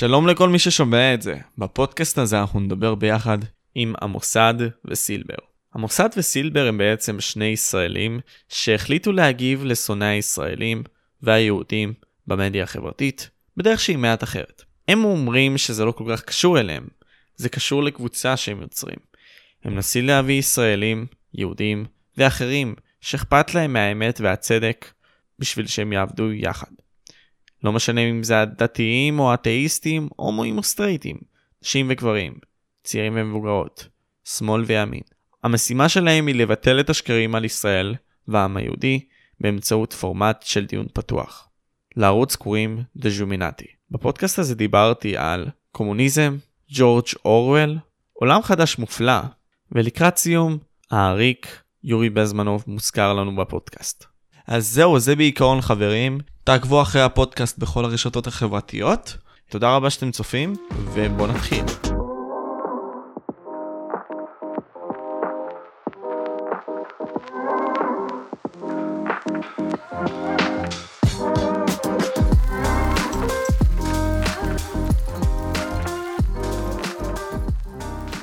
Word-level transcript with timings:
שלום 0.00 0.26
לכל 0.26 0.48
מי 0.48 0.58
ששומע 0.58 1.14
את 1.14 1.22
זה. 1.22 1.34
בפודקאסט 1.58 2.18
הזה 2.18 2.40
אנחנו 2.40 2.60
נדבר 2.60 2.94
ביחד 2.94 3.38
עם 3.74 3.94
המוסד 4.00 4.54
וסילבר. 4.84 5.34
המוסד 5.74 6.08
וסילבר 6.16 6.66
הם 6.66 6.78
בעצם 6.78 7.20
שני 7.20 7.44
ישראלים 7.44 8.20
שהחליטו 8.48 9.12
להגיב 9.12 9.64
לשונאי 9.64 10.08
הישראלים 10.08 10.82
והיהודים 11.22 11.94
במדיה 12.26 12.62
החברתית 12.62 13.30
בדרך 13.56 13.80
שהיא 13.80 13.98
מעט 13.98 14.22
אחרת. 14.22 14.62
הם 14.88 15.04
אומרים 15.04 15.58
שזה 15.58 15.84
לא 15.84 15.92
כל 15.92 16.04
כך 16.10 16.22
קשור 16.22 16.60
אליהם, 16.60 16.86
זה 17.36 17.48
קשור 17.48 17.82
לקבוצה 17.82 18.36
שהם 18.36 18.60
יוצרים. 18.60 18.98
הם 19.64 19.74
מנסים 19.74 20.06
להביא 20.06 20.38
ישראלים, 20.38 21.06
יהודים 21.34 21.84
ואחרים 22.16 22.74
שאכפת 23.00 23.54
להם 23.54 23.72
מהאמת 23.72 24.20
והצדק 24.20 24.92
בשביל 25.38 25.66
שהם 25.66 25.92
יעבדו 25.92 26.32
יחד. 26.32 26.70
לא 27.64 27.72
משנה 27.72 28.00
אם 28.00 28.22
זה 28.22 28.40
הדתיים 28.40 29.18
או 29.18 29.30
האתאיסטים, 29.30 30.08
הומואים 30.16 30.58
או 30.58 30.62
סטרייטים, 30.62 31.16
נשים 31.62 31.86
וגברים, 31.90 32.34
צעירים 32.84 33.12
ומבוגרות, 33.16 33.88
שמאל 34.24 34.62
וימין. 34.62 35.02
המשימה 35.44 35.88
שלהם 35.88 36.26
היא 36.26 36.34
לבטל 36.34 36.80
את 36.80 36.90
השקרים 36.90 37.34
על 37.34 37.44
ישראל 37.44 37.94
והעם 38.28 38.56
היהודי 38.56 39.00
באמצעות 39.40 39.92
פורמט 39.92 40.42
של 40.42 40.66
דיון 40.66 40.86
פתוח. 40.92 41.48
לערוץ 41.96 42.36
קוראים 42.36 42.82
דז'ומינטי. 42.96 43.66
בפודקאסט 43.90 44.38
הזה 44.38 44.54
דיברתי 44.54 45.16
על 45.16 45.48
קומוניזם, 45.72 46.36
ג'ורג' 46.68 47.04
אורוול, 47.24 47.78
עולם 48.12 48.42
חדש 48.42 48.78
מופלא, 48.78 49.20
ולקראת 49.72 50.16
סיום, 50.16 50.58
העריק 50.90 51.62
יורי 51.84 52.10
בזמנוב 52.10 52.64
מוזכר 52.66 53.14
לנו 53.14 53.36
בפודקאסט. 53.36 54.09
אז 54.50 54.68
זהו, 54.68 54.98
זה 54.98 55.16
בעיקרון 55.16 55.60
חברים. 55.60 56.18
תעקבו 56.44 56.82
אחרי 56.82 57.02
הפודקאסט 57.02 57.58
בכל 57.58 57.84
הרשתות 57.84 58.26
החברתיות. 58.26 59.16
תודה 59.48 59.76
רבה 59.76 59.90
שאתם 59.90 60.10
צופים, 60.10 60.54
ובואו 60.94 61.26
נתחיל. 61.26 61.64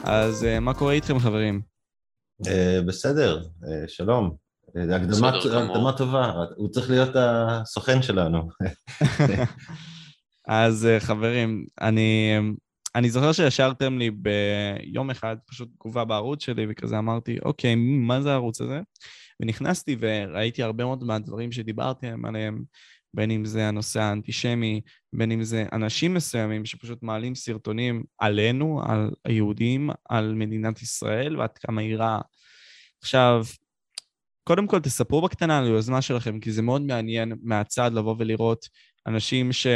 אז 0.03 0.43
אה, 0.43 0.59
מה 0.59 0.73
קורה 0.73 0.93
איתכם 0.93 1.19
חברים? 1.19 1.61
אה, 2.47 2.79
בסדר, 2.87 3.37
אה, 3.37 3.87
שלום. 3.87 4.46
זה 4.85 4.95
הקדמה 4.95 5.91
טובה, 5.97 6.31
הוא 6.55 6.69
צריך 6.69 6.89
להיות 6.89 7.15
הסוכן 7.15 8.01
שלנו. 8.01 8.49
אז 10.47 10.87
חברים, 10.99 11.65
אני, 11.81 12.37
אני 12.95 13.09
זוכר 13.09 13.31
שישרתם 13.31 13.97
לי 13.97 14.11
ביום 14.11 15.09
אחד 15.09 15.35
פשוט 15.45 15.69
תגובה 15.79 16.05
בערוץ 16.05 16.43
שלי, 16.43 16.65
וכזה 16.69 16.97
אמרתי, 16.97 17.37
אוקיי, 17.45 17.75
מה 17.75 18.21
זה 18.21 18.31
הערוץ 18.31 18.61
הזה? 18.61 18.79
ונכנסתי 19.39 19.95
וראיתי 19.99 20.63
הרבה 20.63 20.83
מאוד 20.83 21.03
מהדברים 21.03 21.51
שדיברתם 21.51 22.25
עליהם, 22.25 22.63
בין 23.13 23.31
אם 23.31 23.45
זה 23.45 23.67
הנושא 23.67 23.99
האנטישמי, 23.99 24.81
בין 25.13 25.31
אם 25.31 25.43
זה 25.43 25.65
אנשים 25.73 26.13
מסוימים 26.13 26.65
שפשוט 26.65 27.03
מעלים 27.03 27.35
סרטונים 27.35 28.03
עלינו, 28.19 28.81
על 28.85 29.11
היהודים, 29.25 29.89
על 30.09 30.33
מדינת 30.33 30.81
ישראל 30.81 31.37
ועד 31.37 31.57
כמה 31.57 31.81
היא 31.81 31.95
רעה. 31.95 32.21
עכשיו, 33.01 33.45
קודם 34.47 34.67
כל 34.67 34.79
תספרו 34.79 35.21
בקטנה 35.21 35.57
על 35.57 35.65
היוזמה 35.65 36.01
שלכם, 36.01 36.39
כי 36.39 36.51
זה 36.51 36.61
מאוד 36.61 36.81
מעניין 36.81 37.33
מהצד 37.41 37.91
לבוא 37.93 38.15
ולראות 38.19 38.65
אנשים 39.07 39.53
ש... 39.53 39.67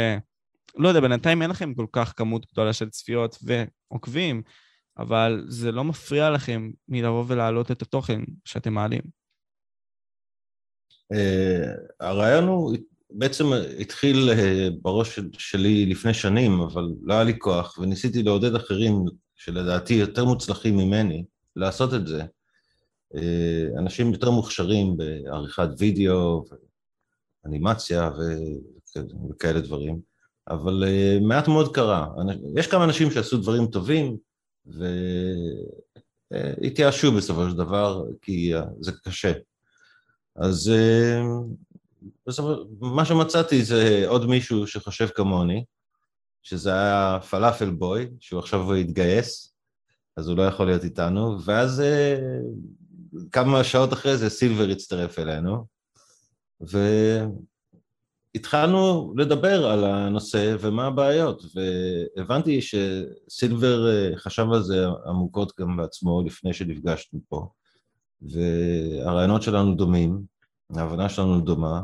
לא 0.76 0.88
יודע, 0.88 1.00
בינתיים 1.00 1.42
אין 1.42 1.50
לכם 1.50 1.74
כל 1.74 1.86
כך 1.92 2.12
כמות 2.16 2.46
גדולה 2.52 2.72
של 2.72 2.90
צפיות 2.90 3.38
ועוקבים, 3.42 4.42
אבל 4.98 5.44
זה 5.48 5.72
לא 5.72 5.84
מפריע 5.84 6.30
לכם 6.30 6.70
מלבוא 6.88 7.24
ולהעלות 7.28 7.70
את 7.70 7.82
התוכן 7.82 8.20
שאתם 8.44 8.74
מעלים. 8.74 9.02
Uh, 11.14 11.16
הרעיון 12.00 12.44
הוא 12.44 12.76
בעצם 13.10 13.44
התחיל 13.80 14.30
אה, 14.30 14.68
בראש 14.82 15.18
שלי 15.32 15.86
לפני 15.86 16.14
שנים, 16.14 16.60
אבל 16.60 16.84
לא 17.02 17.14
היה 17.14 17.24
לי 17.24 17.38
כוח, 17.38 17.78
וניסיתי 17.78 18.22
לעודד 18.22 18.54
אחרים, 18.54 19.04
שלדעתי 19.34 19.94
יותר 19.94 20.24
מוצלחים 20.24 20.76
ממני, 20.76 21.24
לעשות 21.56 21.94
את 21.94 22.06
זה. 22.06 22.24
אה, 23.16 23.66
אנשים 23.78 24.12
יותר 24.12 24.30
מוכשרים 24.30 24.96
בעריכת 24.96 25.68
וידאו, 25.78 26.44
ואנימציה 27.44 28.10
וכאלה 29.30 29.60
דברים, 29.60 30.00
אבל 30.48 30.84
אה, 30.86 31.18
מעט 31.22 31.48
מאוד 31.48 31.74
קרה. 31.74 32.06
יש 32.56 32.66
כמה 32.66 32.84
אנשים 32.84 33.10
שעשו 33.10 33.38
דברים 33.38 33.66
טובים, 33.66 34.16
והתייאשו 36.32 37.12
בסופו 37.12 37.50
של 37.50 37.56
דבר, 37.56 38.04
כי 38.22 38.52
זה 38.80 38.92
קשה. 39.04 39.32
אז 40.36 40.72
מה 42.80 43.04
שמצאתי 43.04 43.64
זה 43.64 44.04
עוד 44.06 44.26
מישהו 44.26 44.66
שחושב 44.66 45.08
כמוני, 45.08 45.64
שזה 46.42 46.74
היה 46.74 47.18
פלאפל 47.30 47.70
בוי, 47.70 48.08
שהוא 48.20 48.38
עכשיו 48.40 48.74
התגייס, 48.74 49.54
אז 50.16 50.28
הוא 50.28 50.36
לא 50.36 50.42
יכול 50.42 50.66
להיות 50.66 50.84
איתנו, 50.84 51.44
ואז 51.44 51.80
אה, 51.80 52.18
כמה 53.32 53.64
שעות 53.64 53.92
אחרי 53.92 54.16
זה 54.16 54.30
סילבר 54.30 54.68
הצטרף 54.68 55.18
אלינו, 55.18 55.66
והתחלנו 58.34 59.14
לדבר 59.16 59.66
על 59.66 59.84
הנושא 59.84 60.56
ומה 60.60 60.86
הבעיות, 60.86 61.42
והבנתי 61.54 62.60
שסילבר 62.62 63.90
אה, 63.90 64.16
חשב 64.16 64.46
על 64.52 64.62
זה 64.62 64.86
עמוקות 65.06 65.52
גם 65.60 65.76
בעצמו 65.76 66.22
לפני 66.26 66.52
שנפגשנו 66.52 67.20
פה, 67.28 67.48
והרעיונות 68.22 69.42
שלנו 69.42 69.74
דומים, 69.74 70.22
ההבנה 70.76 71.08
שלנו 71.08 71.40
דומה, 71.40 71.80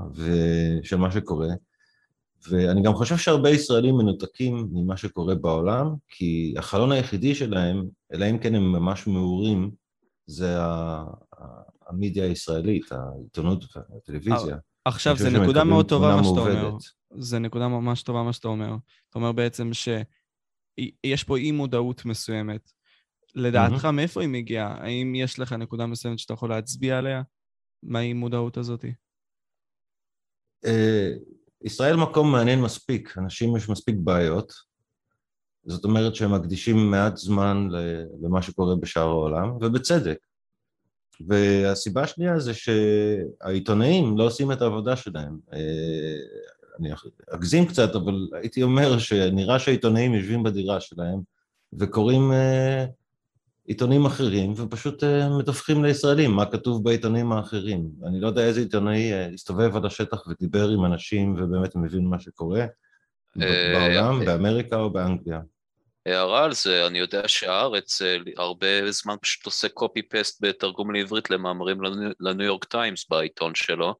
של 0.82 0.96
מה 0.96 1.10
שקורה, 1.12 1.48
ואני 2.48 2.82
גם 2.82 2.94
חושב 2.94 3.16
שהרבה 3.16 3.50
ישראלים 3.50 3.96
מנותקים 3.96 4.68
ממה 4.72 4.96
שקורה 4.96 5.34
בעולם, 5.34 5.94
כי 6.08 6.54
החלון 6.58 6.92
היחידי 6.92 7.34
שלהם, 7.34 7.84
אלא 8.12 8.30
אם 8.30 8.38
כן 8.38 8.54
הם 8.54 8.72
ממש 8.72 9.06
מעורים, 9.06 9.70
זה 10.28 10.56
המדיה 11.86 12.24
הישראלית, 12.24 12.92
העיתונות 12.92 13.64
והטלוויזיה. 13.76 14.56
עכשיו, 14.84 15.16
זה 15.16 15.30
נקודה 15.30 15.64
מאוד 15.64 15.88
טובה 15.88 16.16
מה 16.16 16.24
שאתה 16.24 16.40
אומר. 16.40 16.76
זה 17.18 17.38
נקודה 17.38 17.68
ממש 17.68 18.02
טובה 18.02 18.22
מה 18.22 18.32
שאתה 18.32 18.48
אומר. 18.48 18.76
אתה 19.10 19.18
אומר 19.18 19.32
בעצם 19.32 19.70
שיש 19.72 21.24
פה 21.24 21.36
אי 21.36 21.52
מודעות 21.52 22.04
מסוימת. 22.04 22.70
לדעתך, 23.34 23.84
מאיפה 23.84 24.20
היא 24.20 24.28
מגיעה? 24.28 24.84
האם 24.84 25.14
יש 25.14 25.38
לך 25.38 25.52
נקודה 25.52 25.86
מסוימת 25.86 26.18
שאתה 26.18 26.34
יכול 26.34 26.50
להצביע 26.50 26.98
עליה? 26.98 27.22
מהי 27.82 28.12
מודעות 28.12 28.56
הזאת? 28.56 28.84
אה, 30.64 31.10
ישראל 31.64 31.96
מקום 31.96 32.32
מעניין 32.32 32.60
מספיק, 32.60 33.18
אנשים 33.18 33.56
יש 33.56 33.68
מספיק 33.68 33.94
בעיות, 33.98 34.52
זאת 35.68 35.84
אומרת 35.84 36.14
שהם 36.14 36.34
מקדישים 36.34 36.90
מעט 36.90 37.16
זמן 37.16 37.68
למה 38.22 38.42
שקורה 38.42 38.76
בשאר 38.76 39.02
העולם, 39.02 39.56
ובצדק. 39.60 40.18
והסיבה 41.26 42.02
השנייה 42.02 42.38
זה 42.38 42.52
שהעיתונאים 42.54 44.18
לא 44.18 44.26
עושים 44.26 44.52
את 44.52 44.62
העבודה 44.62 44.96
שלהם. 44.96 45.38
אה, 45.52 45.58
אני 46.80 46.90
אגזים 47.30 47.66
קצת, 47.66 47.94
אבל 47.94 48.28
הייתי 48.32 48.62
אומר 48.62 48.98
שנראה 48.98 49.58
שהעיתונאים 49.58 50.14
יושבים 50.14 50.42
בדירה 50.42 50.80
שלהם 50.80 51.20
וקוראים 51.72 52.32
אה, 52.32 52.84
עיתונים 53.68 54.06
אחרים, 54.06 54.52
ופשוט 54.56 55.02
uh, 55.02 55.06
מדווחים 55.38 55.84
לישראלים 55.84 56.30
מה 56.30 56.46
כתוב 56.46 56.84
בעיתונים 56.84 57.32
האחרים. 57.32 57.90
אני 58.06 58.20
לא 58.20 58.26
יודע 58.26 58.42
איזה 58.44 58.60
עיתונאי 58.60 59.14
הסתובב 59.14 59.76
על 59.76 59.86
השטח 59.86 60.26
ודיבר 60.26 60.68
עם 60.68 60.84
אנשים 60.84 61.34
ובאמת 61.38 61.76
מבין 61.76 62.06
מה 62.06 62.20
שקורה 62.20 62.66
אה, 63.42 63.72
בעולם, 63.74 64.24
באמריקה 64.24 64.76
או 64.76 64.90
באנגליה. 64.90 65.40
הערה 66.14 66.44
על 66.44 66.52
זה, 66.52 66.86
אני 66.86 66.98
יודע 66.98 67.28
שהארץ 67.28 68.02
הרבה 68.36 68.90
זמן 68.90 69.14
פשוט 69.22 69.46
עושה 69.46 69.68
copy-paste 69.80 70.36
בתרגום 70.40 70.94
לעברית 70.94 71.30
למאמרים 71.30 71.78
לניו 72.20 72.46
יורק 72.46 72.64
טיימס 72.64 73.08
בעיתון 73.08 73.54
שלו. 73.54 73.94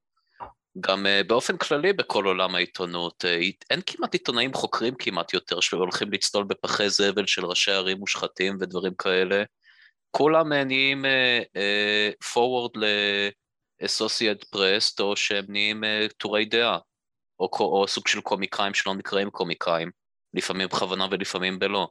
גם 0.80 1.06
באופן 1.26 1.56
כללי 1.56 1.92
בכל 1.92 2.24
עולם 2.24 2.54
העיתונות, 2.54 3.24
אין 3.70 3.80
כמעט 3.86 4.12
עיתונאים 4.12 4.54
חוקרים 4.54 4.94
כמעט 4.98 5.34
יותר 5.34 5.60
שהולכים 5.60 6.12
לצלול 6.12 6.44
בפחי 6.44 6.90
זבל 6.90 7.26
של 7.26 7.46
ראשי 7.46 7.72
ערים 7.72 7.98
מושחתים 7.98 8.56
ודברים 8.60 8.94
כאלה. 8.94 9.42
כולם 10.10 10.52
נהיים 10.52 11.04
forward 12.34 12.78
ל-associate 12.78 14.44
press, 14.54 15.00
או 15.00 15.16
שהם 15.16 15.44
נהיים 15.48 15.84
טורי 16.16 16.44
דעה, 16.44 16.78
או 17.40 17.84
סוג 17.88 18.08
של 18.08 18.20
קומיקאים 18.20 18.74
שלא 18.74 18.94
נקראים 18.94 19.30
קומיקאים, 19.30 19.90
לפעמים 20.34 20.68
בכוונה 20.68 21.06
ולפעמים 21.10 21.58
בלא. 21.58 21.88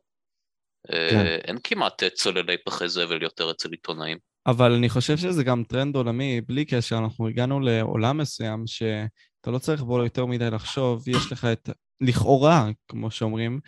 כן. 0.91 1.25
Uh, 1.25 1.47
אין 1.47 1.57
כמעט 1.63 2.03
צוללי 2.03 2.57
פחי 2.65 2.89
זבל 2.89 3.23
יותר 3.23 3.51
אצל 3.51 3.71
עיתונאים. 3.71 4.17
אבל 4.47 4.71
אני 4.71 4.89
חושב 4.89 5.17
שזה 5.17 5.43
גם 5.43 5.63
טרנד 5.63 5.95
עולמי, 5.95 6.41
בלי 6.41 6.65
קשר, 6.65 6.97
אנחנו 6.97 7.27
הגענו 7.27 7.59
לעולם 7.59 8.17
מסוים 8.17 8.67
שאתה 8.67 9.51
לא 9.51 9.57
צריך 9.57 9.81
בו 9.81 10.03
יותר 10.03 10.25
מדי 10.25 10.49
לחשוב, 10.49 11.07
יש 11.07 11.31
לך 11.31 11.45
את, 11.45 11.69
לכאורה, 12.01 12.69
כמו 12.87 13.11
שאומרים, 13.11 13.59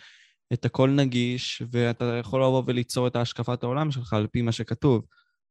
את 0.52 0.64
הכל 0.64 0.90
נגיש, 0.90 1.62
ואתה 1.72 2.04
יכול 2.20 2.42
לבוא 2.42 2.62
וליצור 2.66 3.06
את 3.06 3.16
השקפת 3.16 3.62
העולם 3.62 3.90
שלך 3.90 4.12
על 4.12 4.26
פי 4.26 4.42
מה 4.42 4.52
שכתוב. 4.52 5.04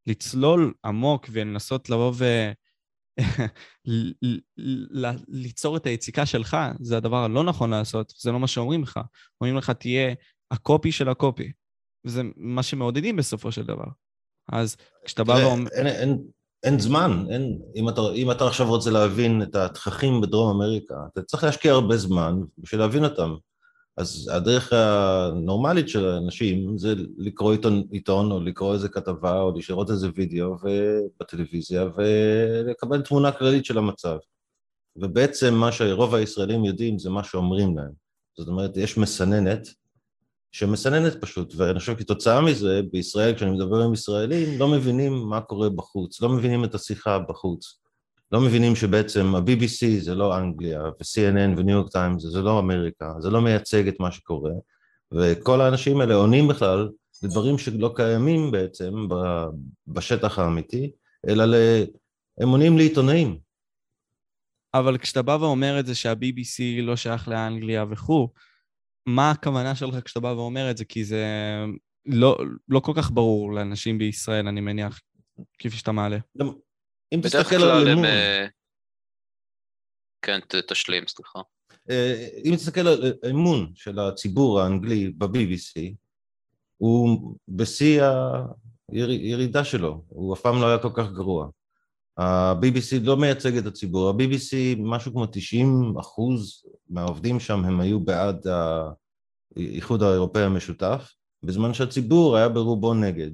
לצלול 0.08 0.74
עמוק 0.86 1.30
ולנסות 1.32 1.90
לבוא 1.90 2.14
ו... 2.16 2.52
ליצור 5.28 5.78
את 5.78 5.86
היציקה 5.86 6.26
שלך, 6.26 6.58
זה 6.80 6.98
הדבר 6.98 7.24
הלא 7.24 7.44
נכון 7.44 7.70
לעשות, 7.70 8.14
זה 8.18 8.32
לא 8.32 8.40
מה 8.40 8.48
שאומרים 8.48 8.84
לך. 8.84 9.00
אומרים 9.42 9.58
לך, 9.58 9.70
תהיה 9.70 10.14
הקופי 10.52 10.92
של 10.92 11.10
הקופי. 11.10 11.52
וזה 12.06 12.22
מה 12.36 12.64
שמעודדים 12.64 13.16
בסופו 13.16 13.52
של 13.52 13.64
דבר. 13.64 13.88
אז 14.52 14.76
כשאתה 15.06 15.24
בא 15.24 15.34
ואומר... 15.34 15.70
אין, 15.72 15.88
אין, 15.88 16.24
אין 16.64 16.80
זמן, 16.80 17.26
אין, 17.30 17.60
אם, 17.76 17.90
אתה, 17.90 18.02
אם 18.16 18.32
אתה 18.32 18.48
עכשיו 18.48 18.68
רוצה 18.68 18.90
להבין 18.92 19.42
את 19.42 19.56
התככים 19.56 20.22
בדרום 20.22 20.56
אמריקה, 20.56 20.96
אתה 21.14 21.22
צריך 21.22 21.44
להשקיע 21.44 21.72
הרבה 21.72 21.98
זמן 21.98 22.40
בשביל 22.58 22.82
להבין 22.82 23.04
אותם. 23.04 23.36
אז 23.98 24.32
הדרך 24.34 24.74
הנורמלית 24.74 25.90
של 25.90 26.06
האנשים 26.06 26.78
זה 26.78 26.94
לקרוא 27.18 27.52
עיתון, 27.52 27.84
עיתון 27.92 28.32
או 28.32 28.40
לקרוא 28.40 28.74
איזה 28.74 28.90
כתבה 28.90 29.42
או 29.42 29.54
לראות 29.70 29.90
איזה 29.90 30.10
וידאו 30.16 30.56
בטלוויזיה 31.20 31.86
ולקבל 31.96 33.02
תמונה 33.02 33.32
כללית 33.32 33.66
של 33.66 33.78
המצב. 33.78 34.18
ובעצם 34.96 35.54
מה 35.54 35.72
שרוב 35.72 36.16
הישראלים 36.16 36.66
יודעים 36.66 37.00
זה 37.00 37.10
מה 37.10 37.24
שאומרים 37.24 37.78
להם. 37.78 37.92
זאת 38.38 38.48
אומרת, 38.48 38.78
יש 38.78 38.98
מסננת 38.98 39.68
שמסננת 40.52 41.22
פשוט, 41.22 41.54
ואני 41.58 41.80
חושב 41.80 41.96
כתוצאה 41.96 42.42
מזה, 42.42 42.82
בישראל, 42.92 43.36
כשאני 43.36 43.52
מדבר 43.52 43.82
עם 43.82 43.94
ישראלים, 43.94 44.60
לא 44.60 44.68
מבינים 44.68 45.14
מה 45.14 45.42
קורה 45.42 45.70
בחוץ, 45.70 46.22
לא 46.22 46.30
מבינים 46.30 46.64
את 46.64 46.76
השיחה 46.76 47.20
בחוץ. 47.20 47.80
לא 48.32 48.42
מבינים 48.42 48.76
שבעצם 48.76 49.36
ה-BBC 49.36 50.00
זה 50.00 50.16
לא 50.16 50.38
אנגליה, 50.38 50.82
ו-CNN 50.82 51.58
וניו 51.60 51.76
יורק 51.76 51.92
טיימס 51.92 52.24
זה 52.24 52.42
לא 52.42 52.60
אמריקה, 52.60 53.14
זה 53.20 53.30
לא 53.30 53.42
מייצג 53.42 53.88
את 53.88 54.00
מה 54.00 54.12
שקורה, 54.12 54.52
וכל 55.14 55.62
האנשים 55.62 56.02
האלה 56.02 56.14
עונים 56.14 56.48
בכלל 56.48 56.90
לדברים 57.24 57.58
שלא 57.58 57.94
קיימים 57.96 58.52
בעצם 58.52 58.94
בשטח 59.88 60.40
האמיתי, 60.40 60.92
אלא 61.30 61.58
הם 62.40 62.50
עונים 62.50 62.78
לעיתונאים. 62.78 63.38
אבל 64.74 64.98
כשאתה 64.98 65.22
בא 65.22 65.38
ואומר 65.42 65.80
את 65.80 65.86
זה 65.86 65.96
שה-BBC 65.96 66.82
לא 66.82 66.96
שייך 66.96 67.28
לאנגליה 67.28 67.86
וכו', 67.90 68.28
מה 69.06 69.32
הכוונה 69.32 69.76
שלך 69.76 69.96
כשאתה 70.06 70.20
בא 70.20 70.28
ואומר 70.28 70.72
את 70.72 70.78
זה? 70.78 70.86
כי 70.86 71.06
זה 71.06 71.26
לא, 72.06 72.38
לא 72.68 72.80
כל 72.80 72.92
כך 72.96 73.12
ברור 73.12 73.54
לאנשים 73.54 73.98
בישראל, 73.98 74.48
אני 74.48 74.62
מניח, 74.62 75.00
כפי 75.60 75.78
שאתה 75.78 75.92
מעלה. 75.92 76.18
אם 77.12 77.20
תסתכל 77.24 77.56
על 77.56 77.88
אמון... 77.88 78.06
אה, 78.06 78.48
כן, 80.22 80.40
תשלים, 80.68 81.08
סליחה. 81.08 81.40
אם 82.46 82.56
תסתכל 82.56 82.88
על 82.88 83.14
אמון 83.30 83.72
של 83.76 84.00
הציבור 84.00 84.62
האנגלי 84.62 85.12
ב-BBC, 85.18 85.96
הוא 86.78 87.36
בשיא 87.48 88.04
הירידה 88.92 89.64
שלו, 89.64 90.04
הוא 90.08 90.34
אף 90.34 90.42
פעם 90.42 90.62
לא 90.62 90.68
היה 90.68 90.82
כל 90.82 90.92
כך 90.96 91.12
גרוע. 91.12 91.50
ה-BBC 92.18 93.00
לא 93.04 93.18
מייצג 93.18 93.58
את 93.58 93.66
הציבור, 93.66 94.10
ה-BBC, 94.10 94.56
משהו 94.78 95.12
כמו 95.12 95.26
90 95.26 95.94
אחוז 96.00 96.66
מהעובדים 96.90 97.40
שם 97.40 97.66
הם 97.66 97.80
היו 97.80 98.00
בעד 98.00 98.48
האיחוד 99.56 100.04
האירופאי 100.04 100.44
המשותף, 100.44 101.14
בזמן 101.44 101.74
שהציבור 101.74 102.38
היה 102.38 102.50
ברובו 102.50 102.94
נגד. 102.94 103.32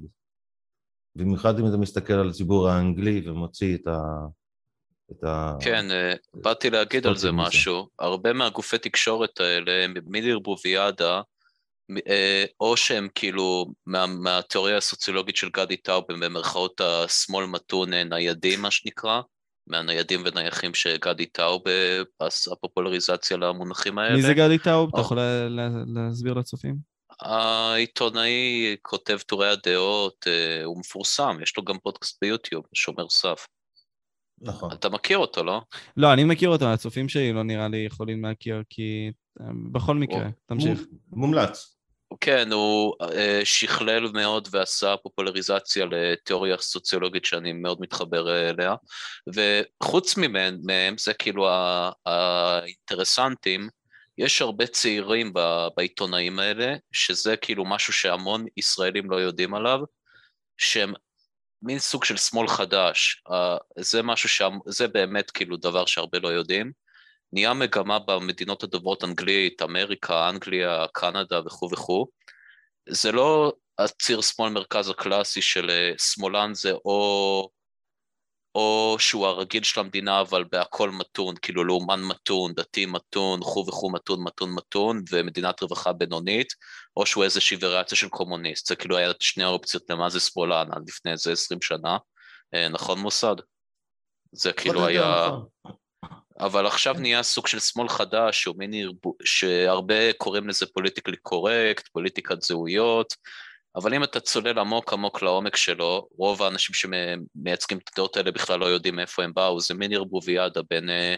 במיוחד 1.16 1.58
אם 1.58 1.68
אתה 1.68 1.76
מסתכל 1.76 2.12
על 2.12 2.28
הציבור 2.28 2.68
האנגלי 2.68 3.28
ומוציא 3.28 3.76
את 3.76 3.86
ה... 3.86 3.98
את 5.12 5.24
ה... 5.24 5.56
כן, 5.60 5.90
אה, 5.90 6.14
באתי 6.34 6.70
להגיד 6.70 7.06
על 7.06 7.16
זה 7.16 7.32
משהו. 7.32 7.88
הרבה 7.98 8.32
מהגופי 8.32 8.78
תקשורת 8.78 9.40
האלה 9.40 9.86
ברוביאדה, 10.42 11.16
אה, 11.16 11.22
או 12.60 12.76
שהם 12.76 13.08
כאילו 13.14 13.66
מה, 13.86 14.06
מהתיאוריה 14.06 14.76
הסוציולוגית 14.76 15.36
של 15.36 15.48
גדי 15.48 15.76
טאוב, 15.76 16.04
במרכאות 16.08 16.80
השמאל 16.80 17.46
מתון 17.46 17.92
אה, 17.92 18.04
ניידים, 18.04 18.62
מה 18.62 18.70
שנקרא, 18.70 19.20
מהניידים 19.66 20.20
ונייחים 20.24 20.74
שגדי 20.74 21.26
טאוב 21.26 21.62
עשה 22.18 22.54
פופולריזציה 22.60 23.36
למונחים 23.36 23.98
האלה. 23.98 24.16
מי 24.16 24.22
זה 24.22 24.34
גדי 24.34 24.58
טאוב? 24.58 24.90
אתה 24.92 25.00
יכול 25.00 25.18
להסביר 25.86 26.34
לצופים? 26.34 26.96
העיתונאי 27.20 28.76
כותב 28.82 29.18
טורי 29.26 29.48
הדעות, 29.48 30.26
אה, 30.26 30.64
הוא 30.64 30.78
מפורסם, 30.78 31.36
יש 31.42 31.56
לו 31.56 31.64
גם 31.64 31.78
פודקאסט 31.78 32.18
ביוטיוב, 32.22 32.64
שומר 32.74 33.08
סף. 33.08 33.46
נכון. 34.40 34.72
אתה 34.72 34.88
מכיר 34.88 35.18
אותו, 35.18 35.44
לא? 35.44 35.60
לא, 35.96 36.12
אני 36.12 36.24
מכיר 36.24 36.48
אותו, 36.48 36.64
הצופים 36.64 37.08
שלי 37.08 37.32
לא 37.32 37.42
נראה 37.42 37.68
לי 37.68 37.76
יכולים 37.86 38.24
להכיר, 38.24 38.62
כי 38.70 39.10
אה, 39.40 39.46
בכל 39.72 39.94
מקרה, 39.94 40.28
תמשיך. 40.46 40.80
מומלץ. 41.10 41.75
כן, 42.20 42.52
הוא 42.52 42.94
אה, 43.02 43.40
שכלל 43.44 44.08
מאוד 44.12 44.48
ועשה 44.50 44.96
פופולריזציה 44.96 45.86
לתיאוריה 45.90 46.56
סוציולוגית 46.58 47.24
שאני 47.24 47.52
מאוד 47.52 47.80
מתחבר 47.80 48.50
אליה, 48.50 48.74
וחוץ 49.34 50.16
מהם, 50.16 50.98
זה 50.98 51.14
כאילו 51.14 51.48
האינטרסנטים, 52.06 53.68
יש 54.18 54.42
הרבה 54.42 54.66
צעירים 54.66 55.32
בעיתונאים 55.76 56.38
האלה, 56.38 56.74
שזה 56.92 57.36
כאילו 57.36 57.64
משהו 57.64 57.92
שהמון 57.92 58.46
ישראלים 58.56 59.10
לא 59.10 59.16
יודעים 59.16 59.54
עליו, 59.54 59.78
שהם 60.56 60.92
מין 61.62 61.78
סוג 61.78 62.04
של 62.04 62.16
שמאל 62.16 62.48
חדש. 62.48 63.22
זה 63.78 64.02
משהו 64.02 64.28
ש... 64.28 64.42
זה 64.66 64.88
באמת 64.88 65.30
כאילו 65.30 65.56
דבר 65.56 65.86
שהרבה 65.86 66.18
לא 66.18 66.28
יודעים. 66.28 66.72
נהיה 67.32 67.54
מגמה 67.54 67.98
במדינות 67.98 68.62
הדוברות 68.62 69.04
אנגלית, 69.04 69.62
אמריקה, 69.62 70.28
אנגליה, 70.28 70.86
קנדה 70.92 71.40
וכו' 71.46 71.68
וכו'. 71.72 72.06
זה 72.88 73.12
לא 73.12 73.52
הציר 73.78 74.20
שמאל 74.20 74.52
מרכז 74.52 74.88
הקלאסי 74.88 75.42
של 75.42 75.70
אה, 75.70 75.92
שמאלן 75.98 76.54
זה 76.54 76.72
או 76.72 77.50
או 78.54 78.96
שהוא 78.98 79.26
הרגיל 79.26 79.62
של 79.62 79.80
המדינה 79.80 80.20
אבל 80.20 80.44
בהכל 80.52 80.90
מתון, 80.90 81.34
כאילו 81.42 81.64
לאומן 81.64 82.02
מתון, 82.02 82.54
דתי 82.54 82.86
מתון, 82.86 83.40
חו 83.42 83.64
וחו 83.68 83.90
מתון, 83.90 84.24
מתון 84.24 84.54
מתון, 84.54 85.02
ומדינת 85.10 85.62
רווחה 85.62 85.92
בינונית, 85.92 86.52
או 86.96 87.06
שהוא 87.06 87.24
איזושהי 87.24 87.56
וריאציה 87.60 87.96
של 87.98 88.08
קומוניסט, 88.08 88.66
זה 88.66 88.76
כאילו 88.76 88.96
היה 88.96 89.12
שני 89.20 89.44
האופציות 89.44 89.82
למה 89.90 90.10
זה 90.10 90.20
שמאלן 90.20 90.66
עד 90.72 90.88
לפני 90.88 91.12
איזה 91.12 91.32
עשרים 91.32 91.62
שנה, 91.62 91.96
אה, 92.54 92.68
נכון 92.68 92.98
מוסד? 92.98 93.36
זה 94.32 94.52
כאילו 94.52 94.86
היה... 94.86 95.26
נכון. 95.26 95.85
אבל 96.40 96.66
עכשיו 96.66 96.94
נהיה 96.98 97.22
סוג 97.22 97.46
של 97.46 97.58
שמאל 97.58 97.88
חדש, 97.88 98.42
שהוא. 98.42 98.54
שהרבה 99.24 100.12
קוראים 100.12 100.48
לזה 100.48 100.66
פוליטיקלי 100.66 101.16
קורקט, 101.16 101.88
פוליטיקת 101.88 102.42
זהויות, 102.42 103.14
אבל 103.76 103.94
אם 103.94 104.04
אתה 104.04 104.20
צולל 104.20 104.58
עמוק 104.58 104.92
עמוק 104.92 105.22
לעומק 105.22 105.56
שלו, 105.56 106.08
רוב 106.16 106.42
האנשים 106.42 106.74
שמייצגים 106.74 107.78
את 107.78 107.90
הדעות 107.92 108.16
האלה 108.16 108.30
בכלל 108.30 108.60
לא 108.60 108.66
יודעים 108.66 108.96
מאיפה 108.96 109.24
הם 109.24 109.34
באו, 109.34 109.60
זה 109.60 109.74
מין 109.74 109.92
ערבוביאדה 109.92 110.60
בין, 110.70 110.90
אה, 110.90 111.14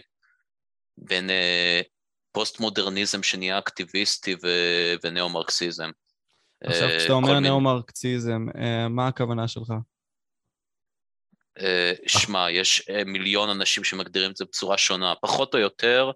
בין 0.97 1.29
אה, 1.29 1.81
פוסט-מודרניזם 2.31 3.23
שנהיה 3.23 3.57
אקטיביסטי 3.57 4.35
ו... 4.43 4.47
ונאו-מרקסיזם. 5.03 5.89
עכשיו, 6.63 6.89
אה, 6.89 6.97
כשאתה 6.97 7.13
אומר 7.13 7.39
נאו-מרקסיזם, 7.39 8.45
מה 8.89 9.07
הכוונה 9.07 9.47
שלך? 9.47 9.73
שמע, 12.07 12.51
יש 12.51 12.89
מיליון 13.05 13.49
אנשים 13.49 13.83
שמגדירים 13.83 14.31
את 14.31 14.37
זה 14.37 14.45
בצורה 14.45 14.77
שונה. 14.77 15.13
פחות 15.21 15.53
או 15.53 15.59
יותר, 15.59 16.11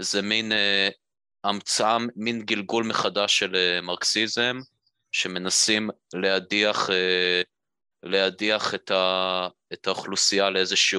זה 0.00 0.22
מין 0.22 0.52
המצאה, 1.44 1.96
מין 2.16 2.42
גלגול 2.42 2.84
מחדש 2.84 3.38
של 3.38 3.80
מרקסיזם, 3.82 4.58
שמנסים 5.12 5.90
להדיח, 6.14 6.90
אה, 6.90 7.42
להדיח 8.02 8.74
את, 8.74 8.90
ה, 8.90 9.48
את 9.72 9.86
האוכלוסייה 9.86 10.50
לאיזושהי 10.50 10.98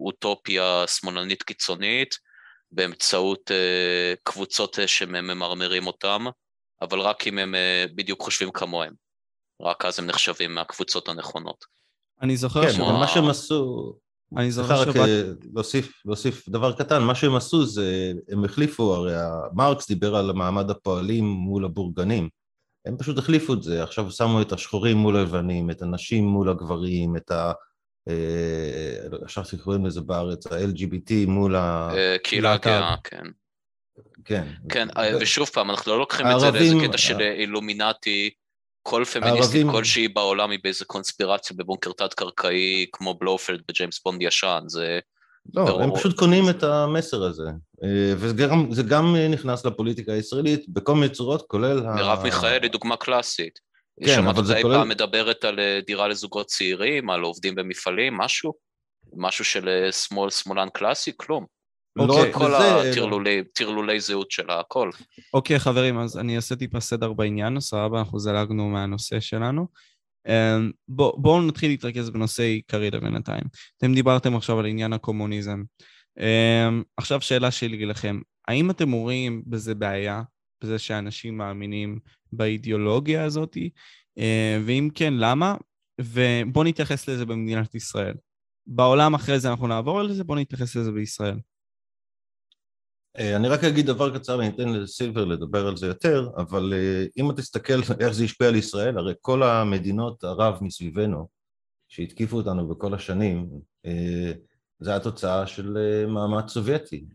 אוטופיה 0.00 0.84
שמאלנית 0.86 1.42
קיצונית 1.42 2.14
באמצעות 2.72 3.50
אה, 3.50 4.14
קבוצות 4.22 4.78
שממרמרים 4.86 5.86
אותם, 5.86 6.24
אבל 6.82 7.00
רק 7.00 7.26
אם 7.26 7.38
הם 7.38 7.54
אה, 7.54 7.84
בדיוק 7.94 8.22
חושבים 8.22 8.50
כמוהם. 8.50 8.94
רק 9.62 9.84
אז 9.84 9.98
הם 9.98 10.06
נחשבים 10.06 10.54
מהקבוצות 10.54 11.08
הנכונות. 11.08 11.64
אני 12.24 12.36
זוכר 12.36 12.72
כן, 12.72 12.80
אבל 12.80 12.92
מה 12.92 13.08
שהם 13.08 13.28
עשו... 13.28 13.92
אני 14.36 14.50
זוכר 14.50 14.82
רק 14.82 14.96
להוסיף, 15.54 16.02
להוסיף 16.04 16.48
דבר 16.48 16.72
קטן, 16.72 17.02
מה 17.02 17.14
שהם 17.14 17.34
עשו 17.34 17.66
זה, 17.66 18.12
הם 18.28 18.44
החליפו, 18.44 18.94
הרי 18.94 19.12
מרקס 19.52 19.88
דיבר 19.88 20.16
על 20.16 20.32
מעמד 20.32 20.70
הפועלים 20.70 21.24
מול 21.24 21.64
הבורגנים. 21.64 22.28
הם 22.86 22.96
פשוט 22.96 23.18
החליפו 23.18 23.52
את 23.52 23.62
זה, 23.62 23.82
עכשיו 23.82 24.10
שמו 24.10 24.42
את 24.42 24.52
השחורים 24.52 24.96
מול 24.96 25.16
הלבנים, 25.16 25.70
את 25.70 25.82
הנשים 25.82 26.24
מול 26.24 26.48
הגברים, 26.48 27.16
את 27.16 27.30
ה... 27.30 27.52
עכשיו 29.22 29.44
שקוראים 29.44 29.86
לזה 29.86 30.00
בארץ, 30.00 30.46
ה-LGBT 30.46 31.12
מול 31.26 31.56
ה... 31.56 31.90
אה, 31.96 32.16
קהילה 32.22 32.56
גאה, 32.56 32.94
כן. 33.04 33.24
כן. 34.24 34.48
כן, 34.68 34.88
אה, 34.96 35.16
ושוב 35.20 35.48
פעם, 35.48 35.70
אנחנו 35.70 35.92
לא 35.92 35.98
לוקחים 35.98 36.26
את 36.26 36.40
זה 36.40 36.50
לאיזה 36.50 36.74
קטע 36.88 36.98
של 36.98 37.20
אילומינטי, 37.20 38.30
כל 38.86 39.04
פמיניסטית 39.04 39.66
כלשהי 39.70 40.08
בעולם 40.08 40.50
היא 40.50 40.58
באיזה 40.64 40.84
קונספירציה 40.84 41.56
בבונקר 41.56 41.92
תת-קרקעי 41.92 42.86
כמו 42.92 43.14
בלופלד 43.14 43.60
בג'יימס 43.68 44.00
בונד 44.04 44.22
ישן, 44.22 44.62
זה 44.66 44.98
לא, 45.54 45.82
הם 45.82 45.94
פשוט 45.94 46.18
קונים 46.18 46.48
את 46.50 46.62
המסר 46.62 47.22
הזה, 47.22 47.48
אה, 47.84 48.14
וזה 48.16 48.82
גם 48.82 49.16
נכנס 49.30 49.66
לפוליטיקה 49.66 50.12
הישראלית 50.12 50.68
בכל 50.68 50.94
מיני 50.94 51.08
צורות, 51.08 51.42
כולל... 51.46 51.80
מרב 51.80 52.18
ה... 52.18 52.22
מיכאלי 52.22 52.68
דוגמה 52.68 52.96
קלאסית. 52.96 53.58
כן, 54.04 54.26
אבל 54.26 54.44
זה 54.44 54.54
כולל... 54.62 54.62
שמעת 54.62 54.80
פעם 54.80 54.88
מדברת 54.88 55.44
על 55.44 55.60
אה, 55.60 55.80
דירה 55.86 56.08
לזוגות 56.08 56.46
צעירים, 56.46 57.10
על 57.10 57.20
עובדים 57.20 57.54
במפעלים, 57.54 58.16
משהו? 58.16 58.54
משהו 59.16 59.44
של 59.44 59.68
אה, 59.68 59.92
שמאל, 59.92 60.30
שמאלן 60.30 60.68
קלאסי? 60.74 61.12
כלום. 61.16 61.46
לא 61.96 62.04
אוקיי, 62.04 62.32
כל 62.32 62.54
הטרלולי 63.40 64.00
זהות 64.00 64.30
שלה, 64.30 64.60
הכל. 64.60 64.90
אוקיי, 65.34 65.58
חברים, 65.58 65.98
אז 65.98 66.18
אני 66.18 66.36
אעשה 66.36 66.56
טיפה 66.56 66.80
סדר 66.80 67.12
בעניין, 67.12 67.60
סבבה, 67.60 67.98
אנחנו 67.98 68.18
זלגנו 68.18 68.68
מהנושא 68.68 69.20
שלנו. 69.20 69.66
אמ, 70.28 70.70
בואו 70.88 71.20
בוא 71.20 71.42
נתחיל 71.42 71.70
להתרכז 71.70 72.10
בנושא 72.10 72.42
עיקרי 72.42 72.90
לבינתיים. 72.90 73.44
אתם 73.78 73.94
דיברתם 73.94 74.36
עכשיו 74.36 74.58
על 74.58 74.66
עניין 74.66 74.92
הקומוניזם. 74.92 75.62
אמ, 76.18 76.82
עכשיו 76.96 77.20
שאלה 77.20 77.50
שלי 77.50 77.86
לכם, 77.86 78.20
האם 78.48 78.70
אתם 78.70 78.92
רואים 78.92 79.42
בזה 79.46 79.74
בעיה, 79.74 80.22
בזה 80.64 80.78
שאנשים 80.78 81.38
מאמינים 81.38 81.98
באידיאולוגיה 82.32 83.24
הזאת? 83.24 83.56
אמ, 84.16 84.62
ואם 84.66 84.88
כן, 84.94 85.14
למה? 85.16 85.54
ובואו 86.00 86.64
נתייחס 86.64 87.08
לזה 87.08 87.26
במדינת 87.26 87.74
ישראל. 87.74 88.14
בעולם 88.66 89.14
אחרי 89.14 89.40
זה 89.40 89.50
אנחנו 89.50 89.66
נעבור 89.66 90.00
על 90.00 90.12
זה, 90.12 90.24
בואו 90.24 90.38
נתייחס 90.38 90.76
לזה 90.76 90.92
בישראל. 90.92 91.38
אה, 93.18 93.36
אני 93.36 93.48
רק 93.48 93.64
אגיד 93.64 93.86
דבר 93.86 94.18
קצר 94.18 94.38
ואני 94.38 94.48
אתן 94.48 94.68
לסילבר 94.68 95.24
לדבר 95.24 95.66
על 95.66 95.76
זה 95.76 95.86
יותר, 95.86 96.30
אבל 96.36 96.72
אה, 96.76 97.04
אם 97.16 97.30
אתה 97.30 97.42
תסתכל 97.42 97.80
איך 98.00 98.12
זה 98.12 98.24
השפיע 98.24 98.48
על 98.48 98.56
ישראל, 98.56 98.98
הרי 98.98 99.14
כל 99.20 99.42
המדינות 99.42 100.24
ערב 100.24 100.58
מסביבנו 100.60 101.28
שהתקיפו 101.88 102.36
אותנו 102.36 102.68
בכל 102.68 102.94
השנים, 102.94 103.50
אה, 103.86 104.32
זה 104.80 104.90
היה 104.90 105.00
תוצאה 105.00 105.46
של 105.46 105.76
מאמץ 106.06 106.50
סובייטי. 106.50 107.06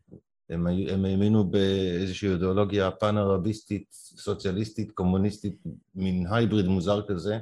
הם, 0.49 0.67
הם 0.67 1.05
האמינו 1.05 1.49
באיזושהי 1.49 2.29
אידיאולוגיה 2.29 2.91
פן-ערביסטית, 2.91 3.87
סוציאליסטית, 3.91 4.91
קומוניסטית, 4.91 5.55
מין 5.95 6.27
הייבריד 6.31 6.65
מוזר 6.65 7.07
כזה, 7.07 7.39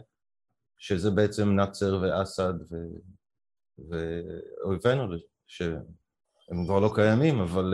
שזה 0.78 1.12
בעצם 1.12 1.50
נאצר 1.50 2.00
ואסד 2.02 2.54
ואויבינו, 3.90 5.04
שהם 5.48 6.66
כבר 6.66 6.80
לא 6.80 6.92
קיימים, 6.96 7.40
אבל 7.40 7.74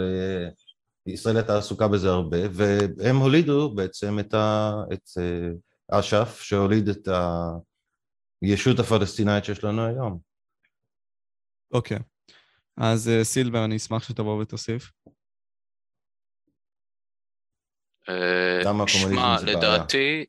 ישראל 1.08 1.38
הייתה 1.38 1.58
עסוקה 1.58 1.88
בזה 1.88 2.10
הרבה, 2.10 2.38
והם 2.54 3.18
הולידו 3.18 3.76
בעצם 3.76 4.20
את, 4.20 4.34
ה, 4.34 4.72
את 4.94 5.10
אה, 5.20 6.00
אש"ף, 6.00 6.42
שהוליד 6.42 6.90
את 6.90 7.08
הישות 8.42 8.80
הפלסטינאית 8.80 9.46
שיש 9.46 9.64
לנו 9.64 9.86
היום. 9.86 10.20
אוקיי. 11.74 11.98
Okay. 11.98 12.34
אז 12.78 13.10
אה, 13.10 13.24
סילבר, 13.24 13.66
אני 13.66 13.78
אשמח 13.78 14.04
שתבוא 14.04 14.42
ותוסיף. 14.42 14.92
אה, 18.10 18.88
שמע, 18.88 19.36
לדעתי, 19.46 20.26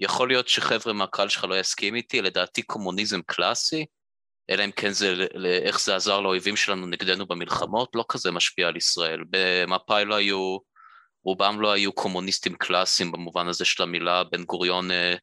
יכול 0.00 0.28
להיות 0.28 0.48
שחבר'ה 0.48 0.92
מהקהל 0.92 1.28
שלך 1.28 1.44
לא 1.44 1.60
יסכים 1.60 1.94
איתי, 1.94 2.22
לדעתי 2.22 2.62
קומוניזם 2.62 3.22
קלאסי 3.22 3.86
אלא 4.50 4.64
אם 4.64 4.70
כן 4.70 4.90
זה 4.90 5.26
איך 5.62 5.80
זה 5.80 5.96
עזר 5.96 6.20
לאויבים 6.20 6.56
שלנו 6.56 6.86
נגדנו 6.86 7.26
במלחמות, 7.26 7.90
לא 7.94 8.04
כזה 8.08 8.30
משפיע 8.30 8.68
על 8.68 8.76
ישראל. 8.76 9.20
במפא"י 9.30 10.04
לא 10.04 10.14
היו, 10.14 10.58
רובם 11.24 11.60
לא 11.60 11.72
היו 11.72 11.92
קומוניסטים 11.92 12.54
קלאסיים 12.54 13.12
במובן 13.12 13.48
הזה 13.48 13.64
של 13.64 13.82
המילה, 13.82 14.24
בן 14.24 14.44
גוריון 14.44 14.90
אה, 14.90 15.14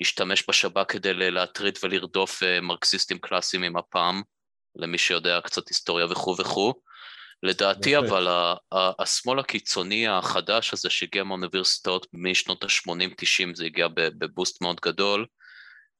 השתמש 0.00 0.44
בשב"כ 0.48 0.84
כדי 0.88 1.14
להטריד 1.14 1.78
ולרדוף 1.82 2.42
אה, 2.42 2.60
מרקסיסטים 2.60 3.18
קלאסיים 3.18 3.76
הפעם, 3.76 4.22
למי 4.76 4.98
שיודע 4.98 5.40
קצת 5.44 5.68
היסטוריה 5.68 6.06
וכו' 6.06 6.36
וכו'. 6.38 6.74
לדעתי 7.42 7.98
אבל 7.98 8.28
השמאל 8.72 9.38
הקיצוני 9.38 10.08
החדש 10.08 10.72
הזה 10.72 10.90
שהגיע 10.90 11.24
מהאוניברסיטאות 11.24 12.06
משנות 12.12 12.64
ה-80-90, 12.64 13.54
זה 13.54 13.64
הגיע 13.64 13.88
בבוסט 13.94 14.62
מאוד 14.62 14.80
גדול, 14.80 15.26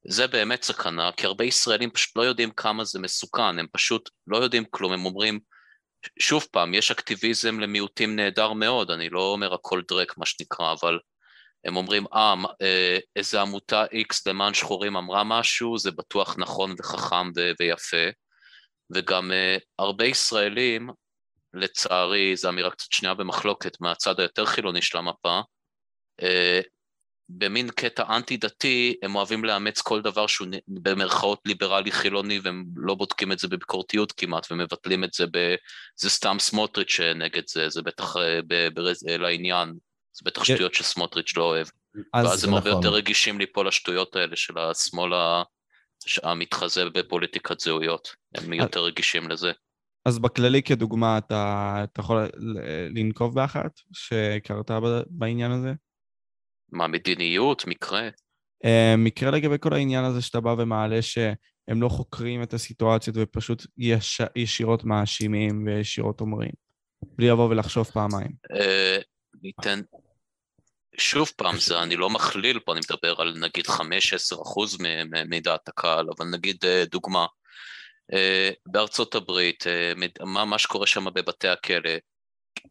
זה 0.07 0.27
באמת 0.27 0.63
סכנה, 0.63 1.11
כי 1.17 1.27
הרבה 1.27 1.45
ישראלים 1.45 1.91
פשוט 1.91 2.17
לא 2.17 2.23
יודעים 2.23 2.51
כמה 2.51 2.85
זה 2.85 2.99
מסוכן, 2.99 3.59
הם 3.59 3.67
פשוט 3.73 4.11
לא 4.27 4.37
יודעים 4.37 4.65
כלום, 4.71 4.93
הם 4.93 5.05
אומרים, 5.05 5.41
שוב 6.19 6.47
פעם, 6.53 6.75
יש 6.75 6.91
אקטיביזם 6.91 7.61
למיעוטים 7.61 8.17
נהדר 8.17 8.53
מאוד, 8.53 8.91
אני 8.91 9.09
לא 9.09 9.33
אומר 9.33 9.55
הכל 9.55 9.83
דרק 9.89 10.19
מה 10.19 10.27
שנקרא, 10.27 10.73
אבל 10.81 10.99
הם 11.65 11.77
אומרים, 11.77 12.05
אה, 12.15 12.99
איזה 13.17 13.41
עמותה 13.41 13.85
X 13.85 14.23
למען 14.27 14.55
שחורים 14.55 14.97
אמרה 14.97 15.25
משהו, 15.25 15.79
זה 15.79 15.91
בטוח 15.91 16.35
נכון 16.39 16.75
וחכם 16.79 17.31
ו- 17.37 17.53
ויפה, 17.61 18.11
וגם 18.91 19.31
uh, 19.31 19.61
הרבה 19.79 20.05
ישראלים, 20.05 20.91
לצערי, 21.55 22.37
זו 22.37 22.49
אמירה 22.49 22.71
קצת 22.71 22.93
שנייה 22.93 23.15
במחלוקת 23.15 23.81
מהצד 23.81 24.21
היותר 24.21 24.47
חילוני 24.47 24.83
של 24.83 24.99
המפה, 24.99 25.41
uh, 26.21 26.65
במין 27.29 27.71
קטע 27.71 28.17
אנטי-דתי, 28.17 28.97
הם 29.03 29.15
אוהבים 29.15 29.45
לאמץ 29.45 29.81
כל 29.81 30.03
דבר 30.03 30.27
שהוא 30.27 30.49
במרכאות 30.69 31.41
ליברלי 31.45 31.93
חילוני, 31.93 32.41
והם 32.43 32.65
לא 32.77 32.95
בודקים 32.95 33.33
את 33.33 33.39
זה 33.39 33.49
בביקורתיות 33.49 34.13
כמעט, 34.13 34.47
ומבטלים 34.53 35.05
את 35.05 35.13
זה 35.13 35.27
ב... 35.27 35.55
זה 35.97 36.11
סתם 36.11 36.37
סמוטריץ' 36.41 36.91
שנגד 36.91 37.43
זה, 37.49 37.69
זה 37.69 37.83
בטח 37.83 38.17
אה, 38.17 38.41
ב... 38.49 38.69
ב... 38.75 38.81
לעניין, 39.09 39.75
זה 40.13 40.23
בטח 40.25 40.45
כן. 40.45 40.55
שטויות 40.55 40.75
שסמוטריץ' 40.75 41.37
לא 41.37 41.43
אוהב. 41.43 41.67
ואז 42.15 42.45
הם 42.45 42.55
הרבה 42.55 42.71
נכון. 42.71 42.83
יותר 42.83 42.97
רגישים 42.97 43.39
ליפול 43.39 43.69
לשטויות 43.69 44.17
האלה 44.17 44.37
של 44.37 44.59
השמאל 44.59 45.13
המתחזה 46.23 46.85
בפוליטיקת 46.91 47.61
זהויות, 47.61 48.09
הם 48.35 48.53
יותר 48.53 48.85
רגישים 48.85 49.29
לזה. 49.29 49.53
אז 50.05 50.19
בכללי 50.19 50.63
כדוגמה, 50.63 51.19
אתה, 51.19 51.81
אתה 51.85 52.01
יכול 52.01 52.29
לנקוב 52.95 53.35
באחת 53.35 53.81
שקרתה 53.93 54.79
בעניין 55.07 55.51
הזה? 55.51 55.73
מה, 56.73 56.87
מדיניות, 56.87 57.67
מקרה? 57.67 58.09
Uh, 58.65 58.97
מקרה 58.99 59.31
לגבי 59.31 59.57
כל 59.61 59.73
העניין 59.73 60.05
הזה 60.05 60.23
שאתה 60.23 60.41
בא 60.41 60.55
ומעלה 60.59 61.03
שהם 61.03 61.83
לא 61.83 61.89
חוקרים 61.89 62.43
את 62.43 62.55
הסיטואציות 62.55 63.17
ופשוט 63.21 63.67
יש, 63.79 64.21
ישירות 64.37 64.85
מאשימים 64.85 65.67
וישירות 65.67 66.21
אומרים, 66.21 66.53
בלי 67.03 67.29
לבוא 67.29 67.49
ולחשוב 67.49 67.85
פעמיים. 67.87 68.31
Uh, 68.53 69.03
ניתן... 69.43 69.81
שוב 70.99 71.33
פעם, 71.37 71.57
זה, 71.59 71.83
אני 71.83 71.97
לא 71.97 72.11
מכליל 72.11 72.59
פה, 72.59 72.73
אני 72.73 72.81
מדבר 72.91 73.21
על 73.21 73.39
נגיד 73.39 73.67
5-10 73.67 73.73
אחוז 74.43 74.79
מדעת 75.29 75.69
הקהל, 75.69 76.07
אבל 76.19 76.27
נגיד 76.27 76.57
uh, 76.65 76.91
דוגמה, 76.91 77.27
uh, 78.13 78.17
בארצות 78.67 79.15
הברית, 79.15 79.65
uh, 79.67 80.25
מה, 80.25 80.45
מה 80.45 80.59
שקורה 80.59 80.87
שם 80.87 81.05
בבתי 81.05 81.49
הכלא, 81.49 81.91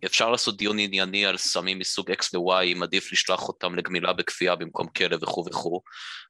אפשר 0.05 0.29
לעשות 0.29 0.57
דיון 0.57 0.79
ענייני 0.79 1.25
על 1.25 1.37
סמים 1.37 1.79
מסוג 1.79 2.11
X 2.11 2.37
ו-Y, 2.37 2.63
אם 2.63 2.83
עדיף 2.83 3.11
לשלוח 3.11 3.47
אותם 3.47 3.75
לגמילה 3.75 4.13
בכפייה 4.13 4.55
במקום 4.55 4.87
כלא 4.87 5.17
וכו' 5.21 5.45
וכו', 5.49 5.81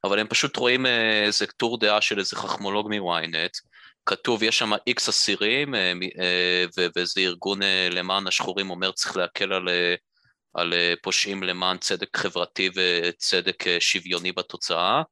אבל 0.04 0.18
הם 0.18 0.26
פשוט 0.26 0.56
רואים 0.56 0.86
אה, 0.86 1.24
איזה 1.24 1.46
טור 1.46 1.78
דעה 1.78 2.00
של 2.00 2.18
איזה 2.18 2.36
חכמולוג 2.36 2.88
מ-ynet, 2.88 3.60
כתוב, 4.06 4.42
יש 4.42 4.58
שם 4.58 4.72
X 4.72 5.08
אסירים, 5.08 5.74
אה, 5.74 5.92
אה, 6.20 6.64
ואיזה 6.96 7.20
ארגון 7.20 7.60
למען 7.90 8.26
השחורים 8.26 8.70
אומר 8.70 8.92
צריך 8.92 9.16
להקל 9.16 9.52
על, 9.52 9.68
על 10.54 10.74
פושעים 11.02 11.42
למען 11.42 11.78
צדק 11.78 12.16
חברתי 12.16 12.70
וצדק 12.74 13.64
שוויוני 13.80 14.32
בתוצאה, 14.32 15.02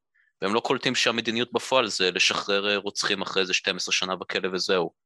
והם 0.42 0.54
לא 0.54 0.60
קולטים 0.60 0.94
שהמדיניות 0.94 1.52
בפועל 1.52 1.86
זה 1.86 2.10
לשחרר 2.10 2.76
רוצחים 2.76 3.22
אחרי 3.22 3.42
איזה 3.42 3.54
12 3.54 3.92
שנה 3.92 4.16
בכלא 4.16 4.48
וזהו. 4.52 5.05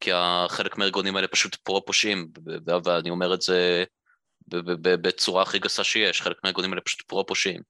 כי 0.00 0.10
חלק 0.48 0.78
מהארגונים 0.78 1.16
האלה 1.16 1.28
פשוט 1.28 1.54
פרו-פושעים, 1.54 2.28
ואני 2.84 3.10
אומר 3.10 3.34
את 3.34 3.42
זה 3.42 3.84
בצורה 4.82 5.42
הכי 5.42 5.58
גסה 5.58 5.84
שיש, 5.84 6.22
חלק 6.22 6.36
מהארגונים 6.44 6.70
האלה 6.70 6.80
פשוט 6.80 7.02
פרו-פושעים. 7.02 7.60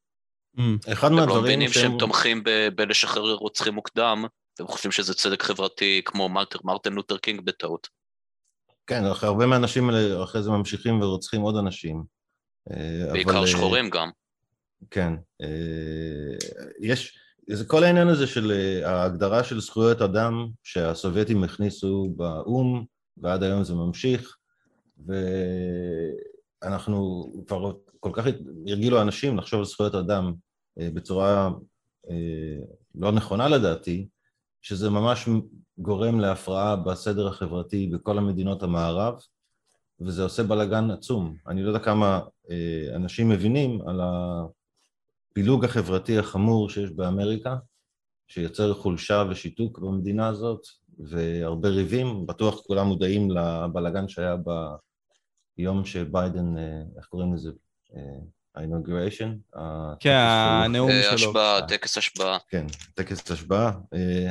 Mm. 0.56 0.92
אחד 0.92 1.12
מהדברים 1.12 1.18
שהם... 1.18 1.20
הם 1.22 1.28
לא 1.28 1.42
מבינים 1.42 1.68
שהם 1.68 1.98
תומכים 1.98 2.42
בלשחרר 2.74 3.34
רוצחים 3.34 3.74
מוקדם, 3.74 4.24
והם 4.58 4.68
חושבים 4.68 4.92
שזה 4.92 5.14
צדק 5.14 5.42
חברתי 5.42 6.02
כמו 6.04 6.28
מרטין 6.64 6.92
לותר 6.92 7.18
קינג 7.18 7.40
בטעות. 7.40 7.88
כן, 8.86 9.04
הרבה 9.22 9.46
מהאנשים 9.46 9.90
האלה 9.90 10.24
אחרי 10.24 10.42
זה 10.42 10.50
ממשיכים 10.50 11.02
ורוצחים 11.02 11.40
עוד 11.40 11.56
אנשים. 11.56 12.04
אה, 12.70 13.12
בעיקר 13.12 13.38
אבל... 13.38 13.46
שחורים 13.46 13.90
גם. 13.90 14.10
כן. 14.90 15.12
אה, 15.42 15.48
יש... 16.80 17.18
זה 17.50 17.64
כל 17.64 17.84
העניין 17.84 18.08
הזה 18.08 18.26
של 18.26 18.52
אה, 18.52 18.90
ההגדרה 18.90 19.44
של 19.44 19.60
זכויות 19.60 20.02
אדם 20.02 20.48
שהסובייטים 20.62 21.44
הכניסו 21.44 22.12
באו"ם 22.16 22.84
ועד 23.16 23.42
היום 23.42 23.64
זה 23.64 23.74
ממשיך 23.74 24.36
ואנחנו 26.62 27.32
כבר 27.46 27.72
כל 28.00 28.10
כך 28.12 28.26
הרגילו 28.66 29.02
אנשים 29.02 29.38
לחשוב 29.38 29.58
על 29.58 29.64
זכויות 29.64 29.94
אדם 29.94 30.32
אה, 30.80 30.88
בצורה 30.94 31.50
אה, 32.10 32.58
לא 32.94 33.12
נכונה 33.12 33.48
לדעתי, 33.48 34.08
שזה 34.62 34.90
ממש 34.90 35.28
גורם 35.78 36.20
להפרעה 36.20 36.76
בסדר 36.76 37.28
החברתי 37.28 37.86
בכל 37.86 38.18
המדינות 38.18 38.62
המערב 38.62 39.14
וזה 40.00 40.22
עושה 40.22 40.42
בלאגן 40.42 40.90
עצום. 40.90 41.36
אני 41.48 41.62
לא 41.62 41.68
יודע 41.68 41.80
כמה 41.80 42.20
אנשים 42.94 43.28
מבינים 43.28 43.80
על 43.88 44.00
ה... 44.00 44.42
הפילוג 45.36 45.64
החברתי 45.64 46.18
החמור 46.18 46.70
שיש 46.70 46.90
באמריקה, 46.90 47.56
שיוצר 48.28 48.74
חולשה 48.74 49.24
ושיתוק 49.30 49.78
במדינה 49.78 50.28
הזאת, 50.28 50.60
והרבה 50.98 51.68
ריבים, 51.68 52.26
בטוח 52.26 52.60
כולם 52.60 52.86
מודעים 52.86 53.30
לבלגן 53.30 54.08
שהיה 54.08 54.36
ביום 55.58 55.84
שביידן, 55.84 56.58
אה, 56.58 56.82
איך 56.96 57.06
קוראים 57.06 57.34
לזה? 57.34 57.50
ה-inauguration? 58.54 59.58
כן, 60.00 60.16
הנאום 60.64 60.90
שלו. 61.02 61.14
השבעה, 61.14 61.66
טקס 61.68 61.98
השבעה. 61.98 62.38
כן, 62.48 62.66
טקס 62.94 63.30
השבעה. 63.30 63.72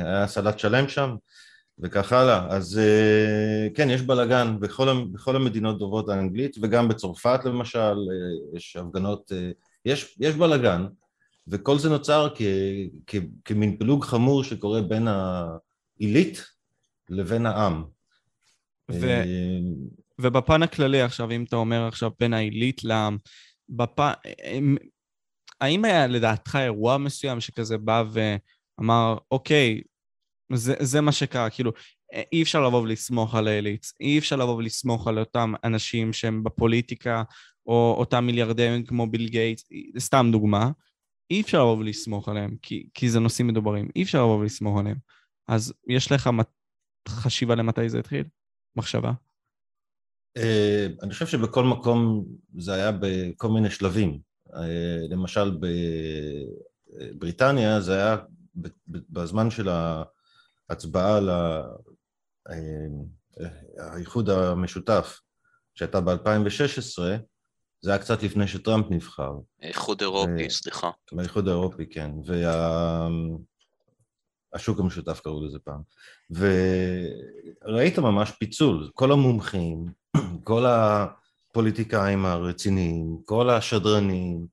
היה 0.04 0.26
סלט 0.26 0.58
שלם 0.58 0.88
שם. 0.88 1.16
וכך 1.78 2.12
הלאה. 2.12 2.46
אז 2.50 2.80
כן, 3.74 3.90
יש 3.90 4.02
בלאגן 4.02 4.60
בכל, 4.60 5.04
בכל 5.12 5.36
המדינות 5.36 5.78
דוברות 5.78 6.08
האנגלית, 6.08 6.56
וגם 6.62 6.88
בצרפת 6.88 7.40
למשל, 7.44 7.96
יש 8.54 8.76
הפגנות, 8.76 9.32
יש, 9.86 10.16
יש 10.20 10.34
בלאגן, 10.34 10.86
וכל 11.48 11.78
זה 11.78 11.88
נוצר 11.88 12.28
כ, 12.34 12.42
כ, 13.06 13.16
כמין 13.44 13.76
פילוג 13.78 14.04
חמור 14.04 14.44
שקורה 14.44 14.82
בין 14.82 15.08
העילית 15.08 16.44
לבין 17.08 17.46
העם. 17.46 17.84
ו... 18.90 19.22
ובפן 20.18 20.62
הכללי 20.62 21.02
עכשיו, 21.02 21.30
אם 21.30 21.44
אתה 21.44 21.56
אומר 21.56 21.86
עכשיו 21.86 22.10
בין 22.20 22.32
העילית 22.32 22.84
לעם, 22.84 23.18
בפ... 23.68 24.00
האם 25.60 25.84
היה 25.84 26.06
לדעתך 26.06 26.58
אירוע 26.62 26.98
מסוים 26.98 27.40
שכזה 27.40 27.78
בא 27.78 28.04
ואמר, 28.12 29.16
אוקיי, 29.30 29.80
זה, 30.52 30.74
זה 30.80 31.00
מה 31.00 31.12
שקרה, 31.12 31.50
כאילו, 31.50 31.72
אי 32.32 32.42
אפשר 32.42 32.66
לבוא 32.66 32.82
ולסמוך 32.82 33.34
על 33.34 33.48
האליץ, 33.48 33.92
אי 34.00 34.18
אפשר 34.18 34.36
לבוא 34.36 34.54
ולסמוך 34.54 35.08
על 35.08 35.18
אותם 35.18 35.52
אנשים 35.64 36.12
שהם 36.12 36.44
בפוליטיקה, 36.44 37.22
או 37.66 37.94
אותם 37.98 38.26
מיליארדרים 38.26 38.84
כמו 38.84 39.06
ביל 39.06 39.28
גייטס, 39.28 39.68
סתם 39.98 40.28
דוגמה, 40.32 40.70
אי 41.30 41.40
אפשר 41.40 41.58
לבוא 41.58 41.76
ולסמוך 41.76 42.28
עליהם, 42.28 42.56
כי, 42.62 42.88
כי 42.94 43.10
זה 43.10 43.20
נושאים 43.20 43.46
מדוברים, 43.46 43.88
אי 43.96 44.02
אפשר 44.02 44.22
לבוא 44.22 44.38
ולסמוך 44.38 44.78
עליהם. 44.78 44.96
אז 45.48 45.72
יש 45.88 46.12
לך 46.12 46.30
חשיבה 47.08 47.54
למתי 47.54 47.88
זה 47.88 47.98
התחיל? 47.98 48.24
מחשבה? 48.76 49.12
אה, 50.36 50.86
אני 51.02 51.12
חושב 51.12 51.26
שבכל 51.26 51.64
מקום 51.64 52.26
זה 52.58 52.74
היה 52.74 52.92
בכל 53.00 53.48
מיני 53.48 53.70
שלבים. 53.70 54.18
אה, 54.54 54.98
למשל 55.10 55.58
בבריטניה 57.14 57.80
זה 57.80 57.94
היה 57.94 58.16
בזמן 58.88 59.50
של 59.50 59.68
ההצבעה 60.68 61.16
על 61.16 61.30
אה, 61.30 61.62
האיחוד 63.78 64.30
המשותף 64.30 65.20
שהייתה 65.74 66.00
ב-2016, 66.00 67.02
זה 67.80 67.90
היה 67.90 67.98
קצת 67.98 68.22
לפני 68.22 68.48
שטראמפ 68.48 68.86
נבחר. 68.90 69.32
האיחוד 69.62 70.00
אירופי, 70.00 70.50
סליחה. 70.50 70.90
האיחוד 71.18 71.48
האירופי, 71.48 71.86
כן. 71.86 72.10
והשוק 74.52 74.80
המשותף 74.80 75.20
קראו 75.20 75.44
לזה 75.44 75.58
פעם. 75.58 75.80
וראית 76.30 77.98
ממש 77.98 78.30
פיצול, 78.30 78.90
כל 78.94 79.12
המומחים, 79.12 79.86
כל 80.44 80.64
הפוליטיקאים 80.66 82.26
הרציניים, 82.26 83.18
כל 83.24 83.50
השדרנים, 83.50 84.46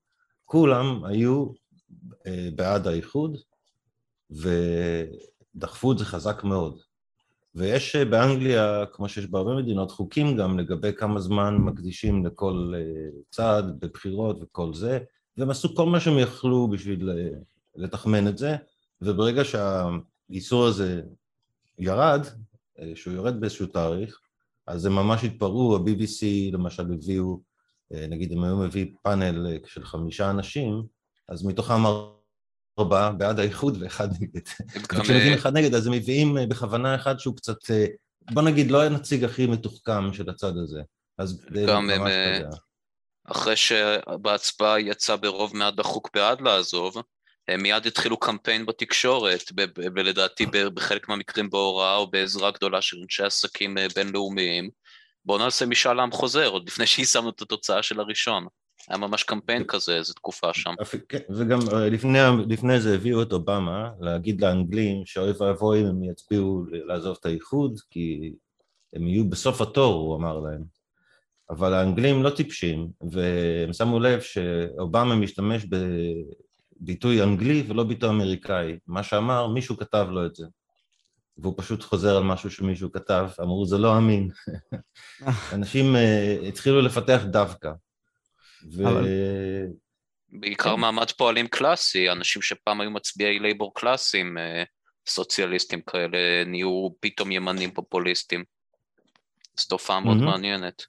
כולם 0.45 1.05
היו 1.05 1.47
אה, 2.27 2.49
בעד 2.55 2.87
האיחוד 2.87 3.37
ודחפו 4.31 5.91
את 5.91 5.97
זה 5.97 6.05
חזק 6.05 6.43
מאוד. 6.43 6.79
ויש 7.55 7.95
אה, 7.95 8.05
באנגליה, 8.05 8.83
כמו 8.93 9.09
שיש 9.09 9.25
בהרבה 9.25 9.55
מדינות, 9.55 9.91
חוקים 9.91 10.37
גם 10.37 10.59
לגבי 10.59 10.93
כמה 10.93 11.19
זמן 11.19 11.57
מקדישים 11.57 12.25
לכל 12.25 12.73
אה, 12.75 13.09
צעד 13.29 13.79
בבחירות 13.79 14.37
וכל 14.41 14.73
זה, 14.73 14.99
והם 15.37 15.49
עשו 15.49 15.75
כל 15.75 15.85
מה 15.85 15.99
שהם 15.99 16.19
יכלו 16.19 16.67
בשביל 16.67 17.09
לתחמן 17.75 18.27
את 18.27 18.37
זה, 18.37 18.55
וברגע 19.01 19.41
שהאיסור 19.43 20.65
הזה 20.65 21.01
ירד, 21.79 22.21
שהוא 22.95 23.13
יורד 23.13 23.39
באיזשהו 23.39 23.67
תאריך, 23.67 24.19
אז 24.67 24.85
הם 24.85 24.95
ממש 24.95 25.23
התפרעו, 25.23 25.75
ה-BBC 25.75 26.25
למשל 26.51 26.93
הביאו, 26.93 27.39
אה, 27.93 28.07
נגיד 28.07 28.31
הם 28.31 28.43
היו 28.43 28.57
מביא 28.57 28.85
פאנל 29.03 29.47
אה, 29.47 29.57
של 29.65 29.83
חמישה 29.83 30.29
אנשים, 30.29 30.83
אז 31.29 31.45
מתוכם 31.45 31.85
ארבעה 32.79 33.11
בעד 33.11 33.39
האיחוד 33.39 33.77
ואחד 33.81 34.07
נגד. 34.19 34.41
וכשמביאים 34.83 35.33
אה, 35.33 35.35
אחד 35.35 35.53
נגד 35.53 35.75
אז 35.75 35.87
הם 35.87 35.93
מביאים 35.93 36.37
בכוונה 36.49 36.95
אחד 36.95 37.19
שהוא 37.19 37.35
קצת, 37.35 37.57
בוא 38.31 38.41
נגיד, 38.41 38.71
לא 38.71 38.83
הנציג 38.83 39.23
הכי 39.23 39.47
מתוחכם 39.47 40.13
של 40.13 40.29
הצד 40.29 40.57
הזה. 40.57 40.81
אז 41.17 41.45
גם 41.67 41.89
הם, 41.89 42.01
אחרי 43.31 43.55
שבהצבעה 43.55 44.79
יצא 44.79 45.15
ברוב 45.15 45.57
מעט 45.57 45.73
דחוק 45.73 46.09
בעד 46.13 46.41
לעזוב, 46.41 46.95
הם 47.47 47.61
מיד 47.61 47.87
התחילו 47.87 48.17
קמפיין 48.17 48.65
בתקשורת, 48.65 49.51
ולדעתי 49.95 50.45
בחלק 50.45 51.09
מהמקרים 51.09 51.49
בהוראה 51.49 51.95
או 51.95 52.07
בעזרה 52.07 52.51
גדולה 52.51 52.81
של 52.81 52.97
אנשי 53.03 53.23
עסקים 53.23 53.77
אה, 53.77 53.87
בינלאומיים. 53.95 54.69
בואו 55.25 55.37
נעשה 55.37 55.65
משאל 55.65 55.99
עם 55.99 56.11
חוזר, 56.11 56.47
עוד 56.47 56.67
לפני 56.67 56.87
שיישמנו 56.87 57.29
את 57.29 57.41
התוצאה 57.41 57.83
של 57.83 57.99
הראשון. 57.99 58.47
היה 58.89 58.97
ממש 58.97 59.23
קמפיין 59.23 59.63
כזה 59.63 59.95
איזו 59.95 60.13
תקופה 60.13 60.53
שם. 60.53 60.73
כן, 61.09 61.19
וגם 61.29 61.59
אה, 61.73 61.89
לפני, 61.89 62.19
לפני 62.47 62.79
זה 62.79 62.95
הביאו 62.95 63.21
את 63.21 63.33
אובמה 63.33 63.89
להגיד 63.99 64.41
לאנגלים 64.41 65.05
שאוי 65.05 65.31
ואבוי 65.39 65.81
אם 65.81 65.85
הם 65.85 66.03
יצביעו 66.03 66.65
לעזוב 66.71 67.17
את 67.19 67.25
האיחוד, 67.25 67.79
כי 67.89 68.33
הם 68.93 69.07
יהיו 69.07 69.29
בסוף 69.29 69.61
התור, 69.61 69.93
הוא 69.93 70.15
אמר 70.15 70.39
להם. 70.39 70.63
אבל 71.49 71.73
האנגלים 71.73 72.23
לא 72.23 72.29
טיפשים, 72.29 72.89
והם 73.11 73.73
שמו 73.73 73.99
לב 73.99 74.21
שאובמה 74.21 75.15
משתמש 75.15 75.65
ביטוי 76.79 77.23
אנגלי 77.23 77.63
ולא 77.67 77.83
ביטוי 77.83 78.09
אמריקאי. 78.09 78.77
מה 78.87 79.03
שאמר, 79.03 79.47
מישהו 79.47 79.77
כתב 79.77 80.07
לו 80.11 80.25
את 80.25 80.35
זה. 80.35 80.45
והוא 81.37 81.53
פשוט 81.57 81.83
חוזר 81.83 82.17
על 82.17 82.23
משהו 82.23 82.51
שמישהו 82.51 82.91
כתב, 82.91 83.29
אמרו, 83.41 83.65
זה 83.65 83.77
לא 83.77 83.97
אמין. 83.97 84.29
אנשים 85.53 85.95
uh, 85.95 86.47
התחילו 86.47 86.81
לפתח 86.81 87.21
דווקא. 87.29 87.71
ו... 88.71 88.87
אבל... 88.87 89.07
בעיקר 90.29 90.75
מעמד 90.75 91.11
פועלים 91.11 91.47
קלאסי, 91.47 92.11
אנשים 92.11 92.41
שפעם 92.41 92.81
היו 92.81 92.91
מצביעי 92.91 93.39
לייבור 93.39 93.73
קלאסיים, 93.73 94.37
uh, 94.37 94.41
סוציאליסטים 95.07 95.81
כאלה, 95.81 96.43
נהיו 96.45 96.89
פתאום 96.99 97.31
ימנים 97.31 97.71
פופוליסטים. 97.71 98.43
זו 99.59 99.65
תופעה 99.69 99.99
מאוד 99.99 100.17
mm-hmm. 100.17 100.25
מעניינת. 100.25 100.83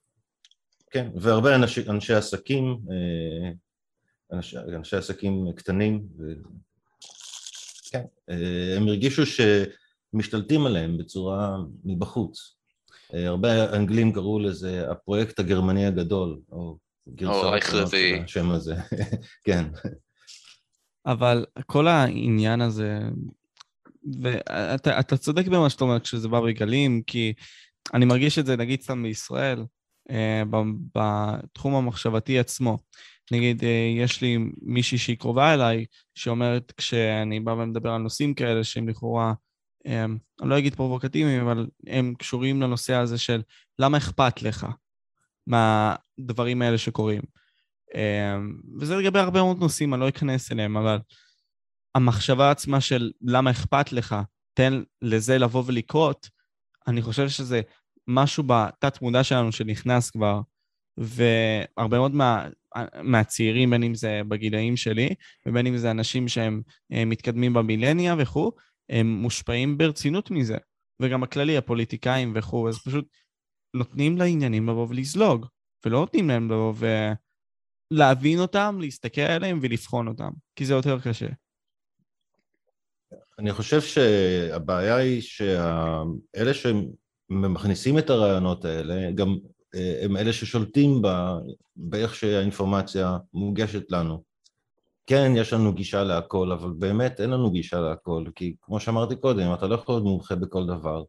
כן, 0.90 1.08
והרבה 1.14 1.54
אנשי, 1.54 1.80
אנשי 1.88 2.14
עסקים, 2.14 2.78
אה, 2.90 3.50
אנשי, 4.32 4.56
אנשי 4.76 4.96
עסקים 4.96 5.52
קטנים, 5.56 6.06
ו... 6.18 6.22
כן, 7.90 8.04
אה, 8.30 8.76
הם 8.76 8.88
הרגישו 8.88 9.22
שמשתלטים 9.26 10.66
עליהם 10.66 10.98
בצורה 10.98 11.56
מבחוץ. 11.84 12.56
אה, 13.14 13.26
הרבה 13.26 13.76
אנגלים 13.76 14.12
קראו 14.12 14.38
לזה 14.38 14.90
הפרויקט 14.90 15.38
הגרמני 15.38 15.86
הגדול, 15.86 16.40
או 16.52 16.78
גרסאות 17.08 17.62
של 17.62 17.84
השם 18.24 18.50
הזה, 18.50 18.74
כן. 19.46 19.64
אבל 21.06 21.46
כל 21.66 21.88
העניין 21.88 22.60
הזה, 22.60 22.98
ואתה 24.22 25.16
צודק 25.16 25.46
במה 25.46 25.70
שאתה 25.70 25.84
אומר 25.84 26.00
כשזה 26.00 26.28
בא 26.28 26.40
בגלים, 26.40 27.02
כי 27.06 27.32
אני 27.94 28.04
מרגיש 28.04 28.38
את 28.38 28.46
זה 28.46 28.56
נגיד 28.56 28.82
סתם 28.82 29.02
בישראל, 29.02 29.64
אה, 30.10 30.42
בתחום 30.94 31.74
המחשבתי 31.74 32.38
עצמו. 32.38 32.78
נגיד, 33.32 33.64
אה, 33.64 33.92
יש 33.96 34.22
לי 34.22 34.38
מישהי 34.62 34.98
שהיא 34.98 35.16
קרובה 35.16 35.54
אליי, 35.54 35.84
שאומרת, 36.14 36.72
כשאני 36.76 37.40
בא 37.40 37.50
ומדבר 37.50 37.90
על 37.90 38.00
נושאים 38.00 38.34
כאלה 38.34 38.64
שהם 38.64 38.88
לכאורה, 38.88 39.32
אה, 39.86 40.04
אני 40.42 40.50
לא 40.50 40.58
אגיד 40.58 40.74
פרובוקטיביים, 40.74 41.40
אבל 41.40 41.66
הם 41.86 42.14
קשורים 42.18 42.62
לנושא 42.62 42.94
הזה 42.94 43.18
של 43.18 43.42
למה 43.78 43.98
אכפת 43.98 44.42
לך 44.42 44.66
מהדברים 45.46 46.62
האלה 46.62 46.78
שקורים. 46.78 47.22
אה, 47.94 48.36
וזה 48.80 48.96
לגבי 48.96 49.18
הרבה 49.18 49.42
מאוד 49.42 49.58
נושאים, 49.58 49.94
אני 49.94 50.00
לא 50.00 50.08
אכנס 50.08 50.52
אליהם, 50.52 50.76
אבל 50.76 50.98
המחשבה 51.94 52.50
עצמה 52.50 52.80
של 52.80 53.10
למה 53.22 53.50
אכפת 53.50 53.92
לך, 53.92 54.16
תן 54.54 54.82
לזה 55.02 55.38
לבוא 55.38 55.62
ולקרות, 55.66 56.28
אני 56.86 57.02
חושב 57.02 57.28
שזה 57.28 57.60
משהו 58.08 58.44
בתת-מודע 58.46 59.24
שלנו 59.24 59.52
שנכנס 59.52 60.10
כבר, 60.10 60.40
והרבה 60.98 61.98
מאוד 61.98 62.14
מה, 62.14 62.48
מהצעירים, 63.02 63.70
בין 63.70 63.82
אם 63.82 63.94
זה 63.94 64.20
בגילאים 64.28 64.76
שלי, 64.76 65.14
ובין 65.46 65.66
אם 65.66 65.76
זה 65.76 65.90
אנשים 65.90 66.28
שהם 66.28 66.62
אה, 66.92 67.04
מתקדמים 67.04 67.52
במילניה 67.54 68.14
וכו', 68.18 68.52
הם 68.90 69.06
מושפעים 69.06 69.78
ברצינות 69.78 70.30
מזה. 70.30 70.56
וגם 71.00 71.22
הכללי, 71.22 71.56
הפוליטיקאים 71.56 72.32
וכו', 72.36 72.68
אז 72.68 72.78
פשוט 72.78 73.08
נותנים 73.74 74.16
לעניינים 74.16 74.68
לבוא 74.68 74.86
ולזלוג, 74.88 75.46
ולא 75.86 76.00
נותנים 76.00 76.28
להם 76.28 76.50
לבוא 76.50 76.74
ולהבין 77.92 78.38
אותם, 78.38 78.78
להסתכל 78.80 79.20
עליהם 79.20 79.58
ולבחון 79.62 80.08
אותם, 80.08 80.30
כי 80.56 80.64
זה 80.64 80.74
יותר 80.74 81.00
קשה. 81.00 81.28
אני 83.38 83.52
חושב 83.52 83.80
שהבעיה 83.80 84.96
היא 84.96 85.20
שאלה 85.20 86.52
שמכניסים 86.54 87.98
את 87.98 88.10
הרעיונות 88.10 88.64
האלה, 88.64 89.10
גם 89.14 89.36
הם 90.02 90.16
אלה 90.16 90.32
ששולטים 90.32 91.02
ב, 91.02 91.08
באיך 91.76 92.14
שהאינפורמציה 92.14 93.18
מוגשת 93.32 93.90
לנו. 93.90 94.22
כן, 95.06 95.32
יש 95.36 95.52
לנו 95.52 95.72
גישה 95.72 96.04
להכל, 96.04 96.52
אבל 96.52 96.70
באמת 96.78 97.20
אין 97.20 97.30
לנו 97.30 97.50
גישה 97.50 97.80
להכל, 97.80 98.24
כי 98.34 98.54
כמו 98.62 98.80
שאמרתי 98.80 99.16
קודם, 99.16 99.54
אתה 99.54 99.66
לא 99.66 99.74
יכול 99.74 99.94
להיות 99.94 100.04
מומחה 100.04 100.34
בכל 100.34 100.66
דבר. 100.66 101.04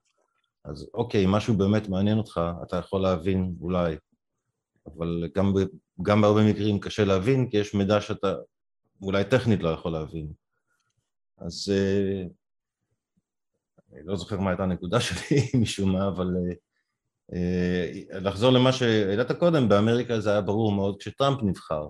אז 0.66 0.90
אוקיי, 0.94 1.26
משהו 1.28 1.58
באמת 1.58 1.90
מעניין 1.90 2.18
אותך, 2.18 2.42
אתה 2.64 2.78
יכול 2.78 3.02
להבין 3.02 3.56
אולי, 3.62 3.96
אבל 4.86 5.28
גם, 5.36 5.54
ב, 5.54 5.58
גם 6.02 6.22
בהרבה 6.22 6.50
מקרים 6.50 6.80
קשה 6.80 7.06
להבין, 7.06 7.50
כי 7.50 7.58
יש 7.58 7.74
מידע 7.74 8.02
שאתה 8.02 8.34
אולי 9.02 9.24
טכנית 9.24 9.64
לא 9.64 9.70
יכול 9.70 9.92
להבין. 9.92 10.32
אז 11.38 11.72
אה, 11.74 12.24
אני 13.94 14.02
לא 14.04 14.16
זוכר 14.16 14.40
מה 14.40 14.50
הייתה 14.50 14.64
הנקודה 14.64 15.00
שלי 15.06 15.62
משום 15.62 15.92
מה, 15.92 16.08
אבל 16.08 16.28
אה, 16.38 16.56
אה, 17.34 18.20
לחזור 18.20 18.52
למה 18.52 18.72
שהעלית 18.72 19.32
קודם, 19.32 19.70
באמריקה 19.70 20.20
זה 20.20 20.32
היה 20.32 20.42
ברור 20.42 20.72
מאוד 20.72 20.98
כשטראמפ 21.00 21.44
נבחר. 21.44 21.88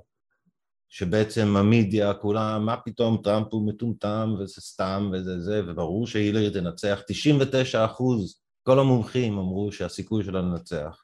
שבעצם 0.89 1.55
המדיה 1.57 2.13
כולם, 2.13 2.65
מה 2.65 2.77
פתאום 2.77 3.21
טראמפ 3.23 3.47
הוא 3.51 3.67
מטומטם 3.67 4.35
וזה 4.39 4.61
סתם 4.61 5.09
וזה 5.13 5.41
זה, 5.41 5.61
וברור 5.67 6.07
שהילרי 6.07 6.49
תנצח, 6.49 7.01
99 7.07 7.85
אחוז, 7.85 8.44
כל 8.67 8.79
המומחים 8.79 9.37
אמרו 9.37 9.71
שהסיכוי 9.71 10.23
שלה 10.23 10.41
לנצח. 10.41 11.01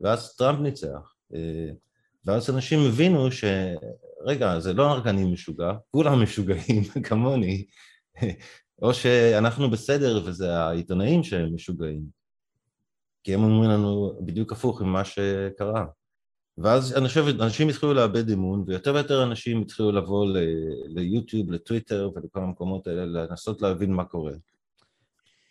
ואז 0.00 0.36
טראמפ 0.36 0.60
ניצח. 0.60 1.14
אה, 1.34 1.70
ואז 2.24 2.50
אנשים 2.50 2.78
הבינו 2.88 3.28
שרגע, 3.32 4.60
זה 4.60 4.72
לא 4.72 4.92
רק 4.92 5.06
אני 5.06 5.24
משוגע, 5.24 5.72
כולם 5.90 6.22
משוגעים 6.22 6.82
כמוני, 7.08 7.66
או 8.82 8.94
שאנחנו 8.94 9.70
בסדר 9.70 10.22
וזה 10.26 10.58
העיתונאים 10.58 11.22
שהם 11.22 11.54
משוגעים. 11.54 12.02
כי 13.24 13.34
הם 13.34 13.42
אומרים 13.42 13.70
לנו 13.70 14.18
בדיוק 14.20 14.52
הפוך 14.52 14.82
ממה 14.82 15.04
שקרה. 15.04 15.86
ואז 16.58 16.96
אני 16.96 17.08
חושב, 17.08 17.24
אנשים 17.40 17.68
התחילו 17.68 17.94
לאבד 17.94 18.30
אמון, 18.30 18.64
ויותר 18.66 18.94
ויותר 18.94 19.22
אנשים 19.22 19.62
התחילו 19.62 19.92
לבוא 19.92 20.26
ליוטיוב, 20.86 21.50
לטוויטר 21.50 22.10
ולכל 22.14 22.40
המקומות 22.40 22.86
האלה, 22.86 23.04
לנסות 23.04 23.62
להבין 23.62 23.92
מה 23.92 24.04
קורה. 24.04 24.32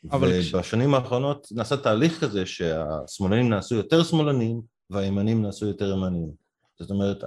ובשנים 0.04 0.94
האחרונות 0.94 1.48
נעשה 1.52 1.78
תהליך 1.78 2.22
כזה 2.22 2.46
שהשמאלנים 2.46 3.50
נעשו 3.50 3.76
יותר 3.76 4.04
שמאלנים 4.04 4.62
והימנים 4.90 5.42
נעשו 5.42 5.68
יותר 5.68 5.92
ימנים. 5.92 6.32
זאת 6.80 6.92
אומרת, 6.92 7.24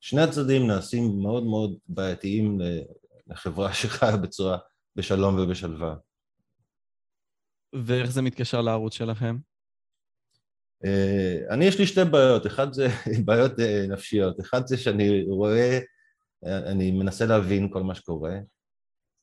שני 0.00 0.20
הצדדים 0.20 0.66
נעשים 0.66 1.18
מאוד 1.22 1.44
מאוד 1.44 1.78
בעייתיים 1.88 2.58
לחברה 3.26 3.72
שחיה 3.82 4.16
בצורה, 4.16 4.58
בשלום 4.96 5.38
ובשלווה. 5.38 5.94
ואיך 7.74 8.10
זה 8.10 8.22
מתקשר 8.22 8.60
לערוץ 8.60 8.94
שלכם? 8.94 9.36
אה, 10.84 11.36
אני, 11.50 11.64
יש 11.64 11.78
לי 11.78 11.86
שתי 11.86 12.04
בעיות, 12.04 12.46
אחד 12.46 12.72
זה 12.72 12.86
בעיות 13.26 13.60
אה, 13.60 13.86
נפשיות, 13.88 14.40
אחד 14.40 14.66
זה 14.66 14.76
שאני 14.76 15.24
רואה, 15.28 15.78
אה, 16.46 16.58
אני 16.58 16.90
מנסה 16.90 17.26
להבין 17.26 17.68
כל 17.72 17.82
מה 17.82 17.94
שקורה, 17.94 18.38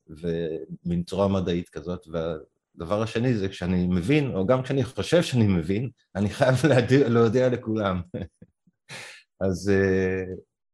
ומין 0.08 1.02
צורה 1.02 1.28
מדעית 1.28 1.68
כזאת, 1.68 2.06
והדבר 2.74 3.02
השני 3.02 3.34
זה 3.34 3.48
כשאני 3.48 3.86
מבין, 3.86 4.34
או 4.34 4.46
גם 4.46 4.62
כשאני 4.62 4.84
חושב 4.84 5.22
שאני 5.22 5.46
מבין, 5.46 5.90
אני 6.14 6.30
חייב 6.30 6.54
להודיע, 6.68 7.08
להודיע 7.08 7.48
לכולם. 7.48 8.00
אז 9.46 9.72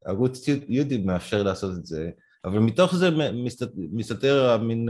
ערוץ 0.04 0.48
יוטיוב 0.48 1.06
מאפשר 1.06 1.42
לעשות 1.42 1.70
את 1.78 1.86
זה, 1.86 2.10
אבל 2.44 2.58
מתוך 2.58 2.94
זה 2.94 3.08
מסתתר 3.76 4.58
מין 4.58 4.88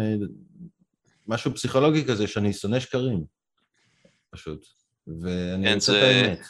משהו 1.27 1.55
פסיכולוגי 1.55 2.05
כזה 2.05 2.27
שאני 2.27 2.53
שונא 2.53 2.81
שקרים, 2.81 3.25
פשוט. 4.31 4.67
ואני 5.07 5.67
כן, 5.67 5.75
רוצה 5.75 5.93
זה... 5.93 5.99
את 5.99 6.27
האמת. 6.27 6.47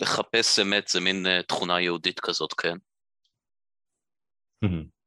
לחפש 0.00 0.58
אמת 0.58 0.88
זה 0.88 1.00
מין 1.00 1.26
uh, 1.26 1.42
תכונה 1.42 1.80
יהודית 1.80 2.20
כזאת, 2.20 2.52
כן? 2.52 2.76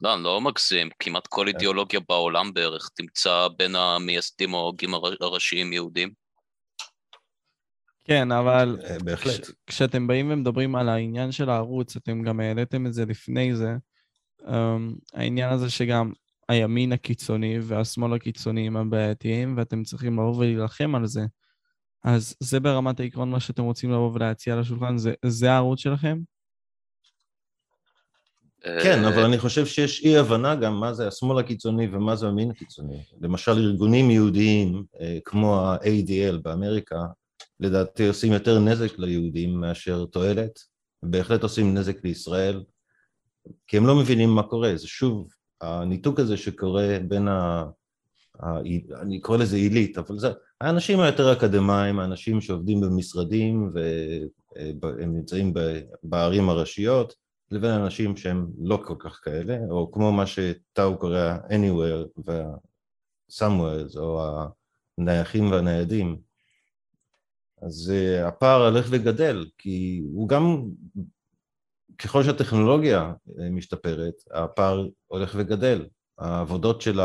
לא, 0.00 0.14
אני 0.14 0.22
לא 0.22 0.40
מגזים, 0.40 0.88
כמעט 0.98 1.26
כל 1.26 1.42
כן. 1.46 1.54
אידיאולוגיה 1.54 2.00
בעולם 2.08 2.54
בערך 2.54 2.90
תמצא 2.96 3.48
בין 3.58 3.76
המייסדים 3.76 4.54
או 4.54 4.58
ההוגים 4.58 4.94
הראשיים 5.20 5.72
יהודים. 5.72 6.10
כן, 8.04 8.32
אבל 8.32 8.78
אה, 8.84 8.98
בהחלט. 9.04 9.40
כש, 9.40 9.50
כשאתם 9.66 10.06
באים 10.06 10.30
ומדברים 10.30 10.76
על 10.76 10.88
העניין 10.88 11.32
של 11.32 11.50
הערוץ, 11.50 11.96
אתם 11.96 12.22
גם 12.22 12.40
העליתם 12.40 12.86
את 12.86 12.92
זה 12.92 13.04
לפני 13.04 13.56
זה, 13.56 13.74
um, 14.42 14.50
העניין 15.14 15.52
הזה 15.52 15.70
שגם 15.70 16.12
הימין 16.48 16.92
הקיצוני 16.92 17.58
והשמאל 17.62 18.12
הקיצוני 18.12 18.66
הם 18.66 18.76
הבעייתיים, 18.76 19.54
ואתם 19.56 19.82
צריכים 19.82 20.12
לבוא 20.12 20.36
ולהילחם 20.36 20.94
על 20.94 21.06
זה. 21.06 21.26
אז 22.04 22.36
זה 22.40 22.60
ברמת 22.60 23.00
העקרון 23.00 23.30
מה 23.30 23.40
שאתם 23.40 23.62
רוצים 23.62 23.90
לבוא 23.90 24.12
ולהציע 24.14 24.56
לשולחן, 24.56 24.98
זה, 24.98 25.14
זה 25.24 25.52
הערוץ 25.52 25.80
שלכם? 25.80 26.18
כן, 28.82 29.04
אבל 29.04 29.24
אני 29.24 29.38
חושב 29.38 29.66
שיש 29.66 30.04
אי 30.04 30.18
הבנה 30.18 30.54
גם 30.54 30.80
מה 30.80 30.94
זה 30.94 31.08
השמאל 31.08 31.38
הקיצוני 31.38 31.88
ומה 31.92 32.16
זה 32.16 32.26
המין 32.26 32.50
הקיצוני. 32.50 33.02
למשל 33.20 33.52
ארגונים 33.52 34.10
יהודיים 34.10 34.84
אה, 35.00 35.18
כמו 35.24 35.60
ה-ADL 35.60 36.36
באמריקה, 36.42 37.00
לדעתי 37.60 38.08
עושים 38.08 38.32
יותר 38.32 38.58
נזק 38.58 38.98
ליהודים 38.98 39.60
מאשר 39.60 40.04
תועלת, 40.04 40.58
בהחלט 41.02 41.42
עושים 41.42 41.74
נזק 41.74 42.04
לישראל, 42.04 42.62
כי 43.66 43.76
הם 43.76 43.86
לא 43.86 43.96
מבינים 43.96 44.30
מה 44.30 44.42
קורה, 44.42 44.76
זה 44.76 44.88
שוב 44.88 45.28
הניתוק 45.60 46.20
הזה 46.20 46.36
שקורה 46.36 46.98
בין 47.08 47.28
ה... 47.28 47.64
ה... 48.42 48.58
אני 49.00 49.20
קורא 49.20 49.38
לזה 49.38 49.56
עילית, 49.56 49.98
אבל 49.98 50.18
זה 50.18 50.28
האנשים 50.60 51.00
היותר 51.00 51.32
אקדמאים, 51.32 51.98
האנשים 51.98 52.40
שעובדים 52.40 52.80
במשרדים 52.80 53.70
והם 54.82 55.16
נמצאים 55.16 55.54
בערים 56.02 56.48
הראשיות, 56.48 57.25
לבין 57.50 57.70
אנשים 57.70 58.16
שהם 58.16 58.46
לא 58.58 58.82
כל 58.86 58.94
כך 58.98 59.20
כאלה, 59.24 59.58
או 59.70 59.92
כמו 59.92 60.12
מה 60.12 60.26
שטאו 60.26 60.98
קורא 60.98 61.36
anywhere 61.48 62.20
ו-somewhere, 62.26 63.98
או 63.98 64.22
הנייחים 64.98 65.50
והניידים. 65.50 66.20
אז 67.62 67.92
uh, 67.92 68.26
הפער 68.26 68.68
הולך 68.68 68.86
וגדל, 68.90 69.46
כי 69.58 70.02
הוא 70.12 70.28
גם 70.28 70.62
ככל 71.98 72.22
שהטכנולוגיה 72.22 73.12
אה, 73.40 73.50
משתפרת, 73.50 74.14
הפער 74.30 74.86
הולך 75.06 75.34
וגדל. 75.38 75.86
העבודות 76.18 76.80
של 76.80 77.00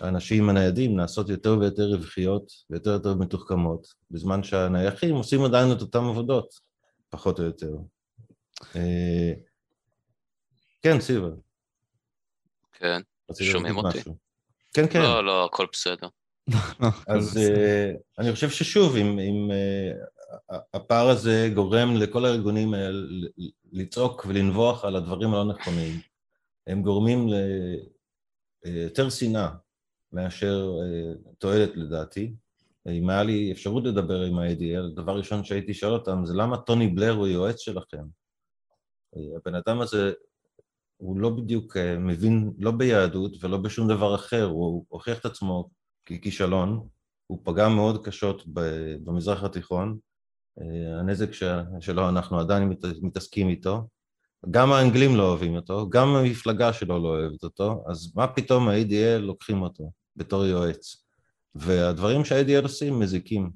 האנשים 0.00 0.48
הניידים 0.48 0.96
נעשות 0.96 1.28
יותר 1.28 1.58
ויותר 1.60 1.86
רווחיות 1.92 2.52
ויותר 2.70 2.90
ויותר 2.90 3.14
מתוחכמות, 3.14 3.86
בזמן 4.10 4.42
שהנייחים 4.42 5.14
עושים 5.14 5.44
עדיין 5.44 5.72
את 5.72 5.80
אותן 5.80 5.98
עבודות, 5.98 6.54
פחות 7.10 7.38
או 7.38 7.44
יותר. 7.44 7.76
אה, 8.76 9.32
כן, 10.82 11.00
סיבה. 11.00 11.28
כן, 12.72 13.00
שומעים 13.42 13.76
אותי? 13.76 13.98
כן, 14.72 14.84
כן. 14.90 15.02
לא, 15.02 15.24
לא, 15.24 15.44
הכל 15.44 15.66
בסדר. 15.72 16.08
אז 17.14 17.36
אה, 17.36 17.92
אני 18.18 18.32
חושב 18.32 18.50
ששוב, 18.50 18.96
אם 18.96 19.50
הפער 20.74 21.08
הזה 21.08 21.50
גורם 21.54 21.96
לכל 21.96 22.24
הארגונים 22.24 22.74
לצעוק 23.72 24.26
ולנבוח 24.28 24.84
על 24.84 24.96
הדברים 24.96 25.34
הלא 25.34 25.44
נכונים. 25.44 26.00
הם 26.66 26.82
גורמים 26.82 27.28
ליותר 28.64 29.10
שנאה 29.10 29.48
מאשר 30.12 30.70
אה, 30.82 31.12
תועלת 31.38 31.70
לדעתי. 31.76 32.34
אם 32.88 33.10
היה 33.10 33.22
לי 33.22 33.52
אפשרות 33.52 33.84
לדבר 33.84 34.20
עם 34.20 34.38
ה-ADL, 34.38 34.92
הדבר 34.92 35.16
ראשון 35.16 35.44
שהייתי 35.44 35.74
שואל 35.74 35.92
אותם 35.92 36.24
זה 36.24 36.34
למה 36.34 36.56
טוני 36.56 36.88
בלר 36.88 37.12
הוא 37.12 37.26
יועץ 37.26 37.60
שלכם? 37.60 38.04
הבן 39.36 39.54
אדם 39.54 39.80
הזה 39.80 40.12
הוא 40.96 41.18
לא 41.18 41.30
בדיוק 41.30 41.76
אה, 41.76 41.98
מבין, 41.98 42.52
לא 42.58 42.70
ביהדות 42.70 43.44
ולא 43.44 43.56
בשום 43.56 43.88
דבר 43.88 44.14
אחר, 44.14 44.44
הוא 44.44 44.84
הוכיח 44.88 45.18
את 45.18 45.24
עצמו 45.24 45.70
ככישלון, 46.06 46.88
הוא 47.26 47.40
פגע 47.44 47.68
מאוד 47.68 48.04
קשות 48.04 48.42
במזרח 49.04 49.44
התיכון, 49.44 49.98
אה, 50.60 51.00
הנזק 51.00 51.32
שלו 51.80 52.08
אנחנו 52.08 52.40
עדיין 52.40 52.72
מתעסקים 53.02 53.48
איתו, 53.48 53.88
גם 54.50 54.72
האנגלים 54.72 55.16
לא 55.16 55.28
אוהבים 55.28 55.56
אותו, 55.56 55.88
גם 55.88 56.08
המפלגה 56.08 56.72
שלו 56.72 57.02
לא 57.02 57.08
אוהבת 57.08 57.44
אותו, 57.44 57.84
אז 57.90 58.12
מה 58.16 58.26
פתאום 58.26 58.68
ה-ADL 58.68 59.18
לוקחים 59.18 59.62
אותו 59.62 59.92
בתור 60.16 60.44
יועץ? 60.44 61.04
והדברים 61.54 62.24
שה-ADL 62.24 62.62
עושים 62.62 62.98
מזיקים. 62.98 63.50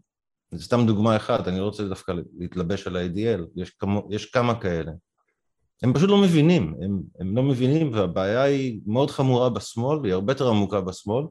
זו 0.51 0.64
סתם 0.64 0.87
דוגמה 0.87 1.16
אחת, 1.16 1.49
אני 1.49 1.59
לא 1.59 1.64
רוצה 1.64 1.88
דווקא 1.88 2.12
להתלבש 2.38 2.87
על 2.87 2.97
ה-ADL, 2.97 3.42
יש, 3.57 3.71
כמה, 3.71 4.01
יש 4.11 4.31
כמה 4.31 4.61
כאלה. 4.61 4.92
הם 5.82 5.94
פשוט 5.94 6.10
לא 6.10 6.22
מבינים, 6.22 6.74
הם, 6.82 7.02
הם 7.20 7.36
לא 7.36 7.42
מבינים, 7.42 7.92
והבעיה 7.92 8.42
היא 8.42 8.80
מאוד 8.86 9.10
חמורה 9.10 9.50
בשמאל, 9.50 10.04
היא 10.04 10.12
הרבה 10.12 10.32
יותר 10.32 10.48
עמוקה 10.48 10.80
בשמאל, 10.80 11.24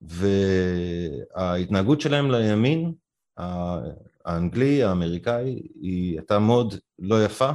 וההתנהגות 0.00 2.00
שלהם 2.00 2.30
לימין, 2.30 2.92
האנגלי, 4.24 4.82
האמריקאי, 4.82 5.62
היא 5.80 6.18
הייתה 6.18 6.38
מאוד 6.38 6.74
לא 6.98 7.24
יפה, 7.24 7.50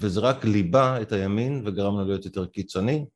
וזה 0.00 0.20
רק 0.20 0.44
ליבה 0.44 1.02
את 1.02 1.12
הימין 1.12 1.62
וגרם 1.66 1.98
לו 1.98 2.04
להיות 2.04 2.24
יותר 2.24 2.46
קיצוני, 2.46 3.06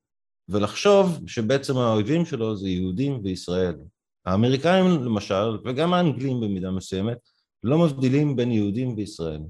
ולחשוב 0.48 1.20
שבעצם 1.26 1.76
האויבים 1.76 2.24
שלו 2.24 2.56
זה 2.56 2.68
יהודים 2.68 3.20
וישראל. 3.24 3.76
האמריקאים 4.26 5.04
למשל, 5.04 5.58
וגם 5.64 5.94
האנגלים 5.94 6.40
במידה 6.40 6.70
מסוימת, 6.70 7.18
לא 7.62 7.78
מבדילים 7.78 8.36
בין 8.36 8.52
יהודים 8.52 8.94
וישראל. 8.96 9.40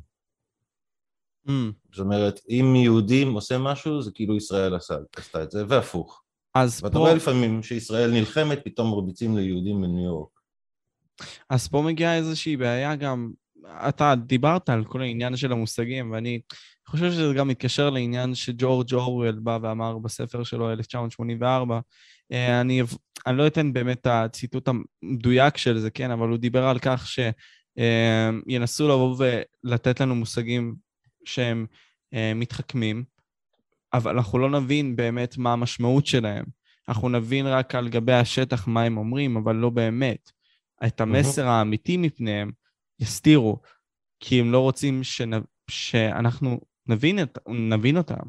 Mm. 1.48 1.52
זאת 1.92 2.04
אומרת, 2.04 2.40
אם 2.50 2.74
יהודים 2.76 3.32
עושה 3.32 3.58
משהו, 3.58 4.02
זה 4.02 4.11
כאילו 4.14 4.37
ישראל 4.37 4.74
עשה, 4.74 4.94
עשתה 5.16 5.42
את 5.42 5.50
זה, 5.50 5.64
והפוך. 5.68 6.22
אז 6.54 6.80
ואתה 6.82 6.94
פה, 6.94 6.98
רואה 6.98 7.14
לפעמים 7.14 7.62
שישראל 7.62 8.11
נלחמת, 8.11 8.58
פתאום 8.64 8.90
מרביצים 8.90 9.37
ליהודים 9.37 9.82
בניו 9.82 10.04
יורק. 10.04 10.28
אז 11.50 11.68
פה 11.68 11.82
מגיעה 11.82 12.16
איזושהי 12.16 12.56
בעיה 12.56 12.96
גם, 12.96 13.30
אתה 13.88 14.14
דיברת 14.26 14.68
על 14.68 14.84
כל 14.84 15.02
העניין 15.02 15.37
של 15.37 15.52
המושגים, 15.52 16.11
ואני 16.12 16.40
חושב 16.88 17.11
שזה 17.11 17.34
גם 17.34 17.48
מתקשר 17.48 17.90
לעניין 17.90 18.34
שג'ורג' 18.34 18.94
אורוול 18.94 19.38
בא 19.42 19.58
ואמר 19.62 19.98
בספר 19.98 20.44
שלו, 20.44 20.72
1984. 20.72 21.80
אה, 22.32 22.61
אני, 22.61 22.82
אני 23.26 23.38
לא 23.38 23.46
אתן 23.46 23.72
באמת 23.72 23.98
את 24.00 24.06
הציטוט 24.06 24.68
המדויק 24.68 25.56
של 25.56 25.78
זה, 25.78 25.90
כן, 25.90 26.11
אבל 26.11 26.28
הוא 26.28 26.38
דיבר 26.38 26.64
על 26.64 26.78
כך 26.78 27.06
שינסו 27.06 28.88
לבוא 28.88 29.16
ולתת 29.64 30.00
לנו 30.00 30.14
מושגים 30.14 30.88
שהם 31.24 31.66
אה, 32.14 32.33
מתחכמים, 32.35 33.04
אבל 33.92 34.16
אנחנו 34.16 34.38
לא 34.38 34.50
נבין 34.50 34.96
באמת 34.96 35.38
מה 35.38 35.52
המשמעות 35.52 36.07
שלהם. 36.07 36.44
אנחנו 36.88 37.09
נבין 37.09 37.46
רק 37.46 37.74
על 37.74 37.88
גבי 37.88 38.12
השטח 38.12 38.68
מה 38.68 38.83
הם 38.83 38.96
אומרים, 38.96 39.37
אבל 39.37 39.57
לא 39.57 39.70
באמת. 39.70 40.31
את 40.87 41.00
המסר 41.00 41.46
האמיתי 41.46 41.96
מפניהם 41.96 42.50
יסתירו, 43.00 43.61
כי 44.20 44.40
הם 44.40 44.52
לא 44.52 44.61
רוצים 44.61 45.04
שנ... 45.04 45.31
שאנחנו 45.70 46.61
נבין, 46.87 47.22
את... 47.22 47.38
נבין 47.48 47.96
אותם. 47.96 48.28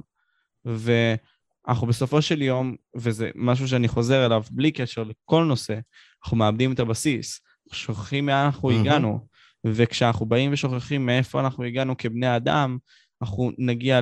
ואנחנו 0.65 1.87
בסופו 1.87 2.21
של 2.21 2.41
יום, 2.41 2.75
וזה 2.95 3.29
משהו 3.35 3.67
שאני 3.67 3.87
חוזר 3.87 4.25
אליו 4.25 4.43
בלי 4.51 4.71
קשר 4.71 5.03
לכל 5.03 5.43
נושא, 5.43 5.79
אנחנו 6.23 6.37
מאבדים 6.37 6.73
את 6.73 6.79
הבסיס, 6.79 7.41
שוכחים 7.71 8.25
מאן 8.25 8.45
אנחנו 8.45 8.71
הגענו, 8.71 9.27
וכשאנחנו 9.67 10.25
באים 10.25 10.53
ושוכחים 10.53 11.05
מאיפה 11.05 11.39
אנחנו 11.39 11.63
הגענו 11.63 11.97
כבני 11.97 12.35
אדם, 12.35 12.77
אנחנו 13.21 13.51
נגיע 13.57 13.99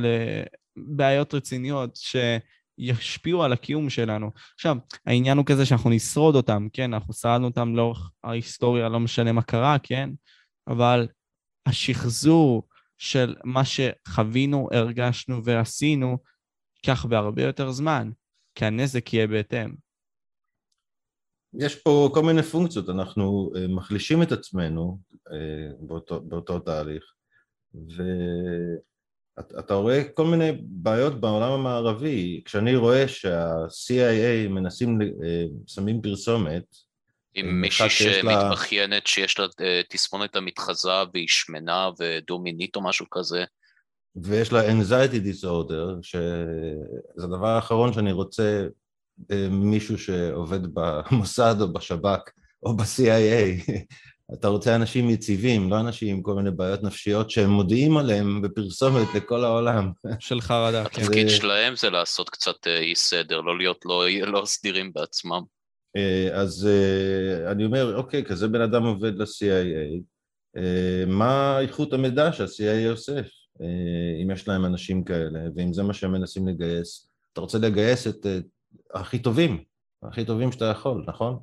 לבעיות 0.78 1.34
רציניות 1.34 2.00
שישפיעו 2.80 3.43
על 3.43 3.54
הקיום 3.54 3.89
שלנו. 3.89 4.32
עכשיו, 4.56 4.78
העניין 5.06 5.38
הוא 5.38 5.46
כזה 5.46 5.65
שאנחנו 5.65 5.89
נשרוד 5.89 6.36
אותם, 6.36 6.67
כן? 6.74 6.93
אנחנו 6.93 7.13
שרדנו 7.13 7.48
אותם 7.48 7.76
לאורך 7.76 8.12
ההיסטוריה, 8.24 8.89
לא 8.89 9.00
משנה 9.00 9.32
מה 9.32 9.41
קרה, 9.41 9.78
כן? 9.84 10.10
אבל 10.67 11.08
השחזור 11.65 12.67
של 12.98 13.36
מה 13.43 13.62
שחווינו, 13.65 14.70
הרגשנו 14.72 15.43
ועשינו, 15.43 16.17
ייקח 16.78 17.06
בהרבה 17.06 17.43
יותר 17.43 17.72
זמן, 17.72 18.12
כי 18.56 18.65
הנזק 18.65 19.13
יהיה 19.13 19.28
בהתאם. 19.28 19.87
יש 21.60 21.76
פה 21.76 22.10
כל 22.13 22.24
מיני 22.24 22.43
פונקציות, 22.43 22.89
אנחנו 22.89 23.52
אה, 23.56 23.67
מחלישים 23.67 24.24
את 24.24 24.32
עצמנו 24.32 25.00
אה, 25.32 25.70
באותו, 25.80 26.22
באותו 26.22 26.60
תהליך, 26.60 27.04
ואתה 29.38 29.74
רואה 29.74 30.04
כל 30.04 30.26
מיני 30.26 30.52
בעיות 30.62 31.20
בעולם 31.22 31.52
המערבי, 31.52 32.41
כשאני 32.46 32.76
רואה 32.76 33.08
שה-CIA 33.08 34.50
מנסים, 34.50 35.02
אה, 35.02 35.43
שמים 35.67 36.02
פרסומת, 36.02 36.63
עם 37.34 37.62
מישהי 37.62 37.89
שמתבכיינת 37.89 39.08
שיש 39.08 39.39
לה 39.39 39.48
תסמונת 39.89 40.36
המתחזה 40.36 40.89
והיא 41.13 41.28
שמנה 41.28 41.89
ודומינית 42.00 42.76
או 42.76 42.84
משהו 42.84 43.06
כזה. 43.12 43.43
ויש 44.15 44.54
לה 44.54 44.67
anxiety 44.72 45.15
disorder, 45.15 46.02
שזה 46.02 47.24
הדבר 47.24 47.48
האחרון 47.48 47.93
שאני 47.93 48.12
רוצה 48.12 48.67
מישהו 49.51 49.97
שעובד 49.97 50.60
במוסד 50.73 51.56
או 51.62 51.73
בשב"כ 51.73 52.30
או 52.63 52.77
ב-CIA. 52.77 53.71
אתה 54.34 54.47
רוצה 54.47 54.75
אנשים 54.75 55.10
יציבים, 55.10 55.69
לא 55.69 55.80
אנשים 55.80 56.15
עם 56.15 56.21
כל 56.21 56.34
מיני 56.34 56.51
בעיות 56.51 56.84
נפשיות 56.84 57.30
שהם 57.30 57.49
מודיעים 57.49 57.97
עליהם 57.97 58.41
בפרסומת 58.41 59.08
לכל 59.15 59.43
העולם. 59.43 59.91
של 60.19 60.41
חרדה, 60.41 60.86
כן. 60.86 61.01
התפקיד 61.01 61.30
שלהם 61.30 61.75
זה 61.75 61.89
לעשות 61.89 62.30
קצת 62.30 62.67
אי 62.67 62.95
סדר, 62.95 63.41
לא 63.41 63.58
להיות 63.58 63.86
לא, 63.86 64.10
לא 64.10 64.45
סדירים 64.45 64.93
בעצמם. 64.93 65.41
אז 66.34 66.69
אני 67.51 67.65
אומר, 67.65 67.95
אוקיי, 67.95 68.25
כזה 68.25 68.47
בן 68.47 68.62
אדם 68.62 68.84
עובד 68.84 69.15
ל-CIA, 69.15 70.01
מה 71.08 71.60
איכות 71.60 71.93
המידע 71.93 72.32
שה-CIA 72.34 72.91
אוסף, 72.91 73.27
אם 74.23 74.32
יש 74.32 74.47
להם 74.47 74.65
אנשים 74.65 75.03
כאלה, 75.03 75.39
ואם 75.56 75.73
זה 75.73 75.84
מה 75.84 75.93
שהם 75.93 76.12
מנסים 76.12 76.47
לגייס? 76.47 77.10
אתה 77.34 77.41
רוצה 77.41 77.58
לגייס 77.58 78.08
את 78.08 78.25
הכי 78.93 79.19
טובים, 79.19 79.63
הכי 80.04 80.26
טובים 80.26 80.52
שאתה 80.52 80.65
יכול, 80.65 81.04
נכון? 81.08 81.39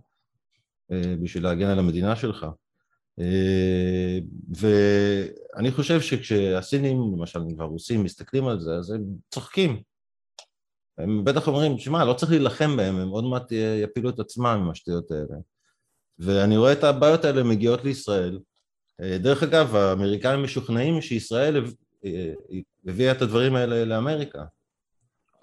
בשביל 1.23 1.43
להגן 1.43 1.67
על 1.67 1.79
המדינה 1.79 2.17
שלך. 2.17 2.47
ואני 4.57 5.71
חושב 5.71 6.01
שכשהסינים, 6.01 6.97
למשל, 7.17 7.41
והרוסים 7.59 8.03
מסתכלים 8.03 8.47
על 8.47 8.61
זה, 8.61 8.75
אז 8.75 8.91
הם 8.91 9.05
צוחקים. 9.31 9.83
הם 10.99 11.25
בטח 11.25 11.49
אומרים, 11.49 11.79
שמע, 11.79 12.05
לא 12.05 12.13
צריך 12.13 12.33
להילחם 12.33 12.77
בהם, 12.77 12.97
הם 12.97 13.09
עוד 13.09 13.25
מעט 13.25 13.53
יפילו 13.83 14.11
את 14.11 14.19
עצמם 14.19 14.47
עם 14.47 14.71
השטויות 14.71 15.11
האלה. 15.11 15.37
ואני 16.19 16.57
רואה 16.57 16.73
את 16.73 16.85
הבעיות 16.85 17.25
האלה 17.25 17.43
מגיעות 17.43 17.85
לישראל. 17.85 18.39
דרך 19.01 19.43
אגב, 19.43 19.77
האמריקאים 19.77 20.43
משוכנעים 20.43 21.03
שישראל 21.03 21.65
הביאה 22.87 23.13
את 23.13 23.23
הדברים 23.23 23.55
האלה 23.55 23.85
לאמריקה. 23.85 24.45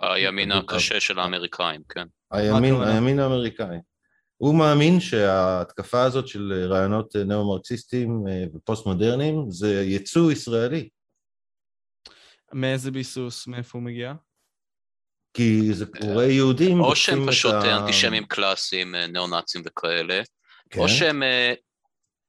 הימין 0.02 0.52
הקשה 0.52 1.00
של 1.00 1.20
האמריקאים, 1.20 1.82
כן. 1.90 2.06
הימין, 2.32 2.82
הימין 2.82 3.20
האמריקאי. 3.20 3.78
הוא 4.38 4.56
מאמין 4.56 5.00
שההתקפה 5.00 6.04
הזאת 6.04 6.28
של 6.28 6.68
רעיונות 6.70 7.16
נאו-מרקסיסטיים 7.16 8.24
ופוסט 8.56 8.86
מודרניים 8.86 9.46
זה 9.50 9.84
יצוא 9.84 10.32
ישראלי. 10.32 10.90
מאיזה 12.54 12.92
ביסוס, 12.92 13.48
מאיפה 13.48 13.78
הוא 13.78 13.86
מגיע? 13.86 14.14
כי 15.34 15.74
זה 15.74 15.86
קורא 15.86 16.24
יהודים... 16.24 16.82
או 16.82 16.96
שהם 16.96 17.28
פשוט 17.28 17.54
ה... 17.54 17.78
אנטישמים 17.78 18.26
קלאסיים, 18.26 18.96
ניאו-נאצים 18.96 19.62
וכאלה, 19.66 20.22
כן. 20.70 20.80
או 20.80 20.90
שהם 20.90 21.24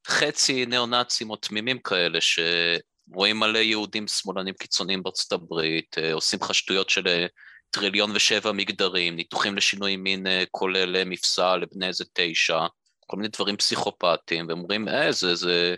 חצי 0.06 0.66
ניאו-נאצים 0.66 1.30
או 1.30 1.36
תמימים 1.36 1.78
כאלה, 1.78 2.18
שרואים 2.20 3.38
מלא 3.38 3.58
יהודים 3.58 4.08
שמאלנים 4.08 4.54
קיצוניים 4.54 5.02
בארצות 5.02 5.32
הברית, 5.32 5.96
עושים 6.12 6.38
לך 6.42 6.54
שטויות 6.54 6.90
של 6.90 7.26
טריליון 7.72 8.10
ושבע 8.14 8.52
מגדרים, 8.52 9.16
ניתוחים 9.16 9.56
לשינוי 9.56 9.96
מין 9.96 10.26
כולל 10.50 11.04
מפסע 11.04 11.56
לבני 11.56 11.88
איזה 11.88 12.04
תשע, 12.12 12.66
כל 13.06 13.16
מיני 13.16 13.28
דברים 13.28 13.56
פסיכופטיים, 13.56 14.46
ואומרים, 14.48 14.88
אה, 14.88 15.12
זה, 15.12 15.34
זה 15.34 15.74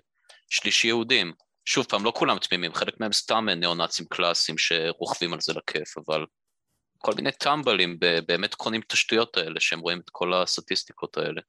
שלישי 0.51 0.89
יהודים. 0.89 1.33
שוב 1.65 1.87
פעם, 1.89 2.05
לא 2.05 2.13
כולם 2.17 2.39
תמימים, 2.39 2.75
חלק 2.75 3.01
מהם 3.01 3.13
סתם 3.13 3.49
ניאו-נאצים 3.49 4.07
קלאסיים 4.07 4.59
שרוכבים 4.59 5.33
על 5.33 5.41
זה 5.41 5.53
לכיף, 5.53 5.99
אבל 5.99 6.27
כל 6.99 7.13
מיני 7.17 7.33
טמבלים 7.33 7.99
באמת 8.29 8.55
קונים 8.55 8.81
את 8.87 8.93
השטויות 8.93 9.37
האלה, 9.37 9.61
שהם 9.61 9.81
רואים 9.81 10.01
את 10.01 10.11
כל 10.13 10.35
הסטטיסטיקות 10.35 11.17
האלה. 11.17 11.41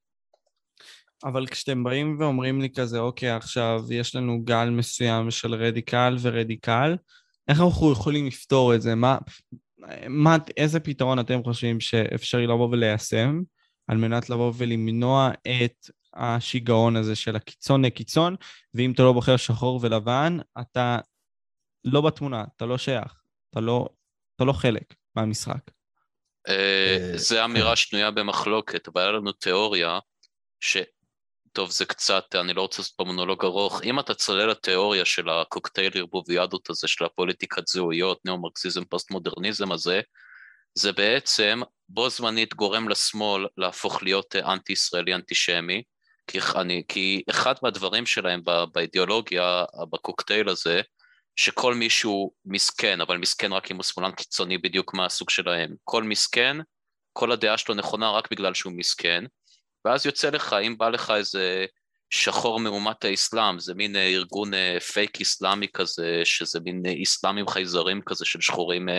אבל 1.24 1.48
כשאתם 1.48 1.84
באים 1.84 2.18
ואומרים 2.20 2.62
לי 2.62 2.70
כזה, 2.76 3.00
אוקיי, 3.00 3.30
עכשיו 3.30 3.82
יש 3.92 4.16
לנו 4.16 4.44
גל 4.44 4.70
מסוים 4.70 5.32
של 5.32 5.54
רדיקל 5.54 6.16
ורדיקל, 6.22 6.96
איך 7.48 7.60
אנחנו 7.60 7.92
יכולים 7.92 8.28
לפתור 8.28 8.76
את 8.76 8.82
זה? 8.82 8.96
מה, 8.96 9.18
מה, 10.10 10.38
איזה 10.58 10.80
פתרון 10.80 11.20
אתם 11.20 11.44
חושבים 11.44 11.80
שאפשרי 11.80 12.48
לבוא 12.48 12.70
וליישם 12.72 13.42
על 13.88 13.98
מנת 13.98 14.30
לבוא 14.30 14.54
ולמנוע 14.58 15.32
את 15.32 15.90
השיגעון 16.14 16.96
הזה 16.96 17.16
של 17.16 17.36
הקיצון 17.36 17.86
לקיצון, 17.86 18.36
ואם 18.74 18.92
אתה 18.92 19.04
לא 19.04 19.14
בוחר 19.14 19.38
שחור 19.38 19.80
ולבן, 19.84 20.38
אתה 20.62 21.00
לא 21.84 22.02
בתמונה, 22.02 22.44
אתה 22.56 22.66
לא 22.66 22.78
שייך, 22.78 23.22
אתה 23.50 23.60
לא, 23.60 23.90
אתה 24.36 24.44
לא 24.44 24.54
חלק 24.54 24.94
מהמשחק. 25.16 25.72
זה 27.16 27.46
אמירה 27.46 27.76
שנויה 27.76 28.12
במחלוקת, 28.12 28.88
אבל 28.88 29.02
היה 29.02 29.12
לנו 29.12 29.32
תיאוריה 29.32 30.00
ש... 30.60 30.78
טוב, 31.56 31.72
זה 31.72 31.86
קצת, 31.86 32.36
אני 32.36 32.54
לא 32.54 32.62
רוצה 32.62 32.82
לעשות 32.82 32.96
פה 32.96 33.04
מונולוג 33.04 33.46
ארוך, 33.46 33.84
אם 33.84 34.00
אתה 34.00 34.14
צולל 34.14 34.46
לתיאוריה 34.46 35.06
של 35.06 35.30
הקוקטייל 35.30 35.92
ערבוביאדות 35.96 36.70
הזה, 36.70 36.88
של 36.88 37.06
הפוליטיקת 37.06 37.68
זהויות, 37.68 38.20
ניאו-מרקסיזם, 38.26 38.86
פוסט-מודרניזם 38.86 39.72
הזה, 39.72 40.02
זה 40.74 40.92
בעצם 40.92 41.62
בו 41.90 42.10
זמנית 42.10 42.54
גורם 42.54 42.90
לשמאל 42.90 43.48
להפוך 43.58 44.04
להיות 44.04 44.36
אנטי-ישראלי, 44.36 45.16
אנטישמי, 45.16 45.84
כי, 46.28 46.40
אני, 46.56 46.84
כי 46.88 47.24
אחד 47.30 47.54
מהדברים 47.64 48.06
שלהם 48.06 48.42
באידיאולוגיה, 48.74 49.66
בקוקטייל 49.92 50.50
הזה, 50.50 50.82
שכל 51.36 51.74
מישהו 51.74 52.32
מסכן, 52.46 53.02
אבל 53.02 53.18
מסכן 53.18 53.54
רק 53.54 53.72
אם 53.72 53.76
הוא 53.76 53.84
שמאלן 53.84 54.12
קיצוני 54.12 54.58
בדיוק 54.58 54.94
מהסוג 54.94 55.30
שלהם. 55.30 55.76
כל 55.84 56.04
מסכן, 56.04 56.58
כל 57.14 57.32
הדעה 57.32 57.58
שלו 57.58 57.76
נכונה 57.76 58.12
רק 58.12 58.32
בגלל 58.32 58.54
שהוא 58.54 58.74
מסכן, 58.74 59.24
ואז 59.86 60.06
יוצא 60.06 60.30
לך, 60.30 60.54
אם 60.54 60.78
בא 60.78 60.90
לך 60.90 61.14
איזה 61.16 61.66
שחור 62.10 62.60
מאומת 62.60 63.06
האסלאם, 63.06 63.60
זה 63.60 63.74
מין 63.74 63.96
ארגון 63.96 64.52
פייק 64.94 65.22
אסלאמי 65.22 65.68
כזה, 65.74 66.22
שזה 66.24 66.60
מין 66.60 66.84
אסלאמים 67.04 67.48
חייזרים 67.48 68.02
כזה 68.02 68.26
של 68.26 68.42
שחורים 68.42 68.90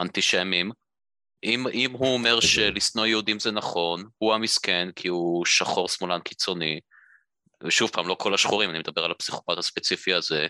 אנטישמים, 0.00 0.70
אם, 1.44 1.66
אם 1.68 1.92
הוא 1.92 2.14
אומר 2.14 2.40
שלשנוא 2.40 3.06
יהודים 3.06 3.38
זה 3.38 3.50
נכון, 3.50 4.04
הוא 4.18 4.34
המסכן 4.34 4.88
כי 4.96 5.08
הוא 5.08 5.46
שחור 5.46 5.88
שמאלן 5.88 6.20
קיצוני, 6.20 6.80
ושוב 7.64 7.90
פעם, 7.90 8.08
לא 8.08 8.16
כל 8.18 8.34
השחורים, 8.34 8.70
אני 8.70 8.78
מדבר 8.78 9.04
על 9.04 9.10
הפסיכופת 9.10 9.58
הספציפי 9.58 10.14
הזה, 10.14 10.46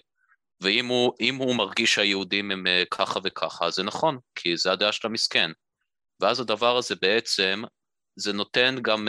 ואם 0.60 0.86
הוא, 0.86 1.12
הוא 1.38 1.56
מרגיש 1.56 1.94
שהיהודים 1.94 2.50
הם 2.50 2.66
אה, 2.66 2.82
ככה 2.90 3.20
וככה, 3.24 3.70
זה 3.70 3.82
נכון, 3.82 4.18
כי 4.34 4.56
זה 4.56 4.72
הדעה 4.72 4.92
של 4.92 5.06
המסכן. 5.06 5.50
ואז 6.20 6.40
הדבר 6.40 6.76
הזה 6.76 6.94
בעצם, 7.02 7.62
זה 8.16 8.32
נותן 8.32 8.76
גם 8.82 9.08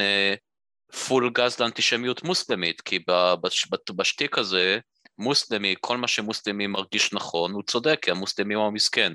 full 0.92 1.30
גז 1.34 1.60
לאנטישמיות 1.60 2.24
מוסלמית, 2.24 2.82
כי 2.82 3.00
בש, 3.42 3.68
בשטיק 3.96 4.38
הזה, 4.38 4.80
מוסלמי, 5.18 5.76
כל 5.82 5.98
מה 5.98 6.08
שמוסלמי 6.08 6.68
מרגיש 6.68 7.14
נכון, 7.14 7.52
הוא 7.52 7.64
צודק, 7.64 8.00
כי 8.02 8.12
המוסלמי 8.12 8.54
הוא 8.54 8.68
המסכן. 8.68 9.14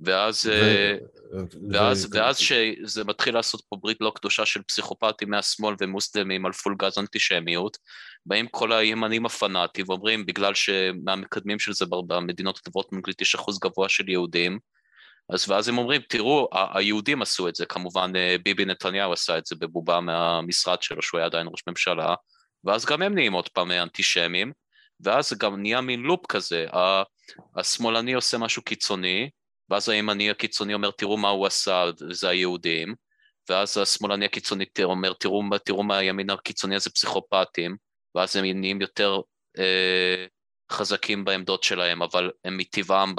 ואז, 0.00 0.46
ו... 0.46 0.52
אה, 0.52 0.94
ואז, 1.72 2.04
ו... 2.04 2.08
ואז 2.12 2.38
שזה 2.38 3.04
מתחיל 3.04 3.34
לעשות 3.34 3.62
פה 3.68 3.76
ברית 3.80 3.96
לא 4.00 4.12
קדושה 4.14 4.46
של 4.46 4.62
פסיכופטים 4.62 5.30
מהשמאל 5.30 5.74
ומוסלמים 5.80 6.46
על 6.46 6.52
full 6.52 6.74
גז 6.78 6.98
אנטישמיות, 6.98 7.78
באים 8.26 8.46
כל 8.46 8.72
הימנים 8.72 9.26
הפנאטים 9.26 9.84
ואומרים 9.88 10.26
בגלל 10.26 10.54
שמהמקדמים 10.54 11.58
של 11.58 11.72
זה 11.72 11.84
במדינות 12.06 12.58
הטובות 12.58 12.92
מאנגלית 12.92 13.20
יש 13.20 13.34
אחוז 13.34 13.58
גבוה 13.58 13.88
של 13.88 14.08
יהודים, 14.08 14.58
אז 15.30 15.50
ואז 15.50 15.68
הם 15.68 15.78
אומרים, 15.78 16.00
תראו, 16.08 16.48
היהודים 16.74 17.22
עשו 17.22 17.48
את 17.48 17.54
זה, 17.54 17.66
כמובן 17.66 18.12
אה, 18.16 18.36
ביבי 18.42 18.64
נתניהו 18.64 19.12
עשה 19.12 19.38
את 19.38 19.46
זה 19.46 19.56
בבובה 19.56 20.00
מהמשרד 20.00 20.82
שלו, 20.82 21.02
שהוא 21.02 21.18
היה 21.18 21.26
עדיין 21.26 21.46
ראש 21.50 21.62
ממשלה, 21.66 22.14
ואז 22.64 22.84
גם 22.86 23.02
הם 23.02 23.14
נהיים 23.14 23.32
עוד 23.32 23.48
פעם 23.48 23.70
אנטישמים, 23.70 24.52
ואז 25.00 25.32
גם 25.32 25.62
נהיה 25.62 25.80
מין 25.80 26.00
לופ 26.00 26.26
כזה, 26.26 26.66
השמאלני 27.56 28.12
עושה 28.12 28.38
משהו 28.38 28.62
קיצוני, 28.62 29.30
ואז 29.70 29.88
הימני 29.88 30.30
הקיצוני 30.30 30.74
אומר, 30.74 30.90
תראו 30.90 31.16
מה 31.16 31.28
הוא 31.28 31.46
עשה, 31.46 31.84
זה 32.10 32.28
היהודים, 32.28 32.94
ואז 33.48 33.78
השמאלני 33.78 34.24
הקיצוני 34.24 34.64
אומר, 34.82 35.12
תראו, 35.12 35.42
תראו 35.64 35.82
מה 35.82 35.96
הימין 35.96 36.30
הקיצוני 36.30 36.76
הזה 36.76 36.90
פסיכופטים, 36.90 37.76
ואז 38.14 38.36
הם 38.36 38.44
נהיים 38.44 38.80
יותר 38.80 39.20
אה, 39.58 40.26
חזקים 40.72 41.24
בעמדות 41.24 41.62
שלהם, 41.62 42.02
אבל 42.02 42.30
הם 42.44 42.56
מטבעם 42.56 43.14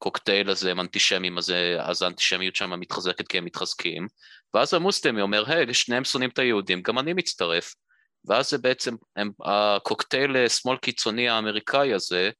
בקוקטייל 0.00 0.50
הזה 0.50 0.70
הם 0.70 0.80
אנטישמים, 0.80 1.38
אז, 1.38 1.52
אז 1.80 2.02
האנטישמיות 2.02 2.56
שם 2.56 2.80
מתחזקת 2.80 3.28
כי 3.28 3.38
הם 3.38 3.44
מתחזקים, 3.44 4.06
ואז 4.54 4.74
המוסלמי 4.74 5.22
אומר, 5.22 5.44
היי, 5.46 5.74
שניהם 5.74 6.04
שונאים 6.04 6.30
את 6.30 6.38
היהודים, 6.38 6.82
גם 6.82 6.98
אני 6.98 7.12
מצטרף. 7.12 7.74
ואז 8.24 8.50
זה 8.50 8.58
בעצם, 8.58 8.94
הם, 9.16 9.30
הקוקטייל 9.44 10.36
אה, 10.36 10.48
שמאל 10.48 10.76
קיצוני 10.76 11.28
האמריקאי 11.28 11.94
הזה, 11.94 12.30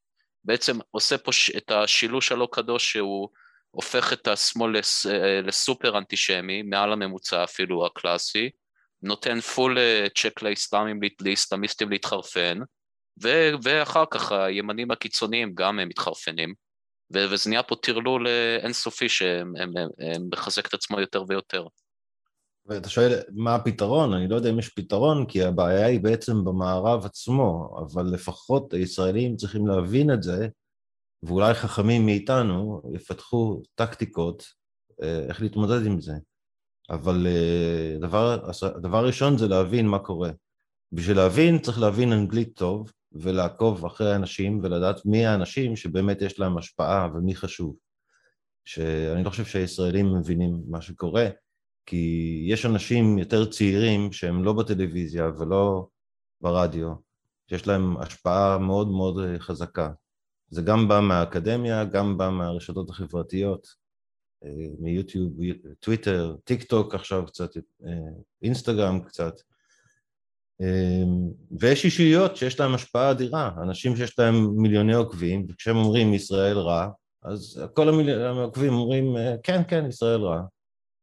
בעצם 0.45 0.79
עושה 0.91 1.19
פה 1.19 1.31
את 1.57 1.71
השילוש 1.71 2.33
הלא 2.33 2.49
קדוש 2.53 2.93
שהוא 2.93 3.29
הופך 3.71 4.13
את 4.13 4.29
השמאל 4.29 4.79
לס, 4.79 5.07
אה, 5.07 5.41
לסופר 5.41 5.99
אנטישמי, 5.99 6.63
מעל 6.63 6.93
הממוצע 6.93 7.45
אפילו 7.45 7.87
הקלאסי, 7.87 8.51
נותן 9.03 9.41
פול 9.41 9.79
צ'ק 10.15 10.43
לאסלאמים, 10.43 11.01
לאסלאמיסטים 11.21 11.91
להתחרפן, 11.91 12.59
ו, 13.23 13.51
ואחר 13.63 14.05
כך 14.11 14.33
הימנים 14.33 14.91
הקיצוניים 14.91 15.55
גם 15.55 15.79
הם 15.79 15.89
מתחרפנים, 15.89 16.55
וזה 17.11 17.51
נהיה 17.51 17.63
פה 17.63 17.77
טרלול 17.83 18.27
אינסופי 18.63 19.09
שמחזק 19.09 20.67
את 20.67 20.75
עצמו 20.75 21.01
יותר 21.01 21.25
ויותר. 21.29 21.67
ואתה 22.69 22.89
שואל 22.89 23.13
מה 23.33 23.55
הפתרון, 23.55 24.13
אני 24.13 24.29
לא 24.29 24.37
יודע 24.37 24.51
אם 24.51 24.59
יש 24.59 24.69
פתרון, 24.69 25.27
כי 25.27 25.43
הבעיה 25.43 25.87
היא 25.87 26.01
בעצם 26.01 26.45
במערב 26.45 27.05
עצמו, 27.05 27.79
אבל 27.79 28.05
לפחות 28.05 28.75
הישראלים 28.75 29.37
צריכים 29.37 29.67
להבין 29.67 30.13
את 30.13 30.23
זה, 30.23 30.49
ואולי 31.23 31.55
חכמים 31.55 32.07
מאיתנו 32.07 32.83
יפתחו 32.95 33.63
טקטיקות 33.75 34.45
אה, 35.03 35.25
איך 35.29 35.43
להתמודד 35.43 35.87
עם 35.87 36.01
זה. 36.01 36.13
אבל 36.91 37.27
אה, 37.27 37.99
דבר, 38.01 38.51
הדבר 38.77 38.99
הראשון 38.99 39.39
זה 39.39 39.49
להבין 39.49 39.87
מה 39.87 39.99
קורה. 39.99 40.31
בשביל 40.93 41.17
להבין 41.17 41.59
צריך 41.59 41.81
להבין 41.81 42.13
אנגלית 42.13 42.57
טוב, 42.57 42.93
ולעקוב 43.13 43.85
אחרי 43.85 44.13
האנשים 44.13 44.61
ולדעת 44.63 45.07
מי 45.07 45.27
האנשים 45.27 45.77
שבאמת 45.77 46.23
יש 46.23 46.39
להם 46.39 46.59
השפעה 46.59 47.09
ומי 47.15 47.35
חשוב. 47.35 47.77
שאני 48.65 49.25
לא 49.25 49.31
חושב 49.31 49.45
שהישראלים 49.45 50.15
מבינים 50.15 50.63
מה 50.69 50.81
שקורה, 50.81 51.29
כי 51.87 52.45
יש 52.49 52.67
אנשים 52.67 53.19
יותר 53.19 53.51
צעירים 53.51 54.13
שהם 54.13 54.45
לא 54.45 54.53
בטלוויזיה 54.53 55.31
ולא 55.39 55.87
ברדיו, 56.41 56.95
שיש 57.51 57.67
להם 57.67 57.97
השפעה 57.97 58.59
מאוד 58.59 58.89
מאוד 58.89 59.39
חזקה. 59.39 59.91
זה 60.51 60.63
גם 60.63 60.89
בא 60.89 61.01
מהאקדמיה, 61.01 61.85
גם 61.85 62.19
בא 62.19 62.31
מהרשתות 62.31 62.91
החברתיות, 62.91 63.67
אה, 64.45 64.51
מיוטיוב, 64.79 65.33
טוויטר, 65.81 66.37
טיק 66.45 66.63
טוק 66.63 66.95
עכשיו 66.95 67.27
קצת, 67.27 67.57
אה, 67.57 67.93
אינסטגרם 68.43 69.01
קצת. 69.01 69.35
ויש 71.61 71.85
אישיות 71.85 72.37
שיש 72.37 72.61
להם 72.61 72.75
השפעה 72.75 73.11
אדירה, 73.11 73.51
אנשים 73.63 73.97
שיש 73.97 74.19
להם 74.19 74.35
מיליוני 74.57 74.95
עוקבים, 74.95 75.47
וכשהם 75.49 75.77
אומרים 75.77 76.15
ישראל 76.15 76.59
רע, 76.59 76.89
אז 77.23 77.63
כל 77.75 77.89
העוקבים 77.89 78.73
אומרים 78.73 79.17
כן, 79.43 79.63
כן, 79.69 79.87
ישראל 79.89 80.21
רע. 80.21 80.41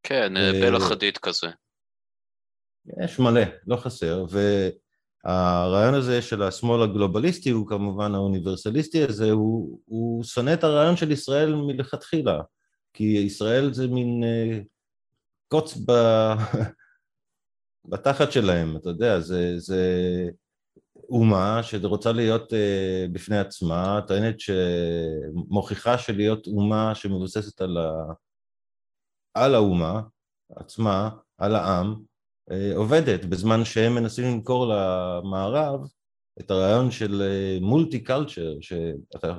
כן, 0.03 0.37
אה, 0.37 0.51
בלה 0.51 0.79
חדיד 0.79 1.17
כזה. 1.17 1.47
יש 3.03 3.19
מלא, 3.19 3.41
לא 3.67 3.75
חסר, 3.75 4.25
והרעיון 5.25 5.93
הזה 5.93 6.21
של 6.21 6.43
השמאל 6.43 6.83
הגלובליסטי 6.83 7.49
הוא 7.49 7.67
כמובן 7.67 8.15
האוניברסליסטי 8.15 9.03
הזה, 9.03 9.31
הוא, 9.31 9.79
הוא 9.85 10.23
שונא 10.23 10.53
את 10.53 10.63
הרעיון 10.63 10.97
של 10.97 11.11
ישראל 11.11 11.55
מלכתחילה, 11.55 12.41
כי 12.93 13.03
ישראל 13.03 13.73
זה 13.73 13.87
מין 13.87 14.23
קוץ 15.47 15.77
ב... 15.85 15.91
בתחת 17.89 18.31
שלהם, 18.31 18.77
אתה 18.77 18.89
יודע, 18.89 19.19
זה, 19.19 19.59
זה 19.59 19.81
אומה 21.09 21.63
שרוצה 21.63 22.11
להיות 22.11 22.53
uh, 22.53 23.11
בפני 23.11 23.37
עצמה, 23.37 23.99
טוענת 24.07 24.35
שמוכיחה 24.39 25.97
שלהיות 25.97 26.47
אומה 26.47 26.95
שמבוססת 26.95 27.61
על 27.61 27.77
ה... 27.77 28.13
על 29.33 29.55
האומה 29.55 30.01
עצמה, 30.55 31.09
על 31.37 31.55
העם, 31.55 31.95
אה, 32.51 32.71
עובדת, 32.75 33.25
בזמן 33.25 33.65
שהם 33.65 33.95
מנסים 33.95 34.25
למכור 34.25 34.73
למערב 34.73 35.79
את 36.39 36.51
הרעיון 36.51 36.91
של 36.91 37.23
מולטי 37.61 38.03
קלצ'ר, 38.03 38.53
שאתה 38.61 39.37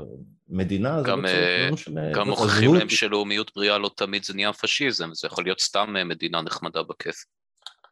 מדינה, 0.49 1.03
זה 1.03 1.11
לא 1.11 1.27
צריך, 1.27 1.67
לא 1.69 1.73
משנה. 1.73 2.13
גם 2.13 2.29
מוכיחים 2.29 2.75
להם 2.75 2.89
שלאומיות 2.89 3.55
בריאה 3.55 3.79
לא 3.79 3.91
תמיד 3.97 4.25
זה 4.25 4.35
נהיה 4.35 4.53
פשיזם, 4.53 5.15
זה 5.15 5.27
יכול 5.27 5.45
להיות 5.45 5.61
סתם 5.61 5.97
אה, 5.97 6.05
מדינה 6.05 6.43
נחמדה 6.43 6.83
בכיף. 6.83 7.25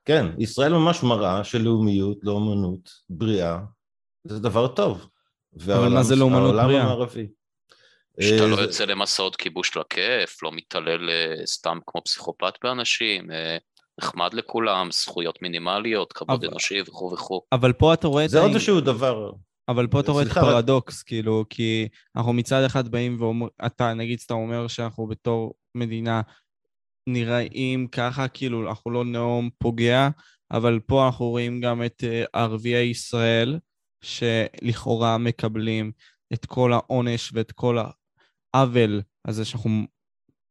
כן, 0.04 0.26
ישראל 0.38 0.72
ממש 0.72 1.02
מראה 1.02 1.44
שלאומיות, 1.44 2.18
לאומנות, 2.22 2.90
בריאה, 3.10 3.58
זה 4.24 4.38
דבר 4.38 4.68
טוב. 4.68 5.08
אבל 5.56 5.88
מה 5.88 6.02
זה 6.02 6.16
לאומנות 6.16 6.54
בריאה? 6.54 6.62
העולם 6.62 6.80
המערבי. 6.80 7.26
שאתה 8.20 8.46
לא 8.46 8.56
יוצא 8.56 8.84
למסעות 8.84 9.36
כיבוש 9.36 9.76
לכיף, 9.76 10.42
לא 10.42 10.52
מתעלל 10.52 11.10
אה, 11.10 11.46
סתם 11.46 11.78
כמו 11.86 12.02
פסיכופת 12.04 12.54
באנשים, 12.62 13.30
אה, 13.30 13.56
נחמד 13.98 14.34
לכולם, 14.34 14.88
זכויות 14.92 15.42
מינימליות, 15.42 16.12
כבוד 16.12 16.44
אנושי 16.44 16.80
וכו' 16.80 17.12
וכו'. 17.12 17.40
אבל 17.52 17.72
פה 17.72 17.94
אתה 17.94 18.08
רואה 18.08 18.24
את... 18.24 18.30
זה 18.30 18.40
עוד 18.40 18.50
איזשהו 18.50 18.80
דבר. 18.80 19.32
אבל 19.68 19.86
פה 19.86 20.00
אתה 20.00 20.12
רואה 20.12 20.22
את 20.22 20.30
הפרדוקס, 20.30 21.02
כאילו, 21.02 21.44
כי 21.50 21.88
אנחנו 22.16 22.32
מצד 22.32 22.64
אחד 22.64 22.88
באים 22.88 23.16
ואומרים, 23.20 23.50
אתה 23.66 23.94
נגיד 23.94 24.18
סתם 24.20 24.34
אומר 24.34 24.68
שאנחנו 24.68 25.06
בתור 25.06 25.54
מדינה 25.74 26.20
נראים 27.06 27.86
ככה, 27.86 28.28
כאילו, 28.28 28.68
אנחנו 28.68 28.90
לא 28.90 29.04
נאום 29.04 29.50
פוגע, 29.58 30.08
אבל 30.50 30.80
פה 30.86 31.06
אנחנו 31.06 31.28
רואים 31.28 31.60
גם 31.60 31.84
את 31.84 32.04
אה, 32.04 32.24
ערביי 32.32 32.86
ישראל, 32.86 33.58
שלכאורה 34.04 35.18
מקבלים 35.18 35.92
את 36.32 36.46
כל 36.46 36.72
העונש 36.72 37.30
ואת 37.34 37.52
כל 37.52 37.78
העוול 38.54 39.02
הזה 39.28 39.44
שאנחנו 39.44 39.86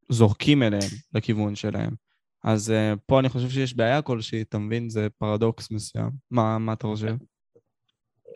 זורקים 0.08 0.62
אליהם, 0.62 0.90
לכיוון 1.14 1.54
שלהם. 1.54 1.94
אז 2.44 2.70
uh, 2.70 2.98
פה 3.06 3.20
אני 3.20 3.28
חושב 3.28 3.50
שיש 3.50 3.74
בעיה 3.76 4.02
כלשהי, 4.02 4.42
אתה 4.42 4.58
מבין? 4.58 4.88
זה 4.90 5.08
פרדוקס 5.18 5.70
מסוים. 5.70 6.10
מה, 6.30 6.58
מה 6.58 6.72
אתה 6.72 6.86
חושב? 6.86 7.14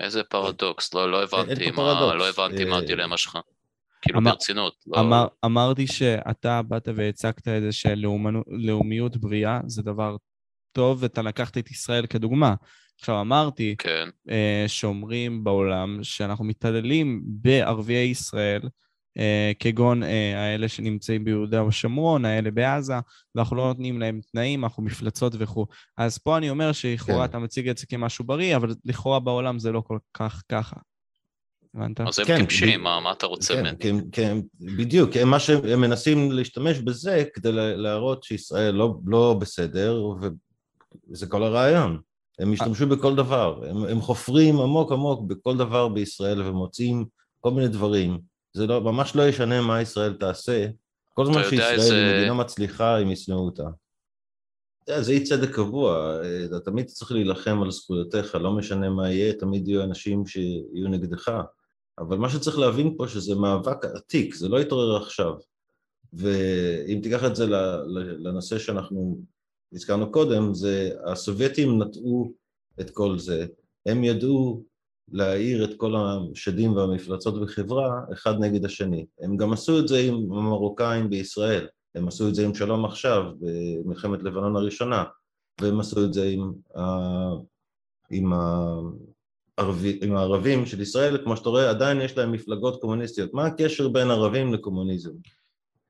איזה 0.01 0.25
פרדוקס? 0.25 0.95
לא, 0.95 1.11
לא 1.11 1.23
הבנתי, 1.23 1.71
מה, 1.71 2.15
לא 2.15 2.29
הבנתי 2.29 2.65
מה 2.65 2.77
אה, 2.77 2.79
הדילמה 2.79 3.17
שלך. 3.17 3.39
כאילו 4.03 4.19
אמר, 4.19 4.31
ברצינות. 4.31 4.75
לא... 4.87 5.01
אמר, 5.01 5.27
אמרתי 5.45 5.87
שאתה 5.87 6.63
באת 6.63 6.89
והצגת 6.95 7.49
את 7.49 7.63
זה 7.63 7.73
שלאומיות 7.73 9.17
בריאה 9.17 9.61
זה 9.67 9.83
דבר 9.83 10.17
טוב, 10.73 11.03
ואתה 11.03 11.23
לקחת 11.23 11.59
את 11.59 11.71
ישראל 11.71 12.07
כדוגמה. 12.07 12.55
עכשיו 13.01 13.21
אמרתי, 13.21 13.75
כן. 13.79 14.09
uh, 14.29 14.33
שאומרים 14.67 15.45
בעולם 15.45 15.99
שאנחנו 16.03 16.45
מתעללים 16.45 17.23
בערביי 17.27 18.07
ישראל, 18.09 18.61
אה, 19.19 19.53
כגון 19.59 20.03
אה, 20.03 20.43
האלה 20.45 20.69
שנמצאים 20.69 21.25
ביהודה 21.25 21.65
ושומרון, 21.65 22.25
האלה 22.25 22.51
בעזה, 22.51 22.95
ואנחנו 23.35 23.57
לא 23.57 23.67
נותנים 23.67 24.01
להם 24.01 24.21
תנאים, 24.33 24.65
אנחנו 24.65 24.83
מפלצות 24.83 25.33
וכו'. 25.39 25.67
אז 25.97 26.19
פה 26.19 26.37
אני 26.37 26.51
אומר 26.51 26.73
שלכאורה 26.73 27.19
כן. 27.19 27.31
אתה 27.31 27.39
מציג 27.39 27.69
את 27.69 27.79
זה 27.79 27.87
כמשהו 27.87 28.25
בריא, 28.25 28.57
אבל 28.57 28.75
לכאורה 28.85 29.21
בעולם 29.21 29.59
זה 29.59 29.73
לא 29.73 29.81
כל 29.81 29.99
כך 30.15 30.43
ככה. 30.49 30.77
הבנת? 31.75 32.01
אז 32.01 32.19
הם 32.19 32.25
כן, 32.27 32.39
טיפשים, 32.41 32.83
מה, 32.83 33.01
מה 33.01 33.13
אתה 33.13 33.27
רוצה 33.27 33.55
כן, 33.55 33.61
ממני? 33.61 33.79
כן, 33.79 33.97
כן, 34.13 34.39
בדיוק, 34.61 35.11
הם, 35.17 35.29
מה 35.31 35.41
שהם 35.41 35.81
מנסים 35.81 36.33
להשתמש 36.33 36.79
בזה 36.79 37.25
כדי 37.35 37.53
להראות 37.53 38.23
שישראל 38.25 38.75
לא, 38.75 38.95
לא 39.07 39.37
בסדר, 39.41 40.03
וזה 41.11 41.27
כל 41.27 41.43
הרעיון. 41.43 42.01
הם 42.39 42.53
השתמשו 42.53 42.87
בכל 42.87 43.15
דבר, 43.17 43.61
הם, 43.71 43.85
הם 43.85 44.01
חופרים 44.01 44.61
עמוק 44.61 44.93
עמוק 44.93 45.23
בכל 45.27 45.57
דבר 45.57 45.89
בישראל 45.89 46.43
ומוצאים 46.43 47.05
כל 47.41 47.51
מיני 47.51 47.69
דברים. 47.69 48.19
זה 48.53 48.67
לא, 48.67 48.81
ממש 48.81 49.17
לא 49.17 49.29
ישנה 49.29 49.61
מה 49.61 49.81
ישראל 49.83 50.13
תעשה. 50.13 50.67
כל 51.15 51.27
זמן 51.27 51.43
שישראל 51.51 51.73
איזה- 51.75 51.95
היא 52.07 52.17
מדינה 52.19 52.35
מצליחה, 52.35 52.99
הם 52.99 53.11
ישנאו 53.11 53.39
אותה. 53.39 53.63
זה 55.01 55.13
אי 55.13 55.25
צדק 55.25 55.51
קבוע, 55.55 56.17
אתה 56.45 56.61
תמיד 56.61 56.87
צריך 56.87 57.13
להילחם 57.13 57.63
על 57.63 57.71
זכויותיך, 57.71 58.35
לא 58.35 58.53
משנה 58.53 58.91
מה 58.91 59.11
יהיה, 59.11 59.33
תמיד 59.33 59.69
יהיו 59.69 59.83
אנשים 59.83 60.27
שיהיו 60.27 60.89
נגדך. 60.89 61.33
אבל 61.99 62.17
מה 62.17 62.31
שצריך 62.31 62.59
להבין 62.59 62.95
פה 62.97 63.09
שזה 63.09 63.35
מאבק 63.35 63.85
עתיק, 63.85 64.35
זה 64.35 64.49
לא 64.49 64.61
יתעורר 64.61 64.97
עכשיו. 64.97 65.33
ואם 66.13 67.01
תיקח 67.03 67.25
את 67.25 67.37
זה 67.37 67.47
לנושא 68.19 68.59
שאנחנו 68.59 69.19
הזכרנו 69.73 70.13
קודם, 70.13 70.55
זה 70.55 70.91
הסובייטים 71.07 71.83
נטעו 71.83 72.33
את 72.81 72.91
כל 72.91 73.19
זה, 73.19 73.47
הם 73.87 74.05
ידעו 74.05 74.63
להאיר 75.13 75.65
את 75.65 75.77
כל 75.77 75.95
השדים 75.97 76.77
והמפלצות 76.77 77.41
בחברה 77.41 78.01
אחד 78.13 78.35
נגד 78.41 78.65
השני. 78.65 79.07
הם 79.21 79.37
גם 79.37 79.53
עשו 79.53 79.79
את 79.79 79.89
זה 79.89 79.99
עם 79.99 80.15
המרוקאים 80.15 81.11
בישראל, 81.11 81.67
הם 81.95 82.09
עשו 82.09 82.29
את 82.29 82.35
זה 82.35 82.45
עם 82.45 82.55
שלום 82.55 82.85
עכשיו 82.85 83.23
במלחמת 83.41 84.23
לבנון 84.23 84.57
הראשונה, 84.57 85.05
והם 85.61 85.81
עשו 85.81 86.05
את 86.05 86.13
זה 86.13 86.29
עם, 86.29 86.53
ה... 86.77 86.83
עם, 88.11 88.33
הערבי... 89.59 89.99
עם 90.03 90.17
הערבים 90.17 90.67
של 90.67 90.81
ישראל, 90.81 91.19
כמו 91.25 91.37
שאתה 91.37 91.49
רואה, 91.49 91.71
עדיין 91.71 92.01
יש 92.01 92.17
להם 92.17 92.33
מפלגות 92.33 92.81
קומוניסטיות. 92.81 93.35
מה 93.35 93.47
הקשר 93.47 93.89
בין 93.89 94.11
ערבים 94.11 94.55
לקומוניזם? 94.55 95.13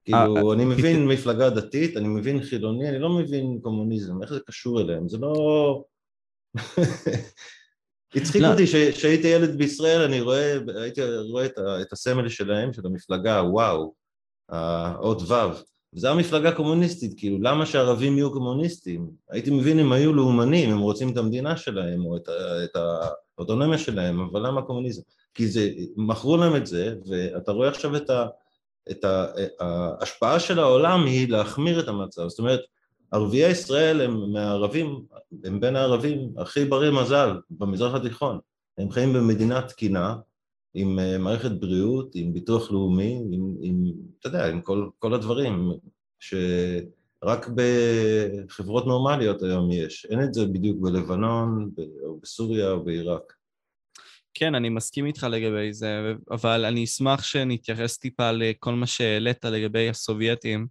כאילו, 0.04 0.52
אני 0.52 0.64
מבין 0.64 1.06
מפלגה 1.06 1.50
דתית, 1.50 1.96
אני 1.96 2.08
מבין 2.08 2.42
חילוני, 2.42 2.88
אני 2.88 2.98
לא 2.98 3.10
מבין 3.10 3.58
קומוניזם, 3.62 4.22
איך 4.22 4.32
זה 4.32 4.40
קשור 4.46 4.80
אליהם? 4.80 5.08
זה 5.08 5.18
לא... 5.18 5.84
הצחיק 8.14 8.42
לא. 8.42 8.52
אותי 8.52 8.66
שהייתי 8.66 9.28
ילד 9.28 9.58
בישראל, 9.58 10.02
אני 10.02 10.20
רואה, 10.20 10.58
הייתי 10.82 11.00
רואה 11.30 11.46
את, 11.46 11.58
את 11.82 11.92
הסמל 11.92 12.28
שלהם, 12.28 12.72
של 12.72 12.86
המפלגה, 12.86 13.42
וואו, 13.50 13.94
האות 14.48 15.22
ו', 15.22 15.34
וזו 15.94 16.08
המפלגה 16.08 16.52
קומוניסטית, 16.52 17.14
כאילו, 17.16 17.38
למה 17.40 17.66
שערבים 17.66 18.16
יהיו 18.16 18.32
קומוניסטים? 18.32 19.10
הייתי 19.30 19.50
מבין 19.50 19.78
אם 19.78 19.92
היו 19.92 20.12
לאומנים, 20.12 20.70
הם 20.70 20.78
רוצים 20.78 21.12
את 21.12 21.16
המדינה 21.16 21.56
שלהם, 21.56 22.06
או 22.06 22.16
את, 22.16 22.28
את 22.64 22.76
האוטונומיה 23.38 23.78
שלהם, 23.78 24.20
אבל 24.20 24.46
למה 24.46 24.62
קומוניזם? 24.62 25.02
כי 25.34 25.48
זה, 25.48 25.70
מכרו 25.96 26.36
להם 26.36 26.56
את 26.56 26.66
זה, 26.66 26.94
ואתה 27.08 27.52
רואה 27.52 27.68
עכשיו 27.68 27.96
את 27.96 28.10
ה... 28.10 28.26
את 28.90 29.04
ה- 29.04 29.26
ההשפעה 29.60 30.40
של 30.40 30.58
העולם 30.58 31.06
היא 31.06 31.28
להחמיר 31.28 31.80
את 31.80 31.88
המצב, 31.88 32.28
זאת 32.28 32.38
אומרת, 32.38 32.60
ערביי 33.12 33.50
ישראל 33.50 34.00
הם 34.00 34.32
מהערבים, 34.32 35.02
הם 35.44 35.60
בין 35.60 35.76
הערבים 35.76 36.32
הכי 36.38 36.64
ברי 36.64 36.90
מזל 37.02 37.30
במזרח 37.50 37.94
התיכון, 37.94 38.38
הם 38.78 38.90
חיים 38.90 39.12
במדינה 39.12 39.62
תקינה, 39.62 40.16
עם 40.74 40.98
אה, 40.98 41.18
מערכת 41.18 41.50
בריאות, 41.50 42.10
עם 42.14 42.32
ביטוח 42.32 42.70
לאומי, 42.70 43.22
עם, 43.32 43.54
עם 43.62 43.92
אתה 44.20 44.28
יודע, 44.28 44.48
עם 44.48 44.60
כל, 44.60 44.88
כל 44.98 45.14
הדברים 45.14 45.70
שרק 47.24 47.48
בחברות 48.46 48.86
נורמליות 48.86 49.42
היום 49.42 49.70
יש, 49.72 50.06
אין 50.10 50.22
את 50.24 50.34
זה 50.34 50.46
בדיוק 50.46 50.78
בלבנון, 50.80 51.70
או 52.04 52.18
בסוריה 52.22 52.70
או 52.70 52.84
בעיראק. 52.84 53.32
כן, 54.34 54.54
אני 54.54 54.68
מסכים 54.68 55.06
איתך 55.06 55.26
לגבי 55.30 55.72
זה, 55.72 56.12
אבל 56.30 56.64
אני 56.64 56.84
אשמח 56.84 57.22
שנתייחס 57.22 57.98
טיפה 57.98 58.30
לכל 58.32 58.72
מה 58.72 58.86
שהעלית 58.86 59.44
לגבי 59.44 59.88
הסובייטים 59.88 60.66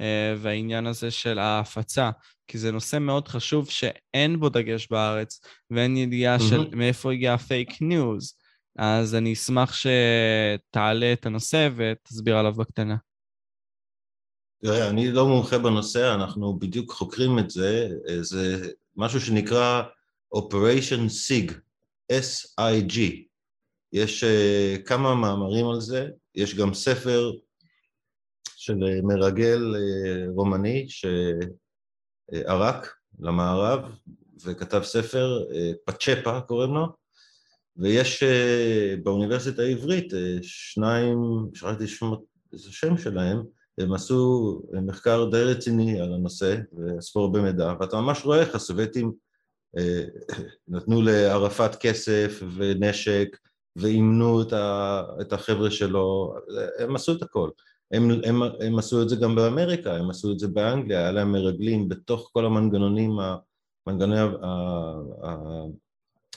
אה, 0.00 0.34
והעניין 0.38 0.86
הזה 0.86 1.10
של 1.10 1.38
ההפצה, 1.38 2.10
כי 2.46 2.58
זה 2.58 2.72
נושא 2.72 2.98
מאוד 2.98 3.28
חשוב 3.28 3.70
שאין 3.70 4.40
בו 4.40 4.48
דגש 4.48 4.88
בארץ, 4.90 5.40
ואין 5.70 5.96
ידיעה 5.96 6.40
של 6.40 6.58
מהמם. 6.58 6.78
מאיפה 6.78 7.12
הגיע 7.12 7.34
ה 7.34 7.44
fake 7.44 7.82
news. 7.82 8.38
אז 8.78 9.14
אני 9.14 9.32
אשמח 9.32 9.74
שתעלה 9.74 11.12
את 11.12 11.26
הנושא 11.26 11.68
ותסביר 11.76 12.36
עליו 12.36 12.52
בקטנה. 12.52 12.96
תראה, 14.66 14.88
אני 14.90 15.12
לא 15.12 15.26
מומחה 15.28 15.58
בנושא, 15.58 16.14
אנחנו 16.14 16.58
בדיוק 16.58 16.92
חוקרים 16.92 17.38
את 17.38 17.50
זה, 17.50 17.88
אה, 18.08 18.22
זה 18.22 18.70
משהו 18.96 19.20
שנקרא 19.20 19.82
Operation 20.36 21.08
SIG, 21.08 21.52
S-I-G. 22.12 23.00
יש 23.92 24.24
uh, 24.24 24.82
כמה 24.82 25.14
מאמרים 25.14 25.68
על 25.68 25.80
זה, 25.80 26.08
יש 26.34 26.54
גם 26.54 26.74
ספר 26.74 27.32
של 28.56 28.74
uh, 28.74 29.06
מרגל 29.06 29.74
uh, 29.74 30.30
רומני 30.30 30.86
שערק 32.32 32.94
למערב 33.20 33.80
וכתב 34.44 34.82
ספר, 34.82 35.38
uh, 35.50 35.74
פצ'פה 35.84 36.40
קוראים 36.40 36.74
לו, 36.74 36.86
ויש 37.76 38.22
uh, 38.22 38.26
באוניברסיטה 39.02 39.62
העברית 39.62 40.12
uh, 40.12 40.16
שניים, 40.42 41.18
שכחתי 41.54 41.86
שמות, 41.86 42.24
איזה 42.52 42.72
שם 42.72 42.98
שלהם, 42.98 43.42
הם 43.78 43.92
עשו 43.92 44.60
מחקר 44.72 45.28
די 45.30 45.42
רציני 45.42 46.00
על 46.00 46.14
הנושא 46.14 46.56
ואספו 46.72 47.20
הרבה 47.20 47.42
מידע, 47.42 47.74
ואתה 47.80 47.96
ממש 47.96 48.24
רואה 48.24 48.40
איך 48.40 48.54
הסובייטים 48.54 49.12
אה, 49.78 50.04
נתנו 50.68 51.02
לערפאת 51.02 51.76
כסף 51.76 52.42
ונשק 52.56 53.36
ואימנו 53.76 54.42
את, 54.42 54.52
ה, 54.52 55.02
את 55.20 55.32
החבר'ה 55.32 55.70
שלו, 55.70 56.34
הם 56.78 56.96
עשו 56.96 57.12
את 57.12 57.22
הכל. 57.22 57.50
הם, 57.92 58.10
הם, 58.24 58.42
הם 58.60 58.78
עשו 58.78 59.02
את 59.02 59.08
זה 59.08 59.16
גם 59.16 59.34
באמריקה, 59.34 59.96
הם 59.96 60.10
עשו 60.10 60.32
את 60.32 60.38
זה 60.38 60.48
באנגליה, 60.48 60.98
היה 60.98 61.12
להם 61.12 61.32
מרגלים 61.32 61.88
בתוך 61.88 62.30
כל 62.32 62.46
המנגנונים, 62.46 63.10
מנגנוני 63.86 64.20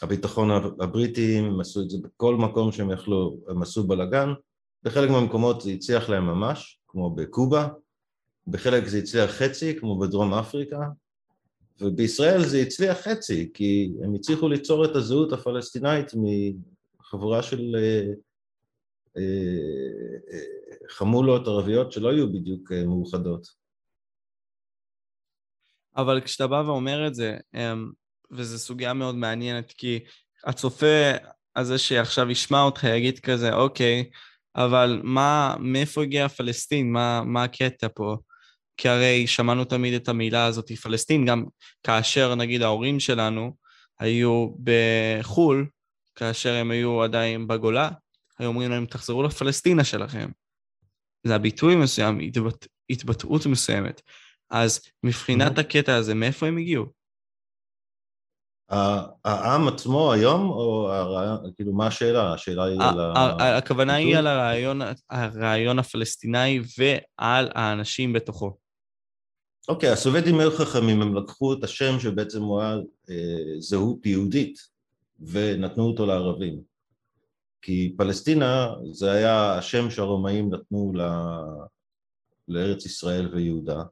הביטחון 0.01 0.51
הבריטיים, 0.79 1.45
הם 1.45 1.59
עשו 1.59 1.81
את 1.81 1.89
זה 1.89 1.97
בכל 2.03 2.35
מקום 2.35 2.71
שהם 2.71 2.91
יכלו, 2.91 3.37
הם 3.47 3.61
עשו 3.61 3.83
בלאגן, 3.83 4.33
בחלק 4.83 5.09
מהמקומות 5.09 5.61
זה 5.61 5.69
הצליח 5.71 6.09
להם 6.09 6.27
ממש, 6.27 6.76
כמו 6.97 7.15
בקובה, 7.15 7.67
בחלק 8.47 8.87
זה 8.87 8.97
הצליח 8.97 9.31
חצי, 9.31 9.79
כמו 9.79 9.99
בדרום 9.99 10.33
אפריקה, 10.33 10.79
ובישראל 11.81 12.45
זה 12.45 12.57
הצליח 12.57 12.97
חצי, 12.97 13.51
כי 13.53 13.93
הם 14.03 14.15
הצליחו 14.15 14.49
ליצור 14.49 14.85
את 14.85 14.95
הזהות 14.95 15.33
הפלסטינאית 15.33 16.11
מחבורה 16.99 17.43
של 17.43 17.75
אה, 17.75 18.13
אה, 19.17 19.21
אה, 20.33 20.39
חמולות 20.89 21.47
ערביות 21.47 21.91
שלא 21.91 22.09
היו 22.09 22.33
בדיוק 22.33 22.71
אה, 22.71 22.85
מאוחדות. 22.85 23.47
אבל 25.97 26.21
כשאתה 26.21 26.47
בא 26.47 26.63
ואומר 26.65 27.07
את 27.07 27.15
זה, 27.15 27.37
אמ, 27.53 27.91
וזו 28.31 28.57
סוגיה 28.57 28.93
מאוד 28.93 29.15
מעניינת, 29.15 29.71
כי 29.71 29.99
הצופה 30.45 31.11
הזה 31.55 31.77
שעכשיו 31.77 32.31
ישמע 32.31 32.61
אותך 32.61 32.83
יגיד 32.83 33.19
כזה, 33.19 33.53
אוקיי, 33.53 34.09
אבל 34.57 35.01
מה, 35.03 35.55
מאיפה 35.59 36.03
הגיע 36.03 36.27
פלסטין? 36.27 36.91
מה, 36.91 37.23
מה 37.25 37.43
הקטע 37.43 37.87
פה? 37.95 38.17
כי 38.77 38.89
הרי 38.89 39.27
שמענו 39.27 39.65
תמיד 39.65 39.93
את 39.93 40.09
המילה 40.09 40.45
הזאת, 40.45 40.71
פלסטין, 40.71 41.25
גם 41.25 41.43
כאשר 41.83 42.35
נגיד 42.35 42.61
ההורים 42.61 42.99
שלנו 42.99 43.55
היו 43.99 44.49
בחו"ל, 44.63 45.65
כאשר 46.15 46.53
הם 46.53 46.71
היו 46.71 47.03
עדיין 47.03 47.47
בגולה, 47.47 47.89
היו 48.39 48.47
אומרים 48.47 48.71
להם, 48.71 48.85
תחזרו 48.85 49.23
לפלסטינה 49.23 49.83
שלכם. 49.83 50.29
זה 51.23 51.35
הביטוי 51.35 51.75
מסוים, 51.75 52.19
התבט... 52.19 52.67
התבטאות 52.89 53.45
מסוימת. 53.45 54.01
אז 54.49 54.81
מבחינת 55.03 55.57
הקטע 55.57 55.95
הזה, 55.95 56.13
מאיפה 56.13 56.47
הם 56.47 56.57
הגיעו? 56.57 56.96
העם 58.69 59.67
עצמו 59.67 60.13
היום, 60.13 60.49
או 60.49 60.91
הרעיון, 60.91 61.51
כאילו 61.55 61.73
מה 61.73 61.87
השאלה? 61.87 62.33
השאלה 62.33 62.63
היא 62.63 62.79
על 62.81 62.99
ה-. 62.99 63.57
הכוונה 63.57 63.95
היא? 63.95 64.17
על 64.17 64.27
הרעיון, 64.27 64.81
הרעיון 65.09 65.79
הפלסטיני 65.79 66.61
ועל 66.77 67.49
האנשים 67.55 68.13
בתוכו. 68.13 68.57
אוקיי, 69.67 69.89
הסובייטים 69.89 70.39
היו 70.39 70.51
חכמים, 70.51 71.01
הם 71.01 71.15
לקחו 71.15 71.53
את 71.53 71.63
השם 71.63 71.99
שבעצם 71.99 72.41
הוא 72.41 72.61
היה 72.61 72.75
אה, 73.09 73.59
זהות 73.59 74.05
יהודית, 74.05 74.59
ונתנו 75.19 75.83
אותו 75.83 76.05
לערבים. 76.05 76.59
כי 77.61 77.93
פלסטינה 77.97 78.73
זה 78.91 79.11
היה 79.11 79.57
השם 79.57 79.89
שהרומאים 79.89 80.53
נתנו 80.53 80.93
ל... 80.95 81.01
לארץ 82.47 82.85
ישראל 82.85 83.29
ויהודה, 83.35 83.83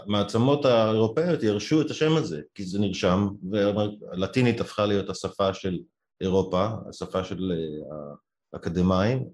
והמעצמות 0.00 0.64
האירופאיות 0.64 1.42
ירשו 1.42 1.80
את 1.80 1.90
השם 1.90 2.16
הזה, 2.16 2.40
כי 2.54 2.64
זה 2.64 2.78
נרשם, 2.78 3.28
והלטינית 3.50 4.60
הפכה 4.60 4.86
להיות 4.86 5.10
השפה 5.10 5.54
של 5.54 5.78
אירופה, 6.20 6.68
השפה 6.88 7.24
של 7.24 7.52
אה, 7.52 8.14
האקדמאים, 8.52 9.24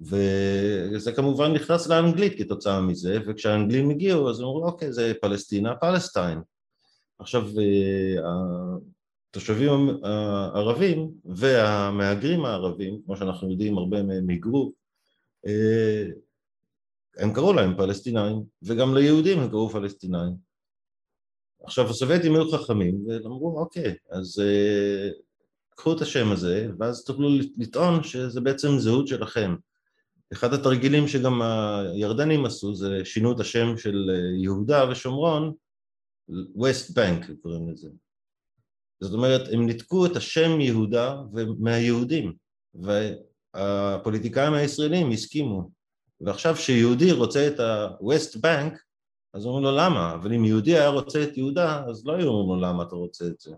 וזה 0.00 1.12
כמובן 1.16 1.52
נכנס 1.52 1.88
לאנגלית 1.88 2.38
כתוצאה 2.38 2.80
מזה, 2.80 3.18
וכשהאנגלים 3.26 3.90
הגיעו 3.90 4.30
אז 4.30 4.40
אמרו 4.40 4.66
אוקיי 4.66 4.92
זה 4.92 5.12
פלסטינה, 5.20 5.76
פלסטיין. 5.76 6.38
עכשיו 7.18 7.42
אה, 7.58 8.22
התושבים 9.30 9.70
הערבים 10.04 11.10
והמהגרים 11.24 12.44
הערבים, 12.44 13.00
כמו 13.04 13.16
שאנחנו 13.16 13.50
יודעים 13.50 13.78
הרבה 13.78 14.02
מהם 14.02 14.28
היגרו, 14.28 14.72
אה, 15.46 16.04
הם 17.20 17.32
קראו 17.34 17.52
להם 17.52 17.76
פלסטינאים, 17.76 18.42
וגם 18.62 18.94
ליהודים 18.94 19.38
הם 19.38 19.50
קראו 19.50 19.68
פלסטינאים. 19.68 20.32
עכשיו 21.62 21.90
הסובייטים 21.90 22.34
היו 22.34 22.50
חכמים 22.50 23.06
ואמרו 23.06 23.60
אוקיי, 23.60 23.94
אז 24.10 24.42
קחו 25.76 25.92
את 25.92 26.00
השם 26.00 26.32
הזה, 26.32 26.68
ואז 26.78 27.04
תוכלו 27.04 27.28
לטעון 27.58 28.02
שזה 28.02 28.40
בעצם 28.40 28.68
זהות 28.78 29.06
שלכם. 29.08 29.54
אחד 30.32 30.52
התרגילים 30.52 31.08
שגם 31.08 31.42
הירדנים 31.42 32.46
עשו 32.46 32.74
זה 32.74 33.04
שינו 33.04 33.32
את 33.32 33.40
השם 33.40 33.76
של 33.76 34.10
יהודה 34.42 34.90
ושומרון, 34.90 35.52
West 36.30 36.92
Bank 36.94 37.32
קוראים 37.42 37.68
לזה. 37.68 37.88
זאת 39.00 39.14
אומרת, 39.14 39.48
הם 39.52 39.66
ניתקו 39.66 40.06
את 40.06 40.16
השם 40.16 40.60
יהודה 40.60 41.22
מהיהודים, 41.58 42.32
והפוליטיקאים 43.54 44.52
הישראלים 44.52 45.10
הסכימו. 45.10 45.79
ועכשיו 46.20 46.54
כשיהודי 46.54 47.12
רוצה 47.12 47.46
את 47.46 47.60
ה-West 47.60 48.36
Bank, 48.36 48.78
אז 49.34 49.46
אומרים 49.46 49.64
לו 49.64 49.76
למה? 49.76 50.14
אבל 50.14 50.32
אם 50.32 50.44
יהודי 50.44 50.74
היה 50.74 50.88
רוצה 50.88 51.22
את 51.22 51.36
יהודה, 51.36 51.84
אז 51.88 52.06
לא 52.06 52.12
היו 52.12 52.28
אומרים 52.28 52.60
לו 52.60 52.68
למה 52.68 52.82
אתה 52.82 52.96
רוצה 52.96 53.26
את 53.26 53.40
זה. 53.40 53.54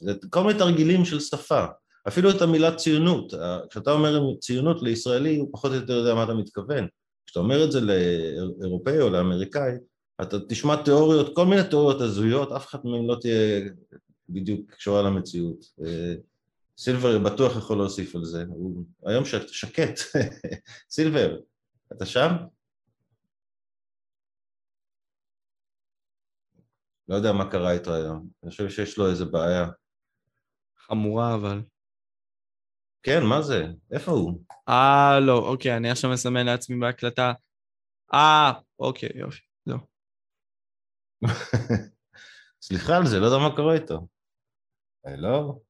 זה 0.00 0.12
כל 0.30 0.42
מיני 0.42 0.58
תרגילים 0.58 1.04
של 1.04 1.20
שפה. 1.20 1.64
אפילו 2.08 2.30
את 2.30 2.42
המילה 2.42 2.76
ציונות, 2.76 3.34
כשאתה 3.70 3.92
אומר 3.92 4.34
ציונות 4.40 4.82
לישראלי, 4.82 5.36
הוא 5.36 5.48
פחות 5.52 5.70
או 5.70 5.76
יותר 5.76 5.92
יודע 5.92 6.14
מה 6.14 6.24
אתה 6.24 6.34
מתכוון. 6.34 6.86
כשאתה 7.26 7.40
אומר 7.40 7.64
את 7.64 7.72
זה 7.72 7.80
לאירופאי 7.80 9.00
או 9.00 9.10
לאמריקאי, 9.10 9.72
אתה 10.22 10.36
תשמע 10.48 10.82
תיאוריות, 10.82 11.36
כל 11.36 11.46
מיני 11.46 11.62
תיאוריות 11.70 12.00
הזויות, 12.00 12.52
אף 12.52 12.66
אחת 12.66 12.84
מהן 12.84 13.06
לא 13.06 13.16
תהיה 13.20 13.70
בדיוק 14.28 14.70
קשורה 14.70 15.02
למציאות. 15.02 15.64
אה, 16.80 16.84
סילבר 16.84 17.18
בטוח 17.18 17.56
יכול 17.56 17.76
להוסיף 17.76 18.14
על 18.14 18.24
זה, 18.24 18.44
הוא 18.48 18.84
היום 19.06 19.24
שקט. 19.46 19.98
סילבר, 20.94 21.36
אתה 21.92 22.06
שם? 22.06 22.30
לא 27.08 27.14
יודע 27.14 27.32
מה 27.32 27.50
קרה 27.50 27.72
איתו 27.72 27.94
היום, 27.94 28.28
אני 28.42 28.50
חושב 28.50 28.68
שיש 28.70 28.98
לו 28.98 29.10
איזה 29.10 29.24
בעיה. 29.24 29.66
חמורה 30.78 31.34
אבל. 31.34 31.62
כן, 33.02 33.20
מה 33.28 33.42
זה? 33.42 33.64
איפה 33.92 34.10
הוא? 34.10 34.44
אה, 34.68 35.20
לא, 35.26 35.38
אוקיי, 35.38 35.76
אני 35.76 35.90
עכשיו 35.90 36.10
מסמן 36.10 36.46
לעצמי 36.46 36.80
בהקלטה. 36.80 37.32
אה, 38.14 38.52
אוקיי, 38.78 39.10
יופי, 39.14 39.40
זהו. 39.66 39.78
סליחה 42.62 42.96
על 42.96 43.06
זה, 43.06 43.18
לא 43.18 43.26
יודע 43.26 43.38
מה 43.38 43.56
קורה 43.56 43.74
איתו. 43.74 44.08
הלו? 45.04 45.69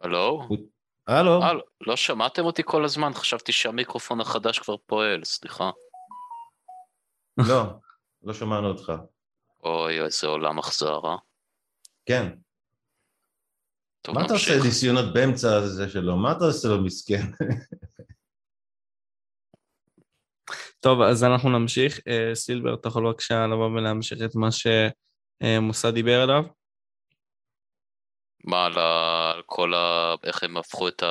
הלו? 0.00 0.48
הלו? 1.06 1.40
לא 1.80 1.96
שמעתם 1.96 2.44
אותי 2.44 2.62
כל 2.64 2.84
הזמן? 2.84 3.14
חשבתי 3.14 3.52
שהמיקרופון 3.52 4.20
החדש 4.20 4.58
כבר 4.58 4.76
פועל, 4.86 5.24
סליחה. 5.24 5.70
לא, 7.38 7.62
לא 8.22 8.34
שמענו 8.34 8.68
אותך. 8.68 8.92
אוי, 9.64 10.00
איזה 10.00 10.26
עולם 10.26 10.58
אכזר, 10.58 11.00
אה? 11.04 11.16
כן. 12.06 12.28
טוב, 14.02 14.14
מה 14.14 14.24
אתה 14.24 14.32
עושה 14.32 14.62
ניסיונות 14.64 15.14
באמצע 15.14 15.56
הזה 15.56 15.90
שלו? 15.90 16.16
מה 16.16 16.32
אתה 16.32 16.44
עושה 16.44 16.68
לו 16.68 16.84
מסכן? 16.84 17.22
טוב, 20.80 21.00
אז 21.00 21.24
אנחנו 21.24 21.58
נמשיך. 21.58 22.00
אה, 22.08 22.34
סילבר, 22.34 22.74
אתה 22.74 22.88
יכול 22.88 23.06
בבקשה 23.06 23.46
לבוא 23.46 23.66
ולהמשיך 23.66 24.18
את 24.24 24.34
מה 24.34 24.48
שמוסד 24.50 25.94
דיבר 25.94 26.20
עליו? 26.20 26.42
מה, 28.44 28.66
על 29.34 29.42
כל 29.46 29.74
ה... 29.74 30.14
איך 30.24 30.42
הם 30.42 30.56
הפכו 30.56 30.88
את 30.88 31.02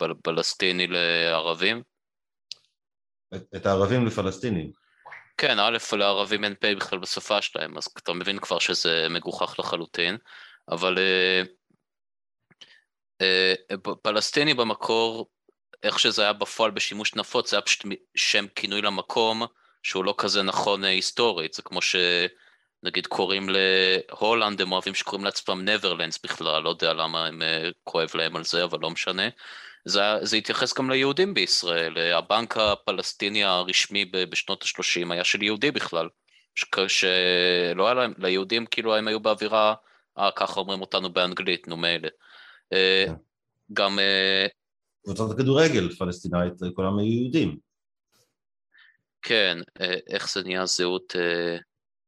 הפלסטיני 0.00 0.86
לערבים? 0.86 1.82
את 3.56 3.66
הערבים 3.66 4.06
לפלסטינים. 4.06 4.82
כן, 5.36 5.58
א', 5.58 5.78
לערבים 5.92 6.44
אין 6.44 6.54
פ' 6.54 6.64
בכלל 6.64 6.98
בשפה 6.98 7.42
שלהם, 7.42 7.78
אז 7.78 7.86
אתה 7.86 8.12
מבין 8.12 8.38
כבר 8.38 8.58
שזה 8.58 9.06
מגוחך 9.10 9.58
לחלוטין, 9.58 10.16
אבל 10.68 10.98
אה, 10.98 11.42
אה, 13.20 13.54
פלסטיני 14.02 14.54
במקור, 14.54 15.30
איך 15.82 15.98
שזה 15.98 16.22
היה 16.22 16.32
בפועל 16.32 16.70
בשימוש 16.70 17.14
נפוץ, 17.14 17.50
זה 17.50 17.56
היה 17.56 17.62
פשוט 17.62 17.84
שם 18.14 18.46
כינוי 18.54 18.82
למקום 18.82 19.42
שהוא 19.82 20.04
לא 20.04 20.14
כזה 20.18 20.42
נכון 20.42 20.84
אה, 20.84 20.88
היסטורית, 20.88 21.54
זה 21.54 21.62
כמו 21.62 21.82
שנגיד 22.84 23.06
קוראים 23.06 23.48
להולנד, 23.48 24.60
הם 24.60 24.72
אוהבים 24.72 24.94
שקוראים 24.94 25.24
לעצמם 25.24 25.68
נברלנדס 25.68 26.18
בכלל, 26.24 26.62
לא 26.62 26.68
יודע 26.68 26.92
למה 26.92 27.26
הם 27.26 27.42
כואב 27.84 28.08
להם 28.14 28.36
על 28.36 28.44
זה, 28.44 28.64
אבל 28.64 28.78
לא 28.82 28.90
משנה. 28.90 29.28
זה, 29.84 30.00
זה 30.22 30.36
התייחס 30.36 30.78
גם 30.78 30.90
ליהודים 30.90 31.34
בישראל, 31.34 31.98
הבנק 31.98 32.56
הפלסטיני 32.56 33.44
הרשמי 33.44 34.04
בשנות 34.04 34.62
ה-30 34.62 35.12
היה 35.12 35.24
של 35.24 35.42
יהודי 35.42 35.70
בכלל, 35.70 36.08
שלא 36.88 37.86
היה 37.86 37.94
להם, 37.94 38.12
ליהודים 38.18 38.66
כאילו 38.66 38.96
הם 38.96 39.08
היו 39.08 39.20
באווירה, 39.20 39.74
אה 40.18 40.30
ככה 40.36 40.60
אומרים 40.60 40.80
אותנו 40.80 41.12
באנגלית, 41.12 41.68
נו 41.68 41.76
מילא. 41.76 42.08
אה, 42.72 43.04
כן. 43.06 43.14
גם... 43.72 43.98
אה, 43.98 44.46
קבוצת 45.04 45.30
הכדורגל 45.30 45.94
פלסטינאית, 45.94 46.52
כולם 46.74 46.98
היו 46.98 47.12
יהודים. 47.12 47.58
כן, 49.22 49.58
אה, 49.80 49.94
איך 50.08 50.32
זה 50.32 50.42
נהיה 50.42 50.66
זהות 50.66 51.16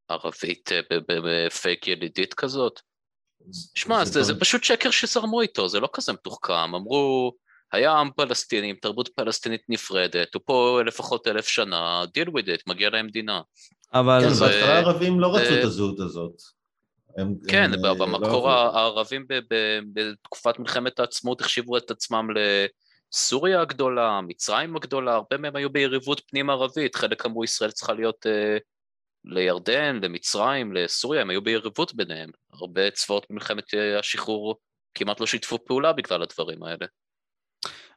ערבית 0.08 0.70
בפייק 1.08 1.88
ילידית 1.88 2.34
כזאת? 2.34 2.80
שמע, 3.74 4.04
זה, 4.04 4.22
זה 4.22 4.40
פשוט 4.40 4.64
שקר 4.64 4.90
שזרמו 4.90 5.40
איתו, 5.40 5.68
זה 5.68 5.80
לא 5.80 5.88
כזה 5.92 6.12
מתוחכם. 6.12 6.74
אמרו, 6.74 7.32
היה 7.72 7.92
עם 7.92 8.10
פלסטיני 8.16 8.70
עם 8.70 8.76
תרבות 8.76 9.08
פלסטינית 9.08 9.62
נפרדת, 9.68 10.34
הוא 10.34 10.42
פה 10.44 10.80
לפחות 10.86 11.28
אלף 11.28 11.46
שנה, 11.48 12.04
deal 12.04 12.28
with 12.28 12.46
it, 12.46 12.62
מגיע 12.66 12.90
להם 12.90 13.06
מדינה. 13.06 13.40
אבל... 13.94 14.20
כן, 14.20 14.28
בהתחלה 14.28 14.74
הערבים 14.74 15.20
לא 15.20 15.34
רצו 15.34 15.54
את 15.58 15.64
הזהות 15.64 16.00
הזאת. 16.00 16.32
הם, 17.18 17.34
כן, 17.48 17.70
הם, 17.74 17.84
אה, 17.84 17.94
במקור 17.94 18.48
לא 18.48 18.78
הערבים 18.78 19.26
בתקופת 19.92 20.58
מלחמת 20.58 21.00
העצמאות 21.00 21.40
החשיבו 21.40 21.76
את 21.76 21.90
עצמם 21.90 22.28
לסוריה 22.34 23.60
הגדולה, 23.60 24.20
מצרים 24.20 24.76
הגדולה, 24.76 25.14
הרבה 25.14 25.36
מהם 25.38 25.56
היו 25.56 25.70
ביריבות 25.70 26.22
פנים 26.30 26.50
ערבית, 26.50 26.94
חלק 26.94 27.26
אמרו 27.26 27.44
ישראל 27.44 27.70
צריכה 27.70 27.92
להיות 27.92 28.26
uh, 28.26 28.60
לירדן, 29.24 30.00
למצרים, 30.02 30.72
לסוריה, 30.72 31.22
הם 31.22 31.30
היו 31.30 31.42
ביריבות 31.42 31.94
ביניהם. 31.94 32.30
הרבה 32.52 32.90
צבאות 32.90 33.26
במלחמת 33.30 33.74
אה, 33.74 33.98
השחרור 33.98 34.56
כמעט 34.94 35.20
לא 35.20 35.26
שיתפו 35.26 35.64
פעולה 35.64 35.92
בגלל 35.92 36.22
הדברים 36.22 36.62
האלה. 36.62 36.86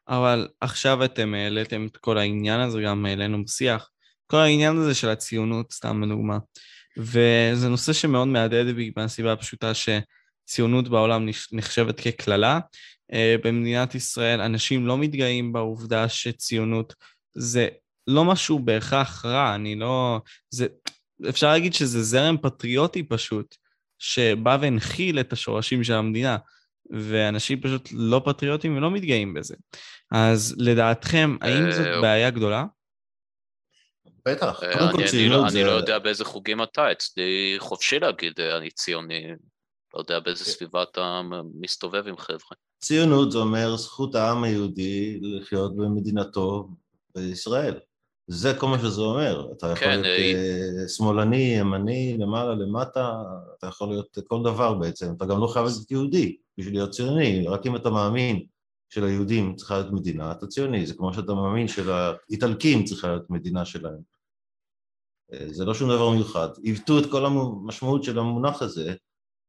אבל 0.07 0.47
עכשיו 0.61 1.05
אתם 1.05 1.33
העליתם 1.33 1.87
את 1.91 1.97
כל 1.97 2.17
העניין 2.17 2.59
הזה, 2.59 2.81
גם 2.81 3.05
העלינו 3.05 3.45
בשיח, 3.45 3.89
כל 4.27 4.37
העניין 4.37 4.77
הזה 4.77 4.95
של 4.95 5.09
הציונות, 5.09 5.71
סתם 5.71 6.03
לדוגמה. 6.03 6.37
וזה 6.97 7.69
נושא 7.69 7.93
שמאוד 7.93 8.27
מהדהד 8.27 8.67
בי 8.75 8.91
מהסיבה 8.95 9.31
הפשוטה 9.33 9.71
שציונות 9.73 10.87
בעולם 10.87 11.29
נחשבת 11.51 11.99
כקללה. 11.99 12.59
אה, 13.13 13.35
במדינת 13.43 13.95
ישראל 13.95 14.41
אנשים 14.41 14.87
לא 14.87 14.97
מתגאים 14.97 15.53
בעובדה 15.53 16.09
שציונות 16.09 16.93
זה 17.33 17.67
לא 18.07 18.25
משהו 18.25 18.59
בהכרח 18.59 19.25
רע, 19.25 19.55
אני 19.55 19.75
לא... 19.75 20.19
זה... 20.49 20.67
אפשר 21.29 21.47
להגיד 21.47 21.73
שזה 21.73 22.03
זרם 22.03 22.37
פטריוטי 22.41 23.03
פשוט, 23.03 23.55
שבא 23.99 24.57
והנחיל 24.61 25.19
את 25.19 25.33
השורשים 25.33 25.83
של 25.83 25.93
המדינה. 25.93 26.37
ואנשים 26.89 27.61
פשוט 27.61 27.89
לא 27.91 28.21
פטריוטים 28.25 28.77
ולא 28.77 28.91
מתגאים 28.91 29.33
בזה. 29.33 29.55
אז 30.11 30.55
לדעתכם, 30.57 31.37
האם 31.41 31.71
זאת 31.71 31.85
אה, 31.85 32.01
בעיה 32.01 32.29
גדולה? 32.29 32.65
בטח, 34.25 34.63
אה, 34.63 34.91
כל 34.91 35.07
ציונות 35.07 35.49
זה... 35.49 35.59
אני 35.59 35.67
לא 35.67 35.71
יודע 35.71 35.99
באיזה 35.99 36.25
חוגים 36.25 36.63
אתה, 36.63 36.91
אצלי 36.91 37.55
חופשי 37.59 37.99
להגיד 37.99 38.33
אה, 38.39 38.57
אני 38.57 38.69
ציוני, 38.69 39.23
לא 39.93 39.99
יודע 39.99 40.19
באיזה 40.19 40.45
סביבה 40.45 40.83
אתה 40.83 41.21
מסתובב 41.59 42.07
עם 42.07 42.17
חבר'ה. 42.17 42.57
ציונות 42.79 43.31
זה 43.31 43.37
אומר 43.37 43.75
זכות 43.75 44.15
העם 44.15 44.43
היהודי 44.43 45.19
לחיות 45.21 45.75
במדינתו 45.75 46.69
בישראל. 47.15 47.79
זה 48.27 48.53
כל 48.59 48.67
מה 48.67 48.79
שזה 48.79 49.01
אומר. 49.01 49.51
אתה 49.51 49.67
יכול 49.67 49.87
כן, 49.87 50.01
להיות 50.01 50.35
אה... 50.35 50.87
שמאלני, 50.87 51.55
ימני, 51.59 52.17
למעלה, 52.17 52.55
למטה, 52.55 53.21
אתה 53.57 53.67
יכול 53.67 53.89
להיות 53.89 54.17
כל 54.27 54.43
דבר 54.43 54.73
בעצם. 54.73 55.13
אתה 55.17 55.25
גם 55.25 55.41
לא 55.41 55.47
חייב 55.47 55.65
להיות 55.65 55.91
יהודי 55.91 56.37
בשביל 56.57 56.73
להיות 56.73 56.89
ציוני, 56.89 57.47
רק 57.47 57.65
אם 57.65 57.75
אתה 57.75 57.89
מאמין 57.89 58.45
שליהודים 58.89 59.55
צריכה 59.55 59.79
להיות 59.79 59.93
מדינה, 59.93 60.31
אתה 60.31 60.47
ציוני. 60.47 60.85
זה 60.85 60.93
כמו 60.93 61.13
שאתה 61.13 61.33
מאמין 61.33 61.67
שלאיטלקים 61.67 62.85
צריכה 62.85 63.07
להיות 63.07 63.29
מדינה 63.29 63.65
שלהם. 63.65 63.99
אה, 65.33 65.45
זה 65.47 65.65
לא 65.65 65.73
שום 65.73 65.89
דבר 65.89 66.09
מיוחד. 66.09 66.49
עיוותו 66.63 66.99
את 66.99 67.11
כל 67.11 67.25
המשמעות 67.25 68.03
של 68.03 68.19
המונח 68.19 68.61
הזה, 68.61 68.93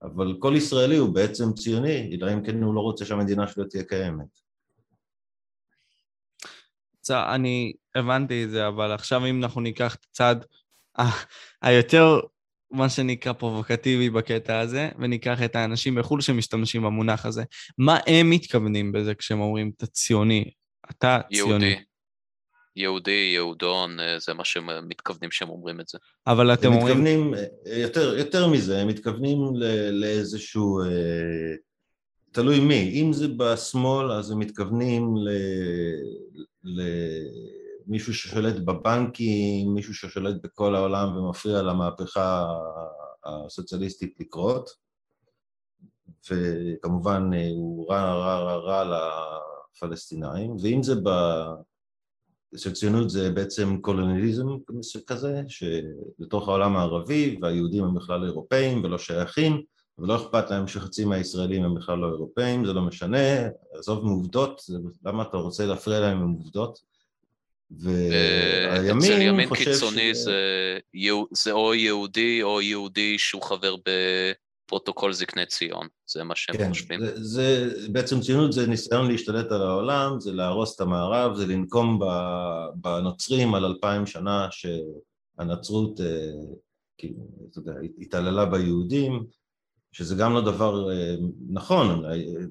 אבל 0.02 0.36
כל 0.38 0.52
ישראלי 0.56 0.96
הוא 0.96 1.14
בעצם 1.14 1.52
ציוני, 1.52 2.16
אלא 2.16 2.32
אם 2.32 2.42
כן 2.42 2.62
הוא 2.62 2.74
לא 2.74 2.80
רוצה 2.80 3.04
שהמדינה 3.04 3.48
שלו 3.48 3.64
תהיה 3.64 3.84
קיימת. 3.84 4.48
אני 7.10 7.72
הבנתי 7.98 8.44
את 8.44 8.50
זה, 8.50 8.68
אבל 8.68 8.92
עכשיו 8.92 9.26
אם 9.26 9.42
אנחנו 9.42 9.60
ניקח 9.60 9.94
את 9.94 10.06
הצד 10.10 10.36
היותר, 11.62 12.20
מה 12.70 12.88
שנקרא 12.88 13.32
פרובוקטיבי 13.32 14.10
בקטע 14.10 14.60
הזה, 14.60 14.88
וניקח 14.98 15.42
את 15.42 15.56
האנשים 15.56 15.94
בחו"ל 15.94 16.20
שמשתמשים 16.20 16.82
במונח 16.82 17.26
הזה, 17.26 17.42
מה 17.78 17.98
הם 18.06 18.30
מתכוונים 18.30 18.92
בזה 18.92 19.14
כשהם 19.14 19.40
אומרים 19.40 19.70
אתה 19.76 19.86
ציוני? 19.86 20.50
אתה 20.90 21.18
יהודי. 21.30 21.58
ציוני. 21.58 21.76
יהודי, 22.76 23.30
יהודון, 23.34 24.00
אה, 24.00 24.18
זה 24.18 24.34
מה 24.34 24.44
שהם 24.44 24.88
מתכוונים 24.88 25.30
שהם 25.30 25.48
אומרים 25.48 25.80
את 25.80 25.88
זה. 25.88 25.98
אבל 26.26 26.52
אתם 26.54 26.66
הם 26.66 26.72
אומרים... 26.72 26.98
מתכוונים, 26.98 27.34
אה, 27.34 27.78
יותר, 27.78 28.18
יותר 28.18 28.48
מזה, 28.48 28.78
הם 28.80 28.88
מתכוונים 28.88 29.38
ל- 29.56 29.90
לאיזשהו, 29.90 30.80
אה, 30.82 31.54
תלוי 32.32 32.60
מי, 32.60 33.02
אם 33.02 33.12
זה 33.12 33.28
בשמאל 33.36 34.12
אז 34.12 34.30
הם 34.30 34.38
מתכוונים 34.38 35.14
למישהו 37.88 38.14
ששולט 38.14 38.56
בבנקים, 38.56 39.74
מישהו 39.74 39.94
ששולט 39.94 40.36
בכל 40.42 40.74
העולם 40.74 41.16
ומפריע 41.16 41.62
למהפכה 41.62 42.46
הסוציאליסטית 43.24 44.20
לקרות, 44.20 44.70
וכמובן 46.30 47.30
אה, 47.34 47.48
הוא 47.50 47.92
רע 47.92 48.02
רע 48.02 48.38
רע 48.38 48.56
רע 48.56 48.98
לפלסטינאים, 49.76 50.56
ואם 50.62 50.82
זה 50.82 50.94
ב... 50.94 51.08
של 52.56 52.72
ציונות 52.72 53.10
זה 53.10 53.30
בעצם 53.30 53.78
קולוניאליזם 53.80 54.46
כזה, 55.06 55.42
שבתוך 55.48 56.48
העולם 56.48 56.76
הערבי, 56.76 57.38
והיהודים 57.42 57.84
הם 57.84 57.94
בכלל 57.94 58.24
אירופאים 58.24 58.84
ולא 58.84 58.98
שייכים, 58.98 59.62
ולא 59.98 60.16
אכפת 60.16 60.50
להם 60.50 60.68
שחצי 60.68 61.04
מהישראלים 61.04 61.64
הם 61.64 61.74
בכלל 61.74 61.98
לא 61.98 62.06
אירופאים, 62.06 62.66
זה 62.66 62.72
לא 62.72 62.82
משנה, 62.82 63.48
עזוב 63.72 64.04
מעובדות, 64.04 64.62
למה 65.04 65.22
אתה 65.22 65.36
רוצה 65.36 65.66
להפריע 65.66 66.00
להם 66.00 66.22
עם 66.22 66.32
עובדות? 66.32 66.97
והימין 67.70 68.98
אצל 68.98 69.22
ימין 69.22 69.54
קיצוני 69.54 70.14
ש... 70.14 70.18
זה, 70.18 70.70
זה 71.32 71.52
או 71.52 71.74
יהודי 71.74 72.42
או 72.42 72.60
יהודי 72.60 73.18
שהוא 73.18 73.42
חבר 73.42 73.76
בפרוטוקול 74.68 75.12
זקני 75.12 75.46
ציון, 75.46 75.86
זה 76.06 76.24
מה 76.24 76.36
שהם 76.36 76.56
כן, 76.56 76.68
חושבים. 76.68 77.00
זה, 77.00 77.24
זה, 77.24 77.68
בעצם 77.92 78.20
ציונות 78.20 78.52
זה 78.52 78.66
ניסיון 78.66 79.10
להשתלט 79.10 79.52
על 79.52 79.62
העולם, 79.62 80.20
זה 80.20 80.32
להרוס 80.32 80.76
את 80.76 80.80
המערב, 80.80 81.34
זה 81.36 81.46
לנקום 81.46 82.00
בנוצרים 82.74 83.54
על 83.54 83.64
אלפיים 83.64 84.06
שנה 84.06 84.48
שהנצרות, 84.50 86.00
אה, 86.00 86.30
כאילו, 86.98 87.28
אתה 87.50 87.58
יודע, 87.58 87.72
התעללה 87.98 88.44
ביהודים, 88.44 89.26
שזה 89.92 90.14
גם 90.14 90.34
לא 90.34 90.40
דבר 90.40 90.90
אה, 90.92 91.14
נכון 91.50 92.02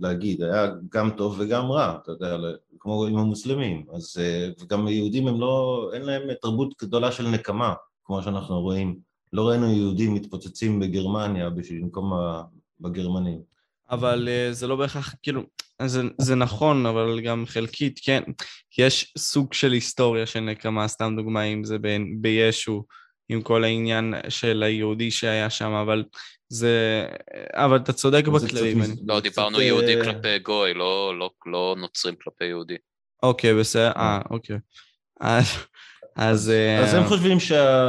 להגיד, 0.01 0.43
היה 0.43 0.67
גם 0.91 1.09
טוב 1.09 1.35
וגם 1.39 1.71
רע, 1.71 1.97
אתה 2.03 2.11
יודע, 2.11 2.38
כמו 2.79 3.05
עם 3.05 3.17
המוסלמים, 3.17 3.85
אז 3.93 4.17
אה, 4.19 4.49
וגם 4.61 4.88
היהודים 4.88 5.27
הם 5.27 5.39
לא, 5.39 5.89
אין 5.93 6.01
להם 6.01 6.33
תרבות 6.41 6.73
גדולה 6.81 7.11
של 7.11 7.27
נקמה, 7.27 7.73
כמו 8.03 8.23
שאנחנו 8.23 8.61
רואים, 8.61 8.99
לא 9.33 9.49
ראינו 9.49 9.71
יהודים 9.71 10.13
מתפוצצים 10.13 10.79
בגרמניה 10.79 11.49
בשביל 11.49 11.81
לנקום 11.81 12.13
בגרמנים. 12.79 13.41
אבל 13.89 14.29
אה, 14.31 14.53
זה 14.53 14.67
לא 14.67 14.75
בהכרח, 14.75 15.15
כאילו, 15.23 15.41
זה, 15.85 16.01
זה 16.17 16.35
נכון, 16.35 16.85
אבל 16.85 17.21
גם 17.21 17.45
חלקית, 17.47 17.99
כן, 18.03 18.23
יש 18.77 19.13
סוג 19.17 19.53
של 19.53 19.71
היסטוריה 19.71 20.25
של 20.25 20.39
נקמה, 20.39 20.88
סתם 20.88 21.13
דוגמה, 21.17 21.43
אם 21.43 21.63
זה 21.63 21.77
בישו, 22.21 22.83
עם 23.29 23.41
כל 23.41 23.63
העניין 23.63 24.13
של 24.29 24.63
היהודי 24.63 25.11
שהיה 25.11 25.49
שם, 25.49 25.71
אבל 25.71 26.03
זה... 26.49 27.05
אבל 27.53 27.77
אתה 27.77 27.93
צודק 27.93 28.27
בכללים. 28.27 28.83
אני... 28.83 28.93
לא, 29.05 29.19
דיברנו 29.19 29.61
יהודי 29.61 29.95
כלפי 30.03 30.39
גוי, 30.39 30.73
לא, 30.73 31.19
לא, 31.19 31.31
לא 31.45 31.75
נוצרים 31.77 32.15
כלפי 32.23 32.45
יהודי. 32.45 32.77
אוקיי, 33.23 33.59
בסדר, 33.59 33.91
אה, 33.95 34.21
אוקיי. 34.29 34.57
אז... 35.19 35.45
אז, 36.15 36.51
אז 36.83 36.93
הם 36.93 37.03
חושבים 37.07 37.37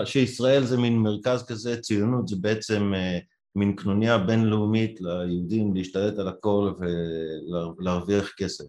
שישראל 0.04 0.64
זה 0.64 0.76
מין 0.76 0.98
מרכז 0.98 1.46
כזה, 1.46 1.80
ציונות 1.80 2.28
זה 2.28 2.36
בעצם 2.40 2.94
אה, 2.94 3.18
מין 3.56 3.76
קנוניה 3.76 4.18
בינלאומית 4.18 5.00
ליהודים 5.00 5.74
להשתלט 5.74 6.18
על 6.18 6.28
הכל 6.28 6.72
ולהרוויח 7.78 8.34
כסף. 8.36 8.64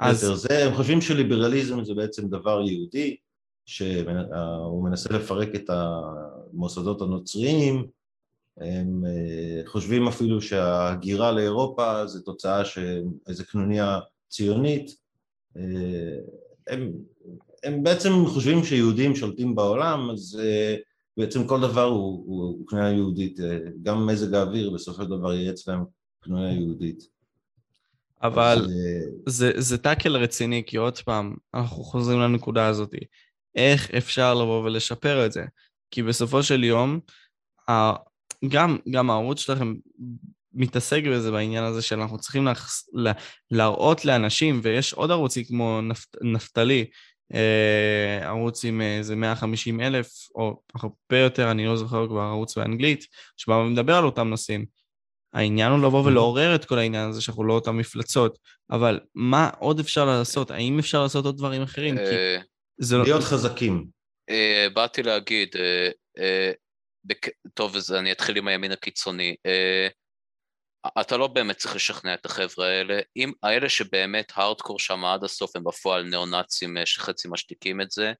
אז... 0.00 0.20
זה, 0.34 0.64
הם 0.64 0.74
חושבים 0.74 1.00
שליברליזם 1.00 1.84
זה 1.84 1.94
בעצם 1.94 2.28
דבר 2.28 2.60
יהודי, 2.66 3.16
שהוא 3.66 4.84
מנסה 4.84 5.14
לפרק 5.14 5.48
את 5.54 5.70
המוסדות 6.54 7.02
הנוצריים, 7.02 7.86
הם 8.60 9.04
אה, 9.06 9.66
חושבים 9.66 10.08
אפילו 10.08 10.40
שההגירה 10.42 11.32
לאירופה 11.32 12.06
זה 12.06 12.22
תוצאה 12.22 12.64
של 12.64 13.02
איזה 13.28 13.44
קנוניה 13.44 13.98
ציונית, 14.28 14.96
אה, 15.56 15.62
הם, 16.68 16.92
הם 17.64 17.82
בעצם 17.82 18.10
חושבים 18.26 18.64
שיהודים 18.64 19.16
שולטים 19.16 19.54
בעולם, 19.54 20.10
אז 20.10 20.40
אה, 20.42 20.76
בעצם 21.16 21.46
כל 21.46 21.60
דבר 21.60 21.84
הוא, 21.84 22.24
הוא, 22.26 22.44
הוא 22.44 22.66
קנוניה 22.66 22.92
יהודית, 22.92 23.38
גם 23.82 24.06
מזג 24.06 24.34
האוויר 24.34 24.70
בסופו 24.70 25.02
של 25.02 25.08
דבר 25.08 25.34
יהיה 25.34 25.52
אצלם 25.52 25.84
קנוניה 26.20 26.52
יהודית. 26.52 27.14
אבל 28.22 28.58
אז, 29.26 29.34
זה, 29.36 29.52
זה 29.56 29.78
טאקל 29.78 30.16
רציני, 30.16 30.62
כי 30.66 30.76
עוד 30.76 30.98
פעם, 30.98 31.34
אנחנו 31.54 31.84
חוזרים 31.84 32.20
לנקודה 32.20 32.66
הזאת. 32.66 32.94
איך 33.54 33.90
אפשר 33.90 34.34
לבוא 34.34 34.64
ולשפר 34.64 35.26
את 35.26 35.32
זה. 35.32 35.44
כי 35.90 36.02
בסופו 36.02 36.42
של 36.42 36.64
יום, 36.64 37.00
גם, 38.48 38.76
גם 38.90 39.10
הערוץ 39.10 39.40
שלכם 39.40 39.74
מתעסק 40.52 41.02
בזה 41.12 41.30
בעניין 41.30 41.64
הזה 41.64 41.82
שאנחנו 41.82 42.18
צריכים 42.18 42.44
להחס, 42.44 42.88
לה, 42.92 43.12
להראות 43.50 44.04
לאנשים, 44.04 44.60
ויש 44.62 44.92
עוד 44.92 45.10
ערוצים 45.10 45.44
כמו 45.44 45.80
נפת, 45.82 46.16
נפתלי, 46.22 46.84
אה, 47.34 48.28
ערוץ 48.28 48.64
עם 48.64 48.80
איזה 48.80 49.16
150 49.16 49.80
אלף, 49.80 50.08
או 50.34 50.60
הרבה 50.74 51.18
יותר, 51.18 51.50
אני 51.50 51.66
לא 51.66 51.76
זוכר 51.76 52.08
כבר 52.08 52.20
ערוץ 52.20 52.58
באנגלית, 52.58 53.04
שבא 53.36 53.52
ומדבר 53.54 53.96
על 53.96 54.04
אותם 54.04 54.28
נושאים. 54.28 54.64
העניין 55.34 55.72
הוא 55.72 55.78
לבוא 55.78 56.04
ולעורר 56.04 56.54
את 56.54 56.64
כל 56.64 56.78
העניין 56.78 57.08
הזה 57.08 57.20
שאנחנו 57.20 57.44
לא 57.44 57.52
אותם 57.52 57.76
מפלצות, 57.76 58.38
אבל 58.70 59.00
מה 59.14 59.50
עוד 59.58 59.80
אפשר 59.80 60.04
לעשות? 60.04 60.50
האם 60.50 60.78
אפשר 60.78 61.02
לעשות 61.02 61.24
עוד 61.24 61.36
דברים 61.36 61.62
אחרים? 61.62 61.96
כי 61.96 62.02
אה, 62.02 62.38
זה 62.78 62.96
לא- 62.96 63.04
להיות. 63.04 63.22
חזקים. 63.22 63.93
Uh, 64.30 64.70
באתי 64.74 65.02
להגיד, 65.02 65.56
uh, 65.56 66.22
בק... 67.04 67.28
טוב, 67.54 67.76
אז 67.76 67.92
אני 67.92 68.12
אתחיל 68.12 68.36
עם 68.36 68.48
הימין 68.48 68.72
הקיצוני. 68.72 69.36
אתה 71.00 71.16
לא 71.16 71.26
באמת 71.26 71.56
צריך 71.56 71.76
לשכנע 71.76 72.14
את 72.14 72.26
החבר'ה 72.26 72.66
האלה. 72.66 72.98
אם 73.16 73.32
האלה 73.42 73.68
שבאמת 73.68 74.32
הארדקור 74.34 74.78
שם 74.78 75.04
עד 75.04 75.24
הסוף 75.24 75.56
הם 75.56 75.64
בפועל 75.64 76.02
ניאו-נאצים 76.02 76.76
שחצי 76.84 77.28
משתיקים 77.30 77.80
את 77.80 77.90
זה, 77.90 78.12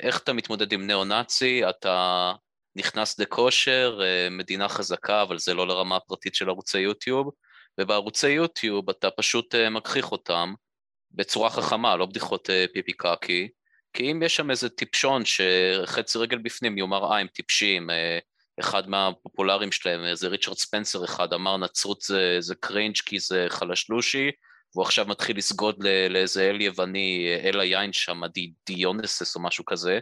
איך 0.00 0.18
אתה 0.22 0.32
מתמודד 0.32 0.72
עם 0.72 0.86
ניאו-נאצי? 0.86 1.68
אתה 1.68 2.32
נכנס 2.76 3.18
לכושר, 3.18 4.00
מדינה 4.30 4.68
חזקה, 4.68 5.22
אבל 5.22 5.38
זה 5.38 5.54
לא 5.54 5.66
לרמה 5.66 5.96
הפרטית 5.96 6.34
של 6.34 6.48
ערוצי 6.48 6.78
יוטיוב, 6.78 7.30
ובערוצי 7.80 8.28
יוטיוב 8.28 8.90
אתה 8.90 9.10
פשוט 9.10 9.54
מגחיך 9.54 10.12
אותם 10.12 10.54
בצורה 11.10 11.50
חכמה, 11.50 11.96
לא 11.96 12.06
בדיחות 12.06 12.50
פיפי 12.72 12.92
קקי. 12.92 13.48
כי 13.92 14.12
אם 14.12 14.22
יש 14.22 14.36
שם 14.36 14.50
איזה 14.50 14.68
טיפשון 14.68 15.22
שחצי 15.24 16.18
רגל 16.18 16.38
בפנים 16.38 16.78
יאמר, 16.78 17.12
אה, 17.12 17.18
הם 17.18 17.26
טיפשים, 17.26 17.90
אה, 17.90 18.18
אחד 18.60 18.88
מהפופולריים 18.88 19.72
שלהם, 19.72 20.04
איזה 20.04 20.28
ריצ'רד 20.28 20.56
ספנסר 20.56 21.04
אחד, 21.04 21.32
אמר 21.32 21.56
נצרות 21.56 22.00
זה, 22.00 22.36
זה 22.40 22.54
קרינג' 22.54 22.96
כי 22.96 23.18
זה 23.18 23.46
חלשלושי, 23.48 24.30
והוא 24.74 24.84
עכשיו 24.84 25.06
מתחיל 25.06 25.36
לסגוד 25.36 25.84
לאיזה 26.10 26.50
אל 26.50 26.60
יווני, 26.60 27.36
אל 27.44 27.60
היין 27.60 27.92
שם, 27.92 28.20
די, 28.34 28.52
דיונסס 28.66 29.36
או 29.36 29.40
משהו 29.42 29.64
כזה, 29.64 29.98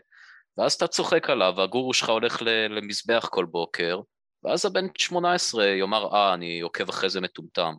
ואז 0.59 0.73
אתה 0.73 0.87
צוחק 0.87 1.31
עליו, 1.31 1.55
והגורו 1.57 1.95
שלך 1.95 2.09
הולך 2.09 2.43
למזבח 2.71 3.29
כל 3.31 3.45
בוקר, 3.45 4.01
ואז 4.45 4.67
הבן 4.67 4.87
18 4.99 5.67
יאמר, 5.67 6.15
אה, 6.15 6.35
אני 6.35 6.61
עוקב 6.61 6.89
אחרי 6.89 7.11
זה 7.11 7.21
מטומטם. 7.21 7.75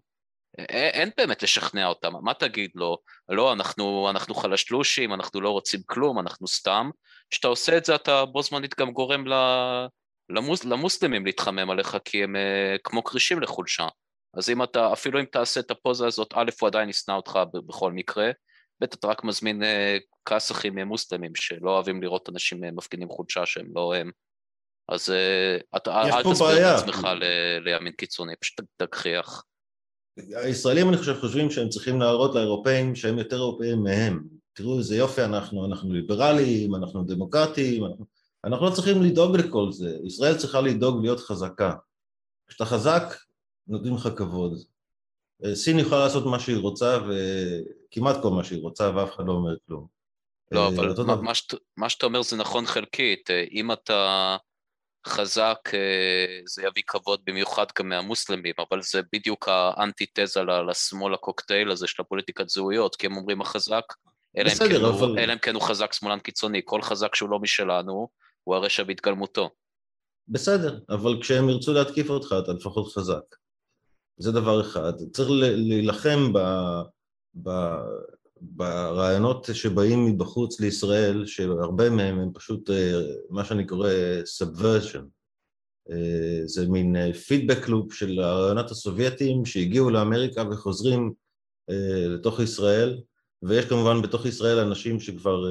אין 0.59 1.09
באמת 1.17 1.43
לשכנע 1.43 1.87
אותם, 1.87 2.13
מה 2.21 2.33
תגיד 2.33 2.71
לו? 2.75 2.97
לא, 3.29 3.53
אנחנו, 3.53 4.09
אנחנו 4.09 4.35
חלשלושים, 4.35 5.13
אנחנו 5.13 5.41
לא 5.41 5.49
רוצים 5.49 5.79
כלום, 5.85 6.19
אנחנו 6.19 6.47
סתם. 6.47 6.89
כשאתה 7.29 7.47
עושה 7.47 7.77
את 7.77 7.85
זה 7.85 7.95
אתה 7.95 8.25
בו 8.25 8.41
זמנית 8.41 8.79
גם 8.79 8.91
גורם 8.91 9.23
למוס, 10.29 10.65
למוסלמים 10.65 11.25
להתחמם 11.25 11.69
עליך 11.69 11.97
כי 12.05 12.23
הם 12.23 12.35
אה, 12.35 12.75
כמו 12.83 13.03
כרישים 13.03 13.41
לחולשה. 13.41 13.87
אז 14.33 14.49
אם 14.49 14.63
אתה, 14.63 14.93
אפילו 14.93 15.19
אם 15.19 15.25
תעשה 15.25 15.59
את 15.59 15.71
הפוזה 15.71 16.07
הזאת, 16.07 16.33
א', 16.35 16.49
הוא 16.61 16.67
עדיין 16.67 16.89
ישנא 16.89 17.13
אותך 17.13 17.39
בכל 17.67 17.91
מקרה, 17.91 18.31
ב', 18.81 18.83
אתה 18.83 19.07
רק 19.07 19.23
מזמין 19.23 19.63
אה, 19.63 19.97
כסחים 20.29 20.79
מוסלמים 20.79 21.35
שלא 21.35 21.71
אוהבים 21.71 22.01
לראות 22.01 22.29
אנשים 22.29 22.63
אה, 22.63 22.71
מפגינים 22.71 23.09
חולשה 23.09 23.45
שהם 23.45 23.67
לא 23.75 23.95
הם. 23.95 24.11
אז 24.89 25.13
אתה 25.75 26.01
אל 26.01 26.23
תסביר 26.33 26.75
את 26.75 26.79
עצמך 26.79 27.07
לימין 27.61 27.93
קיצוני, 27.93 28.33
פשוט 28.35 28.61
תגחיח. 28.77 29.43
הישראלים 30.35 30.89
אני 30.89 30.97
חושב 30.97 31.19
חושבים 31.19 31.51
שהם 31.51 31.69
צריכים 31.69 31.99
להראות 31.99 32.35
לאירופאים 32.35 32.95
שהם 32.95 33.17
יותר 33.17 33.35
אירופאים 33.35 33.83
מהם. 33.83 34.27
תראו 34.53 34.77
איזה 34.77 34.95
יופי 34.95 35.23
אנחנו, 35.23 35.65
אנחנו 35.65 35.93
ליברליים, 35.93 36.75
אנחנו 36.75 37.03
דמוקרטיים, 37.03 37.85
אנחנו, 37.85 38.05
אנחנו 38.43 38.65
לא 38.65 38.71
צריכים 38.71 39.01
לדאוג 39.01 39.35
לכל 39.35 39.71
זה. 39.71 39.97
ישראל 40.03 40.37
צריכה 40.37 40.61
לדאוג 40.61 41.01
להיות 41.01 41.19
חזקה. 41.19 41.73
כשאתה 42.47 42.65
חזק, 42.65 43.03
נותנים 43.67 43.95
לך 43.95 44.09
כבוד. 44.15 44.59
סין 45.53 45.79
יכולה 45.79 46.03
לעשות 46.03 46.25
מה 46.25 46.39
שהיא 46.39 46.57
רוצה, 46.57 46.97
וכמעט 46.97 48.21
כל 48.21 48.29
מה 48.29 48.43
שהיא 48.43 48.61
רוצה, 48.61 48.91
ואף 48.95 49.15
אחד 49.15 49.23
לא 49.27 49.31
אומר 49.31 49.55
כלום. 49.67 49.87
לא, 50.51 50.67
אבל 50.67 50.93
מה, 51.05 51.15
מה, 51.15 51.33
שאת, 51.33 51.53
מה 51.77 51.89
שאתה 51.89 52.05
אומר 52.05 52.21
זה 52.21 52.35
נכון 52.35 52.65
חלקית. 52.65 53.29
אם 53.51 53.71
אתה 53.71 54.37
חזק, 55.05 55.59
אה, 55.73 56.39
זה 56.45 56.63
יביא 56.63 56.83
כבוד 56.87 57.19
במיוחד 57.25 57.65
גם 57.79 57.89
מהמוסלמים, 57.89 58.53
אבל 58.69 58.81
זה 58.81 59.01
בדיוק 59.13 59.47
האנטיתזה 59.47 60.41
לשמאל 60.69 61.13
הקוקטייל 61.13 61.71
הזה 61.71 61.87
של 61.87 62.01
הפוליטיקת 62.01 62.49
זהויות, 62.49 62.95
כי 62.95 63.07
הם 63.07 63.17
אומרים 63.17 63.41
החזק, 63.41 63.83
אלא 64.37 64.49
אם, 64.49 64.69
כן 64.69 64.85
אבל... 64.85 65.37
כן 65.41 65.53
הוא 65.53 65.61
חזק 65.61 65.93
שמאלן 65.93 66.19
קיצוני, 66.19 66.61
כל 66.65 66.81
חזק 66.81 67.15
שהוא 67.15 67.29
לא 67.29 67.39
משלנו, 67.39 68.07
הוא 68.43 68.55
הרשע 68.55 68.83
בהתגלמותו. 68.83 69.49
בסדר, 70.27 70.79
אבל 70.89 71.21
כשהם 71.21 71.49
ירצו 71.49 71.73
להתקיף 71.73 72.09
אותך, 72.09 72.35
אתה 72.43 72.53
לפחות 72.53 72.93
חזק. 72.93 73.35
זה 74.17 74.31
דבר 74.31 74.61
אחד. 74.61 74.93
צריך 75.13 75.29
להילחם 75.31 76.33
ב... 76.33 76.39
ב... 77.43 77.49
ברעיונות 78.41 79.49
שבאים 79.53 80.05
מבחוץ 80.05 80.59
לישראל, 80.59 81.25
שהרבה 81.25 81.89
מהם 81.89 82.19
הם 82.19 82.29
פשוט 82.33 82.69
אה, 82.69 83.01
מה 83.29 83.45
שאני 83.45 83.67
קורא 83.67 83.89
subversion. 84.39 85.03
אה, 85.89 86.41
זה 86.45 86.69
מין 86.69 87.13
פידבק 87.13 87.67
לופ 87.67 87.93
של 87.93 88.19
הרעיונות 88.19 88.71
הסובייטיים 88.71 89.45
שהגיעו 89.45 89.89
לאמריקה 89.89 90.43
וחוזרים 90.51 91.13
אה, 91.69 92.07
לתוך 92.07 92.39
ישראל, 92.39 93.01
ויש 93.43 93.65
כמובן 93.65 94.01
בתוך 94.01 94.25
ישראל 94.25 94.59
אנשים 94.59 94.99
שכבר 94.99 95.43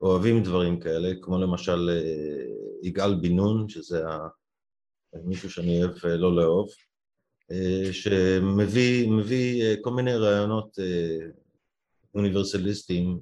אוהבים 0.00 0.42
דברים 0.42 0.80
כאלה, 0.80 1.12
כמו 1.22 1.38
למשל 1.38 1.90
יגאל 2.82 3.14
בן 3.14 3.32
נון, 3.32 3.68
שזה 3.68 4.02
מישהו 5.24 5.50
שאני 5.50 5.84
אוהב 5.84 6.06
לא 6.06 6.36
לאהוב, 6.36 6.68
שמביא 7.92 9.76
כל 9.80 9.90
מיני 9.90 10.14
רעיונות 10.14 10.78
אוניברסליסטיים 12.14 13.18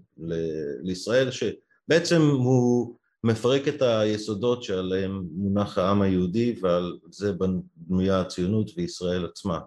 לישראל, 0.82 1.28
שבעצם 1.30 2.22
הוא 2.22 2.97
מפרק 3.24 3.68
את 3.68 3.82
היסודות 3.82 4.62
שעליהם 4.62 5.22
מונח 5.32 5.78
העם 5.78 6.03
היהודי 6.03 6.55
ועל 6.61 6.99
זה 7.11 7.32
בנויה 7.32 8.20
הציונות 8.20 8.70
וישראל 8.76 9.24
עצמה. 9.24 9.59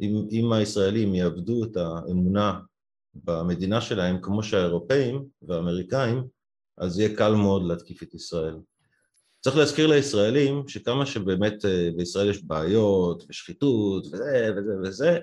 אם, 0.00 0.26
אם 0.30 0.52
הישראלים 0.52 1.14
יאבדו 1.14 1.64
את 1.64 1.76
האמונה 1.76 2.60
במדינה 3.14 3.80
שלהם 3.80 4.20
כמו 4.22 4.42
שהאירופאים 4.42 5.24
והאמריקאים, 5.42 6.24
אז 6.78 6.98
יהיה 6.98 7.16
קל 7.16 7.34
מאוד 7.34 7.66
להתקיף 7.66 8.02
את 8.02 8.14
ישראל. 8.14 8.56
צריך 9.40 9.56
להזכיר 9.56 9.86
לישראלים 9.86 10.68
שכמה 10.68 11.06
שבאמת 11.06 11.64
אה, 11.64 11.90
בישראל 11.96 12.30
יש 12.30 12.44
בעיות 12.44 13.24
ושחיתות 13.28 14.06
וזה 14.06 14.50
וזה 14.56 14.72
וזה, 14.82 15.18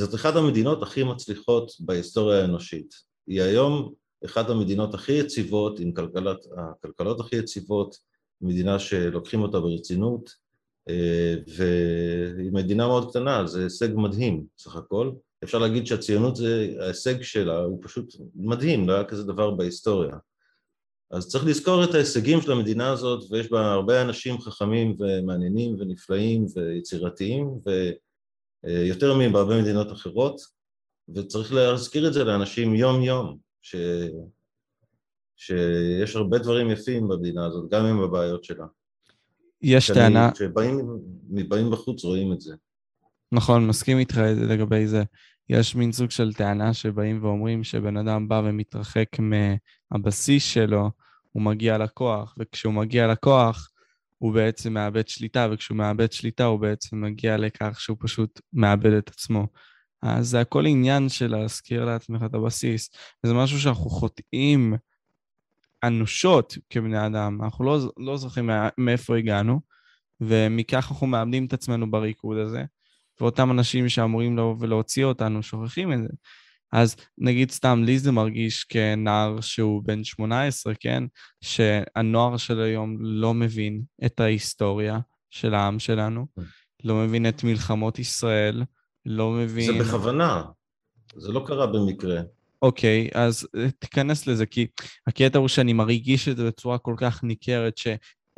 זאת 0.00 0.14
אחת 0.14 0.36
המדינות 0.36 0.82
הכי 0.82 1.04
מצליחות 1.04 1.72
בהיסטוריה 1.80 2.42
האנושית. 2.42 2.94
היא 3.26 3.42
היום 3.42 3.92
אחת 4.24 4.50
המדינות 4.50 4.94
הכי 4.94 5.12
יציבות, 5.12 5.80
עם 5.80 5.92
כלכלת, 5.92 6.36
הכלכלות 6.56 7.20
הכי 7.20 7.36
יציבות, 7.36 7.96
מדינה 8.40 8.78
שלוקחים 8.78 9.42
אותה 9.42 9.60
ברצינות, 9.60 10.34
אה, 10.88 11.34
והיא 11.56 12.52
מדינה 12.52 12.86
מאוד 12.86 13.10
קטנה, 13.10 13.46
זה 13.46 13.62
הישג 13.62 13.88
מדהים 13.94 14.44
סך 14.58 14.76
הכל. 14.76 15.12
אפשר 15.44 15.58
להגיד 15.58 15.86
שהציונות 15.86 16.36
זה, 16.36 16.74
ההישג 16.80 17.22
שלה 17.22 17.58
הוא 17.58 17.78
פשוט 17.82 18.14
מדהים, 18.34 18.88
לא 18.88 18.92
היה 18.92 19.04
כזה 19.04 19.24
דבר 19.24 19.50
בהיסטוריה. 19.50 20.16
אז 21.10 21.28
צריך 21.28 21.46
לזכור 21.46 21.84
את 21.84 21.94
ההישגים 21.94 22.40
של 22.40 22.52
המדינה 22.52 22.92
הזאת, 22.92 23.24
ויש 23.30 23.50
בה 23.50 23.72
הרבה 23.72 24.02
אנשים 24.02 24.40
חכמים 24.40 24.96
ומעניינים 24.98 25.76
ונפלאים 25.78 26.46
ויצירתיים, 26.54 27.46
ו... 27.66 27.90
אה, 28.66 28.84
יותר 28.86 29.18
מבהרבה 29.18 29.62
מדינות 29.62 29.92
אחרות, 29.92 30.40
וצריך 31.14 31.52
להזכיר 31.52 32.08
את 32.08 32.12
זה 32.12 32.24
לאנשים 32.24 32.74
יום-יום, 32.74 33.36
ש... 33.62 33.76
שיש 35.36 36.16
הרבה 36.16 36.38
דברים 36.38 36.70
יפים 36.70 37.08
במדינה 37.08 37.46
הזאת, 37.46 37.70
גם 37.70 37.84
עם 37.84 38.00
הבעיות 38.00 38.44
שלה. 38.44 38.66
יש 39.62 39.90
טענה... 39.90 40.30
כשבאים 40.32 41.70
בחוץ 41.70 42.04
רואים 42.04 42.32
את 42.32 42.40
זה. 42.40 42.54
נכון, 43.32 43.66
מסכים 43.66 43.98
איתך 43.98 44.16
לגבי 44.48 44.86
זה. 44.86 45.02
יש 45.48 45.74
מין 45.74 45.92
סוג 45.92 46.10
של 46.10 46.32
טענה 46.32 46.74
שבאים 46.74 47.24
ואומרים 47.24 47.64
שבן 47.64 47.96
אדם 47.96 48.28
בא 48.28 48.42
ומתרחק 48.44 49.08
מהבסיס 49.18 50.44
שלו, 50.44 50.90
הוא 51.32 51.42
מגיע 51.42 51.78
לכוח, 51.78 52.34
וכשהוא 52.38 52.74
מגיע 52.74 53.06
לכוח, 53.06 53.69
הוא 54.20 54.34
בעצם 54.34 54.72
מאבד 54.72 55.08
שליטה, 55.08 55.48
וכשהוא 55.52 55.76
מאבד 55.76 56.12
שליטה 56.12 56.44
הוא 56.44 56.60
בעצם 56.60 57.00
מגיע 57.00 57.36
לכך 57.36 57.80
שהוא 57.80 57.96
פשוט 58.00 58.40
מאבד 58.52 58.92
את 58.92 59.08
עצמו. 59.08 59.46
אז 60.02 60.28
זה 60.28 60.40
הכל 60.40 60.66
עניין 60.66 61.08
של 61.08 61.30
להזכיר 61.30 61.84
לעצמך 61.84 62.22
את 62.26 62.34
הבסיס. 62.34 62.90
זה 63.22 63.34
משהו 63.34 63.60
שאנחנו 63.60 63.90
חוטאים 63.90 64.74
אנושות 65.84 66.58
כבני 66.70 67.06
אדם, 67.06 67.42
אנחנו 67.42 67.64
לא, 67.64 67.78
לא 67.96 68.16
זוכרים 68.16 68.50
מאיפה 68.78 69.16
הגענו, 69.16 69.60
ומכך 70.20 70.88
אנחנו 70.90 71.06
מאבדים 71.06 71.46
את 71.46 71.52
עצמנו 71.52 71.90
בריקוד 71.90 72.38
הזה, 72.38 72.64
ואותם 73.20 73.50
אנשים 73.50 73.88
שאמורים 73.88 74.38
לבוא 74.38 74.56
ולהוציא 74.58 75.04
אותנו 75.04 75.42
שוכחים 75.42 75.92
את 75.92 75.98
זה. 76.02 76.08
אז 76.72 76.96
נגיד 77.18 77.50
סתם, 77.50 77.82
לי 77.86 77.98
זה 77.98 78.12
מרגיש 78.12 78.64
כנער 78.64 79.40
שהוא 79.40 79.82
בן 79.84 80.04
18, 80.04 80.74
כן? 80.80 81.04
שהנוער 81.40 82.36
של 82.36 82.60
היום 82.60 82.96
לא 83.00 83.34
מבין 83.34 83.82
את 84.04 84.20
ההיסטוריה 84.20 84.98
של 85.30 85.54
העם 85.54 85.78
שלנו, 85.78 86.26
כן. 86.36 86.42
לא 86.84 86.94
מבין 86.94 87.28
את 87.28 87.44
מלחמות 87.44 87.98
ישראל, 87.98 88.62
לא 89.06 89.30
מבין... 89.30 89.72
זה 89.72 89.84
בכוונה, 89.84 90.42
זה 91.16 91.32
לא 91.32 91.44
קרה 91.46 91.66
במקרה. 91.66 92.20
אוקיי, 92.62 93.08
okay, 93.12 93.18
אז 93.18 93.48
תיכנס 93.78 94.26
לזה, 94.26 94.46
כי 94.46 94.66
הקטע 95.06 95.38
הוא 95.38 95.48
שאני 95.48 95.72
מרגיש 95.72 96.28
את 96.28 96.36
זה 96.36 96.46
בצורה 96.46 96.78
כל 96.78 96.94
כך 96.96 97.24
ניכרת, 97.24 97.76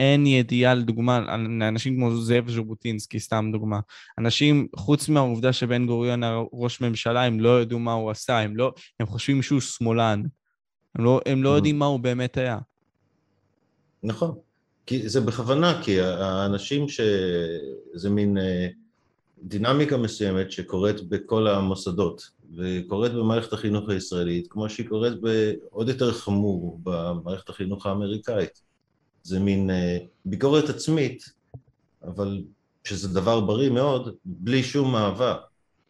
אין 0.02 0.26
ידיעה, 0.26 0.74
לדוגמה, 0.74 1.36
לאנשים 1.60 1.96
כמו 1.96 2.16
זאב 2.16 2.50
ז'בוטינסקי, 2.50 3.20
סתם 3.20 3.50
דוגמה. 3.52 3.80
אנשים, 4.18 4.66
חוץ 4.76 5.08
מהעובדה 5.08 5.52
שבן 5.52 5.86
גוריון 5.86 6.22
היה 6.22 6.42
ראש 6.52 6.80
ממשלה, 6.80 7.24
הם 7.24 7.40
לא 7.40 7.62
ידעו 7.62 7.78
מה 7.78 7.92
הוא 7.92 8.10
עשה, 8.10 8.38
הם 8.38 8.56
לא, 8.56 8.72
הם 9.00 9.06
חושבים 9.06 9.42
שהוא 9.42 9.60
שמאלן. 9.60 10.22
הם 10.94 11.04
לא, 11.04 11.20
הם 11.26 11.42
לא 11.42 11.52
mm-hmm. 11.52 11.56
יודעים 11.56 11.78
מה 11.78 11.86
הוא 11.86 12.00
באמת 12.00 12.36
היה. 12.36 12.58
נכון. 14.02 14.34
כי 14.86 15.08
זה 15.08 15.20
בכוונה, 15.20 15.80
כי 15.84 16.00
האנשים 16.00 16.88
ש... 16.88 17.00
זה 17.94 18.10
מין 18.10 18.38
אה, 18.38 18.68
דינמיקה 19.42 19.96
מסוימת 19.96 20.52
שקורית 20.52 21.08
בכל 21.08 21.48
המוסדות, 21.48 22.30
וקורית 22.56 23.12
במערכת 23.12 23.52
החינוך 23.52 23.88
הישראלית, 23.88 24.46
כמו 24.50 24.68
שהיא 24.68 24.88
קורית 24.88 25.12
בעוד 25.20 25.88
יותר 25.88 26.12
חמור 26.12 26.80
במערכת 26.82 27.48
החינוך 27.48 27.86
האמריקאית. 27.86 28.71
זה 29.22 29.40
מין 29.40 29.70
אה, 29.70 29.98
ביקורת 30.24 30.68
עצמית, 30.68 31.24
אבל 32.04 32.42
שזה 32.84 33.08
דבר 33.08 33.40
בריא 33.40 33.70
מאוד, 33.70 34.14
בלי 34.24 34.62
שום 34.62 34.96
אהבה 34.96 35.36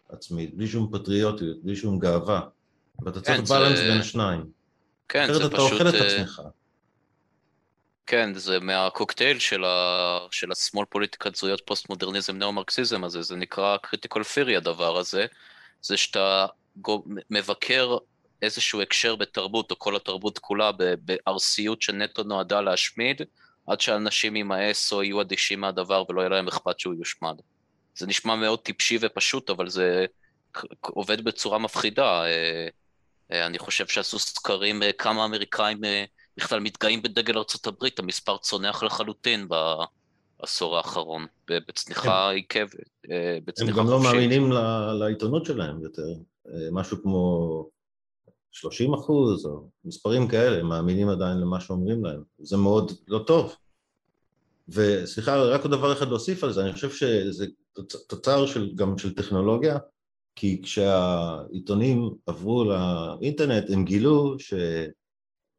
עצמית, 0.08 0.54
בלי 0.54 0.66
שום 0.66 0.90
פטריוטיות, 0.92 1.64
בלי 1.64 1.76
שום 1.76 1.98
גאווה. 1.98 2.40
ואתה 3.04 3.20
כן, 3.20 3.24
צריך 3.24 3.50
balance 3.50 3.78
בין 3.78 3.98
השניים. 3.98 4.44
כן, 5.08 5.26
זה 5.32 5.50
פשוט... 5.50 5.54
אחרת 5.54 5.54
אתה 5.54 5.62
אוכל 5.62 5.88
את 5.88 5.94
אה, 5.94 6.06
עצמך. 6.06 6.42
כן, 8.06 8.34
זה 8.34 8.60
מהקוקטייל 8.60 9.38
של, 9.38 9.64
ה... 9.64 10.18
של 10.30 10.52
השמאל 10.52 10.84
פוליטיקת 10.84 11.34
זהויות 11.34 11.62
פוסט-מודרניזם, 11.66 12.36
נאו-מרקסיזם 12.36 13.04
הזה, 13.04 13.22
זה 13.22 13.36
נקרא 13.36 13.76
critical 13.76 14.22
theory 14.22 14.56
הדבר 14.56 14.96
הזה, 14.96 15.26
זה 15.82 15.96
שאתה 15.96 16.46
מבקר 17.30 17.96
איזשהו 18.42 18.82
הקשר 18.82 19.16
בתרבות, 19.16 19.70
או 19.70 19.78
כל 19.78 19.96
התרבות 19.96 20.38
כולה, 20.38 20.70
בארסיות 21.04 21.82
שנטו 21.82 22.22
נועדה 22.22 22.60
להשמיד, 22.60 23.22
עד 23.66 23.80
שאנשים 23.80 24.36
יימאס 24.36 24.92
או 24.92 25.02
יהיו 25.02 25.20
אדישים 25.20 25.60
מהדבר 25.60 26.04
ולא 26.08 26.20
יהיה 26.20 26.28
להם 26.28 26.48
אכפת 26.48 26.80
שהוא 26.80 26.94
יושמד. 26.94 27.36
זה 27.96 28.06
נשמע 28.06 28.36
מאוד 28.36 28.58
טיפשי 28.58 28.98
ופשוט, 29.00 29.50
אבל 29.50 29.68
זה 29.68 30.06
עובד 30.80 31.24
בצורה 31.24 31.58
מפחידה. 31.58 32.24
אה, 32.24 32.68
אה, 33.32 33.46
אני 33.46 33.58
חושב 33.58 33.86
שעשו 33.86 34.18
סקרים 34.18 34.82
אה, 34.82 34.92
כמה 34.92 35.24
אמריקאים 35.24 35.80
בכלל 36.36 36.60
מתגאים 36.60 37.02
בדגל 37.02 37.38
ארה"ב, 37.38 37.86
המספר 37.98 38.36
צונח 38.36 38.82
לחלוטין 38.82 39.48
בעשור 40.40 40.76
האחרון, 40.76 41.26
בצניחה 41.50 42.30
עיקבת, 42.30 42.74
בצניחה 43.44 43.48
חופשית. 43.48 43.68
הם 43.68 43.76
גם 43.76 43.90
לא 43.90 44.02
מאמינים 44.02 44.52
לעיתונות 45.00 45.46
שלהם 45.46 45.82
יותר, 45.82 46.06
משהו 46.72 47.02
כמו 47.02 47.68
30 48.52 48.94
אחוז, 48.94 49.46
או 49.46 49.68
מספרים 49.84 50.28
כאלה, 50.28 50.60
הם 50.60 50.66
מאמינים 50.66 51.08
עדיין 51.08 51.38
למה 51.38 51.60
שאומרים 51.60 52.04
להם. 52.04 52.22
זה 52.38 52.56
מאוד 52.56 52.92
לא 53.08 53.18
טוב. 53.26 53.56
וסליחה, 54.68 55.42
רק 55.42 55.62
עוד 55.62 55.70
דבר 55.70 55.92
אחד 55.92 56.08
להוסיף 56.08 56.44
על 56.44 56.52
זה, 56.52 56.62
אני 56.64 56.72
חושב 56.72 56.90
שזה 56.90 57.46
תוצר 58.08 58.46
של, 58.46 58.72
גם 58.74 58.98
של 58.98 59.14
טכנולוגיה, 59.14 59.78
כי 60.34 60.62
כשהעיתונים 60.62 62.10
עברו 62.26 62.64
לאינטרנט, 62.64 63.70
הם 63.70 63.84
גילו 63.84 64.36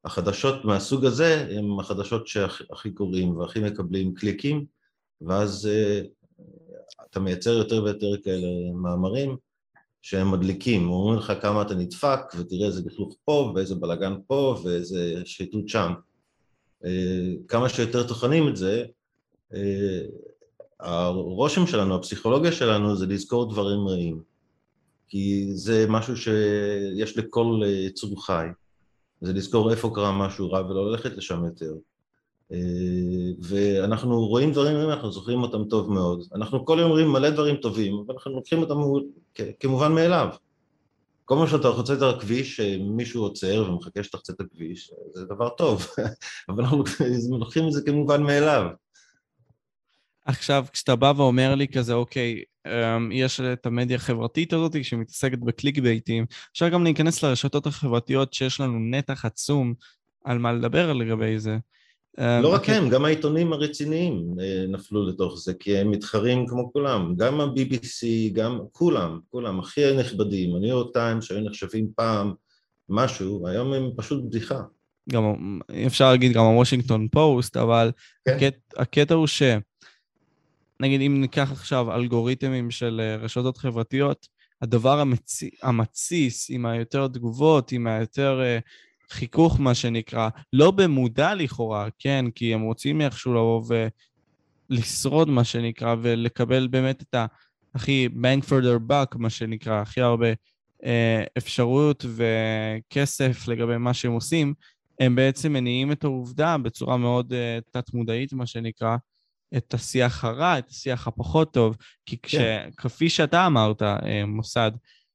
שהחדשות 0.06 0.66
מהסוג 0.66 1.06
הזה 1.06 1.48
הם 1.50 1.80
החדשות 1.80 2.28
שהכי 2.28 2.92
קוראים 2.92 3.38
והכי 3.38 3.60
מקבלים 3.60 4.14
קליקים, 4.14 4.66
ואז 5.22 5.70
uh, 5.70 6.08
אתה 7.10 7.20
מייצר 7.20 7.50
יותר 7.50 7.84
ויותר 7.84 8.22
כאלה 8.24 8.48
מאמרים, 8.74 9.38
שהם 10.04 10.32
מדליקים, 10.32 10.90
אומרים 10.90 11.20
לך 11.20 11.34
כמה 11.42 11.62
אתה 11.62 11.76
נדפק 11.76 12.20
ותראה 12.38 12.66
איזה 12.66 12.82
לכלוך 12.86 13.16
פה 13.26 13.52
ואיזה 13.56 13.76
בלאגן 13.76 14.14
פה 14.28 14.62
ואיזה 14.64 15.22
שחיתות 15.26 15.70
שם. 15.70 15.94
אה, 16.86 17.34
כמה 17.48 17.70
שיותר 17.70 18.08
טוחנים 18.08 18.48
את 18.48 18.56
זה, 18.56 18.86
אה, 19.54 20.00
הרושם 20.80 21.68
שלנו, 21.68 21.96
הפסיכולוגיה 21.96 22.52
שלנו 22.52 22.96
זה 22.96 23.06
לזכור 23.06 23.52
דברים 23.52 23.88
רעים, 23.88 24.22
כי 25.08 25.52
זה 25.54 25.86
משהו 25.90 26.18
שיש 26.18 27.18
לכל 27.18 27.62
יצור 27.66 28.26
חי, 28.26 28.48
זה 29.22 29.34
לזכור 29.34 29.72
איפה 29.72 29.92
קרה 29.96 30.28
משהו 30.28 30.52
רע 30.52 30.66
ולא 30.66 30.92
ללכת 30.92 31.18
לשם 31.18 31.46
יותר. 31.46 31.74
ואנחנו 33.42 34.28
רואים 34.28 34.52
דברים 34.52 34.90
אנחנו 34.90 35.12
זוכרים 35.12 35.42
אותם 35.42 35.64
טוב 35.64 35.92
מאוד. 35.92 36.24
אנחנו 36.36 36.66
כל 36.66 36.78
יום 36.82 36.92
רואים 36.92 37.12
מלא 37.12 37.30
דברים 37.30 37.56
טובים, 37.56 37.94
אבל 38.06 38.14
אנחנו 38.14 38.32
לוקחים 38.32 38.60
אותם 38.60 38.76
כמובן 39.60 39.92
מאליו. 39.92 40.28
כל 41.26 41.36
מה 41.36 41.48
שאתה 41.48 41.72
חוצה 41.72 41.94
את 41.94 42.02
הכביש, 42.02 42.60
מישהו 42.80 43.24
עוצר 43.24 43.66
ומחכה 43.70 44.04
שתחצה 44.04 44.34
את 44.34 44.42
הכביש, 44.42 44.92
זה 45.14 45.26
דבר 45.26 45.50
טוב, 45.50 45.88
אבל 46.50 46.64
אנחנו 46.64 46.84
לוקחים 47.40 47.68
את 47.68 47.72
זה 47.72 47.82
כמובן 47.86 48.24
מאליו. 48.24 48.68
עכשיו, 50.26 50.66
כשאתה 50.74 50.96
בא 50.96 51.14
ואומר 51.18 51.56
לי 51.56 51.68
כזה, 51.68 51.94
אוקיי, 51.94 52.44
אמ, 52.68 53.12
יש 53.12 53.40
את 53.40 53.66
המדיה 53.66 53.96
החברתית 53.96 54.54
הזאת 54.54 54.84
שמתעסקת 54.84 55.38
ב 55.38 55.45
click 55.45 55.80
bait 55.80 56.06
ים, 56.06 56.26
אפשר 56.52 56.70
גם 56.70 56.84
להיכנס 56.84 57.24
לרשתות 57.24 57.68
החברתיות 57.68 58.34
שיש 58.34 58.60
לנו 58.60 58.80
נתח 58.80 59.26
עצום 59.26 59.74
על 60.26 60.38
מה 60.38 60.54
לדבר 60.54 60.94
לגבי 60.94 61.40
זה. 61.40 61.58
לא 62.18 62.54
רק 62.54 62.70
הם, 62.70 62.90
גם 62.90 63.06
העיתונים 63.06 63.54
הרציניים 63.54 64.36
אה, 64.40 64.66
נפלו 64.68 65.08
לתוך 65.08 65.38
זה, 65.38 65.54
כי 65.54 65.78
הם 65.78 65.92
מתחרים 65.92 66.48
כמו 66.48 66.74
כולם, 66.74 67.14
גם 67.18 67.42
ה-BBC, 67.42 68.06
גם 68.34 68.60
כולם, 68.72 69.20
כולם, 69.30 69.60
הכי 69.60 69.86
הנכבדים, 69.86 70.56
הניו 70.56 70.70
יורק 70.70 70.94
טיימס 70.94 71.24
שהיו 71.24 71.42
נחשבים 71.42 71.88
פעם 71.96 72.34
משהו, 72.90 73.48
היום 73.48 73.74
הם 73.74 73.90
פשוט 73.96 74.24
בדיחה. 74.24 74.62
גם 75.10 75.60
אפשר 75.88 76.12
להגיד 76.12 76.32
גם 76.32 76.44
הוושינגטון 76.44 77.08
פוסט, 77.08 77.58
אבל 77.58 77.92
כן. 78.26 78.36
הקט, 78.36 78.56
הקטע 78.78 79.14
הוא 79.14 79.28
ש... 79.28 79.44
נגיד 80.80 81.02
אם 81.02 81.22
ניקח 81.22 81.52
עכשיו 81.52 81.96
אלגוריתמים 81.96 82.72
של 82.72 83.02
אה, 83.04 83.16
רשתות 83.16 83.58
חברתיות, 83.58 84.28
הדבר 84.62 85.00
המצ... 85.00 85.44
המתסיס 85.64 86.48
עם 86.50 86.66
היותר 86.66 87.08
תגובות, 87.08 87.72
עם 87.72 87.88
היותר 87.88 88.42
uh, 88.42 88.62
חיכוך, 89.14 89.60
מה 89.60 89.76
שנקרא, 89.76 90.30
לא 90.54 90.72
במודע 90.72 91.36
לכאורה, 91.36 91.88
כן? 92.00 92.26
כי 92.36 92.54
הם 92.54 92.62
רוצים 92.62 93.02
איכשהו 93.02 93.34
לבוא 93.34 93.64
ולשרוד, 94.70 95.30
מה 95.30 95.44
שנקרא, 95.44 95.96
ולקבל 96.02 96.68
באמת 96.68 97.02
את 97.02 97.16
הכי 97.76 98.10
bang 98.22 98.44
for 98.46 98.64
their 98.64 98.92
buck, 98.92 99.18
מה 99.18 99.30
שנקרא, 99.30 99.82
הכי 99.82 100.02
הרבה 100.02 100.28
אה, 100.86 101.24
אפשרות 101.38 102.06
וכסף 102.16 103.48
לגבי 103.48 103.78
מה 103.78 103.94
שהם 103.94 104.12
עושים, 104.12 104.54
הם 105.00 105.16
בעצם 105.16 105.54
מניעים 105.54 105.92
את 105.92 106.04
העובדה 106.04 106.58
בצורה 106.58 106.98
מאוד 106.98 107.34
אה, 107.34 107.60
תת-מודעית, 107.72 108.34
מה 108.34 108.46
שנקרא, 108.46 108.98
את 109.58 109.74
השיח 109.74 110.26
הרע, 110.26 110.58
את 110.58 110.70
השיח 110.70 111.08
הפחות 111.08 111.54
טוב, 111.54 111.78
כי 112.06 112.18
כש, 112.22 112.36
כן. 112.36 112.70
כפי 112.78 113.10
שאתה 113.10 113.46
אמרת, 113.46 113.82
אה, 113.82 114.26
מוסד, 114.26 114.72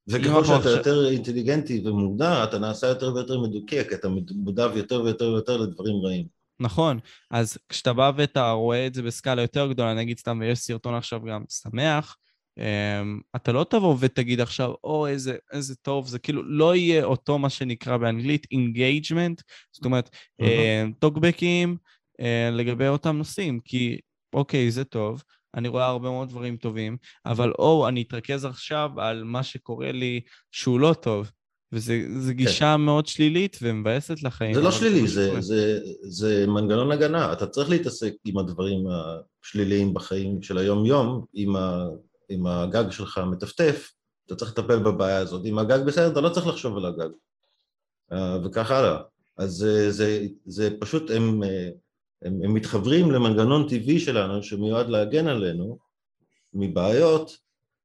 וככל 0.08 0.44
שאתה 0.44 0.56
עכשיו... 0.56 0.72
יותר 0.72 1.08
אינטליגנטי 1.10 1.82
ומודע, 1.84 2.44
אתה 2.44 2.58
נעשה 2.58 2.86
יותר 2.86 3.14
ויותר 3.14 3.40
מדוכא, 3.40 3.84
כי 3.84 3.94
אתה 3.94 4.08
מודע 4.34 4.68
יותר 4.74 5.02
ויותר 5.02 5.30
ויותר 5.30 5.56
לדברים 5.56 5.94
רעים. 6.04 6.26
נכון, 6.60 6.98
אז 7.30 7.58
כשאתה 7.68 7.92
בא 7.92 8.12
ואתה 8.16 8.50
רואה 8.50 8.86
את 8.86 8.94
זה 8.94 9.02
בסקאלה 9.02 9.42
יותר 9.42 9.66
גדולה, 9.66 9.94
נגיד 9.94 10.18
סתם, 10.18 10.38
ויש 10.40 10.58
סרטון 10.58 10.94
עכשיו 10.94 11.20
גם 11.22 11.44
שמח, 11.48 12.16
um, 12.58 13.20
אתה 13.36 13.52
לא 13.52 13.66
תבוא 13.70 13.96
ותגיד 14.00 14.40
עכשיו, 14.40 14.72
או, 14.84 15.06
איזה, 15.06 15.36
איזה 15.52 15.74
טוב, 15.76 16.06
זה 16.06 16.18
כאילו 16.18 16.42
לא 16.42 16.76
יהיה 16.76 17.04
אותו 17.04 17.38
מה 17.38 17.50
שנקרא 17.50 17.96
באנגלית 17.96 18.46
engagement, 18.50 19.42
זאת 19.72 19.84
אומרת, 19.84 20.10
uh, 20.42 20.46
טוקבקים 20.98 21.76
uh, 22.20 22.24
לגבי 22.52 22.88
אותם 22.88 23.16
נושאים, 23.16 23.60
כי 23.64 23.98
אוקיי, 24.32 24.70
זה 24.70 24.84
טוב, 24.84 25.22
אני 25.54 25.68
רואה 25.68 25.86
הרבה 25.86 26.10
מאוד 26.10 26.28
דברים 26.28 26.56
טובים, 26.56 26.96
אבל 27.26 27.52
או 27.58 27.88
אני 27.88 28.02
אתרכז 28.02 28.44
עכשיו 28.44 28.90
על 28.96 29.24
מה 29.24 29.42
שקורה 29.42 29.92
לי 29.92 30.20
שהוא 30.52 30.80
לא 30.80 30.94
טוב, 31.00 31.30
וזו 31.72 31.92
כן. 32.26 32.32
גישה 32.32 32.74
כן. 32.74 32.80
מאוד 32.80 33.06
שלילית 33.06 33.58
ומבאסת 33.62 34.22
לחיים. 34.22 34.54
זה 34.54 34.60
לא 34.60 34.70
שלילי, 34.70 35.08
זה, 35.08 35.40
זה, 35.40 35.80
זה 36.02 36.44
מנגנון 36.46 36.92
הגנה. 36.92 37.32
אתה 37.32 37.46
צריך 37.46 37.70
להתעסק 37.70 38.12
עם 38.24 38.38
הדברים 38.38 38.84
השליליים 39.42 39.94
בחיים 39.94 40.42
של 40.42 40.58
היום-יום, 40.58 41.24
עם, 41.34 41.56
ה, 41.56 41.86
עם 42.28 42.46
הגג 42.46 42.90
שלך 42.90 43.20
מטפטף, 43.30 43.92
אתה 44.26 44.36
צריך 44.36 44.50
לטפל 44.50 44.78
בבעיה 44.78 45.18
הזאת. 45.18 45.46
אם 45.46 45.58
הגג 45.58 45.78
בסדר, 45.86 46.12
אתה 46.12 46.20
לא 46.20 46.28
צריך 46.28 46.46
לחשוב 46.46 46.76
על 46.76 46.86
הגג. 46.86 47.10
אה, 48.12 48.38
וכך 48.44 48.70
הלאה. 48.70 48.98
אז 49.36 49.50
זה, 49.50 49.90
זה, 49.90 50.26
זה 50.46 50.70
פשוט, 50.80 51.10
הם... 51.10 51.40
אה, 52.24 52.28
הם, 52.28 52.42
הם 52.44 52.54
מתחברים 52.54 53.10
למנגנון 53.10 53.68
טבעי 53.68 54.00
שלנו 54.00 54.42
שמיועד 54.42 54.88
להגן 54.88 55.26
עלינו 55.26 55.78
מבעיות 56.54 57.38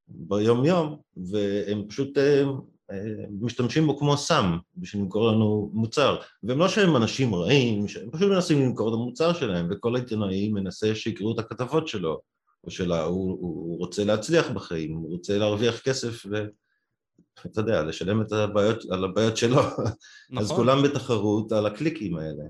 ביום 0.07 0.65
יום 0.65 0.99
והם 1.17 1.87
פשוט 1.87 2.17
הם, 2.17 2.49
אה, 2.91 2.97
הם 2.97 3.45
משתמשים 3.45 3.87
בו 3.87 3.97
כמו 3.97 4.17
סם 4.17 4.57
בשביל 4.77 5.01
למכור 5.01 5.31
לנו 5.31 5.71
מוצר. 5.73 6.17
והם 6.43 6.59
לא 6.59 6.67
שהם 6.67 6.95
אנשים 6.95 7.35
רעים, 7.35 7.87
שהם 7.87 8.11
פשוט 8.11 8.31
מנסים 8.31 8.61
למכור 8.61 8.89
את 8.89 8.93
המוצר 8.93 9.33
שלהם 9.33 9.67
וכל 9.71 9.95
העיתונאי 9.95 10.49
מנסה 10.49 10.95
שיקראו 10.95 11.33
את 11.33 11.39
הכתבות 11.39 11.87
שלו 11.87 12.21
או 12.63 12.71
שלה, 12.71 13.03
הוא, 13.03 13.37
הוא 13.41 13.77
רוצה 13.77 14.03
להצליח 14.03 14.51
בחיים, 14.51 14.93
הוא 14.93 15.11
רוצה 15.11 15.37
להרוויח 15.37 15.79
כסף 15.79 16.25
ואתה 16.25 17.61
יודע, 17.61 17.83
לשלם 17.83 18.21
את 18.21 18.31
הבעיות, 18.31 18.85
על 18.89 19.03
הבעיות 19.03 19.37
שלו. 19.37 19.55
נכון. 19.55 20.37
אז 20.37 20.51
כולם 20.51 20.83
בתחרות 20.83 21.51
על 21.51 21.65
הקליקים 21.65 22.17
האלה 22.17 22.43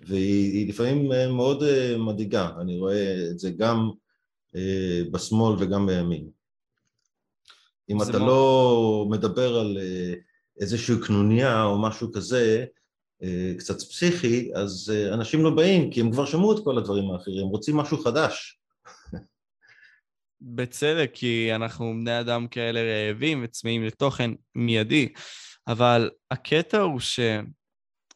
והיא 0.00 0.68
לפעמים 0.68 1.12
אה, 1.12 1.28
מאוד 1.32 1.62
אה, 1.62 1.96
מדאיגה, 1.98 2.50
אני 2.60 2.78
רואה 2.78 3.30
את 3.30 3.38
זה 3.38 3.50
גם 3.50 3.90
אה, 4.56 5.02
בשמאל 5.12 5.56
וגם 5.58 5.86
בימין. 5.86 6.30
אם 7.90 8.02
אתה 8.02 8.18
מאוד... 8.18 8.22
לא 8.22 9.06
מדבר 9.10 9.58
על 9.58 9.78
איזושהי 10.60 10.94
קנוניה 11.06 11.64
או 11.64 11.82
משהו 11.82 12.12
כזה, 12.12 12.64
קצת 13.58 13.78
פסיכי, 13.80 14.50
אז 14.54 14.92
אנשים 15.12 15.44
לא 15.44 15.50
באים, 15.50 15.90
כי 15.90 16.00
הם 16.00 16.12
כבר 16.12 16.26
שמעו 16.26 16.52
את 16.52 16.64
כל 16.64 16.78
הדברים 16.78 17.10
האחרים, 17.10 17.46
רוצים 17.46 17.76
משהו 17.76 17.98
חדש. 17.98 18.60
בצדק, 20.56 21.10
כי 21.12 21.54
אנחנו 21.54 21.94
בני 22.00 22.20
אדם 22.20 22.48
כאלה 22.48 22.80
רעבים 22.82 23.40
וצמאים 23.44 23.84
לתוכן 23.84 24.30
מיידי, 24.54 25.08
אבל 25.66 26.10
הקטע 26.30 26.80
הוא 26.80 27.00
ש... 27.00 27.20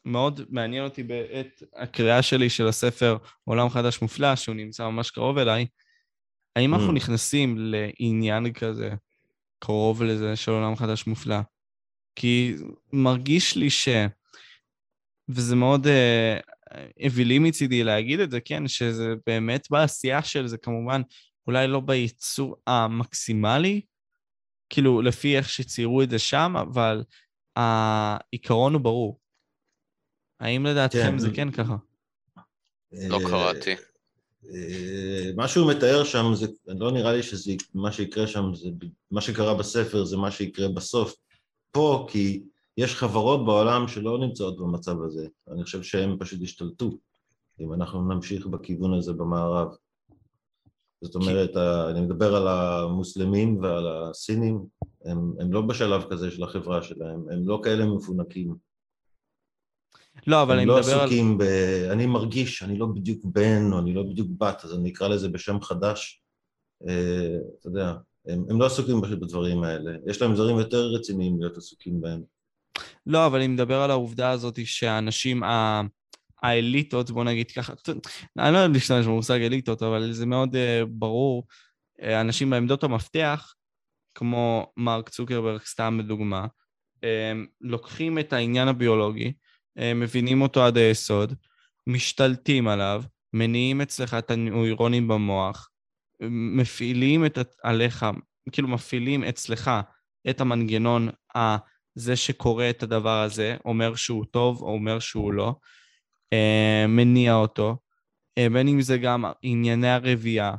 מאוד 0.05 0.41
מעניין 0.49 0.83
אותי 0.83 1.03
בעת 1.03 1.63
הקריאה 1.75 2.21
שלי 2.21 2.49
של 2.49 2.67
הספר 2.67 3.17
עולם 3.43 3.69
חדש 3.69 4.01
מופלא, 4.01 4.35
שהוא 4.35 4.55
נמצא 4.55 4.87
ממש 4.87 5.11
קרוב 5.11 5.37
אליי, 5.37 5.65
האם 6.55 6.73
אנחנו 6.73 6.89
mm. 6.89 6.95
נכנסים 6.95 7.55
לעניין 7.57 8.53
כזה, 8.53 8.93
קרוב 9.59 10.03
לזה, 10.03 10.35
של 10.35 10.51
עולם 10.51 10.75
חדש 10.75 11.07
מופלא? 11.07 11.39
כי 12.15 12.55
מרגיש 12.93 13.55
לי 13.55 13.69
ש... 13.69 13.87
וזה 15.29 15.55
מאוד 15.55 15.87
uh, 15.87 16.75
אווילי 17.05 17.39
מצידי 17.39 17.83
להגיד 17.83 18.19
את 18.19 18.31
זה, 18.31 18.41
כן, 18.41 18.67
שזה 18.67 19.13
באמת 19.27 19.67
בעשייה 19.69 20.23
של 20.23 20.47
זה, 20.47 20.57
כמובן, 20.57 21.01
אולי 21.47 21.67
לא 21.67 21.79
בייצור 21.79 22.55
המקסימלי, 22.67 23.81
כאילו, 24.69 25.01
לפי 25.01 25.37
איך 25.37 25.49
שציירו 25.49 26.01
את 26.01 26.09
זה 26.09 26.19
שם, 26.19 26.53
אבל 26.57 27.03
העיקרון 27.55 28.73
הוא 28.73 28.81
ברור. 28.81 29.19
האם 30.39 30.65
לדעתכם 30.65 31.11
כן. 31.11 31.17
זה 31.17 31.29
כן 31.33 31.51
ככה? 31.51 31.75
לא 32.91 33.19
קראתי. 33.27 33.75
אה, 34.53 35.31
מה 35.35 35.47
שהוא 35.47 35.71
מתאר 35.71 36.03
שם, 36.03 36.31
זה, 36.33 36.47
לא 36.67 36.91
נראה 36.91 37.13
לי 37.13 37.23
שזה, 37.23 37.51
מה 37.73 37.91
שיקרה 37.91 38.27
שם, 38.27 38.55
זה, 38.55 38.69
מה 39.11 39.21
שקרה 39.21 39.53
בספר 39.53 40.05
זה 40.05 40.17
מה 40.17 40.31
שיקרה 40.31 40.67
בסוף. 40.67 41.15
פה, 41.71 42.07
כי 42.09 42.43
יש 42.77 42.95
חברות 42.95 43.45
בעולם 43.45 43.87
שלא 43.87 44.19
נמצאות 44.19 44.57
במצב 44.57 45.03
הזה. 45.03 45.27
אני 45.51 45.63
חושב 45.63 45.83
שהם 45.83 46.17
פשוט 46.19 46.39
השתלטו, 46.43 46.97
אם 47.59 47.73
אנחנו 47.73 48.13
נמשיך 48.13 48.47
בכיוון 48.47 48.93
הזה 48.93 49.13
במערב. 49.13 49.67
זאת 51.01 51.15
אומרת, 51.15 51.53
כי... 51.53 51.59
אני 51.91 52.01
מדבר 52.01 52.35
על 52.35 52.47
המוסלמים 52.47 53.59
ועל 53.61 53.87
הסינים, 53.87 54.65
הם, 55.05 55.33
הם 55.39 55.53
לא 55.53 55.61
בשלב 55.61 56.03
כזה 56.09 56.31
של 56.31 56.43
החברה 56.43 56.83
שלהם, 56.83 57.25
הם 57.31 57.47
לא 57.47 57.59
כאלה 57.63 57.85
מפונקים. 57.85 58.55
לא, 60.27 60.41
אבל 60.41 60.57
אני 60.57 60.65
לא 60.65 60.79
מדבר 60.79 60.91
על... 60.91 60.93
הם 60.93 60.99
לא 60.99 61.03
עסוקים 61.03 61.37
ב... 61.37 61.41
אני 61.91 62.05
מרגיש 62.05 62.57
שאני 62.57 62.77
לא 62.77 62.85
בדיוק 62.85 63.19
בן 63.25 63.73
או 63.73 63.79
אני 63.79 63.93
לא 63.93 64.03
בדיוק 64.03 64.27
בת, 64.37 64.61
אז 64.63 64.73
אני 64.73 64.89
אקרא 64.89 65.07
לזה 65.07 65.29
בשם 65.29 65.61
חדש. 65.61 66.21
אה, 66.87 67.37
אתה 67.59 67.67
יודע, 67.67 67.93
הם, 68.27 68.45
הם 68.49 68.59
לא 68.61 68.65
עסוקים 68.65 69.01
בדברים 69.01 69.63
האלה. 69.63 69.91
יש 70.07 70.21
להם 70.21 70.33
דברים 70.33 70.57
יותר 70.57 70.85
רציניים 70.85 71.39
להיות 71.39 71.57
עסוקים 71.57 72.01
בהם. 72.01 72.21
לא, 73.05 73.25
אבל 73.25 73.37
אני 73.37 73.47
מדבר 73.47 73.81
על 73.81 73.91
העובדה 73.91 74.31
הזאת 74.31 74.59
שהאנשים, 74.65 75.43
ה... 75.43 75.81
האליטות, 76.45 77.11
בוא 77.11 77.23
נגיד 77.23 77.51
ככה, 77.51 77.73
אני 78.37 78.53
לא 78.53 78.57
אוהב 78.57 78.71
להשתמש 78.71 79.05
במושג 79.05 79.41
אליטות, 79.41 79.83
אבל 79.83 80.11
זה 80.11 80.25
מאוד 80.25 80.55
uh, 80.55 80.85
ברור, 80.89 81.47
uh, 82.01 82.05
אנשים 82.21 82.49
בעמדות 82.49 82.83
המפתח, 82.83 83.53
כמו 84.15 84.71
מרק 84.77 85.09
צוקרברג, 85.09 85.61
סתם 85.61 85.99
בדוגמה, 86.03 86.45
uh, 86.95 87.07
לוקחים 87.61 88.19
את 88.19 88.33
העניין 88.33 88.67
הביולוגי, 88.67 89.33
מבינים 89.95 90.41
אותו 90.41 90.65
עד 90.65 90.77
היסוד, 90.77 91.33
משתלטים 91.87 92.67
עליו, 92.67 93.03
מניעים 93.33 93.81
אצלך 93.81 94.13
את 94.13 94.31
הנוירונים 94.31 95.07
במוח, 95.07 95.69
מפעילים 96.29 97.25
את, 97.25 97.37
עליך, 97.63 98.05
כאילו 98.51 98.67
מפעילים 98.67 99.23
אצלך 99.23 99.71
את 100.29 100.41
המנגנון 100.41 101.09
ה... 101.37 101.57
זה 101.95 102.15
שקורא 102.15 102.69
את 102.69 102.83
הדבר 102.83 103.21
הזה, 103.21 103.57
אומר 103.65 103.95
שהוא 103.95 104.25
טוב 104.31 104.61
או 104.61 104.67
אומר 104.67 104.99
שהוא 104.99 105.33
לא, 105.33 105.55
אה, 106.33 106.85
מניע 106.87 107.33
אותו, 107.33 107.77
אה, 108.37 108.47
בין 108.49 108.67
אם 108.67 108.81
זה 108.81 108.97
גם 108.97 109.25
ענייני 109.41 109.89
הרבייה, 109.89 110.55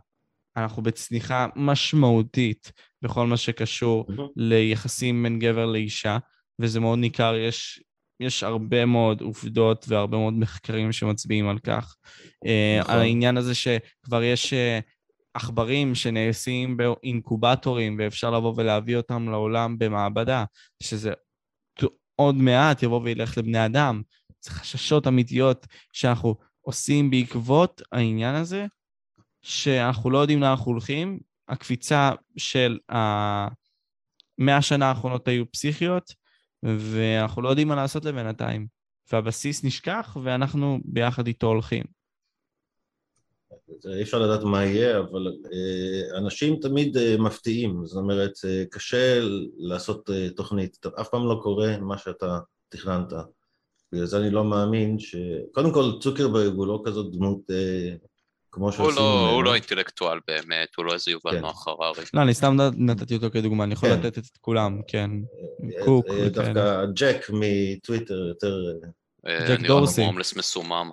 אנחנו 0.57 0.83
בצניחה 0.83 1.47
משמעותית 1.57 2.73
בכל 3.03 3.27
מה 3.27 3.37
שקשור 3.37 4.07
ליחסים 4.37 5.23
בין 5.23 5.39
גבר 5.39 5.67
לאישה, 5.67 6.19
וזה 6.59 6.81
מאוד 6.81 6.99
ניכר, 6.99 7.35
יש, 7.37 7.83
יש 8.21 8.43
הרבה 8.43 8.85
מאוד 8.85 9.21
עובדות 9.21 9.85
והרבה 9.89 10.19
מאוד 10.19 10.35
מחקרים 10.35 10.93
שמצביעים 10.93 11.49
על 11.49 11.59
כך. 11.59 11.97
אה, 12.47 12.79
נכון. 12.81 12.95
העניין 12.95 13.37
הזה 13.37 13.55
שכבר 13.55 14.23
יש 14.23 14.55
עכברים 15.35 15.95
שנעשים 15.95 16.77
באינקובטורים 16.77 17.97
ואפשר 17.99 18.31
לבוא 18.31 18.55
ולהביא 18.57 18.97
אותם 18.97 19.29
לעולם 19.29 19.79
במעבדה, 19.79 20.45
שזה 20.83 21.13
עוד 22.17 22.35
מעט 22.35 22.83
יבוא 22.83 23.01
וילך 23.05 23.39
לבני 23.39 23.67
אדם. 23.67 24.03
זה 24.41 24.51
חששות 24.51 25.07
אמיתיות 25.07 25.67
שאנחנו 25.93 26.35
עושים 26.61 27.11
בעקבות 27.11 27.83
העניין 27.93 28.35
הזה, 28.35 28.67
שאנחנו 29.43 30.11
לא 30.11 30.19
יודעים 30.19 30.41
לאן 30.41 30.51
אנחנו 30.51 30.73
הולכים. 30.73 31.19
הקפיצה 31.49 32.11
של 32.37 32.79
המאה 32.89 34.57
השנה 34.57 34.89
האחרונות 34.89 35.29
היו 35.29 35.51
פסיכיות, 35.53 36.13
ואנחנו 36.79 37.43
לא 37.43 37.49
יודעים 37.49 37.69
מה 37.69 37.75
לעשות 37.75 38.05
לבינתיים. 38.05 38.67
והבסיס 39.13 39.65
נשכח, 39.65 40.17
ואנחנו 40.23 40.79
ביחד 40.85 41.27
איתו 41.27 41.47
הולכים. 41.47 41.85
אי 43.87 44.03
אפשר 44.03 44.19
לדעת 44.19 44.43
מה 44.43 44.65
יהיה, 44.65 44.99
אבל 44.99 45.27
אה, 45.53 46.19
אנשים 46.19 46.57
תמיד 46.61 46.97
אה, 46.97 47.17
מפתיעים, 47.19 47.87
זאת 47.87 47.97
אומרת, 47.97 48.33
אה, 48.45 48.65
קשה 48.71 49.21
לעשות 49.57 50.11
תוכנית, 50.37 50.87
אף 51.01 51.09
פעם 51.09 51.29
לא 51.29 51.41
קורה 51.43 51.79
מה 51.79 51.99
שאתה 51.99 52.39
תכננת. 52.69 53.13
בגלל 53.93 54.07
זה 54.07 54.19
אני 54.19 54.31
לא 54.31 54.45
מאמין 54.45 54.99
ש... 54.99 55.17
קודם 55.53 55.73
כל, 55.73 55.93
צוקרברג 56.01 56.53
הוא 56.53 56.67
לא 56.67 56.83
כזאת 56.85 57.13
דמות 57.13 57.41
כמו 58.57 58.73
שעושים... 58.73 59.03
הוא 59.03 59.11
לא, 59.11 59.31
הוא 59.31 59.45
לא 59.45 59.55
אינטלקטואל 59.55 60.19
באמת, 60.29 60.69
הוא 60.77 60.85
לא 60.85 60.93
איזה 60.95 61.11
יובל 61.11 61.31
כן. 61.33 61.41
נוח 61.41 61.69
הררי. 61.69 62.05
לא, 62.15 62.23
אני 62.23 62.35
סתם 62.35 62.57
נתתי 62.77 63.15
אותו 63.15 63.31
כדוגמה, 63.31 63.65
אני 63.65 63.73
יכול 63.73 63.89
כן. 63.89 64.01
לתת 64.01 64.19
את 64.19 64.37
כולם, 64.41 64.81
כן. 64.89 65.11
קוק 65.85 66.07
וכאלה. 66.07 66.29
דווקא 66.29 66.85
ג'ק 66.95 67.27
מטוויטר 67.33 68.15
יותר... 68.15 68.57
ג'ק 69.49 69.61
דורסי. 69.67 70.01
נראה 70.01 70.11
הומלס 70.11 70.37
מסומם. 70.37 70.91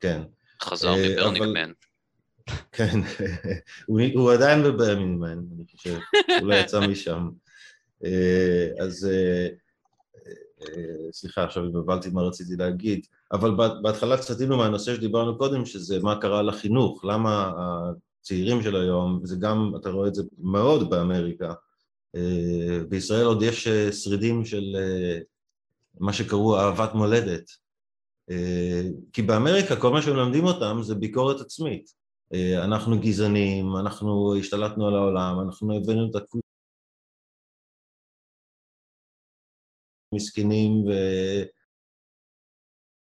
כן. 0.00 0.22
חזר 0.62 0.94
מברנינגמן. 0.94 1.72
כן, 2.76 3.00
הוא, 3.86 4.00
הוא 4.14 4.32
עדיין 4.32 4.62
בברמינגמן, 4.62 5.38
אני 5.56 5.64
חושב, 5.76 5.98
הוא 6.40 6.48
לא 6.48 6.54
יצא 6.54 6.80
משם. 6.80 7.28
אה, 8.04 8.84
אז 8.84 9.08
אה, 9.12 9.48
אה, 10.62 11.12
סליחה, 11.12 11.44
עכשיו 11.44 11.66
התבלבלתי 11.66 12.10
מה 12.10 12.22
רציתי 12.22 12.56
להגיד, 12.58 13.06
אבל 13.32 13.50
בהתחלה 13.82 14.22
סטינו 14.22 14.56
מהנושא 14.56 14.94
שדיברנו 14.94 15.38
קודם, 15.38 15.66
שזה 15.66 15.98
מה 16.02 16.20
קרה 16.20 16.42
לחינוך, 16.42 17.04
למה 17.04 17.52
הצעירים 18.20 18.62
של 18.62 18.76
היום, 18.76 19.20
וזה 19.22 19.36
גם, 19.40 19.72
אתה 19.80 19.90
רואה 19.90 20.08
את 20.08 20.14
זה 20.14 20.22
מאוד 20.38 20.90
באמריקה, 20.90 21.54
בישראל 22.88 23.26
עוד 23.26 23.42
יש 23.42 23.68
שרידים 23.68 24.44
של 24.44 24.76
מה 26.00 26.12
שקראו 26.12 26.58
אהבת 26.58 26.94
מולדת, 26.94 27.50
כי 29.12 29.22
באמריקה 29.22 29.80
כל 29.80 29.90
מה 29.92 30.02
שמלמדים 30.02 30.44
אותם 30.44 30.78
זה 30.82 30.94
ביקורת 30.94 31.40
עצמית. 31.40 32.02
אה, 32.34 32.64
אנחנו 32.64 33.00
גזענים, 33.00 33.76
אנחנו 33.76 34.34
השתלטנו 34.38 34.88
על 34.88 34.94
העולם, 34.94 35.40
אנחנו 35.40 35.76
הבאנו 35.76 36.10
את 36.10 36.16
הקבוצה 36.16 36.46
מסכנים 40.14 40.72
ו... 40.72 40.90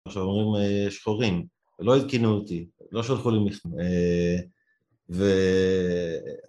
עכשיו 0.04 0.22
אומרים 0.22 0.64
אה, 0.64 0.90
שחורים, 0.90 1.46
לא 1.78 1.96
עדכנו 1.96 2.34
אותי, 2.34 2.66
לא 2.92 3.02
שלחו 3.02 3.30
לי 3.30 3.38
מכתב, 3.38 3.68
אה, 3.80 4.36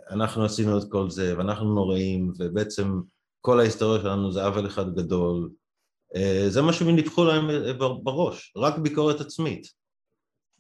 ואנחנו 0.10 0.46
עשינו 0.46 0.78
את 0.78 0.84
כל 0.92 1.10
זה, 1.10 1.38
ואנחנו 1.38 1.74
נוראים, 1.74 2.32
ובעצם 2.40 3.02
כל 3.42 3.60
ההיסטוריה 3.60 4.02
שלנו 4.02 4.32
זה 4.32 4.46
עוול 4.46 4.68
אחד 4.68 4.96
גדול. 4.96 5.50
זה 6.48 6.62
מה 6.62 6.74
שהם 6.74 6.90
ניפחו 6.90 7.26
להם 7.26 7.48
בראש, 8.04 8.54
רק 8.58 8.78
ביקורת 8.78 9.22
עצמית. 9.22 9.68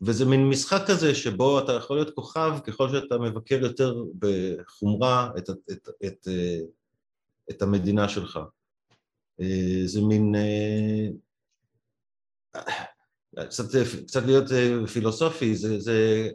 וזה 0.01 0.25
מין 0.25 0.49
משחק 0.49 0.81
כזה 0.87 1.15
שבו 1.15 1.59
אתה 1.59 1.71
יכול 1.71 1.97
להיות 1.97 2.15
כוכב 2.15 2.53
ככל 2.63 2.89
שאתה 2.89 3.17
מבקר 3.17 3.59
יותר 3.61 4.03
בחומרה 4.19 5.29
את, 5.37 5.49
את, 5.49 5.71
את, 5.71 5.89
את, 6.05 6.27
את 7.49 7.61
המדינה 7.61 8.09
שלך. 8.09 8.39
אה, 9.41 9.81
זה 9.85 10.01
מין... 10.01 10.35
אה, 12.55 13.45
קצת, 13.45 13.63
קצת 14.07 14.23
להיות 14.25 14.51
אה, 14.51 14.87
פילוסופי, 14.87 15.55
זה, 15.55 15.79
זה 15.79 16.29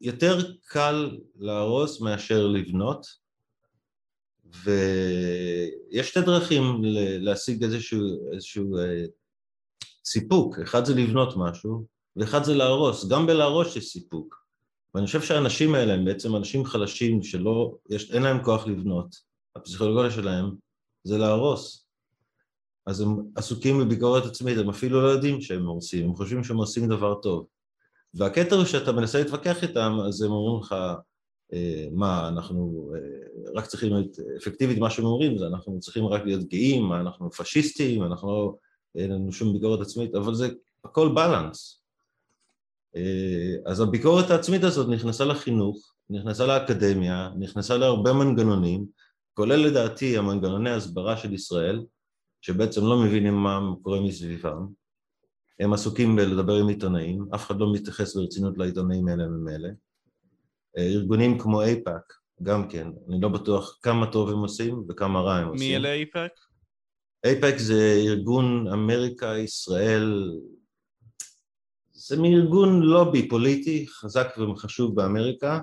יותר 0.00 0.52
קל 0.64 1.18
להרוס 1.38 2.00
מאשר 2.00 2.46
לבנות, 2.46 3.06
ויש 4.64 6.08
שתי 6.08 6.20
דרכים 6.20 6.64
להשיג 7.20 7.64
איזשהו, 7.64 8.00
איזשהו 8.32 8.76
סיפוק, 10.04 10.58
אחד 10.58 10.84
זה 10.84 10.94
לבנות 10.94 11.34
משהו, 11.36 11.86
ואחד 12.16 12.44
זה 12.44 12.54
להרוס, 12.54 13.08
גם 13.08 13.26
בלהרוס 13.26 13.76
יש 13.76 13.92
סיפוק. 13.92 14.44
ואני 14.94 15.06
חושב 15.06 15.22
שהאנשים 15.22 15.74
האלה 15.74 15.94
הם 15.94 16.04
בעצם 16.04 16.36
אנשים 16.36 16.64
חלשים 16.64 17.22
שלא, 17.22 17.74
יש, 17.90 18.10
אין 18.10 18.22
להם 18.22 18.44
כוח 18.44 18.66
לבנות, 18.66 19.16
הפסיכולוגיה 19.56 20.10
שלהם 20.10 20.50
זה 21.04 21.18
להרוס. 21.18 21.87
אז 22.88 23.00
הם 23.00 23.16
עסוקים 23.34 23.78
בביקורת 23.78 24.24
עצמית, 24.24 24.58
הם 24.58 24.68
אפילו 24.68 25.02
לא 25.02 25.08
יודעים 25.08 25.40
שהם 25.40 25.66
הורסים, 25.66 26.08
הם 26.08 26.16
חושבים 26.16 26.44
שהם 26.44 26.56
עושים 26.56 26.88
דבר 26.88 27.14
טוב. 27.14 27.46
והקטע 28.14 28.56
הוא 28.56 28.64
שאתה 28.64 28.92
מנסה 28.92 29.18
להתווכח 29.18 29.62
איתם, 29.62 29.98
אז 30.06 30.22
הם 30.22 30.30
אומרים 30.30 30.60
לך, 30.60 30.74
אה, 31.52 31.86
מה, 31.92 32.28
אנחנו 32.28 32.92
אה, 32.94 33.50
רק 33.54 33.66
צריכים 33.66 33.92
להיות 33.92 34.16
אפקטיבית, 34.36 34.78
מה 34.78 34.90
שהם 34.90 35.04
אומרים 35.04 35.38
זה 35.38 35.46
אנחנו 35.46 35.80
צריכים 35.80 36.06
רק 36.06 36.24
להיות 36.24 36.44
גאים, 36.48 36.92
אנחנו 36.92 37.30
פשיסטים, 37.30 38.02
אנחנו 38.02 38.28
לא, 38.28 38.54
אין 38.94 39.12
לנו 39.12 39.32
שום 39.32 39.52
ביקורת 39.52 39.80
עצמית, 39.80 40.14
אבל 40.14 40.34
זה 40.34 40.48
הכל 40.84 41.12
בלנס. 41.14 41.82
אה, 42.96 43.56
אז 43.66 43.80
הביקורת 43.80 44.30
העצמית 44.30 44.64
הזאת 44.64 44.88
נכנסה 44.88 45.24
לחינוך, 45.24 45.94
נכנסה 46.10 46.46
לאקדמיה, 46.46 47.30
נכנסה 47.38 47.76
להרבה 47.76 48.12
מנגנונים, 48.12 48.86
כולל 49.34 49.56
לדעתי 49.56 50.18
המנגנוני 50.18 50.70
הסברה 50.70 51.16
של 51.16 51.32
ישראל, 51.32 51.80
שבעצם 52.40 52.80
לא 52.80 53.02
מבינים 53.02 53.34
מה 53.34 53.60
קורה 53.82 54.00
מסביבם, 54.00 54.66
הם 55.60 55.72
עסוקים 55.72 56.16
בלדבר 56.16 56.54
עם 56.54 56.68
עיתונאים, 56.68 57.26
אף 57.34 57.46
אחד 57.46 57.60
לא 57.60 57.72
מתייחס 57.72 58.16
ברצינות 58.16 58.58
לעיתונאים 58.58 59.08
האלה 59.08 59.26
ממילא. 59.26 59.68
אה, 60.78 60.82
ארגונים 60.82 61.38
כמו 61.38 61.62
אייפאק, 61.62 62.12
גם 62.42 62.68
כן, 62.68 62.88
אני 63.08 63.20
לא 63.20 63.28
בטוח 63.28 63.78
כמה 63.82 64.12
טוב 64.12 64.30
הם 64.30 64.38
עושים 64.38 64.84
וכמה 64.88 65.20
רע 65.20 65.34
הם 65.34 65.48
עושים. 65.48 65.68
מי 65.68 65.76
אלה 65.76 65.92
אייפאק? 65.92 66.32
אייפאק 67.24 67.58
זה 67.58 68.02
ארגון 68.06 68.68
אמריקה, 68.72 69.38
ישראל, 69.38 70.30
זה 71.92 72.22
מארגון 72.22 72.82
לובי 72.82 73.28
פוליטי 73.28 73.86
חזק 73.88 74.28
וחשוב 74.38 74.94
באמריקה, 74.94 75.60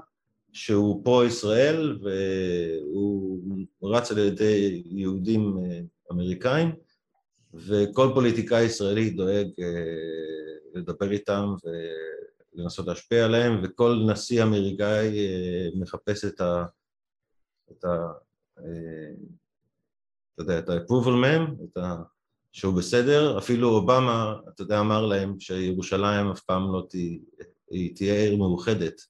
שהוא 0.53 1.03
פרו-ישראל 1.03 1.99
והוא 2.03 3.41
רץ 3.83 4.11
על 4.11 4.17
ידי 4.17 4.83
יהודים 4.85 5.57
אה, 5.57 5.79
אמריקאים, 6.11 6.75
וכל 7.53 8.11
פוליטיקאי 8.13 8.63
ישראלי 8.63 9.09
דואג 9.09 9.47
אה, 9.59 10.55
לדבר 10.73 11.11
איתם 11.11 11.53
ולנסות 12.55 12.87
להשפיע 12.87 13.25
עליהם, 13.25 13.61
וכל 13.63 13.99
נשיא 14.11 14.43
אמריקאי 14.43 15.19
אה, 15.19 15.69
מחפש 15.79 16.25
את 16.25 16.41
ה... 16.41 16.65
את 17.71 17.83
ה... 17.85 18.11
אתה 20.33 20.43
יודע, 20.43 20.59
את 20.59 20.69
ה-approval 20.69 21.15
מהם, 21.21 21.55
את 21.63 21.77
ה... 21.77 21.95
שהוא 22.51 22.77
בסדר, 22.77 23.37
אפילו 23.37 23.69
אובמה, 23.69 24.35
אתה 24.49 24.61
יודע, 24.61 24.79
אמר 24.79 25.05
להם 25.05 25.39
שירושלים 25.39 26.31
אף 26.31 26.41
פעם 26.41 26.73
לא 26.73 26.85
תהיה, 26.89 27.17
היא 27.69 27.95
תהיה 27.95 28.13
עיר 28.23 28.37
מאוחדת. 28.37 29.01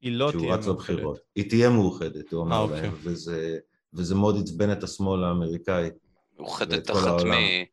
היא 0.00 0.12
לא 0.12 0.30
תהיה 0.30 0.56
מאוחדת. 0.56 0.68
לבחירות. 0.68 1.18
היא 1.34 1.48
תהיה 1.48 1.70
מאוחדת, 1.70 2.32
הוא 2.32 2.42
אמר 2.42 2.56
아, 2.56 2.58
אה, 2.58 2.62
אוקיי. 2.64 2.82
להם, 2.82 2.92
וזה, 3.02 3.58
וזה 3.94 4.14
מאוד 4.14 4.36
עצבן 4.40 4.72
את 4.72 4.82
השמאל 4.82 5.24
האמריקאי. 5.24 5.90
מאוחדת 6.38 6.86
תחת 6.86 7.22
מי? 7.24 7.66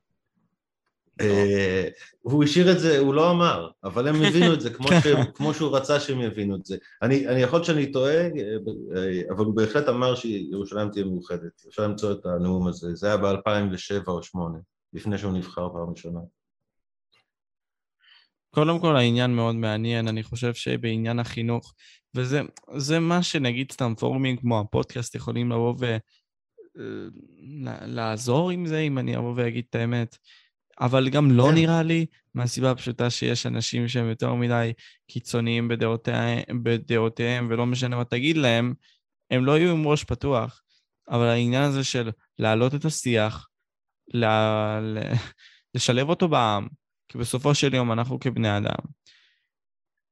אה, 1.22 1.88
הוא 2.22 2.44
השאיר 2.44 2.72
את 2.72 2.80
זה, 2.80 3.00
הוא 3.00 3.14
לא 3.14 3.32
אמר, 3.32 3.70
אבל 3.84 4.08
הם 4.08 4.16
הבינו 4.16 4.54
את 4.54 4.62
זה 4.62 4.70
כמו, 4.70 4.88
ש, 5.04 5.08
כמו 5.36 5.54
שהוא 5.54 5.78
רצה 5.78 6.00
שהם 6.00 6.22
יבינו 6.22 6.56
את 6.56 6.66
זה. 6.66 6.78
אני, 7.02 7.28
אני 7.28 7.42
יכול 7.42 7.64
שאני 7.64 7.92
טועה, 7.92 8.16
אה, 8.16 9.22
אבל 9.30 9.46
הוא 9.46 9.56
בהחלט 9.56 9.90
אמר 9.90 10.16
שירושלים 10.16 10.90
תהיה 10.90 11.06
מאוחדת. 11.06 11.62
אפשר 11.70 11.84
למצוא 11.84 12.12
את 12.12 12.26
הנאום 12.26 12.68
הזה, 12.68 12.96
זה 12.96 13.08
היה 13.08 13.18
ב-2007 13.18 14.08
או 14.08 14.18
2008, 14.18 14.58
לפני 14.94 15.18
שהוא 15.18 15.34
נבחר 15.34 15.70
פעם 15.70 15.90
ראשונה. 15.90 16.20
קודם 18.50 18.80
כל 18.80 18.96
העניין 18.96 19.36
מאוד 19.36 19.56
מעניין, 19.56 20.08
אני 20.08 20.24
חושב 20.24 20.54
שבעניין 20.54 21.20
החינוך, 21.20 21.74
וזה 22.16 23.00
מה 23.00 23.24
שנגיד 23.24 23.72
סתם 23.72 23.94
פורומים 24.00 24.38
כמו 24.38 24.60
הפודקאסט 24.60 25.16
יכולים 25.16 25.52
לבוא 25.52 25.76
ולעזור 26.76 28.52
עם 28.52 28.66
זה, 28.66 28.80
אם 28.80 28.98
אני 28.98 29.18
אבוא 29.18 29.34
ואגיד 29.36 29.66
את 29.70 29.76
האמת. 29.76 30.18
אבל 30.80 31.10
גם 31.10 31.32
לא 31.32 31.48
כן. 31.50 31.56
נראה 31.56 31.84
לי, 31.84 32.06
מהסיבה 32.34 32.72
הפשוטה 32.72 33.10
שיש 33.10 33.46
אנשים 33.46 33.88
שהם 33.88 34.10
יותר 34.10 34.34
מדי 34.34 34.74
קיצוניים 35.08 35.68
בדעותיהם, 35.68 36.64
בדעותיהם, 36.64 37.48
ולא 37.50 37.66
משנה 37.66 37.96
מה 37.96 38.06
תגיד 38.06 38.38
להם, 38.38 38.74
הם 39.32 39.46
לא 39.46 39.58
יהיו 39.58 39.72
עם 39.72 39.88
ראש 39.88 40.04
פתוח. 40.04 40.62
אבל 41.10 41.26
העניין 41.26 41.64
הזה 41.64 41.84
של 41.84 42.12
להעלות 42.40 42.76
את 42.76 42.86
השיח, 42.86 43.48
לה, 44.14 44.80
לשלב 45.76 46.10
אותו 46.10 46.28
בעם, 46.28 46.68
כי 47.10 47.18
בסופו 47.18 47.56
של 47.56 47.74
יום 47.74 47.92
אנחנו 47.92 48.20
כבני 48.20 48.58
אדם, 48.58 48.80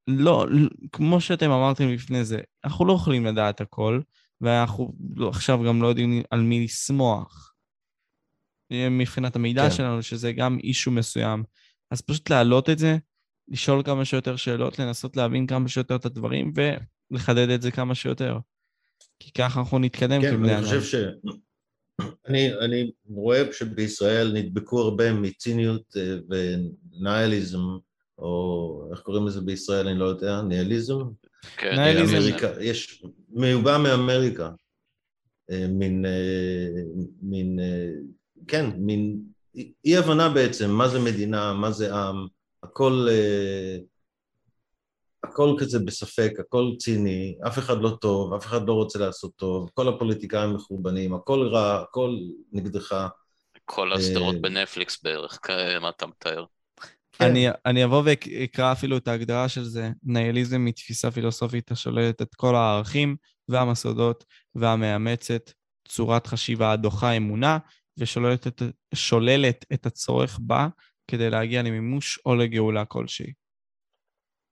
לא, 0.08 0.46
כמו 0.92 1.22
שאתם 1.22 1.52
אמרתם 1.52 1.90
לפני 1.90 2.26
זה, 2.26 2.40
אנחנו 2.64 2.86
לא 2.86 2.94
יכולים 2.94 3.26
לדעת 3.26 3.62
הכל, 3.62 4.02
ואנחנו 4.42 4.94
לא, 5.16 5.30
עכשיו 5.30 5.64
גם 5.68 5.82
לא 5.82 5.88
יודעים 5.88 6.22
על 6.32 6.42
מי 6.42 6.64
לשמוח. 6.64 7.54
מבחינת 8.74 9.36
המידע 9.36 9.70
כן. 9.70 9.76
שלנו, 9.76 10.04
שזה 10.04 10.32
גם 10.32 10.58
אישו 10.64 10.92
מסוים. 10.92 11.44
אז 11.92 12.02
פשוט 12.02 12.30
להעלות 12.30 12.70
את 12.70 12.80
זה, 12.80 12.98
לשאול 13.48 13.84
כמה 13.84 14.06
שיותר 14.06 14.36
שאלות, 14.36 14.80
לנסות 14.80 15.18
להבין 15.18 15.48
כמה 15.48 15.68
שיותר 15.68 15.96
את 15.96 16.06
הדברים, 16.06 16.54
ולחדד 17.12 17.50
את 17.50 17.62
זה 17.62 17.72
כמה 17.72 17.96
שיותר. 17.96 18.40
כי 19.20 19.32
ככה 19.32 19.60
אנחנו 19.60 19.80
נתקדם 19.80 20.22
כן, 20.22 20.32
כבני 20.32 20.54
אדם. 20.54 20.64
כן, 20.64 20.70
אני 20.70 20.80
חושב 20.80 20.84
ש... 20.84 20.96
אני, 22.28 22.54
אני 22.54 22.92
רואה 23.10 23.54
שבישראל 23.54 24.32
נדבקו 24.34 24.82
הרבה 24.82 25.14
מציניות 25.14 25.98
אה, 25.98 26.18
וניאליזם, 26.30 27.60
או 28.18 28.90
איך 28.92 29.00
קוראים 29.00 29.28
לזה 29.28 29.42
בישראל, 29.42 29.88
אני 29.88 30.00
לא 30.00 30.06
יודע, 30.06 30.42
ניאליזם? 30.42 31.00
כן, 31.58 31.76
ניאליזם. 31.76 32.16
אמריקה, 32.16 32.52
יש, 32.62 33.04
מיובא 33.30 33.78
מאמריקה, 33.78 34.50
אה, 35.52 35.68
מין, 35.70 36.06
אה, 36.06 36.82
מין, 37.22 37.60
כן, 38.48 38.70
מין 38.78 39.20
אי 39.86 39.98
הבנה 39.98 40.30
בעצם, 40.30 40.72
מה 40.72 40.88
זה 40.88 41.00
מדינה, 41.00 41.54
מה 41.54 41.72
זה 41.72 41.96
עם, 41.96 42.28
הכל 42.64 43.08
הכל 45.30 45.56
כזה 45.60 45.80
בספק, 45.80 46.32
הכל 46.40 46.72
ציני, 46.80 47.38
אף 47.48 47.60
אחד 47.60 47.82
לא 47.82 47.98
טוב, 48.02 48.34
אף 48.34 48.46
אחד 48.46 48.68
לא 48.68 48.74
רוצה 48.74 49.00
לעשות 49.00 49.32
טוב, 49.36 49.70
כל 49.74 49.88
הפוליטיקאים 49.88 50.54
מחורבנים, 50.54 51.14
הכל 51.14 51.48
רע, 51.48 51.82
הכל 51.82 52.18
נגדך. 52.52 53.08
כל 53.66 53.94
הסדרות 53.94 54.36
אה, 54.36 54.40
בנטפליקס 54.42 55.04
בערך, 55.04 55.40
מה 55.82 55.90
אתה 55.90 56.08
מתאר? 56.08 56.46
כן. 57.12 57.26
אני, 57.26 57.48
אני 57.66 57.84
אבוא 57.84 58.04
ואקרא 58.06 58.72
אפילו 58.72 58.98
את 58.98 59.08
ההגדרה 59.08 59.50
של 59.50 59.64
זה. 59.64 59.92
ניהליזם 60.04 60.66
היא 60.66 60.74
תפיסה 60.74 61.12
פילוסופית 61.12 61.72
השוללת 61.72 62.22
את 62.22 62.36
כל 62.36 62.56
הערכים 62.56 63.16
והמסודות 63.48 64.26
והמאמצת 64.56 65.52
צורת 65.88 66.28
חשיבה 66.28 66.72
הדוחה 66.72 67.12
אמונה 67.12 67.58
ושוללת 67.98 68.48
את, 68.48 68.64
את 69.74 69.86
הצורך 69.86 70.40
בה 70.42 70.68
כדי 71.08 71.30
להגיע 71.30 71.62
למימוש 71.62 72.20
או 72.26 72.36
לגאולה 72.36 72.86
כלשהי. 72.86 73.34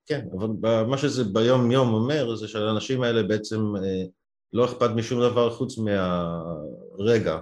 כן, 0.06 0.26
אבל 0.32 0.82
מה 0.82 0.98
שזה 0.98 1.24
ביום 1.24 1.70
יום 1.70 1.94
אומר 1.94 2.36
זה 2.36 2.48
שלאנשים 2.48 3.02
האלה 3.02 3.22
בעצם 3.22 3.76
אה, 3.76 4.04
לא 4.52 4.64
אכפת 4.64 4.90
משום 4.90 5.20
דבר 5.20 5.50
חוץ 5.50 5.78
מהרגע. 5.78 7.38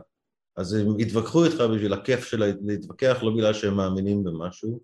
אז 0.57 0.75
הם 0.75 1.01
יתווכחו 1.01 1.45
איתך 1.45 1.61
בשביל 1.61 1.93
הכיף 1.93 2.25
של 2.25 2.55
להתווכח, 2.65 3.19
לא 3.23 3.31
בגלל 3.31 3.53
שהם 3.53 3.75
מאמינים 3.75 4.25
במשהו. 4.25 4.81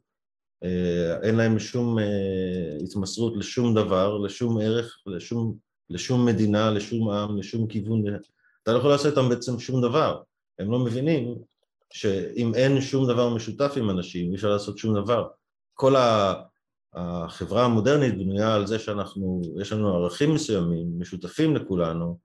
אה, 0.65 1.21
אין 1.23 1.35
להם 1.35 1.59
שום 1.59 1.99
אה, 1.99 2.77
התמסרות 2.85 3.37
לשום 3.37 3.75
דבר, 3.75 4.19
לשום 4.19 4.59
ערך, 4.59 4.99
לשום, 5.07 5.57
לשום 5.91 6.27
מדינה, 6.27 6.71
לשום 6.71 7.11
עם, 7.11 7.39
לשום 7.39 7.67
כיוון. 7.67 8.03
אתה 8.63 8.73
לא 8.73 8.79
יכול 8.79 8.91
לעשות 8.91 9.07
איתם 9.07 9.29
בעצם 9.29 9.59
שום 9.59 9.83
דבר. 9.83 10.23
הם 10.59 10.71
לא 10.71 10.79
מבינים 10.79 11.35
שאם 11.93 12.55
אין 12.55 12.81
שום 12.81 13.09
דבר 13.09 13.35
משותף 13.35 13.73
עם 13.77 13.91
אנשים, 13.91 14.31
אי 14.31 14.37
אפשר 14.37 14.49
לעשות 14.49 14.79
שום 14.79 14.95
דבר. 14.95 15.29
כל 15.75 15.97
ה... 15.97 16.35
החברה 16.95 17.65
המודרנית 17.65 18.19
בנויה 18.19 18.55
על 18.55 18.67
זה 18.67 18.79
שאנחנו, 18.79 19.43
יש 19.61 19.73
לנו 19.73 19.95
ערכים 19.95 20.35
מסוימים, 20.35 20.99
משותפים 20.99 21.57
לכולנו, 21.57 22.19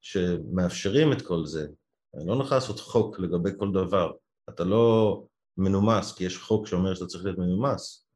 שמאפשרים 0.00 1.12
את 1.12 1.22
כל 1.22 1.46
זה. 1.46 1.66
אני 2.14 2.26
לא 2.26 2.38
נכנס 2.38 2.52
לעשות 2.52 2.80
חוק 2.80 3.20
לגבי 3.20 3.50
כל 3.58 3.72
דבר. 3.72 4.12
אתה 4.48 4.64
לא 4.64 5.22
מנומס, 5.56 6.12
כי 6.12 6.24
יש 6.24 6.38
חוק 6.38 6.66
שאומר 6.66 6.94
שאתה 6.94 7.06
צריך 7.06 7.24
להיות 7.24 7.38
מנומס. 7.38 8.06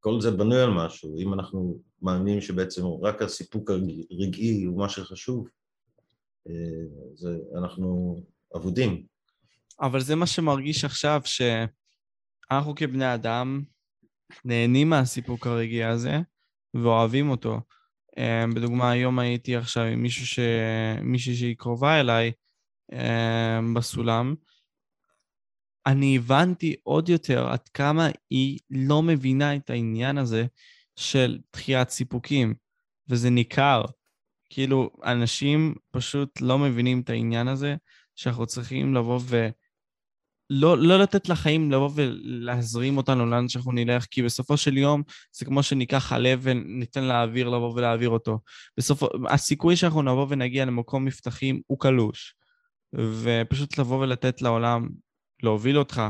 כל 0.00 0.20
זה 0.20 0.30
בנוי 0.30 0.62
על 0.62 0.70
משהו. 0.70 1.18
אם 1.18 1.34
אנחנו 1.34 1.80
מאמינים 2.02 2.40
שבעצם 2.40 2.82
רק 3.02 3.22
הסיפוק 3.22 3.70
הרגעי 3.70 4.64
הוא 4.64 4.78
מה 4.78 4.88
שחשוב, 4.88 5.48
אה, 6.48 6.52
זה, 7.14 7.38
אנחנו 7.58 8.16
אבודים. 8.56 9.06
אבל 9.80 10.00
זה 10.00 10.14
מה 10.14 10.26
שמרגיש 10.26 10.84
עכשיו, 10.84 11.20
שאנחנו 11.24 12.74
כבני 12.76 13.14
אדם, 13.14 13.62
נהנים 14.44 14.90
מהסיפוק 14.90 15.46
הרגעי 15.46 15.84
הזה 15.84 16.18
ואוהבים 16.74 17.30
אותו. 17.30 17.60
אמ, 18.18 18.54
בדוגמה, 18.54 18.90
היום 18.90 19.18
הייתי 19.18 19.56
עכשיו 19.56 19.82
עם 19.82 20.02
מישהו 20.02 20.26
ש... 20.26 20.38
מישהי 21.02 21.34
שהיא 21.34 21.56
קרובה 21.56 22.00
אליי 22.00 22.32
אמ, 22.92 23.74
בסולם. 23.74 24.34
אני 25.86 26.16
הבנתי 26.16 26.76
עוד 26.82 27.08
יותר 27.08 27.48
עד 27.48 27.68
כמה 27.68 28.08
היא 28.30 28.58
לא 28.70 29.02
מבינה 29.02 29.56
את 29.56 29.70
העניין 29.70 30.18
הזה 30.18 30.46
של 30.96 31.38
דחיית 31.52 31.90
סיפוקים, 31.90 32.54
וזה 33.08 33.30
ניכר. 33.30 33.82
כאילו, 34.50 34.90
אנשים 35.04 35.74
פשוט 35.90 36.40
לא 36.40 36.58
מבינים 36.58 37.00
את 37.00 37.10
העניין 37.10 37.48
הזה, 37.48 37.76
שאנחנו 38.14 38.46
צריכים 38.46 38.94
לבוא 38.94 39.20
ו... 39.22 39.48
לא, 40.50 40.78
לא 40.78 40.98
לתת 40.98 41.28
לחיים 41.28 41.72
לבוא 41.72 41.90
ולהזרים 41.94 42.96
אותנו 42.96 43.26
לאן 43.26 43.48
שאנחנו 43.48 43.72
נלך, 43.72 44.06
כי 44.10 44.22
בסופו 44.22 44.56
של 44.56 44.76
יום 44.76 45.02
זה 45.36 45.44
כמו 45.44 45.62
שניקח 45.62 46.12
הלב 46.12 46.40
וניתן 46.42 47.04
לאוויר 47.04 47.48
לבוא 47.48 47.74
ולהעביר 47.74 48.08
אותו. 48.08 48.38
בסופו, 48.78 49.08
הסיכוי 49.28 49.76
שאנחנו 49.76 50.02
נבוא 50.02 50.26
ונגיע 50.28 50.64
למקום 50.64 51.04
מבטחים 51.04 51.60
הוא 51.66 51.80
קלוש. 51.80 52.34
ופשוט 52.94 53.78
לבוא 53.78 53.98
ולתת 53.98 54.42
לעולם 54.42 54.88
להוביל 55.42 55.78
אותך 55.78 56.02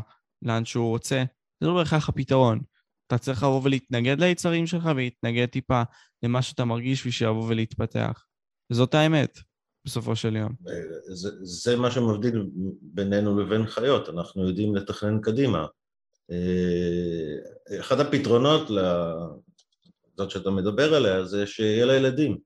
לאן 0.43 0.65
שהוא 0.65 0.89
רוצה, 0.89 1.25
זה 1.61 1.67
לא 1.67 1.75
בהכרח 1.75 2.09
הפתרון. 2.09 2.61
אתה 3.07 3.19
צריך 3.19 3.43
לבוא 3.43 3.61
ולהתנגד 3.65 4.21
ליצרים 4.21 4.67
שלך 4.67 4.85
ולהתנגד 4.85 5.47
טיפה 5.47 5.83
למה 6.23 6.43
שאתה 6.43 6.65
מרגיש 6.65 7.07
בשביל 7.07 7.29
לבוא 7.29 7.49
ולהתפתח. 7.49 8.25
וזאת 8.73 8.95
האמת. 8.95 9.39
בסופו 9.89 10.17
של 10.17 10.37
יום. 10.37 10.53
זה, 11.09 11.31
זה 11.43 11.77
מה 11.77 11.91
שמבדיל 11.91 12.47
בינינו 12.83 13.41
לבין 13.41 13.67
חיות, 13.67 14.09
אנחנו 14.09 14.49
יודעים 14.49 14.75
לתכנן 14.75 15.21
קדימה. 15.21 15.67
אה, 16.31 17.79
אחד 17.81 18.01
הפתרונות 18.01 18.71
לזאת 18.71 20.31
שאתה 20.31 20.51
מדבר 20.51 20.95
עליה 20.95 21.25
זה 21.25 21.47
שיהיה 21.47 21.87
לה 21.87 21.95
ילדים. 21.95 22.39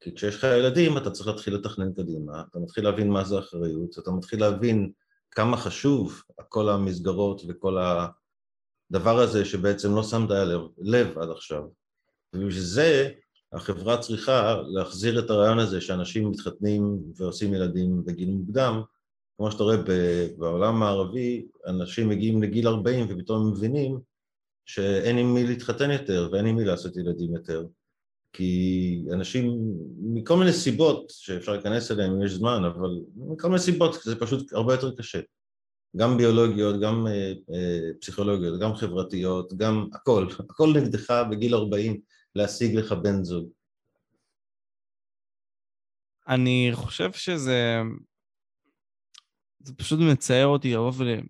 כי 0.00 0.14
כשיש 0.14 0.36
לך 0.36 0.44
ילדים 0.44 0.98
אתה 0.98 1.10
צריך 1.10 1.26
להתחיל 1.26 1.54
לתכנן 1.54 1.92
קדימה, 1.92 2.42
אתה 2.50 2.58
מתחיל 2.58 2.84
להבין 2.84 3.10
מה 3.10 3.24
זה 3.24 3.38
אחריות, 3.38 3.98
אתה 3.98 4.10
מתחיל 4.10 4.40
להבין 4.40 4.92
כמה 5.30 5.56
חשוב 5.56 6.22
כל 6.48 6.68
המסגרות 6.68 7.42
וכל 7.48 7.78
הדבר 8.90 9.18
הזה 9.18 9.44
שבעצם 9.44 9.94
לא 9.94 10.02
שמת 10.02 10.30
לב, 10.78 11.18
עד 11.18 11.30
עכשיו. 11.30 11.62
ובשביל 12.34 12.62
זה 12.62 13.10
החברה 13.54 13.98
צריכה 13.98 14.62
להחזיר 14.66 15.18
את 15.18 15.30
הרעיון 15.30 15.58
הזה 15.58 15.80
שאנשים 15.80 16.30
מתחתנים 16.30 16.98
ועושים 17.16 17.54
ילדים 17.54 18.04
בגיל 18.04 18.30
מוקדם, 18.30 18.82
כמו 19.36 19.50
שאתה 19.50 19.62
רואה 19.62 19.76
בעולם 20.38 20.82
הערבי, 20.82 21.46
אנשים 21.66 22.08
מגיעים 22.08 22.42
לגיל 22.42 22.68
40 22.68 23.06
ופתאום 23.08 23.50
מבינים 23.50 23.98
שאין 24.66 25.18
עם 25.18 25.34
מי 25.34 25.46
להתחתן 25.46 25.90
יותר 25.90 26.28
ואין 26.32 26.46
עם 26.46 26.56
מי 26.56 26.64
לעשות 26.64 26.96
ילדים 26.96 27.34
יותר. 27.34 27.64
כי 28.32 29.04
אנשים, 29.12 29.74
מכל 30.00 30.36
מיני 30.36 30.52
סיבות 30.52 31.04
שאפשר 31.08 31.52
להיכנס 31.52 31.90
אליהן 31.90 32.10
אם 32.10 32.22
יש 32.22 32.32
זמן, 32.32 32.64
אבל 32.64 32.90
מכל 33.16 33.48
מיני 33.48 33.60
סיבות 33.60 33.94
זה 34.02 34.16
פשוט 34.16 34.52
הרבה 34.52 34.74
יותר 34.74 34.96
קשה. 34.96 35.20
גם 35.96 36.16
ביולוגיות, 36.16 36.80
גם 36.80 37.06
אה, 37.06 37.32
אה, 37.54 37.80
פסיכולוגיות, 38.00 38.60
גם 38.60 38.74
חברתיות, 38.74 39.54
גם 39.56 39.88
הכל, 39.92 40.26
הכל 40.50 40.72
נגדך 40.74 41.22
בגיל 41.30 41.54
40. 41.54 42.00
להשיג 42.34 42.74
לך 42.76 42.92
בן 42.92 43.24
זוג? 43.24 43.48
אני 46.28 46.70
חושב 46.72 47.12
שזה... 47.12 47.80
זה 49.60 49.74
פשוט 49.74 50.00
מצער 50.12 50.46
אותי 50.46 50.72
לבוא 50.72 50.92
ול... 50.96 51.20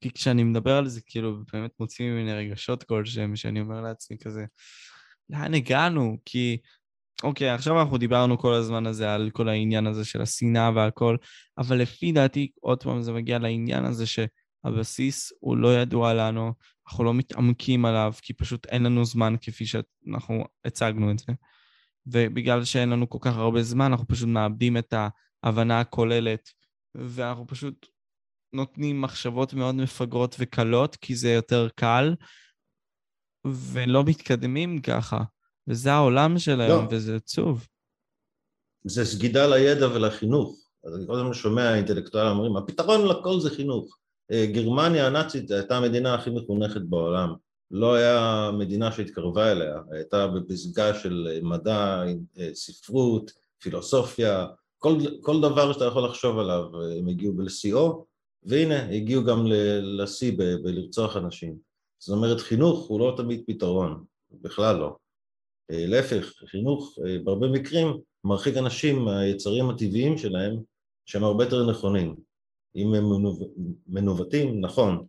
כי 0.00 0.10
כשאני 0.10 0.44
מדבר 0.44 0.76
על 0.76 0.88
זה, 0.88 1.00
כאילו, 1.06 1.38
באמת 1.52 1.70
מוציא 1.80 2.10
ממני 2.10 2.32
רגשות 2.32 2.82
כלשהם, 2.82 3.36
שאני 3.36 3.60
אומר 3.60 3.80
לעצמי 3.80 4.18
כזה, 4.18 4.44
לאן 5.30 5.54
הגענו? 5.54 6.18
כי, 6.24 6.58
אוקיי, 7.22 7.50
עכשיו 7.50 7.80
אנחנו 7.80 7.98
דיברנו 7.98 8.38
כל 8.38 8.54
הזמן 8.54 8.86
הזה 8.86 9.14
על 9.14 9.30
כל 9.32 9.48
העניין 9.48 9.86
הזה 9.86 10.04
של 10.04 10.22
השנאה 10.22 10.70
והכל, 10.74 11.16
אבל 11.58 11.76
לפי 11.76 12.12
דעתי, 12.12 12.50
עוד 12.60 12.82
פעם 12.82 13.02
זה 13.02 13.12
מגיע 13.12 13.38
לעניין 13.38 13.84
הזה 13.84 14.04
שהבסיס 14.06 15.32
הוא 15.40 15.56
לא 15.56 15.80
ידוע 15.80 16.14
לנו, 16.14 16.52
אנחנו 16.90 17.04
לא 17.04 17.14
מתעמקים 17.14 17.84
עליו, 17.84 18.12
כי 18.22 18.32
פשוט 18.32 18.66
אין 18.66 18.82
לנו 18.82 19.04
זמן 19.04 19.34
כפי 19.40 19.66
שאנחנו 19.66 20.44
הצגנו 20.64 21.10
את 21.10 21.18
זה. 21.18 21.32
ובגלל 22.06 22.64
שאין 22.64 22.90
לנו 22.90 23.10
כל 23.10 23.18
כך 23.20 23.36
הרבה 23.36 23.62
זמן, 23.62 23.84
אנחנו 23.84 24.08
פשוט 24.08 24.28
מאבדים 24.28 24.76
את 24.76 24.94
ההבנה 25.42 25.80
הכוללת, 25.80 26.50
ואנחנו 26.94 27.46
פשוט 27.46 27.86
נותנים 28.52 29.00
מחשבות 29.00 29.54
מאוד 29.54 29.74
מפגרות 29.74 30.36
וקלות, 30.38 30.96
כי 30.96 31.14
זה 31.14 31.30
יותר 31.30 31.68
קל, 31.74 32.14
ולא 33.46 34.04
מתקדמים 34.04 34.82
ככה. 34.82 35.22
וזה 35.68 35.92
העולם 35.92 36.38
של 36.38 36.60
היום, 36.60 36.84
לא. 36.84 36.88
וזה 36.90 37.16
עצוב. 37.16 37.66
זה 38.84 39.04
סגידה 39.04 39.46
לידע 39.46 39.88
ולחינוך. 39.88 40.70
אז 40.84 40.96
אני 40.96 41.06
כל 41.06 41.14
הזמן 41.14 41.34
שומע 41.34 41.74
אינטלקטואלים 41.74 42.36
אומרים, 42.36 42.56
הפתרון 42.56 43.08
לכל 43.08 43.40
זה 43.40 43.50
חינוך. 43.50 43.99
אה, 44.32 44.46
גרמניה 44.46 45.06
הנאצית 45.06 45.50
הייתה 45.50 45.76
המדינה 45.76 46.14
הכי 46.14 46.30
מחונכת 46.30 46.80
בעולם. 46.80 47.34
לא 47.70 47.94
היה 47.94 48.50
מדינה 48.58 48.92
שהתקרבה 48.92 49.52
אליה, 49.52 49.76
הייתה 49.90 50.26
בפסגה 50.26 50.94
של 50.94 51.38
מדע, 51.42 52.04
אה, 52.38 52.50
ספרות, 52.54 53.30
פילוסופיה, 53.62 54.46
כל, 54.78 54.98
כל 55.20 55.40
דבר 55.40 55.72
שאתה 55.72 55.84
יכול 55.84 56.04
לחשוב 56.04 56.38
עליו, 56.38 56.64
אה, 56.74 56.98
הם 56.98 57.08
הגיעו 57.08 57.40
לשיאו, 57.40 58.06
והנה, 58.42 58.88
הגיעו 58.88 59.24
גם 59.24 59.46
לשיא 59.82 60.32
בלרצוח 60.62 61.16
אנשים. 61.16 61.56
זאת 61.98 62.16
אומרת, 62.16 62.40
חינוך 62.40 62.86
הוא 62.86 63.00
לא 63.00 63.14
תמיד 63.16 63.42
פתרון, 63.46 64.04
בכלל 64.32 64.76
לא. 64.76 64.96
להפך, 65.72 66.32
חינוך 66.46 66.98
בהרבה 67.24 67.48
מקרים 67.48 67.86
מרחיק 68.24 68.56
אנשים 68.56 69.04
מהיצרים 69.04 69.70
הטבעיים 69.70 70.18
שלהם, 70.18 70.56
שהם 71.06 71.24
הרבה 71.24 71.44
יותר 71.44 71.70
נכונים. 71.70 72.29
אם 72.76 72.94
הם 72.94 73.04
מנווטים, 73.86 74.60
נכון, 74.60 75.06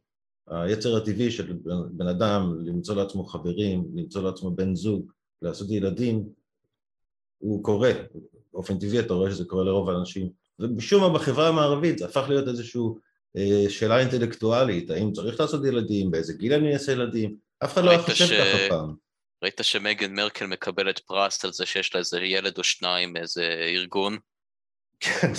היצר 0.48 0.98
הטבעי 0.98 1.32
של 1.32 1.54
בן 1.92 2.08
אדם 2.08 2.56
למצוא 2.66 2.96
לעצמו 2.96 3.26
חברים, 3.26 3.86
למצוא 3.96 4.24
לעצמו 4.24 4.52
בן 4.52 4.76
זוג, 4.76 5.12
לעשות 5.42 5.70
ילדים, 5.70 6.30
הוא 7.38 7.64
קורה, 7.64 7.92
באופן 8.54 8.80
טבעי 8.80 9.00
אתה 9.00 9.14
רואה 9.14 9.32
שזה 9.32 9.46
קורה 9.46 9.64
לרוב 9.64 9.90
האנשים, 9.90 10.30
ומשום 10.60 11.02
מה 11.02 11.20
בחברה 11.20 11.48
המערבית 11.48 11.98
זה 11.98 12.06
הפך 12.06 12.26
להיות 12.30 12.48
איזושהי 12.48 12.82
אה, 13.38 13.66
שאלה 13.70 14.00
אינטלקטואלית, 14.00 14.90
האם 14.90 15.12
צריך 15.12 15.40
לעשות 15.40 15.66
ילדים, 15.66 16.12
באיזה 16.12 16.34
גיל 16.34 16.54
אני 16.54 16.74
אעשה 16.74 16.92
ילדים, 16.92 17.36
אף 17.64 17.74
אחד 17.74 17.84
לא 17.84 17.90
היה 17.90 18.02
חושב 18.02 18.26
ש... 18.26 18.32
ככה 18.32 18.70
פעם. 18.70 18.96
ראית 19.44 19.60
שמגן 19.62 20.14
מרקל 20.14 20.46
מקבלת 20.46 21.00
פרס 21.00 21.46
על 21.46 21.54
זה 21.54 21.66
שיש 21.66 21.96
לה 21.96 22.00
איזה 22.00 22.20
ילד 22.20 22.58
או 22.58 22.64
שניים 22.64 23.14
מאיזה 23.14 23.44
ארגון? 23.76 24.18
כן. 25.00 25.32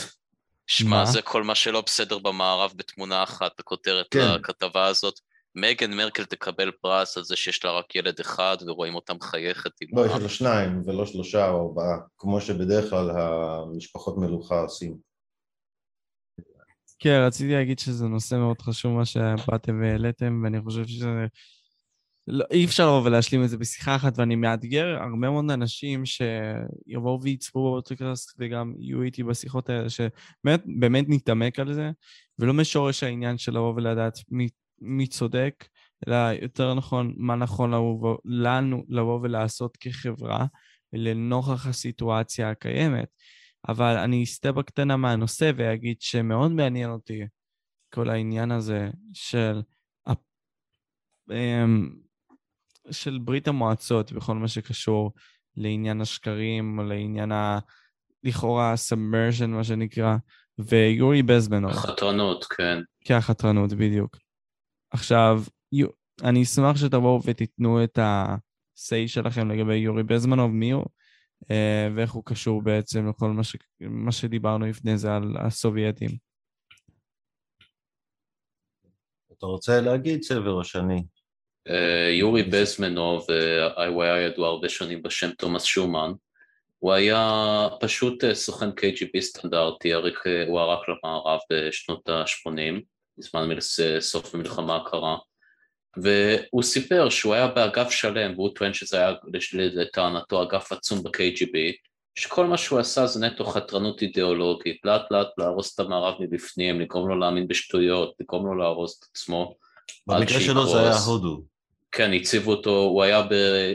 שמע, 0.73 1.05
זה 1.05 1.23
כל 1.23 1.43
מה 1.43 1.55
שלא 1.55 1.81
בסדר 1.81 2.19
במערב 2.19 2.73
בתמונה 2.77 3.23
אחת, 3.23 3.53
בכותרת 3.59 4.07
כן. 4.11 4.35
לכתבה 4.35 4.87
הזאת. 4.87 5.15
מגן 5.55 5.93
מרקל 5.93 6.25
תקבל 6.25 6.71
פרס 6.81 7.17
על 7.17 7.25
זה 7.25 7.37
שיש 7.37 7.65
לה 7.65 7.71
רק 7.71 7.97
ילד 7.97 8.21
אחד 8.21 8.57
ורואים 8.67 8.95
אותה 8.95 9.15
מחייכת 9.15 9.71
עם... 9.81 9.89
לא, 9.99 10.07
יש 10.07 10.23
לה 10.23 10.29
שניים 10.29 10.83
ולא 10.87 11.07
שלושה 11.07 11.49
או 11.49 11.69
ארבעה, 11.69 11.99
כמו 12.19 12.41
שבדרך 12.41 12.91
כלל 12.91 13.11
המשפחות 13.11 14.19
מלוכה 14.19 14.61
עושים. 14.61 14.97
כן, 16.99 17.23
רציתי 17.27 17.53
להגיד 17.53 17.79
שזה 17.79 18.05
נושא 18.05 18.35
מאוד 18.35 18.63
חשוב 18.63 18.93
מה 18.93 19.05
שבאתם 19.05 19.81
והעליתם, 19.83 20.41
ואני 20.45 20.61
חושב 20.65 20.87
שזה 20.87 21.27
לא, 22.27 22.45
אי 22.51 22.65
אפשר 22.65 22.87
לבוא 22.87 23.03
ולהשלים 23.05 23.45
את 23.45 23.49
זה 23.49 23.57
בשיחה 23.57 23.97
אחת, 23.97 24.19
ואני 24.19 24.37
מאתגר 24.37 24.87
הרבה 24.87 25.31
מאוד 25.31 25.51
אנשים 25.51 26.03
שיבואו 26.07 27.23
ויצפו 27.23 27.63
באוטוקרסט 27.63 28.37
וגם 28.39 28.75
יהיו 28.79 29.03
איתי 29.03 29.23
בשיחות 29.23 29.71
האלה, 29.71 29.89
שבאמת 29.91 31.05
נתעמק 31.09 31.59
על 31.59 31.75
זה, 31.75 31.91
ולא 32.39 32.55
משורש 32.55 33.03
העניין 33.03 33.39
של 33.39 33.53
לבוא 33.53 33.75
ולדעת 33.77 34.19
מי, 34.29 34.49
מי 34.81 35.07
צודק, 35.07 35.69
אלא 36.09 36.17
יותר 36.43 36.75
נכון, 36.75 37.15
מה 37.17 37.37
נכון 37.37 37.71
לבוא, 37.75 38.17
לנו 38.25 38.85
לבוא 38.89 39.21
ולעשות 39.23 39.77
כחברה 39.77 40.47
לנוכח 40.93 41.67
הסיטואציה 41.67 42.51
הקיימת. 42.51 43.09
אבל 43.69 43.97
אני 43.97 44.25
אסטה 44.25 44.53
בקטנה 44.53 44.97
מהנושא 44.97 45.51
ואגיד 45.57 45.97
שמאוד 46.01 46.53
מעניין 46.53 46.91
אותי 46.91 47.21
כל 47.95 48.11
העניין 48.11 48.51
הזה 48.51 48.91
של 49.13 49.63
אמ, 51.31 51.91
של 52.91 53.19
ברית 53.19 53.49
המועצות 53.49 54.13
בכל 54.13 54.35
מה 54.35 54.49
שקשור 54.49 55.13
לעניין 55.57 56.01
השקרים, 56.01 56.79
או 56.79 56.85
לעניין 56.85 57.33
ה... 57.33 57.59
לכאורה 58.25 58.77
סמרשן, 58.77 59.51
מה 59.51 59.65
שנקרא, 59.65 60.17
ויורי 60.59 61.23
בזמנוב. 61.23 61.71
החתרנות, 61.71 62.45
כן. 62.45 62.79
כן, 63.05 63.15
החתרנות, 63.15 63.73
בדיוק. 63.73 64.17
עכשיו, 64.91 65.43
יו... 65.73 65.87
אני 66.23 66.43
אשמח 66.43 66.77
שתבואו 66.77 67.21
ותיתנו 67.25 67.85
את 67.85 67.99
ה-say 67.99 69.09
שלכם 69.09 69.51
לגבי 69.51 69.77
יורי 69.77 70.03
בזמנוב, 70.03 70.51
מי 70.51 70.71
הוא, 70.71 70.85
אה, 71.51 71.89
ואיך 71.95 72.13
הוא 72.13 72.23
קשור 72.25 72.63
בעצם 72.63 73.09
לכל 73.09 73.31
מה, 73.31 73.45
ש... 73.45 73.57
מה 73.81 74.13
שדיברנו 74.13 74.67
לפני 74.67 74.99
זה 74.99 75.17
על 75.17 75.37
הסובייטים. 75.37 76.11
אתה 79.39 79.47
רוצה 79.47 79.81
להגיד 79.81 80.23
סבר 80.23 80.53
או 80.53 80.65
שאני? 80.65 81.03
אה, 81.69 82.11
יורי 82.11 82.43
בזמנוב, 82.43 83.27
אה, 83.31 83.87
הוא 83.87 84.03
היה 84.03 84.21
ידוע 84.21 84.49
הרבה 84.49 84.69
שנים 84.69 85.03
בשם 85.03 85.31
תומאס 85.31 85.65
שומן, 85.65 86.13
הוא 86.79 86.93
היה 86.93 87.69
פשוט 87.81 88.25
אה, 88.25 88.35
סוכן 88.35 88.69
KGB 88.69 89.21
סטנדרטי, 89.21 89.93
הוא 89.93 90.61
ערק 90.61 90.89
למערב 90.89 91.39
בשנות 91.53 92.09
ה-80, 92.09 92.81
בזמן 93.19 93.49
סוף 94.01 94.35
המלחמה 94.35 94.77
הקרה, 94.77 95.17
והוא 95.97 96.63
סיפר 96.63 97.09
שהוא 97.09 97.35
היה 97.35 97.47
באגף 97.47 97.91
שלם, 97.91 98.33
והוא 98.35 98.51
טוען 98.55 98.73
שזה 98.73 98.97
היה 98.97 99.13
לטענתו 99.53 100.43
אגף 100.43 100.73
עצום 100.73 101.03
ב-KGB, 101.03 101.57
שכל 102.15 102.47
מה 102.47 102.57
שהוא 102.57 102.79
עשה 102.79 103.07
זה 103.07 103.27
נטו 103.27 103.45
חתרנות 103.45 104.03
אידיאולוגית, 104.03 104.81
לאט 104.85 105.11
לאט 105.11 105.29
להרוס 105.39 105.75
את 105.75 105.81
המערב 105.81 106.15
מבפנים, 106.21 106.81
לגרום 106.81 107.09
לו 107.09 107.19
להאמין 107.19 107.49
בשטויות, 107.49 108.15
לגרום 108.21 108.47
לו 108.47 108.55
להרוס 108.55 108.99
את 108.99 109.05
עצמו. 109.11 109.55
במקרה 110.07 110.41
שלו 110.41 110.67
זה 110.67 110.81
היה 110.81 110.99
הודו. 110.99 111.52
כן, 111.93 112.13
הציבו 112.13 112.51
אותו, 112.51 112.71
הוא 112.71 113.03
היה, 113.03 113.23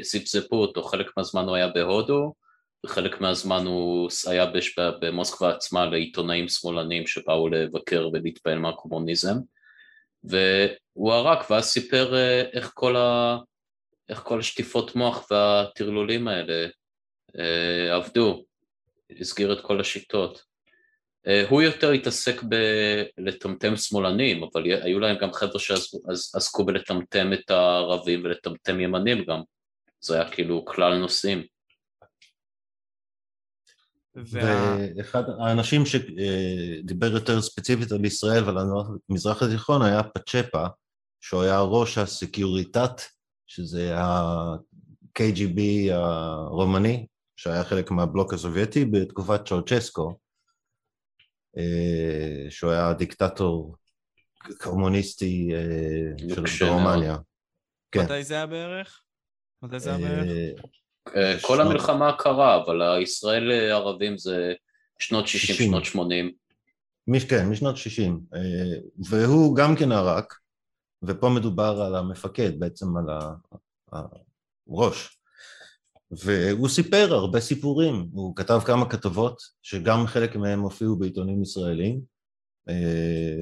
זיפזפו 0.02 0.56
אותו, 0.56 0.84
חלק 0.84 1.08
מהזמן 1.18 1.44
הוא 1.44 1.56
היה 1.56 1.68
בהודו, 1.68 2.34
וחלק 2.86 3.22
מהזמן 3.22 3.66
הוא 3.66 4.10
היה 4.28 4.46
בש... 4.46 4.80
במוסקבה 4.80 5.56
עצמה 5.56 5.86
לעיתונאים 5.86 6.48
שמאלנים 6.48 7.08
שבאו 7.08 7.50
לבקר 7.50 8.10
ולהתפעל 8.14 8.60
מהקומוניזם, 8.60 9.36
והוא 10.24 11.14
ערק 11.14 11.52
ואז 11.52 11.66
סיפר 11.66 12.16
אה, 12.16 12.42
איך 12.54 12.72
כל, 12.74 12.96
ה... 12.96 13.38
איך 14.10 14.20
כל 14.20 14.40
השטיפות 14.40 14.96
מוח 14.96 15.28
והטרלולים 15.32 16.28
האלה 16.28 16.68
אה, 17.40 17.96
עבדו, 17.96 18.46
הסגיר 19.20 19.54
את 19.54 19.62
כל 19.62 19.80
השיטות. 19.80 20.44
אה, 21.28 21.50
הוא 21.50 21.62
יותר 21.62 21.92
התעסק 21.92 22.42
בלטמטם 23.18 23.76
שמאלנים, 23.76 24.44
אבל 24.44 24.64
היו 24.64 25.00
להם 25.00 25.18
גם 25.22 25.34
חבר'ה 25.34 25.60
שעסקו 25.60 26.66
בלטמטם 26.66 27.34
את 27.34 27.52
הערבים 27.52 28.22
ולטמטם 28.24 28.80
ימנים 28.80 29.24
גם. 29.26 29.42
זה 30.02 30.16
היה 30.16 30.30
כאילו 30.32 30.66
כלל 30.66 30.98
נושאים. 30.98 31.44
ואחד 34.16 35.24
האנשים 35.40 35.84
שדיבר 35.86 37.08
יותר 37.08 37.42
ספציפית 37.42 37.92
על 37.92 38.06
ישראל 38.06 38.44
ועל 38.44 38.58
המזרח 39.10 39.44
התיכון 39.44 39.82
היה 39.82 40.04
פאצ'פה, 40.04 40.66
שהוא 41.22 41.42
היה 41.42 41.60
ראש 41.60 41.98
הסקוריטטה, 41.98 43.02
שזה 43.48 43.98
ה-KGB 43.98 45.62
הרומני, 45.92 47.06
שהיה 47.36 47.64
חלק 47.64 47.92
מהבלוק 47.92 48.34
הסובייטי 48.34 48.86
בתקופת 48.86 49.48
צ'אוצ'סקו. 49.48 50.27
אה, 51.58 52.52
שהוא 52.52 52.72
היה 52.72 52.94
דיקטטור 52.94 53.76
קומוניסטי 54.58 55.50
אה, 55.54 56.48
של 56.48 56.66
רומניה. 56.66 57.18
כן. 57.92 58.04
מתי 58.04 58.24
זה 58.24 58.34
היה 58.34 58.46
בערך? 58.46 59.02
מתי 59.62 59.80
זה 59.80 59.96
היה 59.96 60.08
בערך? 60.08 60.62
אה, 61.16 61.38
כל 61.42 61.62
המלחמה 61.62 62.18
קרה, 62.18 62.64
אבל 62.64 62.82
הישראל 62.82 63.52
ערבים 63.52 64.18
זה 64.18 64.54
שנות 65.00 65.28
60, 65.28 65.56
שנות 65.56 65.86
80. 65.86 66.32
כן, 67.30 67.50
משנות 67.50 67.78
60. 67.78 68.20
והוא 69.10 69.56
גם 69.56 69.76
כן 69.76 69.92
ערק, 69.92 70.34
ופה 71.04 71.30
מדובר 71.30 71.82
על 71.82 71.96
המפקד, 71.96 72.60
בעצם 72.60 72.86
על 72.98 73.06
הראש. 74.68 75.17
והוא 76.12 76.70
סיפר 76.70 77.14
הרבה 77.14 77.40
סיפורים, 77.40 78.10
הוא 78.12 78.36
כתב 78.36 78.60
כמה 78.66 78.90
כתבות 78.90 79.42
שגם 79.62 80.08
חלק 80.08 80.36
מהם 80.36 80.60
הופיעו 80.60 80.96
בעיתונים 80.96 81.42
ישראלים 81.42 82.02
אה, 82.70 83.42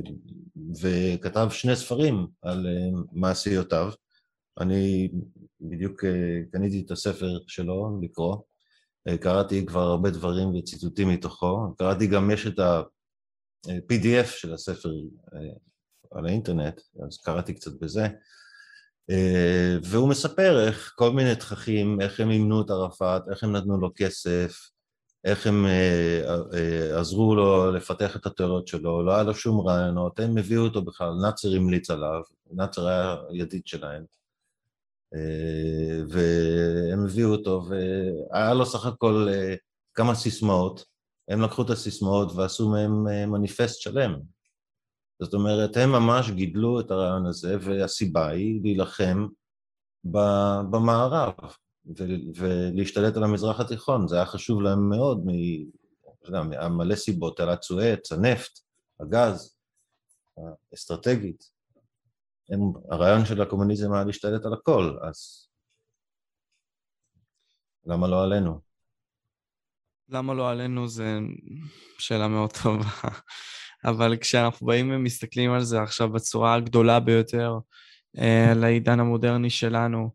וכתב 0.82 1.48
שני 1.52 1.76
ספרים 1.76 2.28
על 2.42 2.68
אה, 2.68 3.02
מעשיותיו. 3.12 3.92
אני 4.60 5.10
בדיוק 5.62 6.04
אה, 6.06 6.40
קניתי 6.52 6.84
את 6.86 6.92
הספר 6.92 7.38
שלו 7.48 8.00
לקרוא, 8.02 8.38
קראתי 9.22 9.66
כבר 9.66 9.82
הרבה 9.82 10.10
דברים 10.10 10.56
וציטוטים 10.56 11.10
מתוכו, 11.10 11.76
קראתי 11.78 12.08
גם, 12.08 12.32
יש 12.32 12.48
את 12.48 12.60
ה-PDF 12.60 14.28
של 14.28 14.54
הספר 14.54 14.90
על 16.12 16.26
האינטרנט, 16.26 16.82
אז 17.08 17.18
קראתי 17.18 17.54
קצת 17.54 17.72
בזה. 17.82 18.08
אה, 19.10 19.78
והוא 19.84 20.10
מספר 20.10 20.68
איך 20.68 20.94
כל 20.96 21.12
מיני 21.12 21.36
תככים, 21.36 22.02
איך 22.02 22.20
הם 22.20 22.32
אימנו 22.32 22.62
את 22.62 22.70
ערפאת, 22.70 23.22
איך 23.32 23.44
הם 23.44 23.52
נתנו 23.52 23.78
לו 23.78 23.92
כסף, 23.96 24.70
איך 25.26 25.48
הם 25.48 25.66
אה, 25.66 26.36
אה, 26.54 27.00
עזרו 27.00 27.36
לו 27.36 27.72
לפתח 27.72 28.16
את 28.16 28.26
התיאוריות 28.26 28.68
שלו, 28.68 29.04
לא 29.06 29.14
היה 29.14 29.24
לו 29.24 29.36
שום 29.36 29.68
רעיונות, 29.68 30.20
הם 30.20 30.38
הביאו 30.38 30.64
אותו 30.64 30.82
בכלל, 30.82 31.14
נאצר 31.22 31.56
המליץ 31.56 31.90
עליו, 31.90 32.22
נאצר 32.52 32.88
היה 32.88 33.16
ידיד 33.32 33.62
שלהם, 33.68 34.04
והם 36.10 37.06
הביאו 37.06 37.32
אותו, 37.32 37.66
והיה 37.70 38.54
לו 38.54 38.66
סך 38.66 38.86
הכל 38.86 39.28
כמה 39.94 40.16
סיסמאות, 40.16 40.86
הם 41.28 41.42
לקחו 41.42 41.62
את 41.62 41.70
הסיסמאות 41.70 42.32
ועשו 42.36 42.70
מהם 42.70 43.32
מניפסט 43.32 43.82
שלם. 43.82 44.35
זאת 45.20 45.34
אומרת, 45.34 45.78
הם 45.78 45.92
ממש 45.92 46.30
גידלו 46.30 46.80
את 46.80 46.92
הרעיון 46.92 47.26
הזה, 47.26 47.58
והסיבה 47.62 48.28
היא 48.30 48.62
להילחם 48.64 49.28
במערב 50.72 51.34
ולהשתלט 52.36 53.18
על 53.18 53.24
המזרח 53.24 53.60
התיכון, 53.60 54.08
זה 54.08 54.16
היה 54.16 54.26
חשוב 54.26 54.62
להם 54.62 54.90
מאוד, 54.90 55.26
מלא 56.70 56.96
סיבות, 56.96 57.38
תעלת 57.38 57.64
סואץ, 57.64 58.12
הנפט, 58.12 58.60
הגז, 59.00 59.58
האסטרטגית. 60.72 61.56
הם, 62.50 62.60
הרעיון 62.92 63.26
של 63.26 63.42
הקומוניזם 63.42 63.94
היה 63.94 64.04
להשתלט 64.04 64.46
על 64.46 64.54
הכל, 64.54 64.98
אז 65.10 65.50
למה 67.86 68.08
לא 68.08 68.24
עלינו? 68.24 68.60
למה 70.10 70.34
לא 70.34 70.50
עלינו 70.50 70.88
זה 70.88 71.20
שאלה 72.00 72.28
מאוד 72.28 72.52
טובה. 72.64 72.90
אבל 73.86 74.18
כשאנחנו 74.22 74.68
באים 74.68 74.92
ומסתכלים 74.94 75.52
על 75.52 75.62
זה 75.62 75.82
עכשיו 75.82 76.10
בצורה 76.10 76.54
הגדולה 76.54 77.00
ביותר, 77.00 77.58
אה, 78.18 78.54
לעידן 78.56 79.00
המודרני 79.00 79.50
שלנו, 79.50 80.10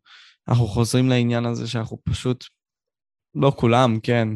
אנחנו 0.48 0.66
חוזרים 0.66 1.08
לעניין 1.08 1.46
הזה 1.46 1.68
שאנחנו 1.68 1.98
פשוט, 2.04 2.44
לא 3.34 3.52
כולם, 3.56 4.00
כן, 4.02 4.28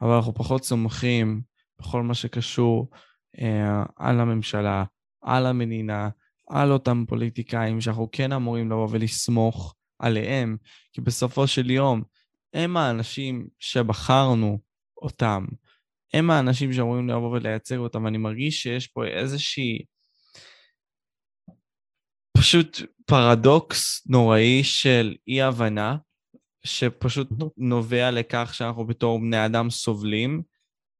אבל 0.00 0.10
אנחנו 0.10 0.34
פחות 0.34 0.64
סומכים 0.64 1.42
בכל 1.80 2.02
מה 2.02 2.14
שקשור 2.14 2.90
אה, 3.40 3.84
על 3.96 4.20
הממשלה, 4.20 4.84
על 5.22 5.46
המדינה, 5.46 6.08
על 6.50 6.72
אותם 6.72 7.04
פוליטיקאים 7.08 7.80
שאנחנו 7.80 8.08
כן 8.12 8.32
אמורים 8.32 8.70
לבוא 8.70 8.88
ולסמוך 8.90 9.74
עליהם, 9.98 10.56
כי 10.92 11.00
בסופו 11.00 11.46
של 11.46 11.70
יום 11.70 12.02
הם 12.54 12.76
האנשים 12.76 13.46
שבחרנו 13.58 14.58
אותם. 15.02 15.44
הם 16.14 16.30
האנשים 16.30 16.72
שאמורים 16.72 17.08
לבוא 17.08 17.30
ולייצג 17.30 17.76
אותם, 17.76 18.04
ואני 18.04 18.18
מרגיש 18.18 18.62
שיש 18.62 18.86
פה 18.86 19.06
איזושהי... 19.06 19.84
פשוט 22.36 22.80
פרדוקס 23.06 24.06
נוראי 24.06 24.64
של 24.64 25.14
אי-הבנה, 25.28 25.96
שפשוט 26.64 27.28
נובע 27.56 28.10
לכך 28.10 28.50
שאנחנו 28.54 28.86
בתור 28.86 29.18
בני 29.18 29.46
אדם 29.46 29.70
סובלים, 29.70 30.42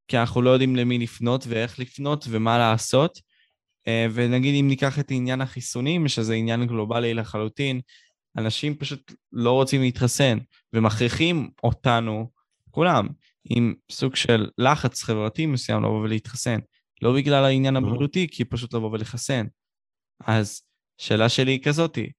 כי 0.09 0.19
אנחנו 0.19 0.43
לא 0.43 0.51
יודעים 0.51 0.77
למי 0.77 0.99
לפנות 0.99 1.45
ואיך 1.49 1.79
לפנות 1.79 2.25
ומה 2.31 2.59
לעשות. 2.59 3.21
אה, 3.89 4.07
ונגיד 4.15 4.55
אם 4.61 4.69
ניקח 4.69 4.99
את 4.99 5.11
עניין 5.11 5.41
החיסונים, 5.41 6.09
שזה 6.09 6.35
עניין 6.35 6.67
גלובלי 6.67 7.15
לחלוטין, 7.15 7.81
אנשים 8.39 8.75
פשוט 8.75 9.13
לא 9.33 9.53
רוצים 9.53 9.81
להתחסן, 9.81 10.39
ומכריחים 10.73 11.51
אותנו, 11.63 12.31
כולם, 12.71 13.09
עם 13.45 13.75
סוג 13.91 14.17
של 14.17 14.49
לחץ 14.59 15.03
חברתי 15.03 15.47
מסוים 15.47 15.83
לבוא 15.83 16.01
ולהתחסן. 16.01 16.59
לא 17.03 17.15
בגלל 17.15 17.45
העניין 17.45 17.77
הבריאותי, 17.77 18.27
כי 18.31 18.45
פשוט 18.45 18.75
לבוא 18.75 18.91
ולחסן. 18.91 19.47
אז 20.25 20.63
שאלה 20.99 21.29
שלי 21.29 21.53
היא 21.53 21.63
כזאתי, 21.63 22.13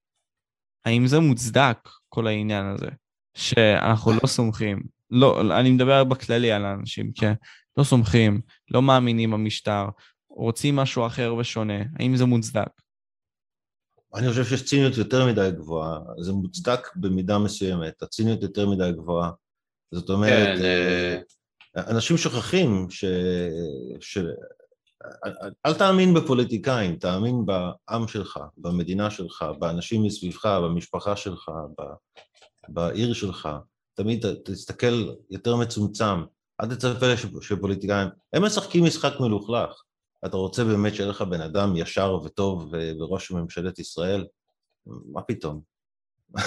האם 0.85 1.07
זה 1.07 1.19
מוצדק, 1.19 1.89
כל 2.09 2.27
העניין 2.27 2.65
הזה, 2.65 2.89
שאנחנו 3.37 4.11
לא 4.11 4.27
סומכים, 4.27 4.83
לא, 5.11 5.59
אני 5.59 5.71
מדבר 5.71 6.03
בכללי 6.03 6.51
על 6.51 6.65
האנשים, 6.65 7.11
כן? 7.13 7.33
לא 7.77 7.83
סומכים, 7.83 8.41
לא 8.71 8.81
מאמינים 8.81 9.31
במשטר, 9.31 9.85
רוצים 10.29 10.75
משהו 10.75 11.07
אחר 11.07 11.35
ושונה, 11.35 11.83
האם 11.99 12.15
זה 12.15 12.25
מוצדק? 12.25 12.69
אני 14.15 14.29
חושב 14.29 14.43
שיש 14.45 14.65
ציניות 14.65 14.97
יותר 14.97 15.27
מדי 15.27 15.49
גבוהה, 15.51 15.99
זה 16.21 16.33
מוצדק 16.33 16.95
במידה 16.95 17.39
מסוימת, 17.39 18.01
הציניות 18.01 18.41
יותר 18.41 18.69
מדי 18.69 18.91
גבוהה. 18.91 19.31
זאת 19.91 20.09
אומרת, 20.09 20.57
כן, 20.59 20.63
אה, 20.63 21.91
אנשים 21.91 22.17
שוכחים 22.17 22.87
ש... 22.89 23.05
ש... 23.99 24.17
אל 25.65 25.73
תאמין 25.73 26.13
בפוליטיקאים, 26.13 26.95
תאמין 26.95 27.45
בעם 27.45 28.07
שלך, 28.07 28.39
במדינה 28.57 29.09
שלך, 29.09 29.45
באנשים 29.59 30.03
מסביבך, 30.03 30.45
במשפחה 30.45 31.15
שלך, 31.15 31.51
ב... 31.79 31.83
בעיר 32.67 33.13
שלך. 33.13 33.49
תמיד 33.93 34.25
תסתכל 34.45 35.09
יותר 35.29 35.55
מצומצם, 35.55 36.23
אל 36.61 36.75
תצפה 36.75 37.05
שפוליטיקאים... 37.41 38.07
הם 38.33 38.45
משחקים 38.45 38.83
משחק 38.83 39.19
מלוכלך. 39.19 39.81
אתה 40.25 40.37
רוצה 40.37 40.63
באמת 40.63 40.95
שיהיה 40.95 41.09
לך 41.09 41.21
בן 41.21 41.41
אדם 41.41 41.75
ישר 41.75 42.19
וטוב 42.23 42.71
בראש 42.99 43.31
ממשלת 43.31 43.79
ישראל? 43.79 44.25
מה 44.85 45.21
פתאום? 45.21 45.61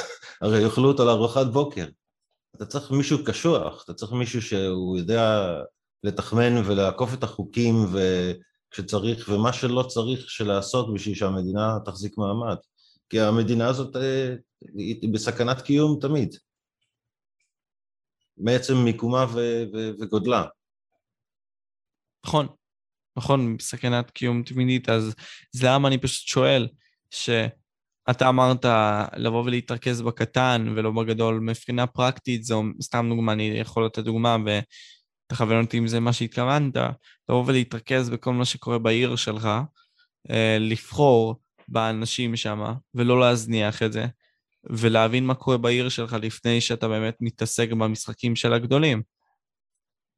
הרי 0.43 0.62
יאכלו 0.62 0.89
אותו 0.89 1.05
לארוחת 1.05 1.47
בוקר. 1.47 1.86
אתה 2.57 2.66
צריך 2.66 2.91
מישהו 2.91 3.25
קשוח, 3.25 3.85
אתה 3.85 3.95
צריך 3.95 4.12
מישהו 4.12 4.43
שהוא 4.43 4.99
יודע 4.99 5.55
לתחמן 6.05 6.57
ולעקוף 6.66 7.15
את 7.15 7.23
החוקים 7.23 7.75
כשצריך, 8.70 9.29
ומה 9.29 9.53
שלא 9.53 9.83
צריך 9.89 10.31
שלעשות 10.31 10.95
בשביל 10.95 11.15
שהמדינה 11.15 11.79
תחזיק 11.85 12.19
מעמד. 12.19 12.57
כי 13.11 13.20
המדינה 13.20 13.69
הזאת 13.69 13.97
אה, 13.97 14.35
היא 14.79 15.12
בסכנת 15.12 15.62
קיום 15.62 15.99
תמיד. 16.01 16.37
מעצם 18.37 18.75
מיקומה 18.85 19.27
ו- 19.35 19.65
ו- 19.73 19.91
וגודלה. 20.01 20.45
נכון, 22.27 22.47
נכון, 23.16 23.57
בסכנת 23.57 24.11
קיום 24.11 24.43
תמידית, 24.43 24.89
אז 24.89 25.15
זה 25.53 25.66
למה 25.66 25.89
אני 25.89 25.99
פשוט 25.99 26.29
שואל, 26.29 26.69
ש... 27.11 27.31
אתה 28.10 28.28
אמרת 28.28 28.64
לבוא 29.16 29.44
ולהתרכז 29.44 30.02
בקטן 30.02 30.72
ולא 30.76 30.90
בגדול. 30.90 31.40
מבחינה 31.40 31.86
פרקטית, 31.86 32.44
זו 32.44 32.62
סתם 32.82 33.06
דוגמה, 33.09 33.32
אני 33.32 33.43
יכול 33.43 33.86
לתת 33.86 34.05
דוגמה 34.05 34.36
ותכוון 34.44 35.64
אותי 35.64 35.78
אם 35.78 35.86
זה 35.86 36.01
מה 36.01 36.12
שהתכוונת, 36.12 36.76
לבוא 37.28 37.44
ולהתרכז 37.47 38.10
בכל 38.10 38.32
מה 38.32 38.44
שקורה 38.44 38.78
בעיר 38.78 39.16
שלך, 39.16 39.48
אה, 40.30 40.56
לבחור 40.60 41.36
באנשים 41.68 42.36
שם 42.36 42.74
ולא 42.94 43.20
להזניח 43.20 43.82
את 43.82 43.93
זה, 43.93 44.06
ולהבין 44.70 45.26
מה 45.26 45.35
קורה 45.35 45.56
בעיר 45.56 45.89
שלך 45.89 46.16
לפני 46.22 46.60
שאתה 46.60 46.89
באמת 46.89 47.16
מתעסק 47.20 47.70
במשחקים 47.70 48.36
של 48.36 48.52
הגדולים. 48.52 49.02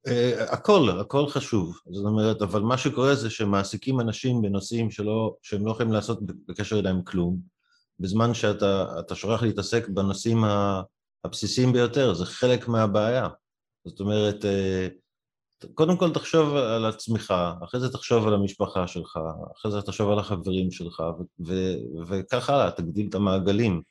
Uh, 0.08 0.52
הכל, 0.52 1.00
הכל 1.00 1.26
חשוב, 1.26 1.78
זאת 1.90 2.04
אומרת, 2.06 2.42
אבל 2.42 2.60
מה 2.60 2.78
שקורה 2.78 3.14
זה 3.14 3.30
שמעסיקים 3.30 4.00
אנשים 4.00 4.42
בנושאים 4.42 4.90
שלא, 4.90 5.34
שהם 5.42 5.66
לא 5.66 5.70
יכולים 5.70 5.92
לעשות 5.92 6.18
בקשר 6.48 6.78
אליהם 6.78 7.02
כלום, 7.02 7.59
בזמן 8.00 8.34
שאתה 8.34 9.14
שוכח 9.14 9.42
להתעסק 9.42 9.88
בנושאים 9.88 10.44
הבסיסיים 11.24 11.72
ביותר, 11.72 12.14
זה 12.14 12.26
חלק 12.26 12.68
מהבעיה. 12.68 13.28
זאת 13.84 14.00
אומרת, 14.00 14.44
אה, 14.44 14.88
קודם 15.74 15.96
כל 15.96 16.12
תחשוב 16.12 16.56
על 16.56 16.86
עצמך, 16.86 17.34
אחרי 17.64 17.80
זה 17.80 17.92
תחשוב 17.92 18.26
על 18.26 18.34
המשפחה 18.34 18.86
שלך, 18.86 19.18
אחרי 19.56 19.72
זה 19.72 19.82
תחשוב 19.82 20.10
על 20.10 20.18
החברים 20.18 20.70
שלך, 20.70 21.02
וכך 22.08 22.50
הלאה, 22.50 22.70
תגדיל 22.70 23.06
את 23.08 23.14
המעגלים. 23.14 23.82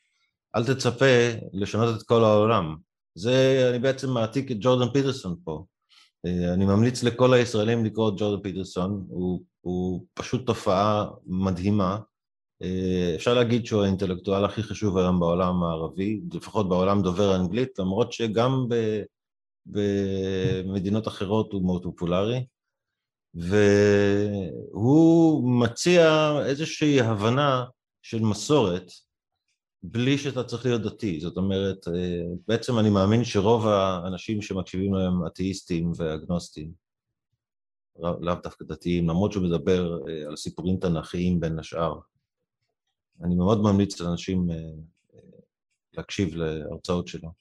אל 0.55 0.65
תצפה 0.65 1.29
לשנות 1.53 1.95
את 1.95 2.03
כל 2.03 2.23
העולם. 2.23 2.75
זה, 3.15 3.67
אני 3.69 3.79
בעצם 3.79 4.09
מעתיק 4.09 4.51
את 4.51 4.57
ג'ורדן 4.59 4.93
פיטרסון 4.93 5.35
פה. 5.43 5.65
אה, 6.25 6.53
אני 6.53 6.65
ממליץ 6.65 7.03
לכל 7.03 7.33
הישראלים 7.33 7.85
לקרוא 7.85 8.09
את 8.09 8.13
ג'ורדן 8.17 8.43
פיטרסון, 8.43 9.05
הוא, 9.09 9.43
הוא 9.61 10.05
פשוט 10.13 10.45
תופעה 10.45 11.05
מדהימה, 11.25 11.97
אפשר 13.15 13.33
להגיד 13.33 13.65
שהוא 13.65 13.83
האינטלקטואל 13.83 14.45
הכי 14.45 14.63
חשוב 14.63 14.97
היום 14.97 15.19
בעולם 15.19 15.63
הערבי, 15.63 16.21
לפחות 16.33 16.69
בעולם 16.69 17.01
דובר 17.01 17.31
האנגלית, 17.31 17.79
למרות 17.79 18.13
שגם 18.13 18.65
ב, 18.69 19.01
במדינות 19.65 21.07
אחרות 21.07 21.53
הוא 21.53 21.65
מאוד 21.65 21.83
פופולרי, 21.83 22.45
והוא 23.33 24.79
מציע 25.61 26.31
איזושהי 26.45 27.01
הבנה 27.01 27.65
של 28.01 28.21
מסורת 28.21 28.91
בלי 29.83 30.17
שאתה 30.17 30.43
צריך 30.43 30.65
להיות 30.65 30.81
דתי, 30.81 31.19
זאת 31.19 31.37
אומרת, 31.37 31.87
אה, 31.87 32.21
בעצם 32.47 32.79
אני 32.79 32.89
מאמין 32.89 33.23
שרוב 33.23 33.67
האנשים 33.67 34.41
שמקשיבים 34.41 34.93
להם 34.93 35.27
אתאיסטים 35.27 35.91
ואגנוסטים, 35.95 36.71
לאו 37.99 38.35
דווקא 38.43 38.65
דתיים, 38.65 39.09
למרות 39.09 39.31
שהוא 39.31 39.43
מדבר 39.43 39.99
אה, 40.09 40.27
על 40.27 40.35
סיפורים 40.35 40.77
תנכיים 40.77 41.39
בין 41.39 41.59
השאר, 41.59 41.99
אני 43.23 43.35
מאוד 43.35 43.61
ממליץ 43.61 43.99
לאנשים 44.01 44.51
אה, 44.51 44.55
אה, 45.13 45.19
להקשיב 45.93 46.35
להרצאות 46.35 47.07
שלו. 47.07 47.31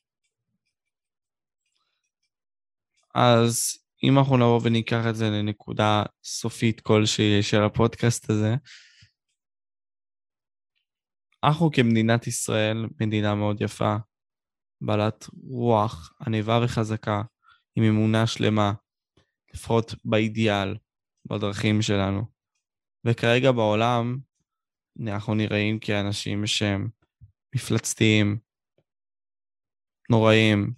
אז 3.15 3.79
אם 4.05 4.19
אנחנו 4.19 4.37
נבוא 4.37 4.61
וניקח 4.63 5.05
את 5.11 5.17
זה 5.17 5.31
לנקודה 5.31 6.03
סופית 6.25 6.81
כלשהי 6.81 7.43
של 7.43 7.63
הפודקאסט 7.63 8.31
הזה, 8.31 8.55
אנחנו 11.45 11.71
כמדינת 11.71 12.27
ישראל, 12.27 12.87
מדינה 13.01 13.35
מאוד 13.35 13.61
יפה, 13.61 13.97
בעלת 14.81 15.27
רוח 15.51 16.13
עניבה 16.27 16.61
וחזקה, 16.65 17.23
עם 17.77 17.85
אמונה 17.85 18.27
שלמה, 18.27 18.73
לפחות 19.55 19.95
באידיאל, 20.05 20.77
בדרכים 21.27 21.83
שלנו. 21.83 22.23
וכרגע 23.05 23.53
בעולם 23.53 24.19
אנחנו 25.03 25.35
נראים 25.35 25.79
כאנשים 25.79 26.47
שהם 26.47 26.89
מפלצתיים, 27.55 28.39
נוראים, 30.11 30.73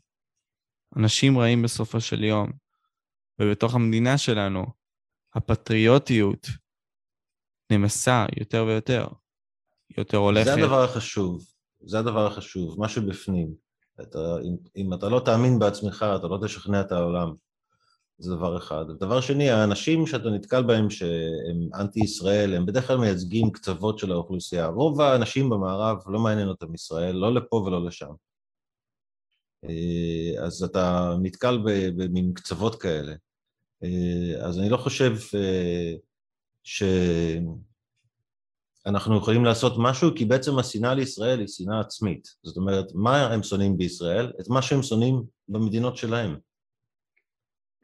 אנשים 0.96 1.38
רעים 1.38 1.62
בסופו 1.62 2.00
של 2.00 2.24
יום. 2.24 2.52
ובתוך 3.40 3.74
המדינה 3.74 4.18
שלנו, 4.18 4.66
הפטריוטיות 5.34 6.46
נמסה 7.72 8.26
יותר 8.36 8.64
ויותר. 8.64 9.06
יותר 9.98 10.16
הולכת. 10.16 10.44
זה 10.44 10.54
הדבר 10.54 10.84
החשוב, 10.84 11.44
זה 11.80 11.98
הדבר 11.98 12.26
החשוב, 12.26 12.80
מה 12.80 12.88
שבפנים. 12.88 13.54
אתה, 14.02 14.18
אם, 14.18 14.56
אם 14.76 14.94
אתה 14.94 15.08
לא 15.08 15.22
תאמין 15.24 15.58
בעצמך, 15.58 16.06
אתה 16.16 16.26
לא 16.26 16.38
תשכנע 16.44 16.80
את 16.80 16.92
העולם. 16.92 17.34
זה 18.20 18.34
דבר 18.34 18.56
אחד. 18.56 18.84
דבר 18.98 19.20
שני, 19.20 19.50
האנשים 19.50 20.06
שאתה 20.06 20.30
נתקל 20.30 20.62
בהם 20.62 20.90
שהם 20.90 21.68
אנטי-ישראל, 21.74 22.54
הם 22.54 22.66
בדרך 22.66 22.86
כלל 22.86 22.96
מייצגים 22.96 23.50
קצוות 23.50 23.98
של 23.98 24.12
האוכלוסייה. 24.12 24.66
רוב 24.66 25.00
האנשים 25.00 25.50
במערב 25.50 25.96
לא 26.06 26.18
מעניין 26.18 26.48
אותם 26.48 26.74
ישראל, 26.74 27.16
לא 27.16 27.34
לפה 27.34 27.56
ולא 27.56 27.84
לשם. 27.84 28.12
אה, 29.64 30.44
אז 30.46 30.62
אתה 30.62 31.14
נתקל 31.22 31.58
במין 31.96 32.32
קצוות 32.34 32.82
כאלה. 32.82 33.14
אה, 33.84 34.46
אז 34.46 34.58
אני 34.58 34.68
לא 34.68 34.76
חושב 34.76 35.12
אה, 35.34 35.94
שאנחנו 38.84 39.16
יכולים 39.16 39.44
לעשות 39.44 39.72
משהו, 39.78 40.10
כי 40.16 40.24
בעצם 40.24 40.58
השנאה 40.58 40.94
לישראל 40.94 41.38
היא 41.38 41.48
שנאה 41.48 41.80
עצמית. 41.80 42.28
זאת 42.42 42.56
אומרת, 42.56 42.86
מה 42.94 43.26
הם 43.26 43.42
שונאים 43.42 43.78
בישראל? 43.78 44.32
את 44.40 44.48
מה 44.48 44.62
שהם 44.62 44.82
שונאים 44.82 45.22
במדינות 45.48 45.96
שלהם. 45.96 46.49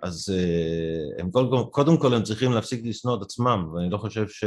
אז 0.02 0.34
הם 1.18 1.30
קודם 1.70 2.00
כל 2.00 2.14
הם 2.14 2.22
צריכים 2.22 2.52
להפסיק 2.52 2.84
לשנוא 2.84 3.16
את 3.16 3.22
עצמם, 3.22 3.70
ואני 3.74 3.90
לא 3.90 3.98
חושב 3.98 4.28
ש... 4.28 4.44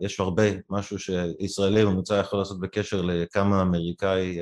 יש 0.00 0.20
הרבה, 0.20 0.42
משהו 0.70 0.98
שישראלי 0.98 1.84
ממוצע 1.84 2.20
יכול 2.20 2.38
לעשות 2.38 2.60
בקשר 2.60 3.02
לכמה 3.02 3.62
אמריקאי 3.62 4.38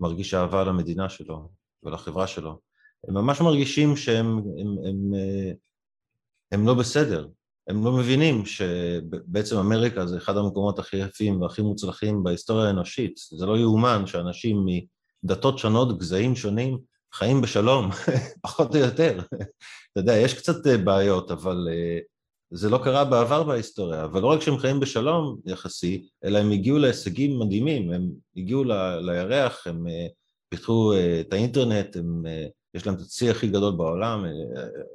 מרגיש 0.00 0.34
אהבה 0.34 0.64
למדינה 0.64 1.08
שלו 1.08 1.48
ולחברה 1.82 2.26
שלו. 2.26 2.60
הם 3.08 3.14
ממש 3.14 3.40
מרגישים 3.40 3.96
שהם 3.96 4.26
הם, 4.26 4.44
הם, 4.58 4.84
הם, 4.88 5.12
הם 6.52 6.66
לא 6.66 6.74
בסדר, 6.74 7.28
הם 7.68 7.84
לא 7.84 7.92
מבינים 7.92 8.46
שבעצם 8.46 9.56
אמריקה 9.56 10.06
זה 10.06 10.16
אחד 10.16 10.36
המקומות 10.36 10.78
הכי 10.78 10.96
יפים 10.96 11.40
והכי 11.40 11.62
מוצלחים 11.62 12.22
בהיסטוריה 12.22 12.66
האנושית. 12.66 13.14
זה 13.38 13.46
לא 13.46 13.58
יאומן 13.58 14.06
שאנשים 14.06 14.66
מדתות 15.24 15.58
שונות, 15.58 15.98
גזעים 15.98 16.36
שונים, 16.36 16.78
חיים 17.14 17.40
בשלום, 17.40 17.90
פחות 18.42 18.74
או 18.74 18.80
יותר. 18.80 19.18
אתה 19.92 20.00
יודע, 20.00 20.16
יש 20.16 20.34
קצת 20.34 20.66
בעיות, 20.84 21.30
אבל 21.30 21.68
זה 22.54 22.70
לא 22.70 22.80
קרה 22.84 23.04
בעבר 23.04 23.42
בהיסטוריה, 23.42 24.04
אבל 24.04 24.22
לא 24.22 24.26
רק 24.26 24.40
שהם 24.40 24.58
חיים 24.58 24.80
בשלום 24.80 25.40
יחסי, 25.46 26.08
אלא 26.24 26.38
הם 26.38 26.50
הגיעו 26.50 26.78
להישגים 26.78 27.38
מדהימים, 27.38 27.92
הם 27.92 28.10
הגיעו 28.36 28.64
ל, 28.64 28.72
לירח, 28.98 29.66
הם 29.66 29.86
אה, 29.86 30.06
פיתחו 30.48 30.92
אה, 30.92 31.20
את 31.20 31.32
האינטרנט, 31.32 31.96
הם, 31.96 32.26
אה, 32.26 32.46
יש 32.74 32.86
להם 32.86 32.94
את 32.94 33.00
הצי 33.00 33.30
הכי 33.30 33.48
גדול 33.48 33.76
בעולם, 33.76 34.24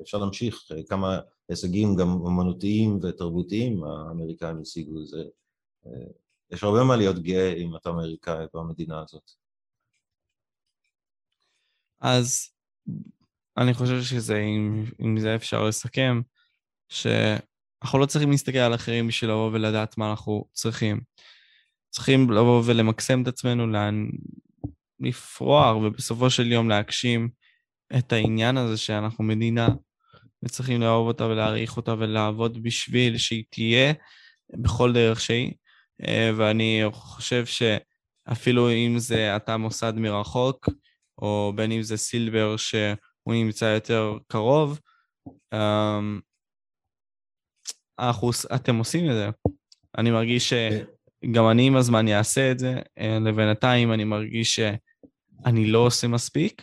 אפשר 0.01 0.17
להמשיך 0.17 0.59
כמה 0.89 1.19
הישגים 1.49 1.95
גם 1.95 2.09
אמנותיים 2.09 2.99
ותרבותיים 3.03 3.83
האמריקאים 3.83 4.61
השיגו, 4.61 5.05
זה, 5.05 5.23
יש 6.51 6.63
הרבה 6.63 6.83
מה 6.83 6.95
להיות 6.95 7.19
גאה 7.19 7.53
אם 7.53 7.75
אתה 7.75 7.89
אמריקאי 7.89 8.45
במדינה 8.53 9.01
הזאת. 9.01 9.31
אז 12.01 12.49
אני 13.57 13.73
חושב 13.73 14.01
שזה, 14.01 14.37
אם, 14.37 14.85
אם 15.01 15.19
זה 15.19 15.35
אפשר 15.35 15.63
לסכם, 15.63 16.21
שאנחנו 16.89 17.99
לא 17.99 18.05
צריכים 18.05 18.31
להסתכל 18.31 18.57
על 18.57 18.75
אחרים 18.75 19.07
בשביל 19.07 19.31
לבוא 19.31 19.51
ולדעת 19.53 19.97
מה 19.97 20.09
אנחנו 20.09 20.45
צריכים. 20.51 20.99
צריכים 21.89 22.31
לבוא 22.31 22.63
ולמקסם 22.65 23.21
את 23.21 23.27
עצמנו. 23.27 23.67
לפרוח, 24.99 25.75
ובסופו 25.75 26.29
של 26.29 26.51
יום 26.51 26.69
להגשים 26.69 27.29
את 27.97 28.13
העניין 28.13 28.57
הזה 28.57 28.77
שאנחנו 28.77 29.23
מדינה, 29.23 29.67
וצריכים 30.43 30.81
לאהוב 30.81 31.07
אותה 31.07 31.25
ולהעריך 31.25 31.77
אותה 31.77 31.93
ולעבוד 31.93 32.63
בשביל 32.63 33.17
שהיא 33.17 33.43
תהיה 33.49 33.93
בכל 34.53 34.93
דרך 34.93 35.21
שהיא. 35.21 35.53
אה, 36.07 36.31
ואני 36.37 36.83
חושב 36.91 37.43
שאפילו 37.45 38.71
אם 38.71 38.99
זה 38.99 39.35
אתה 39.35 39.57
מוסד 39.57 39.93
מרחוק, 39.95 40.69
או 41.17 41.53
בין 41.55 41.71
אם 41.71 41.81
זה 41.81 41.97
סילבר 41.97 42.57
שהוא 42.57 42.87
נמצא 43.27 43.65
יותר 43.65 44.17
קרוב, 44.27 44.79
אמ, 45.53 46.19
אנחנו, 47.99 48.29
אתם 48.55 48.75
עושים 48.75 49.09
את 49.09 49.15
זה. 49.15 49.29
אני 49.97 50.11
מרגיש 50.11 50.53
שגם 50.53 51.49
אני 51.49 51.67
עם 51.67 51.75
הזמן 51.75 52.07
אעשה 52.07 52.51
את 52.51 52.59
זה, 52.59 52.75
אה, 52.99 53.19
לבינתיים 53.19 53.93
אני 53.93 54.03
מרגיש 54.03 54.55
שאני 54.55 55.65
לא 55.67 55.79
עושה 55.79 56.07
מספיק, 56.07 56.61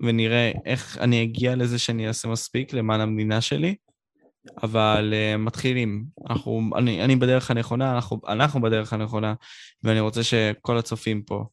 ונראה 0.00 0.52
איך 0.64 0.98
אני 0.98 1.22
אגיע 1.22 1.56
לזה 1.56 1.78
שאני 1.78 2.08
אעשה 2.08 2.28
מספיק 2.28 2.72
למען 2.72 3.00
המדינה 3.00 3.40
שלי, 3.40 3.74
אבל 4.62 5.14
uh, 5.14 5.38
מתחילים. 5.38 6.04
אנחנו, 6.30 6.70
אני, 6.76 7.04
אני 7.04 7.16
בדרך 7.16 7.50
הנכונה, 7.50 7.94
אנחנו, 7.94 8.20
אנחנו 8.28 8.60
בדרך 8.60 8.92
הנכונה, 8.92 9.34
ואני 9.82 10.00
רוצה 10.00 10.22
שכל 10.22 10.78
הצופים 10.78 11.22
פה 11.22 11.44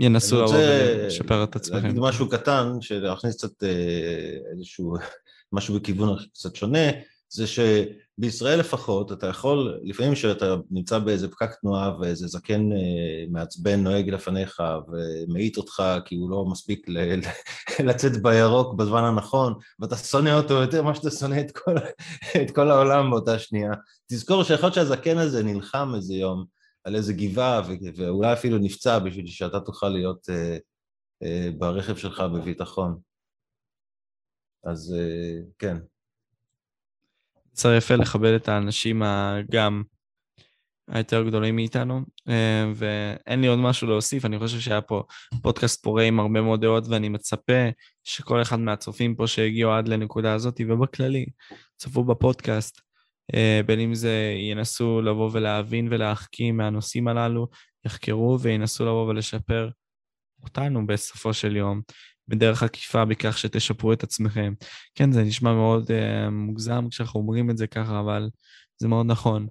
ינסו 0.00 0.42
לבוא 0.42 0.54
ולשפר 0.56 1.44
את 1.44 1.56
עצמכם. 1.56 1.76
אני 1.76 1.88
רוצה 1.88 2.00
להגיד 2.00 2.08
משהו 2.08 2.28
קטן, 2.28 2.72
שלהכניס 2.80 3.36
קצת 3.36 3.64
אה, 3.64 4.36
איזשהו 4.52 4.94
משהו 5.52 5.74
בכיוון 5.74 6.16
קצת 6.34 6.56
שונה, 6.56 6.88
זה 7.28 7.44
שבישראל 7.46 8.58
לפחות 8.58 9.12
אתה 9.12 9.26
יכול, 9.26 9.78
לפעמים 9.82 10.14
כשאתה 10.14 10.56
נמצא 10.70 10.98
באיזה 10.98 11.28
פקק 11.28 11.50
תנועה 11.60 12.00
ואיזה 12.00 12.26
זקן 12.26 12.72
אה, 12.72 13.24
מעצבן 13.30 13.80
נוהג 13.80 14.10
לפניך 14.10 14.62
ומאיט 14.88 15.56
אותך 15.56 15.82
כי 16.04 16.14
הוא 16.14 16.30
לא 16.30 16.44
מספיק 16.44 16.88
ל- 16.88 17.20
לצאת 17.88 18.22
בירוק 18.22 18.74
בזמן 18.74 19.04
הנכון 19.04 19.54
ואתה 19.80 19.96
שונא 19.96 20.30
אותו 20.30 20.54
יותר 20.54 20.82
ממה 20.82 20.94
שאתה 20.94 21.10
שונא 21.10 21.40
את 21.40 21.58
כל, 21.58 21.74
את 22.42 22.50
כל 22.50 22.70
העולם 22.70 23.10
באותה 23.10 23.38
שנייה. 23.38 23.72
תזכור 24.08 24.42
שיכול 24.42 24.66
להיות 24.66 24.74
שהזקן 24.74 25.18
הזה 25.18 25.42
נלחם 25.42 25.92
איזה 25.96 26.14
יום 26.14 26.55
על 26.86 26.96
איזה 26.96 27.12
גבעה 27.12 27.62
ואולי 27.96 28.32
אפילו 28.32 28.58
נפצע 28.58 28.98
בשביל 28.98 29.26
שאתה 29.26 29.60
תוכל 29.60 29.88
להיות 29.88 30.28
uh, 30.28 30.60
uh, 31.24 31.58
ברכב 31.58 31.96
שלך 31.96 32.20
בביטחון. 32.20 32.98
אז 34.64 34.94
uh, 34.98 35.44
כן. 35.58 35.76
בסדר 37.54 37.74
יפה 37.76 37.94
לכבד 37.94 38.32
את 38.32 38.48
האנשים 38.48 39.02
גם 39.50 39.82
היותר 40.88 41.22
גדולים 41.22 41.56
מאיתנו, 41.56 42.00
אה, 42.28 42.64
ואין 42.74 43.40
לי 43.40 43.46
עוד 43.46 43.58
משהו 43.58 43.88
להוסיף, 43.88 44.24
אני 44.24 44.38
חושב 44.38 44.60
שהיה 44.60 44.80
פה 44.80 45.02
פודקאסט 45.42 45.82
פורה 45.82 46.02
עם 46.02 46.20
הרבה 46.20 46.40
מאוד 46.40 46.60
דעות, 46.60 46.84
ואני 46.88 47.08
מצפה 47.08 47.68
שכל 48.04 48.42
אחד 48.42 48.58
מהצופים 48.58 49.16
פה 49.16 49.26
שהגיעו 49.26 49.72
עד 49.72 49.88
לנקודה 49.88 50.34
הזאת, 50.34 50.60
ובכללי, 50.68 51.26
צפו 51.76 52.04
בפודקאסט, 52.04 52.78
אה, 52.78 52.85
בין 53.66 53.80
אם 53.80 53.94
זה 53.94 54.34
ינסו 54.38 55.02
לבוא 55.02 55.30
ולהבין 55.32 55.88
ולהחכים 55.90 56.56
מהנושאים 56.56 57.08
הללו, 57.08 57.48
יחקרו 57.86 58.40
וינסו 58.40 58.84
לבוא 58.84 59.06
ולשפר 59.08 59.70
אותנו 60.42 60.86
בסופו 60.86 61.34
של 61.34 61.56
יום, 61.56 61.80
בדרך 62.28 62.62
עקיפה 62.62 63.04
בכך 63.04 63.38
שתשפרו 63.38 63.92
את 63.92 64.02
עצמכם. 64.02 64.54
כן, 64.94 65.12
זה 65.12 65.22
נשמע 65.22 65.54
מאוד 65.54 65.90
uh, 65.90 66.30
מוגזם 66.30 66.88
כשאנחנו 66.90 67.20
אומרים 67.20 67.50
את 67.50 67.56
זה 67.56 67.66
ככה, 67.66 68.00
אבל 68.00 68.28
זה 68.78 68.88
מאוד 68.88 69.06
נכון. 69.06 69.46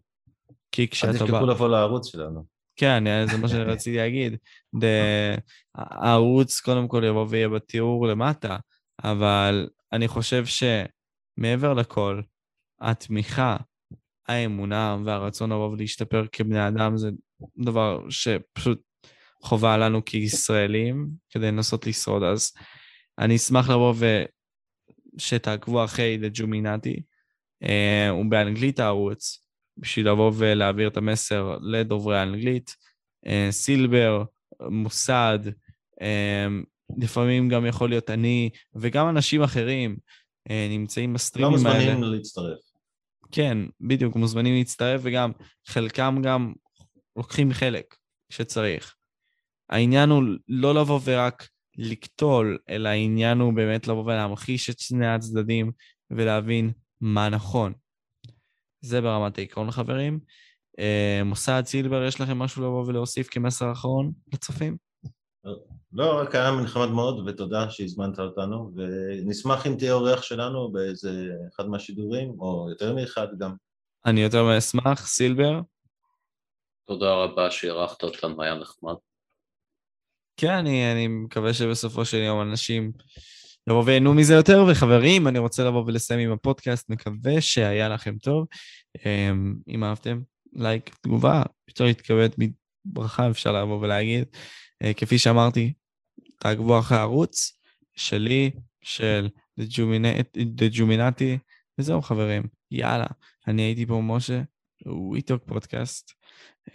כי 0.72 0.88
כשאתה 0.88 1.12
בא... 1.12 1.20
אל 1.20 1.26
תשכחו 1.26 1.46
לבוא 1.46 1.70
לערוץ 1.70 2.08
שלנו. 2.12 2.46
כן, 2.76 3.04
זה 3.32 3.38
מה 3.38 3.48
שרציתי 3.48 3.98
להגיד. 3.98 4.38
הערוץ 5.76 6.60
קודם 6.60 6.88
כל 6.88 7.04
יבוא 7.08 7.26
ויהיה 7.30 7.50
בתיאור 7.50 8.08
למטה, 8.08 8.58
אבל 9.04 9.70
אני 9.92 10.08
חושב 10.08 10.44
שמעבר 10.46 11.74
לכל, 11.74 12.22
התמיכה, 12.82 13.58
האמונה 14.28 14.98
והרצון 15.06 15.52
לבוא 15.52 15.70
ולהשתפר 15.70 16.26
כבני 16.32 16.68
אדם 16.68 16.98
זה 16.98 17.10
דבר 17.58 18.10
שפשוט 18.10 18.82
חובה 19.42 19.78
לנו 19.78 20.06
כישראלים 20.06 21.08
כדי 21.30 21.48
לנסות 21.48 21.88
לשרוד. 21.88 22.24
אז 22.24 22.52
אני 23.20 23.36
אשמח 23.36 23.70
לבוא 23.70 23.94
ושתעקבו 25.16 25.84
אחרי 25.84 26.20
The 26.22 26.40
Juminati, 26.40 27.02
אה, 27.64 28.10
הוא 28.10 28.26
באנגלית 28.26 28.80
הערוץ, 28.80 29.46
בשביל 29.78 30.10
לבוא 30.10 30.32
ולהעביר 30.38 30.88
את 30.88 30.98
המסר 30.98 31.58
לדוברי 31.62 32.20
האנגלית. 32.20 32.76
אה, 33.28 33.48
סילבר, 33.52 34.24
מוסד, 34.70 35.40
אה, 36.02 36.48
לפעמים 36.98 37.50
גם 37.50 37.66
יכול 37.66 37.90
להיות 37.90 38.10
אני, 38.10 38.50
וגם 38.76 39.10
אנשים 39.10 39.42
אחרים 39.42 39.98
נמצאים 40.50 41.14
בסטרימים 41.14 41.66
האלה. 41.66 41.80
לא 41.80 41.92
מוזמנים 41.92 42.14
להצטרף. 42.14 42.60
כן, 43.32 43.58
בדיוק, 43.82 44.16
מוזמנים 44.16 44.56
להצטרף, 44.56 45.02
וגם 45.04 45.32
חלקם 45.68 46.22
גם 46.24 46.54
לוקחים 47.16 47.54
חלק 47.54 47.96
כשצריך. 48.30 48.96
העניין 49.70 50.10
הוא 50.10 50.24
לא 50.48 50.76
לבוא 50.76 51.00
ורק 51.04 51.48
לקטול, 51.78 52.58
אלא 52.70 52.90
העניין 52.90 53.40
הוא 53.40 53.54
באמת 53.54 53.88
לבוא 53.88 54.04
ולהמחיש 54.04 54.70
את 54.70 54.80
שני 54.80 55.08
הצדדים 55.08 55.72
ולהבין 56.12 56.72
מה 57.02 57.30
נכון. 57.30 57.74
זה 58.82 59.02
ברמת 59.02 59.38
העיקרון, 59.38 59.72
חברים. 59.72 60.20
אה, 60.80 61.22
מוסד 61.26 61.64
סילבר, 61.66 62.06
יש 62.06 62.22
לכם 62.22 62.40
משהו 62.40 62.62
לבוא 62.62 62.86
ולהוסיף 62.88 63.28
כמסר 63.30 63.72
אחרון 63.72 64.12
לצופים? 64.34 64.78
לא, 65.94 66.22
רק 66.22 66.36
היה 66.36 66.52
נחמד 66.52 66.90
מאוד, 66.90 67.28
ותודה 67.28 67.70
שהזמנת 67.70 68.20
אותנו, 68.20 68.72
ונשמח 68.76 69.68
אם 69.68 69.76
תהיה 69.78 69.94
אורח 69.94 70.22
שלנו 70.22 70.72
באיזה 70.72 71.28
אחד 71.56 71.68
מהשידורים, 71.68 72.30
או 72.40 72.68
יותר 72.70 72.96
מאחד 72.96 73.28
גם. 73.40 73.56
אני 74.06 74.22
יותר 74.22 74.44
מאשמח, 74.44 75.08
סילבר. 75.08 75.60
תודה 76.88 77.14
רבה 77.14 77.52
שאירחת 77.52 78.04
אותנו, 78.04 78.44
היה 78.44 78.56
נחמד. 78.56 78.96
כן, 80.38 80.54
אני, 80.54 80.92
אני 80.92 81.08
מקווה 81.08 81.54
שבסופו 81.54 82.06
של 82.06 82.18
יום 82.18 82.42
אנשים 82.42 82.92
יבואו 83.70 83.86
וייהנו 83.86 84.14
מזה 84.14 84.34
יותר, 84.34 84.66
וחברים, 84.72 85.28
אני 85.28 85.40
רוצה 85.40 85.64
לבוא 85.64 85.84
ולסיים 85.88 86.20
עם 86.20 86.32
הפודקאסט, 86.32 86.90
מקווה 86.90 87.42
שהיה 87.42 87.90
לכם 87.90 88.18
טוב. 88.18 88.48
אמ, 89.06 89.56
אם 89.68 89.84
אהבתם, 89.84 90.22
לייק, 90.54 90.96
תגובה, 91.02 91.44
אפשר 91.70 91.84
להתכבד 91.86 92.30
מברכה, 92.38 93.30
אפשר 93.30 93.52
לבוא 93.52 93.80
ולהגיד. 93.82 94.26
אה, 94.84 94.94
כפי 94.94 95.18
שאמרתי, 95.18 95.74
תעקבו 96.40 96.80
אחרי 96.80 96.98
הערוץ 96.98 97.60
שלי, 97.96 98.52
של 98.86 99.30
The 99.60 100.74
Juminati, 100.74 101.38
וזהו 101.78 102.02
חברים, 102.02 102.44
יאללה. 102.72 103.08
אני 103.48 103.62
הייתי 103.62 103.86
פה 103.86 104.02
משה, 104.04 104.42
וויטוק 104.86 105.44
פודקאסט. 105.46 106.12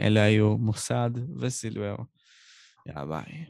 אלה 0.00 0.22
היו 0.22 0.58
מוסד 0.58 1.10
וסילבר. 1.40 1.96
יאללה 2.86 3.06
ביי. 3.06 3.44